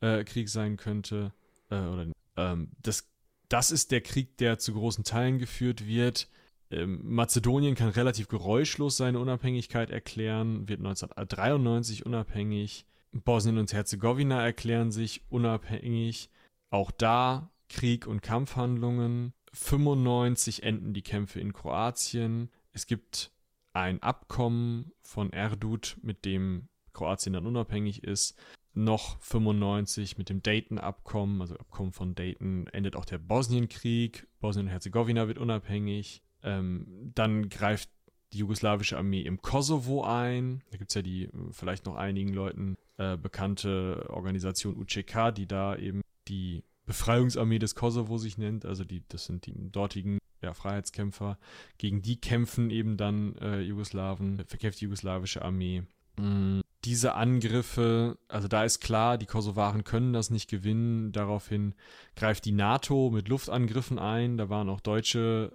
äh, 0.00 0.24
Krieg 0.24 0.48
sein 0.48 0.76
könnte. 0.76 1.32
Äh, 1.70 1.80
oder, 1.80 2.06
ähm, 2.36 2.70
das, 2.82 3.08
das 3.48 3.70
ist 3.70 3.90
der 3.90 4.00
Krieg, 4.00 4.36
der 4.38 4.58
zu 4.58 4.74
großen 4.74 5.04
Teilen 5.04 5.38
geführt 5.38 5.86
wird. 5.86 6.28
Ähm, 6.70 7.00
Mazedonien 7.02 7.74
kann 7.74 7.90
relativ 7.90 8.28
geräuschlos 8.28 8.96
seine 8.96 9.20
Unabhängigkeit 9.20 9.90
erklären, 9.90 10.68
wird 10.68 10.80
1993 10.80 12.04
unabhängig. 12.04 12.86
Bosnien 13.12 13.58
und 13.58 13.72
Herzegowina 13.72 14.44
erklären 14.44 14.90
sich 14.90 15.22
unabhängig. 15.30 16.28
Auch 16.70 16.90
da 16.90 17.50
Krieg 17.68 18.06
und 18.06 18.20
Kampfhandlungen. 18.22 19.32
95 19.52 20.64
enden 20.64 20.92
die 20.92 21.02
Kämpfe 21.02 21.40
in 21.40 21.52
Kroatien. 21.52 22.50
Es 22.72 22.86
gibt 22.86 23.30
ein 23.72 24.02
Abkommen 24.02 24.92
von 25.00 25.30
Erdut, 25.30 25.96
mit 26.02 26.24
dem 26.24 26.68
Kroatien 26.92 27.32
dann 27.32 27.46
unabhängig 27.46 28.04
ist 28.04 28.36
noch 28.76 29.18
95 29.20 30.18
mit 30.18 30.28
dem 30.28 30.42
Dayton-Abkommen, 30.42 31.40
also 31.40 31.56
Abkommen 31.56 31.92
von 31.92 32.14
Dayton, 32.14 32.66
endet 32.68 32.96
auch 32.96 33.04
der 33.04 33.18
Bosnienkrieg. 33.18 34.26
Bosnien 34.40 34.66
und 34.66 34.72
Herzegowina 34.72 35.28
wird 35.28 35.38
unabhängig. 35.38 36.22
Ähm, 36.42 37.12
dann 37.14 37.48
greift 37.48 37.90
die 38.32 38.38
jugoslawische 38.38 38.98
Armee 38.98 39.22
im 39.22 39.40
Kosovo 39.40 40.04
ein. 40.04 40.62
Da 40.70 40.78
gibt 40.78 40.90
es 40.90 40.94
ja 40.94 41.02
die 41.02 41.24
äh, 41.24 41.30
vielleicht 41.52 41.86
noch 41.86 41.96
einigen 41.96 42.32
Leuten 42.32 42.76
äh, 42.98 43.16
bekannte 43.16 44.06
Organisation 44.10 44.76
UCK, 44.76 45.34
die 45.34 45.46
da 45.46 45.76
eben 45.76 46.02
die 46.28 46.62
Befreiungsarmee 46.84 47.58
des 47.58 47.74
Kosovo 47.74 48.18
sich 48.18 48.36
nennt. 48.38 48.64
Also 48.64 48.84
die, 48.84 49.02
das 49.08 49.24
sind 49.24 49.46
die 49.46 49.54
dortigen 49.72 50.18
ja, 50.42 50.54
Freiheitskämpfer. 50.54 51.38
Gegen 51.78 52.02
die 52.02 52.20
kämpfen 52.20 52.70
eben 52.70 52.96
dann 52.96 53.36
äh, 53.36 53.60
Jugoslawen, 53.60 54.44
verkämpft 54.46 54.80
die 54.80 54.84
jugoslawische 54.84 55.42
Armee. 55.42 55.82
Mm, 56.18 56.60
diese 56.86 57.14
Angriffe, 57.14 58.16
also 58.28 58.46
da 58.46 58.64
ist 58.64 58.80
klar, 58.80 59.18
die 59.18 59.26
Kosovaren 59.26 59.82
können 59.82 60.12
das 60.12 60.30
nicht 60.30 60.48
gewinnen. 60.48 61.10
Daraufhin 61.10 61.74
greift 62.14 62.44
die 62.44 62.52
NATO 62.52 63.10
mit 63.10 63.28
Luftangriffen 63.28 63.98
ein. 63.98 64.38
Da 64.38 64.48
waren 64.48 64.68
auch 64.68 64.80
deutsche 64.80 65.52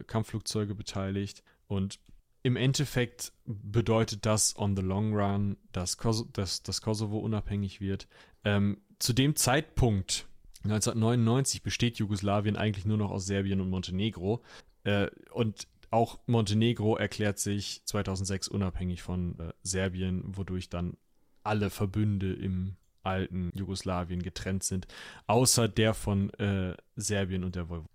äh, 0.00 0.02
Kampfflugzeuge 0.04 0.74
beteiligt. 0.74 1.44
Und 1.68 2.00
im 2.42 2.56
Endeffekt 2.56 3.32
bedeutet 3.46 4.26
das 4.26 4.58
on 4.58 4.76
the 4.76 4.82
long 4.82 5.14
run, 5.14 5.56
dass, 5.70 5.98
Kos 5.98 6.26
dass, 6.32 6.64
dass 6.64 6.82
Kosovo 6.82 7.18
unabhängig 7.18 7.80
wird. 7.80 8.08
Ähm, 8.44 8.80
zu 8.98 9.12
dem 9.12 9.36
Zeitpunkt, 9.36 10.26
1999, 10.64 11.62
besteht 11.62 11.98
Jugoslawien 11.98 12.56
eigentlich 12.56 12.86
nur 12.86 12.98
noch 12.98 13.12
aus 13.12 13.26
Serbien 13.26 13.60
und 13.60 13.70
Montenegro. 13.70 14.42
Äh, 14.82 15.10
und 15.32 15.68
auch 15.92 16.18
Montenegro 16.26 16.96
erklärt 16.96 17.38
sich 17.38 17.84
2006 17.84 18.48
unabhängig 18.48 19.02
von 19.02 19.38
äh, 19.38 19.52
Serbien, 19.62 20.36
wodurch 20.36 20.68
dann 20.68 20.96
alle 21.44 21.70
Verbünde 21.70 22.32
im 22.32 22.76
alten 23.02 23.50
Jugoslawien 23.54 24.22
getrennt 24.22 24.62
sind, 24.62 24.86
außer 25.26 25.68
der 25.68 25.94
von 25.94 26.30
äh, 26.34 26.76
Serbien 26.96 27.44
und 27.44 27.56
der 27.56 27.68
Vojvodina. 27.68 27.90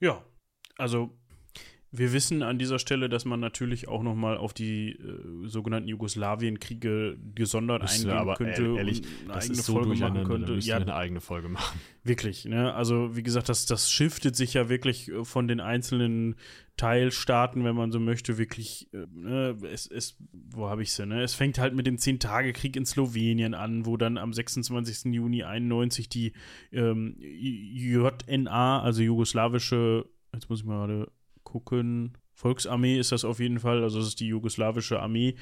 Ja, 0.00 0.24
also 0.76 1.16
wir 1.98 2.12
wissen 2.12 2.42
an 2.42 2.58
dieser 2.58 2.78
Stelle, 2.78 3.08
dass 3.08 3.24
man 3.24 3.40
natürlich 3.40 3.88
auch 3.88 4.02
noch 4.02 4.14
mal 4.14 4.36
auf 4.36 4.52
die 4.52 4.92
äh, 4.92 5.46
sogenannten 5.46 5.88
Jugoslawienkriege 5.88 7.18
gesondert 7.34 7.82
Müsste 7.82 8.08
eingehen 8.08 8.18
aber 8.18 8.34
könnte 8.34 8.74
ehrlich, 8.76 9.02
und 9.02 9.30
eine 9.30 9.40
eigene 9.40 9.54
so 9.56 9.72
Folge 9.72 9.94
machen 9.94 10.24
könnte. 10.24 10.54
Ja, 10.54 10.76
eine 10.76 10.94
eigene 10.94 11.20
Folge 11.20 11.48
machen. 11.48 11.80
Wirklich, 12.04 12.44
ne? 12.44 12.74
Also 12.74 13.16
wie 13.16 13.22
gesagt, 13.22 13.48
das, 13.48 13.66
das 13.66 13.90
shiftet 13.90 14.36
sich 14.36 14.54
ja 14.54 14.68
wirklich 14.68 15.08
äh, 15.08 15.24
von 15.24 15.48
den 15.48 15.60
einzelnen 15.60 16.36
Teilstaaten, 16.76 17.64
wenn 17.64 17.74
man 17.74 17.90
so 17.90 17.98
möchte, 17.98 18.36
wirklich, 18.36 18.92
äh, 18.92 19.06
ne? 19.14 19.56
es, 19.70 19.86
es, 19.86 20.18
wo 20.32 20.68
habe 20.68 20.82
ich 20.82 20.92
sie, 20.92 21.06
ne? 21.06 21.22
Es 21.22 21.34
fängt 21.34 21.58
halt 21.58 21.74
mit 21.74 21.86
dem 21.86 21.98
Zehn-Tage-Krieg 21.98 22.76
in 22.76 22.84
Slowenien 22.84 23.54
an, 23.54 23.86
wo 23.86 23.96
dann 23.96 24.18
am 24.18 24.32
26. 24.32 25.12
Juni 25.14 25.42
91 25.42 26.08
die 26.08 26.32
ähm, 26.72 27.16
JNA, 27.18 28.82
also 28.82 29.02
jugoslawische, 29.02 30.06
jetzt 30.34 30.50
muss 30.50 30.60
ich 30.60 30.66
mal 30.66 30.86
gerade 30.86 31.10
gucken. 31.60 32.16
Volksarmee 32.36 32.98
ist 32.98 33.12
das 33.12 33.24
auf 33.24 33.40
jeden 33.40 33.58
Fall, 33.58 33.82
also 33.82 33.98
das 33.98 34.08
ist 34.08 34.20
die 34.20 34.26
jugoslawische 34.28 35.00
Armee, 35.00 35.36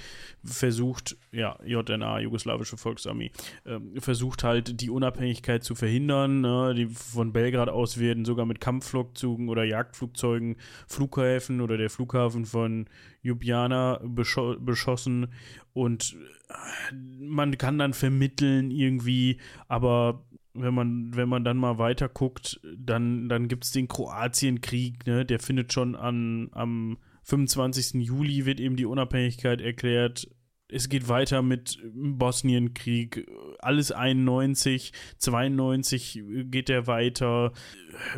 versucht, 0.45 1.17
ja, 1.33 1.59
JNA, 1.65 2.21
jugoslawische 2.21 2.77
Volksarmee, 2.77 3.33
äh, 3.65 3.81
versucht 3.99 4.45
halt 4.45 4.81
die 4.81 4.91
Unabhängigkeit 4.91 5.65
zu 5.65 5.75
verhindern. 5.75 6.41
Ne? 6.41 6.73
Die 6.77 6.87
von 6.87 7.33
Belgrad 7.33 7.69
aus 7.69 7.99
werden 7.99 8.25
sogar 8.25 8.47
mit 8.47 8.61
Kampfflugzeugen 8.61 9.49
oder 9.49 9.65
Jagdflugzeugen 9.65 10.57
Flughäfen 10.87 11.61
oder 11.61 11.77
der 11.77 11.91
Flughafen 11.91 12.45
von 12.45 12.87
Ljubljana 13.23 14.01
bescho 14.05 14.57
beschossen 14.61 15.33
und 15.73 16.17
äh, 16.49 16.95
man 16.95 17.59
kann 17.59 17.77
dann 17.77 17.93
vermitteln 17.93 18.71
irgendwie, 18.71 19.39
aber 19.67 20.25
wenn 20.55 20.73
man, 20.73 21.15
wenn 21.15 21.29
man 21.29 21.45
dann 21.45 21.57
mal 21.57 21.79
weiter 21.79 22.09
guckt, 22.09 22.61
dann, 22.77 23.29
dann 23.29 23.49
gibt 23.49 23.65
es 23.65 23.73
den 23.73 23.89
Kroatienkrieg, 23.89 25.07
ne? 25.07 25.25
Der 25.25 25.41
findet 25.41 25.73
schon 25.73 25.97
an, 25.97 26.49
am 26.53 26.99
25. 27.25 28.07
Juli 28.07 28.47
wird 28.47 28.61
eben 28.61 28.77
die 28.77 28.87
Unabhängigkeit 28.87 29.61
erklärt. 29.61 30.29
Es 30.69 30.89
geht 30.89 31.09
weiter 31.09 31.43
mit 31.43 31.79
Bosnienkrieg, 31.93 33.29
alles 33.59 33.93
91, 33.93 34.93
92 35.19 36.23
geht 36.45 36.69
der 36.69 36.87
weiter. 36.87 37.53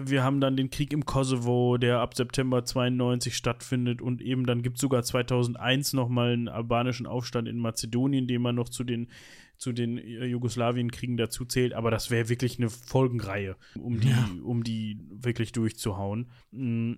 Wir 0.02 0.22
haben 0.22 0.40
dann 0.40 0.56
den 0.56 0.70
Krieg 0.70 0.92
im 0.92 1.04
Kosovo, 1.04 1.76
der 1.76 1.98
ab 1.98 2.14
September 2.14 2.64
92 2.64 3.36
stattfindet 3.36 4.00
und 4.00 4.22
eben 4.22 4.46
dann 4.46 4.62
gibt 4.62 4.76
es 4.76 4.80
sogar 4.80 5.02
2001 5.02 5.92
nochmal 5.92 6.32
einen 6.32 6.48
albanischen 6.48 7.06
Aufstand 7.06 7.48
in 7.48 7.58
Mazedonien, 7.58 8.28
den 8.28 8.42
man 8.42 8.54
noch 8.54 8.68
zu 8.68 8.84
den 8.84 9.08
zu 9.56 9.72
den 9.72 9.98
Jugoslawienkriegen 9.98 11.16
dazu 11.16 11.44
zählt, 11.44 11.72
aber 11.74 11.90
das 11.90 12.10
wäre 12.10 12.28
wirklich 12.28 12.58
eine 12.58 12.70
Folgenreihe, 12.70 13.56
um 13.78 14.00
die, 14.00 14.10
ja. 14.10 14.28
um 14.42 14.64
die 14.64 14.98
wirklich 15.10 15.52
durchzuhauen. 15.52 16.30
Mm, 16.50 16.94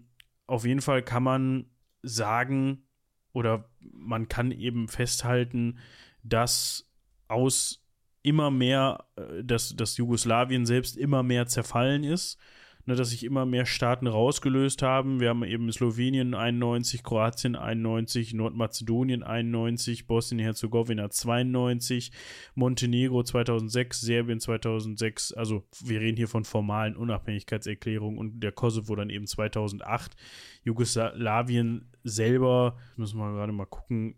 auf 0.47 0.65
jeden 0.65 0.81
Fall 0.81 1.03
kann 1.03 1.23
man 1.23 1.67
sagen, 2.03 2.85
oder 3.33 3.71
man 3.81 4.29
kann 4.29 4.51
eben 4.51 4.89
festhalten, 4.89 5.79
dass 6.23 6.91
aus 7.29 7.85
immer 8.23 8.51
mehr, 8.51 9.07
äh, 9.17 9.45
dass, 9.45 9.77
dass 9.77 9.97
Jugoslawien 9.97 10.67
selbst 10.67 10.97
immer 10.97 11.23
mehr 11.23 11.47
zerfallen 11.47 12.05
ist 12.05 12.39
ne, 12.89 12.97
dass 12.97 13.11
sich 13.11 13.23
immer 13.23 13.45
mehr 13.45 13.67
Staaten 13.67 14.07
rausgelöst 14.07 14.81
haben. 14.81 15.21
Wir 15.21 15.29
haben 15.29 15.45
eben 15.45 15.71
Slowenien 15.71 16.35
91, 16.35 17.03
Kroatien 17.03 17.55
91, 17.55 18.33
Nordmazedonien 18.33 19.23
91, 19.23 20.07
Bosnien-Herzegowina 20.07 21.11
92, 21.11 22.13
Montenegro 22.55 23.23
2006, 23.23 24.01
Serbien 24.01 24.41
2006. 24.41 25.35
Also 25.35 25.65
wir 25.85 26.01
reden 26.01 26.17
hier 26.17 26.29
von 26.29 26.45
formalen 26.45 26.97
Unabhängigkeitserklärungen 26.97 28.19
und 28.19 28.41
der 28.41 28.53
Kosovo 28.53 28.97
dann 28.97 29.11
eben 29.11 29.27
2008. 29.27 30.17
Jugoslawien 30.65 31.93
selber, 32.05 32.79
müssen 32.97 33.19
wir 33.19 33.35
gerade 33.35 33.53
mal 33.53 33.67
gucken, 33.67 34.17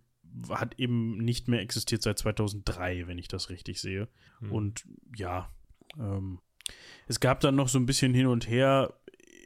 hat 0.48 0.78
eben 0.78 1.18
nicht 1.18 1.48
mehr 1.48 1.60
existiert 1.60 2.02
seit 2.02 2.20
2003, 2.20 3.08
wenn 3.08 3.18
ich 3.18 3.26
das 3.26 3.50
richtig 3.50 3.80
sehe. 3.80 4.06
Hm. 4.38 4.52
Und 4.52 4.84
ja, 5.16 5.50
ähm, 5.98 6.38
es 7.06 7.20
gab 7.20 7.40
dann 7.40 7.56
noch 7.56 7.68
so 7.68 7.78
ein 7.78 7.86
bisschen 7.86 8.14
hin 8.14 8.26
und 8.26 8.48
her 8.48 8.94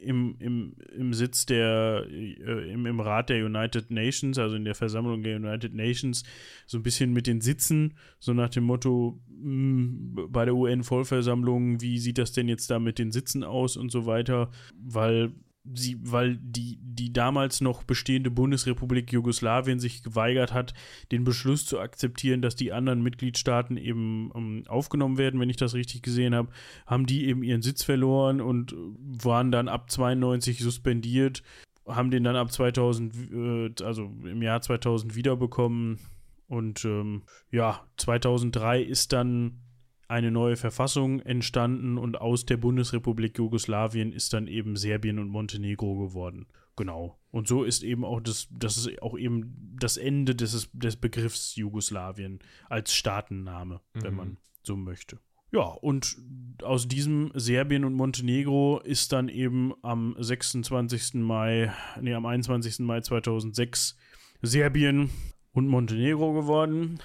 im, 0.01 0.35
im, 0.39 0.75
im 0.95 1.13
Sitz 1.13 1.45
der, 1.45 2.05
äh, 2.09 2.71
im, 2.71 2.85
im 2.85 2.99
Rat 2.99 3.29
der 3.29 3.43
United 3.43 3.89
Nations, 3.91 4.37
also 4.37 4.55
in 4.55 4.65
der 4.65 4.75
Versammlung 4.75 5.23
der 5.23 5.37
United 5.37 5.73
Nations, 5.73 6.23
so 6.67 6.77
ein 6.77 6.83
bisschen 6.83 7.11
mit 7.11 7.27
den 7.27 7.41
Sitzen, 7.41 7.95
so 8.19 8.33
nach 8.33 8.49
dem 8.49 8.65
Motto, 8.65 9.19
mh, 9.27 9.43
hm, 9.43 10.27
bei 10.29 10.45
der 10.45 10.55
UN-Vollversammlung, 10.55 11.81
wie 11.81 11.97
sieht 11.97 12.17
das 12.17 12.31
denn 12.31 12.47
jetzt 12.47 12.69
da 12.69 12.79
mit 12.79 12.99
den 12.99 13.11
Sitzen 13.11 13.43
aus 13.43 13.77
und 13.77 13.91
so 13.91 14.05
weiter, 14.05 14.51
weil 14.79 15.31
sie, 15.73 15.97
weil 16.01 16.37
die, 16.37 16.77
die 16.81 17.11
damals 17.11 17.61
noch 17.61 17.83
bestehende 17.83 18.31
Bundesrepublik 18.31 19.11
Jugoslawien 19.11 19.79
sich 19.79 20.03
geweigert 20.03 20.53
hat, 20.53 20.73
den 21.11 21.23
Beschluss 21.23 21.65
zu 21.65 21.79
akzeptieren, 21.79 22.41
dass 22.41 22.55
die 22.55 22.71
anderen 22.71 23.01
Mitgliedstaaten 23.01 23.77
eben 23.77 24.31
um, 24.31 24.57
ähm, 24.57 24.63
aufgenommen 24.67 25.17
werden, 25.17 25.39
wenn 25.39 25.49
ich 25.49 25.57
das 25.57 25.73
richtig 25.73 26.03
gesehen 26.03 26.35
habe, 26.35 26.49
haben 26.85 27.05
die 27.05 27.25
eben 27.25 27.43
ihren 27.43 27.61
Sitz 27.61 27.83
verloren 27.83 28.41
und 28.41 28.75
waren 29.23 29.51
dann 29.51 29.67
ab 29.67 29.89
92 29.89 30.59
suspendiert, 30.59 31.43
haben 31.87 32.11
den 32.11 32.23
dann 32.23 32.35
ab 32.35 32.51
2000, 32.51 33.13
äh, 33.31 33.83
also 33.83 34.11
im 34.23 34.41
Jahr 34.41 34.61
2000 34.61 35.15
wiederbekommen 35.15 35.99
und 36.47 36.85
ähm, 36.85 37.23
ja, 37.51 37.81
2003 37.97 38.81
ist 38.81 39.13
dann 39.13 39.61
eine 40.07 40.31
neue 40.31 40.55
Verfassung 40.55 41.19
entstanden 41.21 41.97
und 41.97 42.19
aus 42.19 42.45
der 42.45 42.57
Bundesrepublik 42.57 43.37
Jugoslawien 43.37 44.11
ist 44.11 44.33
dann 44.33 44.47
eben 44.47 44.75
Serbien 44.75 45.19
und 45.19 45.29
Montenegro 45.29 45.95
geworden. 45.95 46.47
Genau. 46.75 47.17
Und 47.31 47.47
so 47.47 47.63
ist 47.63 47.83
eben 47.83 48.03
auch 48.03 48.19
das, 48.19 48.47
das 48.51 48.77
ist 48.77 49.01
auch 49.01 49.17
eben 49.17 49.75
das 49.79 49.97
Ende 49.97 50.35
des, 50.35 50.69
des 50.73 50.95
Begriffs 50.97 51.55
Jugoslawien 51.55 52.39
als 52.69 52.93
Staatenname, 52.93 53.81
mhm. 53.93 54.03
wenn 54.03 54.15
man 54.15 54.37
so 54.63 54.75
möchte. 54.75 55.19
Ja, 55.51 55.61
und 55.61 56.17
aus 56.63 56.87
diesem 56.87 57.31
Serbien 57.33 57.85
und 57.85 57.93
Montenegro 57.93 58.79
ist 58.79 59.13
dann 59.13 59.29
eben 59.29 59.73
am 59.83 60.15
26. 60.19 61.13
Mai, 61.15 61.71
nee, 62.01 62.13
am 62.13 62.25
21. 62.25 62.79
Mai 62.79 63.01
2006 63.01 63.95
Serbien 64.41 65.11
und 65.53 65.67
Montenegro 65.67 66.33
geworden. 66.33 66.99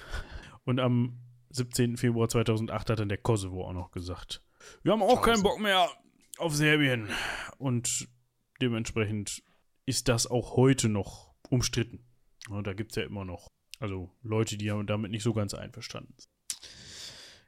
Und 0.65 0.79
am 0.79 1.20
17. 1.51 1.97
Februar 1.97 2.29
2008 2.29 2.89
hat 2.89 2.99
dann 2.99 3.09
der 3.09 3.17
Kosovo 3.17 3.65
auch 3.65 3.73
noch 3.73 3.91
gesagt, 3.91 4.43
wir 4.83 4.91
haben 4.91 5.01
auch 5.01 5.21
keinen 5.21 5.43
Bock 5.43 5.59
mehr 5.59 5.89
auf 6.37 6.55
Serbien. 6.55 7.09
Und 7.57 8.07
dementsprechend 8.61 9.43
ist 9.85 10.07
das 10.07 10.27
auch 10.27 10.55
heute 10.55 10.89
noch 10.89 11.33
umstritten. 11.49 12.05
Und 12.49 12.67
da 12.67 12.73
gibt 12.73 12.91
es 12.91 12.95
ja 12.95 13.03
immer 13.03 13.25
noch, 13.25 13.47
also 13.79 14.11
Leute, 14.21 14.57
die 14.57 14.67
damit 14.85 15.11
nicht 15.11 15.23
so 15.23 15.33
ganz 15.33 15.53
einverstanden 15.53 16.13
sind. 16.17 16.29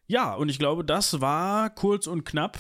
Ja, 0.05 0.34
und 0.34 0.49
ich 0.49 0.59
glaube, 0.59 0.84
das 0.84 1.21
war 1.21 1.69
kurz 1.69 2.07
und 2.07 2.25
knapp, 2.25 2.57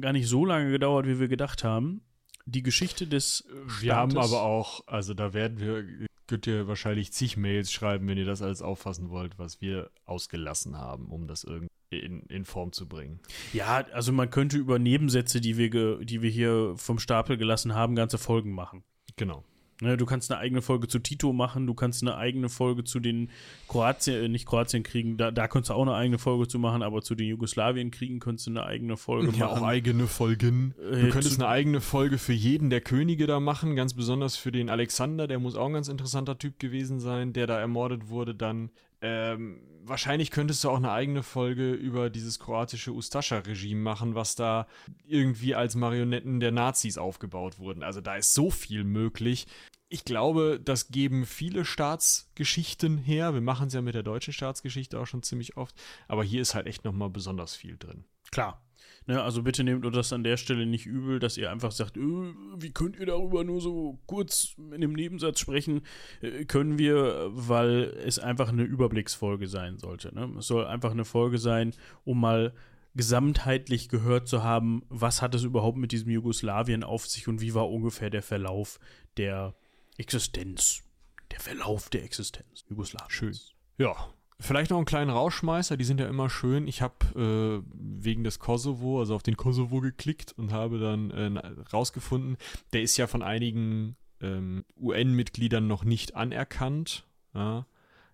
gar 0.00 0.12
nicht 0.12 0.28
so 0.28 0.44
lange 0.44 0.70
gedauert, 0.70 1.06
wie 1.06 1.18
wir 1.18 1.28
gedacht 1.28 1.64
haben. 1.64 2.02
Die 2.46 2.62
Geschichte 2.62 3.06
des 3.06 3.44
Staates. 3.46 3.82
Wir 3.82 3.96
haben 3.96 4.16
aber 4.16 4.42
auch, 4.42 4.86
also 4.86 5.12
da 5.12 5.34
werden 5.34 5.60
wir 5.60 6.08
könnt 6.28 6.46
ihr 6.46 6.68
wahrscheinlich 6.68 7.12
zig 7.12 7.36
Mails 7.36 7.72
schreiben, 7.72 8.06
wenn 8.06 8.18
ihr 8.18 8.24
das 8.26 8.42
alles 8.42 8.62
auffassen 8.62 9.10
wollt, 9.10 9.38
was 9.38 9.60
wir 9.60 9.90
ausgelassen 10.04 10.76
haben, 10.76 11.06
um 11.06 11.26
das 11.26 11.42
irgendwie 11.42 11.68
in, 11.90 12.22
in 12.28 12.44
Form 12.44 12.72
zu 12.72 12.86
bringen. 12.86 13.18
Ja, 13.52 13.84
also 13.92 14.12
man 14.12 14.30
könnte 14.30 14.58
über 14.58 14.78
Nebensätze, 14.78 15.40
die 15.40 15.56
wir, 15.56 15.98
die 16.04 16.22
wir 16.22 16.30
hier 16.30 16.74
vom 16.76 16.98
Stapel 16.98 17.36
gelassen 17.36 17.74
haben, 17.74 17.96
ganze 17.96 18.18
Folgen 18.18 18.52
machen. 18.52 18.84
Genau. 19.16 19.42
Ne, 19.80 19.96
du 19.96 20.06
kannst 20.06 20.30
eine 20.32 20.40
eigene 20.40 20.60
Folge 20.60 20.88
zu 20.88 20.98
Tito 20.98 21.32
machen, 21.32 21.68
du 21.68 21.74
kannst 21.74 22.02
eine 22.02 22.16
eigene 22.16 22.48
Folge 22.48 22.82
zu 22.82 22.98
den 22.98 23.30
Kroatien, 23.68 24.24
äh, 24.24 24.28
nicht 24.28 24.44
Kroatien-Kriegen, 24.44 25.16
da, 25.16 25.30
da 25.30 25.46
könntest 25.46 25.70
du 25.70 25.74
auch 25.74 25.82
eine 25.82 25.94
eigene 25.94 26.18
Folge 26.18 26.48
zu 26.48 26.58
machen, 26.58 26.82
aber 26.82 27.00
zu 27.00 27.14
den 27.14 27.28
Jugoslawien-Kriegen 27.28 28.18
könntest 28.18 28.48
du 28.48 28.50
eine 28.50 28.64
eigene 28.64 28.96
Folge 28.96 29.26
ja, 29.26 29.30
machen. 29.30 29.40
Ja, 29.40 29.48
auch 29.48 29.62
eigene 29.62 30.08
Folgen. 30.08 30.74
Äh, 30.80 31.02
du 31.02 31.08
könntest 31.10 31.40
eine 31.40 31.48
eigene 31.48 31.80
Folge 31.80 32.18
für 32.18 32.32
jeden 32.32 32.70
der 32.70 32.80
Könige 32.80 33.28
da 33.28 33.38
machen, 33.38 33.76
ganz 33.76 33.94
besonders 33.94 34.36
für 34.36 34.50
den 34.50 34.68
Alexander, 34.68 35.28
der 35.28 35.38
muss 35.38 35.54
auch 35.54 35.66
ein 35.66 35.74
ganz 35.74 35.86
interessanter 35.86 36.36
Typ 36.36 36.58
gewesen 36.58 36.98
sein, 36.98 37.32
der 37.32 37.46
da 37.46 37.60
ermordet 37.60 38.08
wurde 38.08 38.34
dann. 38.34 38.70
Ähm, 39.00 39.60
wahrscheinlich 39.88 40.30
könntest 40.30 40.62
du 40.64 40.70
auch 40.70 40.76
eine 40.76 40.92
eigene 40.92 41.22
Folge 41.22 41.72
über 41.72 42.10
dieses 42.10 42.38
kroatische 42.38 42.92
Ustascha-Regime 42.92 43.80
machen, 43.80 44.14
was 44.14 44.34
da 44.34 44.66
irgendwie 45.06 45.54
als 45.54 45.74
Marionetten 45.74 46.40
der 46.40 46.52
Nazis 46.52 46.98
aufgebaut 46.98 47.58
wurden. 47.58 47.82
Also 47.82 48.00
da 48.00 48.16
ist 48.16 48.34
so 48.34 48.50
viel 48.50 48.84
möglich. 48.84 49.46
Ich 49.88 50.04
glaube, 50.04 50.60
das 50.62 50.88
geben 50.88 51.24
viele 51.24 51.64
Staatsgeschichten 51.64 52.98
her. 52.98 53.32
Wir 53.32 53.40
machen 53.40 53.68
es 53.68 53.74
ja 53.74 53.80
mit 53.80 53.94
der 53.94 54.02
deutschen 54.02 54.34
Staatsgeschichte 54.34 55.00
auch 55.00 55.06
schon 55.06 55.22
ziemlich 55.22 55.56
oft. 55.56 55.74
Aber 56.08 56.22
hier 56.22 56.42
ist 56.42 56.54
halt 56.54 56.66
echt 56.66 56.84
nochmal 56.84 57.10
besonders 57.10 57.56
viel 57.56 57.76
drin. 57.78 58.04
Klar, 58.30 58.62
Ne, 59.08 59.22
also 59.22 59.42
bitte 59.42 59.64
nehmt 59.64 59.86
uns 59.86 59.96
das 59.96 60.12
an 60.12 60.22
der 60.22 60.36
Stelle 60.36 60.66
nicht 60.66 60.84
übel, 60.84 61.18
dass 61.18 61.38
ihr 61.38 61.50
einfach 61.50 61.72
sagt, 61.72 61.96
äh, 61.96 62.00
wie 62.00 62.72
könnt 62.72 62.98
ihr 62.98 63.06
darüber 63.06 63.42
nur 63.42 63.58
so 63.58 63.98
kurz 64.04 64.54
in 64.58 64.74
einem 64.74 64.92
Nebensatz 64.92 65.40
sprechen? 65.40 65.80
Äh, 66.20 66.44
können 66.44 66.78
wir, 66.78 67.30
weil 67.30 67.84
es 68.04 68.18
einfach 68.18 68.50
eine 68.50 68.64
Überblicksfolge 68.64 69.48
sein 69.48 69.78
sollte. 69.78 70.14
Ne? 70.14 70.30
Es 70.38 70.46
soll 70.46 70.66
einfach 70.66 70.90
eine 70.90 71.06
Folge 71.06 71.38
sein, 71.38 71.72
um 72.04 72.20
mal 72.20 72.52
gesamtheitlich 72.94 73.88
gehört 73.88 74.28
zu 74.28 74.42
haben, 74.42 74.82
was 74.90 75.22
hat 75.22 75.34
es 75.34 75.42
überhaupt 75.42 75.78
mit 75.78 75.92
diesem 75.92 76.10
Jugoslawien 76.10 76.84
auf 76.84 77.06
sich 77.06 77.28
und 77.28 77.40
wie 77.40 77.54
war 77.54 77.70
ungefähr 77.70 78.10
der 78.10 78.22
Verlauf 78.22 78.78
der 79.16 79.54
Existenz. 79.96 80.82
Der 81.30 81.40
Verlauf 81.40 81.88
der 81.88 82.04
Existenz 82.04 82.66
Jugoslawien. 82.68 83.10
Schön. 83.10 83.34
Ja, 83.78 84.12
Vielleicht 84.40 84.70
noch 84.70 84.76
einen 84.76 84.86
kleinen 84.86 85.10
Rauschmeißer, 85.10 85.76
die 85.76 85.84
sind 85.84 85.98
ja 85.98 86.06
immer 86.06 86.30
schön. 86.30 86.68
Ich 86.68 86.80
habe 86.80 86.94
äh, 87.16 87.70
wegen 87.74 88.22
des 88.22 88.38
Kosovo, 88.38 89.00
also 89.00 89.16
auf 89.16 89.24
den 89.24 89.36
Kosovo 89.36 89.80
geklickt 89.80 90.32
und 90.36 90.52
habe 90.52 90.78
dann 90.78 91.10
äh, 91.10 91.40
rausgefunden, 91.72 92.36
der 92.72 92.82
ist 92.82 92.96
ja 92.96 93.08
von 93.08 93.22
einigen 93.22 93.96
ähm, 94.20 94.64
UN-Mitgliedern 94.80 95.66
noch 95.66 95.84
nicht 95.84 96.14
anerkannt. 96.14 97.04
Ja? 97.34 97.66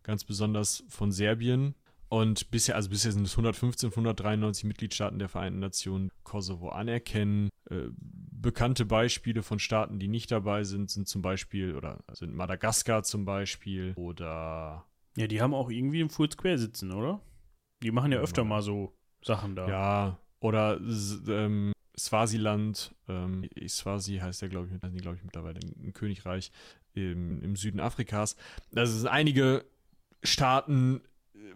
Ganz 0.02 0.24
besonders 0.24 0.84
von 0.88 1.12
Serbien. 1.12 1.74
Und 2.08 2.50
bisher, 2.50 2.76
also 2.76 2.88
bisher 2.88 3.12
sind 3.12 3.26
es 3.26 3.32
115 3.32 3.90
von 3.90 4.04
193 4.04 4.64
Mitgliedstaaten 4.64 5.18
der 5.18 5.28
Vereinten 5.28 5.58
Nationen 5.58 6.10
Kosovo 6.22 6.70
anerkennen. 6.70 7.50
Äh, 7.68 7.88
bekannte 7.98 8.86
Beispiele 8.86 9.42
von 9.42 9.58
Staaten, 9.58 9.98
die 9.98 10.08
nicht 10.08 10.30
dabei 10.30 10.64
sind, 10.64 10.90
sind 10.90 11.06
zum 11.06 11.20
Beispiel, 11.20 11.74
oder 11.74 12.02
sind 12.12 12.34
Madagaskar 12.34 13.02
zum 13.02 13.24
Beispiel 13.24 13.92
oder 13.96 14.86
ja, 15.16 15.26
die 15.26 15.40
haben 15.40 15.54
auch 15.54 15.70
irgendwie 15.70 16.00
im 16.00 16.10
Full 16.10 16.30
Square 16.30 16.58
sitzen, 16.58 16.92
oder? 16.92 17.20
Die 17.82 17.90
machen 17.90 18.12
ja 18.12 18.18
öfter 18.18 18.44
mal 18.44 18.62
so 18.62 18.96
Sachen 19.22 19.56
da. 19.56 19.68
Ja, 19.68 20.18
oder 20.40 20.80
ähm, 21.28 21.72
Swasiland, 21.98 22.94
ähm, 23.08 23.48
Swasi 23.68 24.16
heißt 24.16 24.42
ja, 24.42 24.48
glaube 24.48 24.68
ich, 24.72 25.00
glaube 25.02 25.16
ich, 25.16 25.24
mittlerweile 25.24 25.60
ein 25.60 25.92
Königreich 25.92 26.50
im, 26.94 27.42
im 27.42 27.56
Süden 27.56 27.80
Afrikas. 27.80 28.36
Also 28.74 28.98
sind 28.98 29.08
einige 29.08 29.64
Staaten 30.22 31.02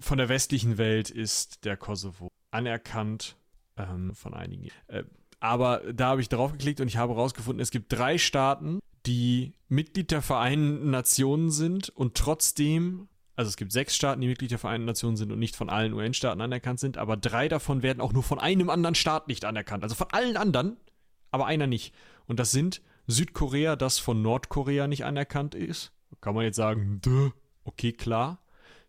von 0.00 0.18
der 0.18 0.28
westlichen 0.28 0.78
Welt 0.78 1.10
ist 1.10 1.64
der 1.64 1.76
Kosovo 1.76 2.28
anerkannt 2.50 3.36
ähm, 3.76 4.14
von 4.14 4.34
einigen. 4.34 4.68
Äh, 4.88 5.04
aber 5.40 5.82
da 5.92 6.08
habe 6.08 6.20
ich 6.20 6.28
drauf 6.28 6.52
geklickt 6.52 6.80
und 6.80 6.88
ich 6.88 6.96
habe 6.96 7.14
herausgefunden, 7.14 7.60
es 7.60 7.70
gibt 7.70 7.92
drei 7.92 8.18
Staaten, 8.18 8.80
die 9.06 9.52
Mitglied 9.68 10.10
der 10.10 10.22
Vereinten 10.22 10.90
Nationen 10.90 11.50
sind 11.50 11.88
und 11.90 12.16
trotzdem, 12.16 13.08
also 13.38 13.50
es 13.50 13.56
gibt 13.56 13.70
sechs 13.70 13.94
Staaten, 13.94 14.20
die 14.20 14.26
Mitglied 14.26 14.50
der 14.50 14.58
Vereinten 14.58 14.84
Nationen 14.84 15.16
sind 15.16 15.30
und 15.30 15.38
nicht 15.38 15.54
von 15.54 15.70
allen 15.70 15.92
UN-Staaten 15.92 16.40
anerkannt 16.40 16.80
sind, 16.80 16.98
aber 16.98 17.16
drei 17.16 17.46
davon 17.46 17.84
werden 17.84 18.00
auch 18.00 18.12
nur 18.12 18.24
von 18.24 18.40
einem 18.40 18.68
anderen 18.68 18.96
Staat 18.96 19.28
nicht 19.28 19.44
anerkannt. 19.44 19.84
Also 19.84 19.94
von 19.94 20.08
allen 20.10 20.36
anderen, 20.36 20.76
aber 21.30 21.46
einer 21.46 21.68
nicht. 21.68 21.94
Und 22.26 22.40
das 22.40 22.50
sind 22.50 22.82
Südkorea, 23.06 23.76
das 23.76 24.00
von 24.00 24.22
Nordkorea 24.22 24.88
nicht 24.88 25.04
anerkannt 25.04 25.54
ist. 25.54 25.92
Kann 26.20 26.34
man 26.34 26.46
jetzt 26.46 26.56
sagen, 26.56 26.98
duh, 27.00 27.30
okay, 27.62 27.92
klar. 27.92 28.42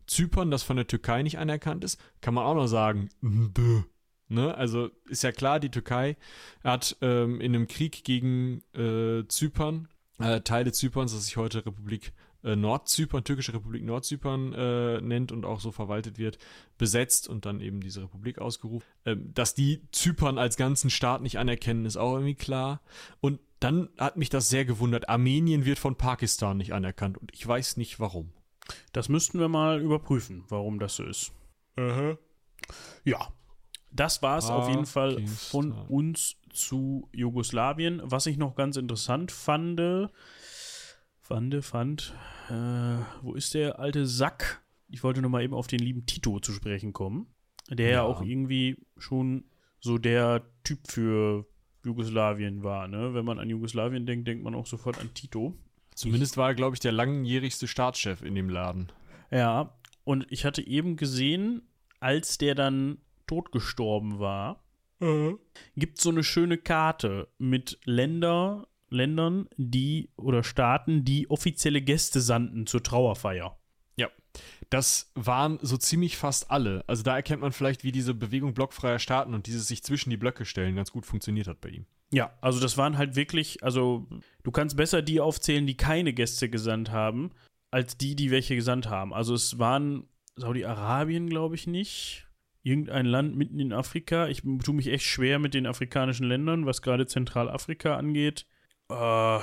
Zypern, 0.08 0.50
das 0.50 0.64
von 0.64 0.78
der 0.78 0.88
Türkei 0.88 1.22
nicht 1.22 1.38
anerkannt 1.38 1.84
ist, 1.84 2.02
kann 2.20 2.34
man 2.34 2.44
auch 2.44 2.56
noch 2.56 2.66
sagen, 2.66 3.10
duh. 3.22 3.84
Ne? 4.30 4.56
Also 4.56 4.90
ist 5.08 5.22
ja 5.22 5.32
klar, 5.32 5.60
die 5.60 5.70
Türkei 5.70 6.18
hat 6.64 6.98
ähm, 7.02 7.40
in 7.40 7.54
einem 7.54 7.68
Krieg 7.68 8.04
gegen 8.04 8.64
äh, 8.74 9.28
Zypern, 9.28 9.90
äh, 10.18 10.42
Teile 10.42 10.72
Zyperns, 10.72 11.14
das 11.14 11.26
sich 11.26 11.38
heute 11.38 11.68
Republik 11.68 12.14
äh, 12.44 12.56
Nordzypern, 12.56 13.24
türkische 13.24 13.54
Republik 13.54 13.84
Nordzypern 13.84 14.54
äh, 14.54 15.02
nennt 15.02 15.32
und 15.32 15.46
auch 15.46 15.60
so 15.60 15.72
verwaltet 15.72 16.18
wird, 16.18 16.38
besetzt 16.78 17.28
und 17.28 17.46
dann 17.46 17.62
eben 17.62 17.82
diese 17.82 18.04
Republik 18.04 18.40
ausgerufen. 18.40 18.88
Ähm, 19.06 19.34
dass 19.34 19.56
die 19.56 19.82
Zypern 19.92 20.38
als 20.38 20.56
ganzen 20.56 20.90
Staat 20.90 21.22
nicht 21.22 21.38
anerkennen, 21.38 21.86
ist 21.86 21.98
auch 21.98 22.14
irgendwie 22.14 22.36
klar. 22.36 22.82
Und 23.20 23.40
dann 23.60 23.90
hat 23.98 24.16
mich 24.16 24.30
das 24.30 24.50
sehr 24.50 24.66
gewundert. 24.66 25.10
Armenien 25.10 25.66
wird 25.66 25.80
von 25.80 25.96
Pakistan 25.96 26.58
nicht 26.58 26.74
anerkannt 26.74 27.18
und 27.18 27.32
ich 27.34 27.46
weiß 27.46 27.78
nicht 27.78 28.00
warum. 28.00 28.32
Das 28.94 29.10
müssten 29.10 29.40
wir 29.40 29.50
mal 29.50 29.82
überprüfen, 29.82 30.44
warum 30.48 30.80
das 30.80 30.96
so 30.96 31.04
ist. 31.04 31.32
Uh 31.78 32.16
Ja, 33.04 33.28
das 33.92 34.22
war 34.22 34.38
es 34.38 34.50
auf 34.50 34.70
jeden 34.70 34.86
Fall 34.86 35.26
von 35.28 35.72
uns 35.72 36.38
zu 36.52 37.10
Jugoslawien. 37.12 38.02
Was 38.04 38.28
ich 38.28 38.38
noch 38.38 38.56
ganz 38.56 38.78
interessant 38.78 39.32
fand, 39.32 39.80
fand, 41.30 41.64
fand, 41.64 42.14
äh, 42.50 42.54
wo 43.22 43.34
ist 43.36 43.54
der 43.54 43.80
alte 43.80 44.06
Sack? 44.06 44.62
Ich 44.90 45.04
wollte 45.04 45.22
noch 45.22 45.30
mal 45.30 45.44
eben 45.44 45.54
auf 45.54 45.68
den 45.68 45.80
lieben 45.80 46.06
Tito 46.06 46.40
zu 46.40 46.52
sprechen 46.52 46.92
kommen, 46.92 47.28
der 47.70 47.88
ja, 47.88 47.94
Ja. 47.94 48.04
auch 48.04 48.22
irgendwie 48.22 48.76
schon 48.98 49.46
so 49.80 49.98
der 49.98 50.42
Typ 50.64 50.80
für 50.88 51.46
Jugoslawien 51.86 52.64
war. 52.64 52.88
Ne? 52.88 53.14
Wenn 53.14 53.24
man 53.24 53.40
an 53.40 53.50
Jugoslawien 53.50 54.06
denkt, 54.06 54.28
denkt 54.28 54.44
man 54.44 54.56
auch 54.56 54.66
sofort 54.66 55.00
an 55.00 55.14
Tito. 55.14 55.56
Zumindest 55.96 56.36
war 56.38 56.50
er, 56.50 56.56
glaube 56.56 56.76
ich, 56.76 56.80
der 56.80 56.92
langjährigste 56.92 57.68
Staatschef 57.68 58.22
in 58.24 58.34
dem 58.36 58.50
Laden. 58.50 58.92
Ja, 59.32 59.78
und 60.04 60.26
ich 60.30 60.44
hatte 60.46 60.66
eben 60.66 60.96
gesehen, 60.96 61.62
als 62.00 62.38
der 62.38 62.56
dann 62.56 62.98
totgestorben 63.28 64.18
war, 64.20 64.64
gibt 65.78 66.02
so 66.02 66.10
eine 66.10 66.24
schöne 66.24 66.58
Karte 66.58 67.28
mit 67.38 67.80
Länder, 67.86 68.68
Ländern, 68.90 69.48
die 69.58 70.10
oder 70.18 70.44
Staaten, 70.44 71.04
die 71.06 71.30
offizielle 71.30 71.82
Gäste 71.82 72.22
sandten 72.22 72.68
zur 72.68 72.84
Trauerfeier. 72.84 73.58
Ja, 73.98 74.10
das 74.70 75.12
waren 75.16 75.60
so 75.62 75.78
ziemlich 75.78 76.18
fast 76.18 76.52
alle. 76.52 76.84
Also 76.88 77.04
da 77.04 77.16
erkennt 77.16 77.42
man 77.42 77.52
vielleicht, 77.52 77.84
wie 77.84 77.92
diese 77.92 78.14
Bewegung 78.14 78.54
blockfreier 78.54 79.00
Staaten 79.00 79.34
und 79.34 79.48
dieses 79.48 79.68
sich 79.68 79.84
zwischen 79.84 80.10
die 80.10 80.18
Blöcke 80.18 80.46
stellen 80.46 80.76
ganz 80.76 80.92
gut 80.92 81.06
funktioniert 81.06 81.48
hat 81.48 81.62
bei 81.62 81.70
ihm. 81.70 81.86
Ja, 82.12 82.32
also 82.42 82.60
das 82.60 82.78
waren 82.78 82.98
halt 82.98 83.16
wirklich, 83.16 83.64
also 83.64 84.08
du 84.44 84.52
kannst 84.52 84.78
besser 84.78 85.02
die 85.02 85.20
aufzählen, 85.20 85.68
die 85.68 85.78
keine 85.78 86.14
Gäste 86.14 86.50
gesandt 86.50 86.92
haben, 86.92 87.32
als 87.72 87.98
die, 87.98 88.16
die 88.16 88.32
welche 88.32 88.56
gesandt 88.56 88.90
haben. 88.90 89.14
Also 89.14 89.34
es 89.34 89.60
waren 89.60 90.08
Saudi-Arabien, 90.36 91.30
glaube 91.30 91.56
ich 91.56 91.68
nicht. 91.68 92.26
Irgendein 92.64 93.06
Land 93.06 93.36
mitten 93.36 93.60
in 93.60 93.74
Afrika. 93.74 94.28
Ich 94.28 94.42
tue 94.42 94.76
mich 94.76 94.88
echt 94.88 95.06
schwer 95.06 95.40
mit 95.40 95.54
den 95.54 95.66
afrikanischen 95.66 96.28
Ländern, 96.28 96.66
was 96.66 96.82
gerade 96.82 97.08
Zentralafrika 97.08 97.96
angeht. 97.96 98.46
Äh, 98.90 99.40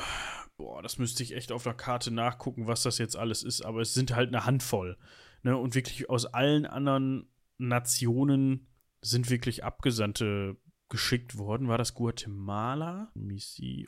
boah, 0.57 0.83
das 0.83 0.99
müsste 0.99 1.23
ich 1.23 1.35
echt 1.35 1.53
auf 1.53 1.63
der 1.63 1.75
Karte 1.75 2.11
nachgucken, 2.11 2.67
was 2.67 2.83
das 2.83 2.99
jetzt 2.99 3.17
alles 3.17 3.43
ist. 3.43 3.63
Aber 3.63 3.81
es 3.81 3.95
sind 3.95 4.15
halt 4.15 4.29
eine 4.29 4.45
Handvoll. 4.45 4.97
Ne? 5.43 5.57
Und 5.57 5.75
wirklich 5.75 6.11
aus 6.11 6.27
allen 6.27 6.67
anderen 6.67 7.29
Nationen 7.59 8.69
sind 9.01 9.31
wirklich 9.31 9.65
Abgesandte 9.65 10.57
geschickt 10.89 11.39
worden. 11.39 11.69
War 11.69 11.79
das 11.79 11.95
Guatemala? 11.95 13.11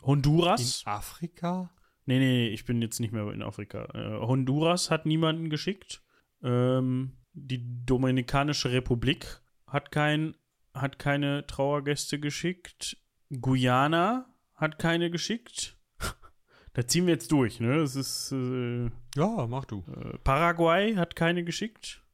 Honduras? 0.02 0.82
Afrika? 0.86 1.70
Nee, 2.06 2.18
nee, 2.18 2.32
nee, 2.32 2.48
ich 2.48 2.64
bin 2.64 2.80
jetzt 2.80 3.01
nicht 3.01 3.12
mehr 3.12 3.30
in 3.32 3.43
Afrika. 3.43 3.85
Äh, 3.94 4.18
Honduras 4.20 4.90
hat 4.90 5.06
niemanden 5.06 5.51
geschickt. 5.51 6.02
Ähm, 6.43 7.18
die 7.32 7.85
Dominikanische 7.85 8.72
Republik 8.72 9.43
hat, 9.66 9.90
kein, 9.90 10.35
hat 10.72 10.98
keine 10.98 11.47
Trauergäste 11.47 12.18
geschickt. 12.18 12.97
Guyana 13.30 14.26
hat 14.59 14.78
keine 14.78 15.10
geschickt. 15.10 15.76
da 16.74 16.86
ziehen 16.86 17.06
wir 17.06 17.14
jetzt 17.14 17.32
durch, 17.32 17.59
ne? 17.60 17.78
Das 17.78 17.97
ist. 17.97 18.30
Äh, 18.32 18.90
Ja, 19.16 19.47
mach 19.48 19.64
du. 19.64 19.85
äh, 19.97 20.18
Paraguay 20.18 20.94
hat 20.97 21.16
keine 21.16 21.43
geschickt. 21.44 22.05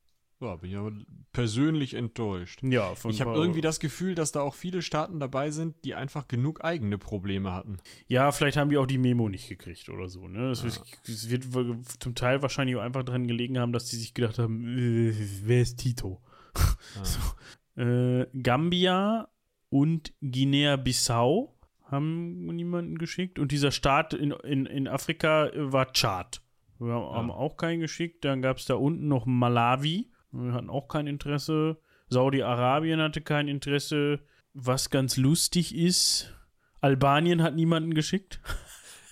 Ja, 0.40 0.56
bin 0.56 0.70
ich 0.70 0.76
aber 0.76 0.92
persönlich 1.32 1.94
enttäuscht. 1.94 2.60
Ja, 2.62 2.94
von 2.96 3.10
Ich 3.12 3.20
habe 3.22 3.34
irgendwie 3.34 3.62
das 3.62 3.80
Gefühl, 3.80 4.14
dass 4.14 4.30
da 4.32 4.40
auch 4.42 4.54
viele 4.54 4.82
Staaten 4.82 5.18
dabei 5.18 5.50
sind, 5.50 5.76
die 5.84 5.94
einfach 5.94 6.28
genug 6.28 6.62
eigene 6.62 6.98
Probleme 6.98 7.52
hatten. 7.52 7.78
Ja, 8.08 8.30
vielleicht 8.30 8.58
haben 8.58 8.68
die 8.68 8.76
auch 8.76 8.84
die 8.86 8.98
Memo 8.98 9.28
nicht 9.30 9.48
gekriegt 9.48 9.88
oder 9.88 10.08
so. 10.08 10.28
Ne? 10.28 10.50
Es 10.50 10.62
wird- 10.64 10.82
es 11.08 11.30
wird 11.30 11.54
wohl 11.54 11.80
zum 11.98 12.14
Teil 12.14 12.42
wahrscheinlich 12.42 12.76
auch 12.76 12.82
einfach 12.82 13.04
daran 13.04 13.26
gelegen 13.26 13.58
haben, 13.58 13.72
dass 13.72 13.86
die 13.86 13.96
sich 13.96 14.12
gedacht 14.12 14.38
haben, 14.38 14.66
äh, 14.76 15.14
wer 15.44 15.62
ist 15.62 15.76
Tito? 15.78 16.20
so. 17.02 17.80
äh, 17.80 18.26
Gambia 18.42 19.28
und 19.70 20.12
Guinea-Bissau 20.20 21.53
haben 21.94 22.46
niemanden 22.46 22.98
geschickt. 22.98 23.38
Und 23.38 23.52
dieser 23.52 23.70
Staat 23.70 24.12
in, 24.14 24.32
in, 24.32 24.66
in 24.66 24.88
Afrika 24.88 25.46
äh, 25.46 25.72
war 25.72 25.92
Tschad. 25.92 26.42
Wir 26.78 26.92
haben 26.92 27.30
auch 27.30 27.56
keinen 27.56 27.80
geschickt. 27.80 28.24
Dann 28.24 28.42
gab 28.42 28.58
es 28.58 28.66
da 28.66 28.74
unten 28.74 29.08
noch 29.08 29.26
Malawi. 29.26 30.10
Wir 30.32 30.52
hatten 30.52 30.70
auch 30.70 30.88
kein 30.88 31.06
Interesse. 31.06 31.78
Saudi-Arabien 32.08 33.00
hatte 33.00 33.20
kein 33.20 33.48
Interesse. 33.48 34.20
Was 34.52 34.90
ganz 34.90 35.16
lustig 35.16 35.74
ist, 35.74 36.34
Albanien 36.80 37.42
hat 37.42 37.54
niemanden 37.54 37.94
geschickt. 37.94 38.40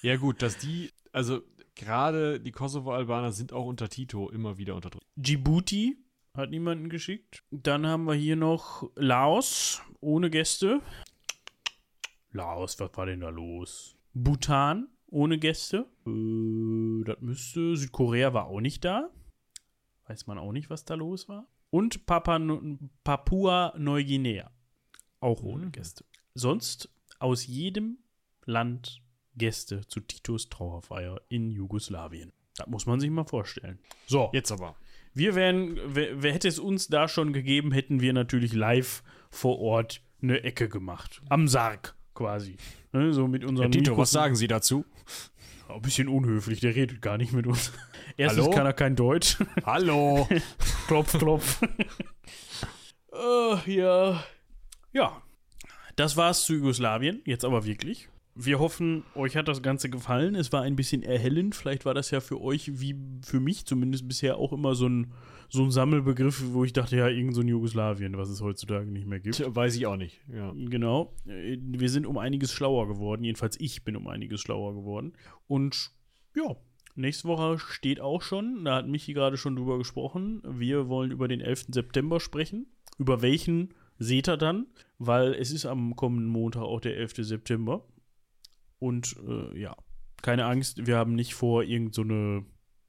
Ja, 0.05 0.17
gut, 0.17 0.43
dass 0.43 0.59
die, 0.59 0.91
also 1.13 1.43
gerade 1.77 2.41
die 2.41 2.51
Kosovo-Albaner 2.51 3.31
sind 3.31 3.53
auch 3.53 3.67
unter 3.67 3.89
Tito 3.89 4.29
immer 4.31 4.59
wieder 4.59 4.75
unterdrückt. 4.75 5.07
Djibouti 5.15 5.97
hat 6.35 6.51
niemanden 6.51 6.89
geschickt. 6.89 7.45
Dann 7.53 7.87
haben 7.87 8.07
wir 8.07 8.15
hier 8.15 8.35
noch 8.35 8.91
Laos 8.97 9.81
ohne 10.01 10.29
Gäste. 10.29 10.81
Laos, 12.33 12.81
was 12.81 12.91
war 12.95 13.07
denn 13.07 13.21
da 13.21 13.29
los? 13.29 13.97
Bhutan 14.15 14.89
ohne 15.07 15.39
Gäste. 15.39 15.87
Äh, 16.07 17.05
das 17.05 17.21
müsste. 17.21 17.77
Südkorea 17.77 18.33
war 18.35 18.47
auch 18.47 18.61
nicht 18.61 18.85
da. 18.85 19.11
Weiß 20.07 20.27
man 20.27 20.39
auch 20.39 20.53
nicht, 20.53 20.71
was 20.71 20.85
da 20.85 20.95
los 20.95 21.29
war. 21.29 21.47
Und 21.71 22.07
Papa, 22.07 22.41
Papua 23.05 23.75
Neuguinea. 23.79 24.51
Auch 25.21 25.43
ohne 25.43 25.71
Gäste. 25.71 26.05
Sonst 26.35 26.91
aus 27.19 27.47
jedem 27.47 27.99
Land 28.45 29.03
Gäste 29.37 29.87
zu 29.87 30.01
Titos 30.01 30.49
Trauerfeier 30.49 31.21
in 31.29 31.51
Jugoslawien. 31.51 32.33
Das 32.57 32.67
muss 32.67 32.87
man 32.87 33.01
sich 33.01 33.11
mal 33.11 33.25
vorstellen. 33.25 33.79
So, 34.07 34.29
Jetzt 34.33 34.53
aber. 34.53 34.77
wir 35.15 35.35
wären, 35.35 35.79
wer, 35.87 36.23
wer 36.23 36.33
hätte 36.35 36.49
es 36.49 36.59
uns 36.59 36.89
da 36.89 37.09
schon 37.09 37.33
gegeben, 37.33 37.73
hätten 37.73 38.01
wir 38.01 38.13
natürlich 38.13 38.53
live 38.53 39.03
vor 39.31 39.59
Ort 39.59 40.03
eine 40.21 40.43
Ecke 40.43 40.69
gemacht. 40.69 41.23
Am 41.31 41.49
Sarg 41.49 41.97
quasi. 42.23 42.57
Ne, 42.93 43.13
so 43.13 43.27
mit 43.27 43.45
unseren 43.45 43.65
Herr 43.67 43.71
Tito, 43.73 43.93
Mikros- 43.93 43.99
was 43.99 44.11
sagen 44.13 44.35
Sie 44.37 44.47
dazu? 44.47 44.85
Ein 45.69 45.83
bisschen 45.83 46.09
unhöflich, 46.09 46.61
der 46.61 46.75
redet 46.75 47.01
gar 47.03 47.17
nicht 47.19 47.33
mit 47.33 47.47
uns. 47.47 47.73
Erstens 48.17 48.45
Hallo? 48.45 48.55
kann 48.57 48.67
er 48.67 48.73
kein 48.75 48.95
Deutsch. 48.95 49.39
Hallo! 49.65 50.29
klopf, 50.87 51.19
klopf. 51.19 51.63
äh, 53.13 53.75
ja. 53.75 54.23
Ja. 54.93 55.23
Das 55.97 56.17
war's 56.17 56.45
zu 56.45 56.55
Jugoslawien. 56.55 57.23
Jetzt 57.25 57.45
aber 57.45 57.65
wirklich. 57.65 58.09
Wir 58.35 58.59
hoffen, 58.59 59.03
euch 59.15 59.37
hat 59.37 59.49
das 59.49 59.63
Ganze 59.63 59.91
gefallen. 59.91 60.35
Es 60.35 60.53
war 60.53 60.63
ein 60.63 60.75
bisschen 60.75 61.03
erhellend. 61.03 61.55
Vielleicht 61.55 61.85
war 61.85 61.93
das 61.93 62.11
ja 62.11 62.21
für 62.21 62.41
euch, 62.41 62.81
wie 62.81 62.97
für 63.23 63.41
mich 63.41 63.67
zumindest 63.67 64.09
bisher, 64.09 64.39
auch 64.39 64.53
immer 64.53 64.75
so 64.75 64.89
ein, 64.89 65.13
so 65.51 65.63
ein 65.63 65.71
Sammelbegriff, 65.71 66.43
wo 66.53 66.65
ich 66.65 66.73
dachte, 66.73 66.97
ja, 66.97 67.09
irgend 67.09 67.35
so 67.35 67.43
ein 67.43 67.49
Jugoslawien, 67.49 68.17
was 68.17 68.31
es 68.31 68.41
heutzutage 68.41 68.91
nicht 68.91 69.07
mehr 69.07 69.21
gibt. 69.21 69.37
Tja, 69.37 69.55
Weiß 69.55 69.77
ich 69.77 69.87
auch 69.87 69.97
nicht. 69.97 70.23
Ja. 70.33 70.53
Genau. 70.57 71.13
Äh, 71.27 71.59
Wir 71.61 71.91
sind 71.91 72.07
um 72.07 72.17
einiges 72.17 72.53
schlauer 72.53 72.89
geworden. 72.89 73.23
Jedenfalls 73.23 73.61
ich 73.61 73.85
bin 73.85 73.97
um 73.97 74.09
einiges 74.09 74.41
schlauer 74.41 74.75
geworden. 74.75 75.13
Und 75.47 75.91
ja, 76.35 76.57
nächste 76.95 77.29
Woche 77.29 77.59
steht 77.59 78.01
auch 78.01 78.23
schon, 78.23 78.65
da 78.65 78.77
hat 78.77 78.89
Michi 78.89 79.13
gerade 79.13 79.37
schon 79.37 79.57
drüber 79.57 79.77
gesprochen, 79.77 80.43
wir 80.47 80.89
wollen 80.89 81.11
über 81.11 81.29
den 81.29 81.43
11. 81.43 81.67
September 81.69 82.19
sprechen. 82.19 82.67
Über 82.99 83.21
welchen 83.21 83.75
seht 83.99 84.29
ihr 84.29 84.39
dann? 84.39 84.67
Weil 84.99 85.35
es 85.35 85.51
ist 85.51 85.67
am 85.67 85.97
kommenden 85.97 86.29
Montag 86.29 86.63
auch 86.63 86.81
der 86.81 86.97
11. 86.97 87.17
September. 87.19 87.85
Und 88.83 89.15
äh, 89.29 89.61
ja, 89.61 89.77
keine 90.23 90.47
Angst, 90.47 90.89
wir 90.89 90.97
haben 90.97 91.15
nicht 91.15 91.35
vor, 91.35 91.63
irgend 91.63 91.95
so 91.95 92.03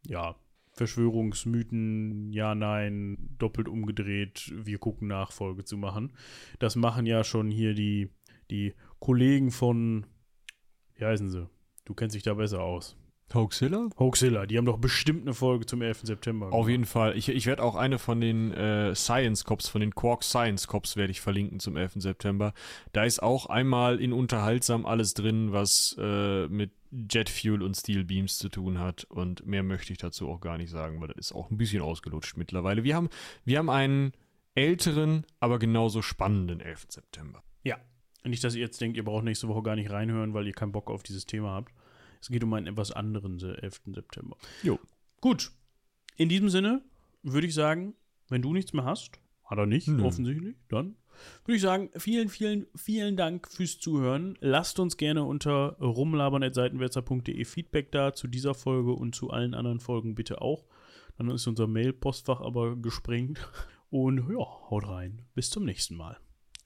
ja, 0.08 0.36
Verschwörungsmythen, 0.72 2.34
ja, 2.34 2.56
nein, 2.56 3.36
doppelt 3.38 3.68
umgedreht, 3.68 4.52
wir 4.56 4.80
gucken 4.80 5.08
Nachfolge 5.08 5.66
zu 5.66 5.78
machen. 5.78 6.14
Das 6.58 6.76
machen 6.76 7.06
ja 7.06 7.24
schon 7.24 7.52
hier 7.52 7.76
die, 7.76 8.10
die 8.50 8.74
Kollegen 8.98 9.52
von, 9.52 10.08
wie 10.96 11.06
heißen 11.06 11.30
sie? 11.30 11.48
Du 11.86 11.94
kennst 11.94 12.16
dich 12.16 12.24
da 12.24 12.34
besser 12.34 12.64
aus. 12.64 12.98
Hoaxilla? 13.34 13.90
Hoaxilla, 13.98 14.46
die 14.46 14.58
haben 14.58 14.66
doch 14.66 14.78
bestimmt 14.78 15.24
eine 15.24 15.34
Folge 15.34 15.66
zum 15.66 15.82
11. 15.82 16.02
September. 16.04 16.52
Auf 16.52 16.70
jeden 16.70 16.86
Fall. 16.86 17.18
Ich, 17.18 17.30
ich 17.30 17.46
werde 17.46 17.64
auch 17.64 17.76
eine 17.76 18.00
von 18.00 18.22
den 18.22 18.52
äh, 18.54 18.94
Science 18.96 19.44
Cops, 19.44 19.68
von 19.68 19.82
den 19.82 19.96
Quark 19.96 20.24
Science 20.24 20.68
Cops 20.68 20.96
werde 20.96 21.12
ich 21.12 21.22
verlinken 21.22 21.60
zum 21.60 21.78
11. 21.78 21.94
September. 21.96 22.54
Da 22.92 23.04
ist 23.04 23.22
auch 23.22 23.48
einmal 23.48 24.00
in 24.00 24.14
unterhaltsam 24.14 24.86
alles 24.86 25.14
drin, 25.14 25.52
was 25.52 25.96
äh, 26.00 26.48
mit 26.48 26.72
Jet 26.92 27.30
Fuel 27.30 27.64
und 27.64 27.76
Steel 27.76 28.04
Beams 28.04 28.38
zu 28.38 28.50
tun 28.50 28.80
hat. 28.80 29.06
Und 29.06 29.46
mehr 29.46 29.64
möchte 29.64 29.92
ich 29.92 30.00
dazu 30.00 30.30
auch 30.30 30.40
gar 30.40 30.58
nicht 30.58 30.70
sagen, 30.70 31.02
weil 31.02 31.08
das 31.08 31.18
ist 31.18 31.34
auch 31.34 31.50
ein 31.50 31.58
bisschen 31.58 31.82
ausgelutscht 31.82 32.38
mittlerweile. 32.38 32.84
Wir 32.84 32.96
haben, 32.96 33.10
wir 33.46 33.58
haben 33.58 33.70
einen 33.70 34.14
älteren, 34.56 35.26
aber 35.40 35.60
genauso 35.60 36.02
spannenden 36.02 36.60
11. 36.60 36.86
September. 36.90 37.44
Ja. 37.64 37.78
Nicht, 38.24 38.44
dass 38.44 38.56
ihr 38.56 38.62
jetzt 38.62 38.80
denkt, 38.80 38.96
ihr 38.96 39.04
braucht 39.04 39.26
nächste 39.26 39.48
Woche 39.48 39.64
gar 39.64 39.76
nicht 39.76 39.90
reinhören, 39.90 40.34
weil 40.34 40.48
ihr 40.48 40.54
keinen 40.54 40.72
Bock 40.72 40.90
auf 40.90 41.04
dieses 41.04 41.26
Thema 41.26 41.52
habt. 41.52 41.74
Es 42.24 42.30
geht 42.30 42.42
um 42.42 42.54
einen 42.54 42.68
etwas 42.68 42.94
anderen 42.94 43.38
11. 43.38 43.82
September. 43.94 44.38
Jo. 44.64 44.80
Gut. 45.20 45.52
In 46.16 46.30
diesem 46.30 46.48
Sinne 46.48 46.82
würde 47.22 47.48
ich 47.48 47.54
sagen, 47.54 47.96
wenn 48.30 48.42
du 48.42 48.54
nichts 48.54 48.72
mehr 48.72 48.86
hast, 48.86 49.20
hat 49.44 49.58
er 49.58 49.66
nicht, 49.66 49.90
Nö. 49.90 50.06
offensichtlich, 50.06 50.56
dann 50.70 50.96
würde 51.44 51.58
ich 51.58 51.62
sagen, 51.62 51.90
vielen, 51.98 52.30
vielen, 52.30 52.66
vielen 52.76 53.18
Dank 53.18 53.50
fürs 53.50 53.78
Zuhören. 53.78 54.38
Lasst 54.40 54.80
uns 54.80 54.96
gerne 54.96 55.26
unter 55.26 55.78
rumlabern.seitenwälzer.de 55.82 57.44
Feedback 57.44 57.92
da 57.92 58.14
zu 58.14 58.30
dieser 58.30 58.54
Folge 58.54 58.94
und 58.94 59.14
zu 59.14 59.30
allen 59.30 59.54
anderen 59.54 59.82
Folgen 59.82 60.16
bitte 60.16 60.42
auch. 60.42 60.66
Dann 61.18 61.30
ist 61.30 61.46
unser 61.46 61.68
Mail-Postfach 61.68 62.40
aber 62.40 62.78
gesprengt. 62.78 63.38
Und 63.90 64.30
ja, 64.30 64.46
haut 64.70 64.88
rein. 64.88 65.24
Bis 65.36 65.50
zum 65.50 65.66
nächsten 65.66 65.98
Mal. 65.98 66.18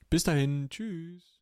Bis 0.08 0.22
dahin. 0.22 0.68
Tschüss. 0.70 1.37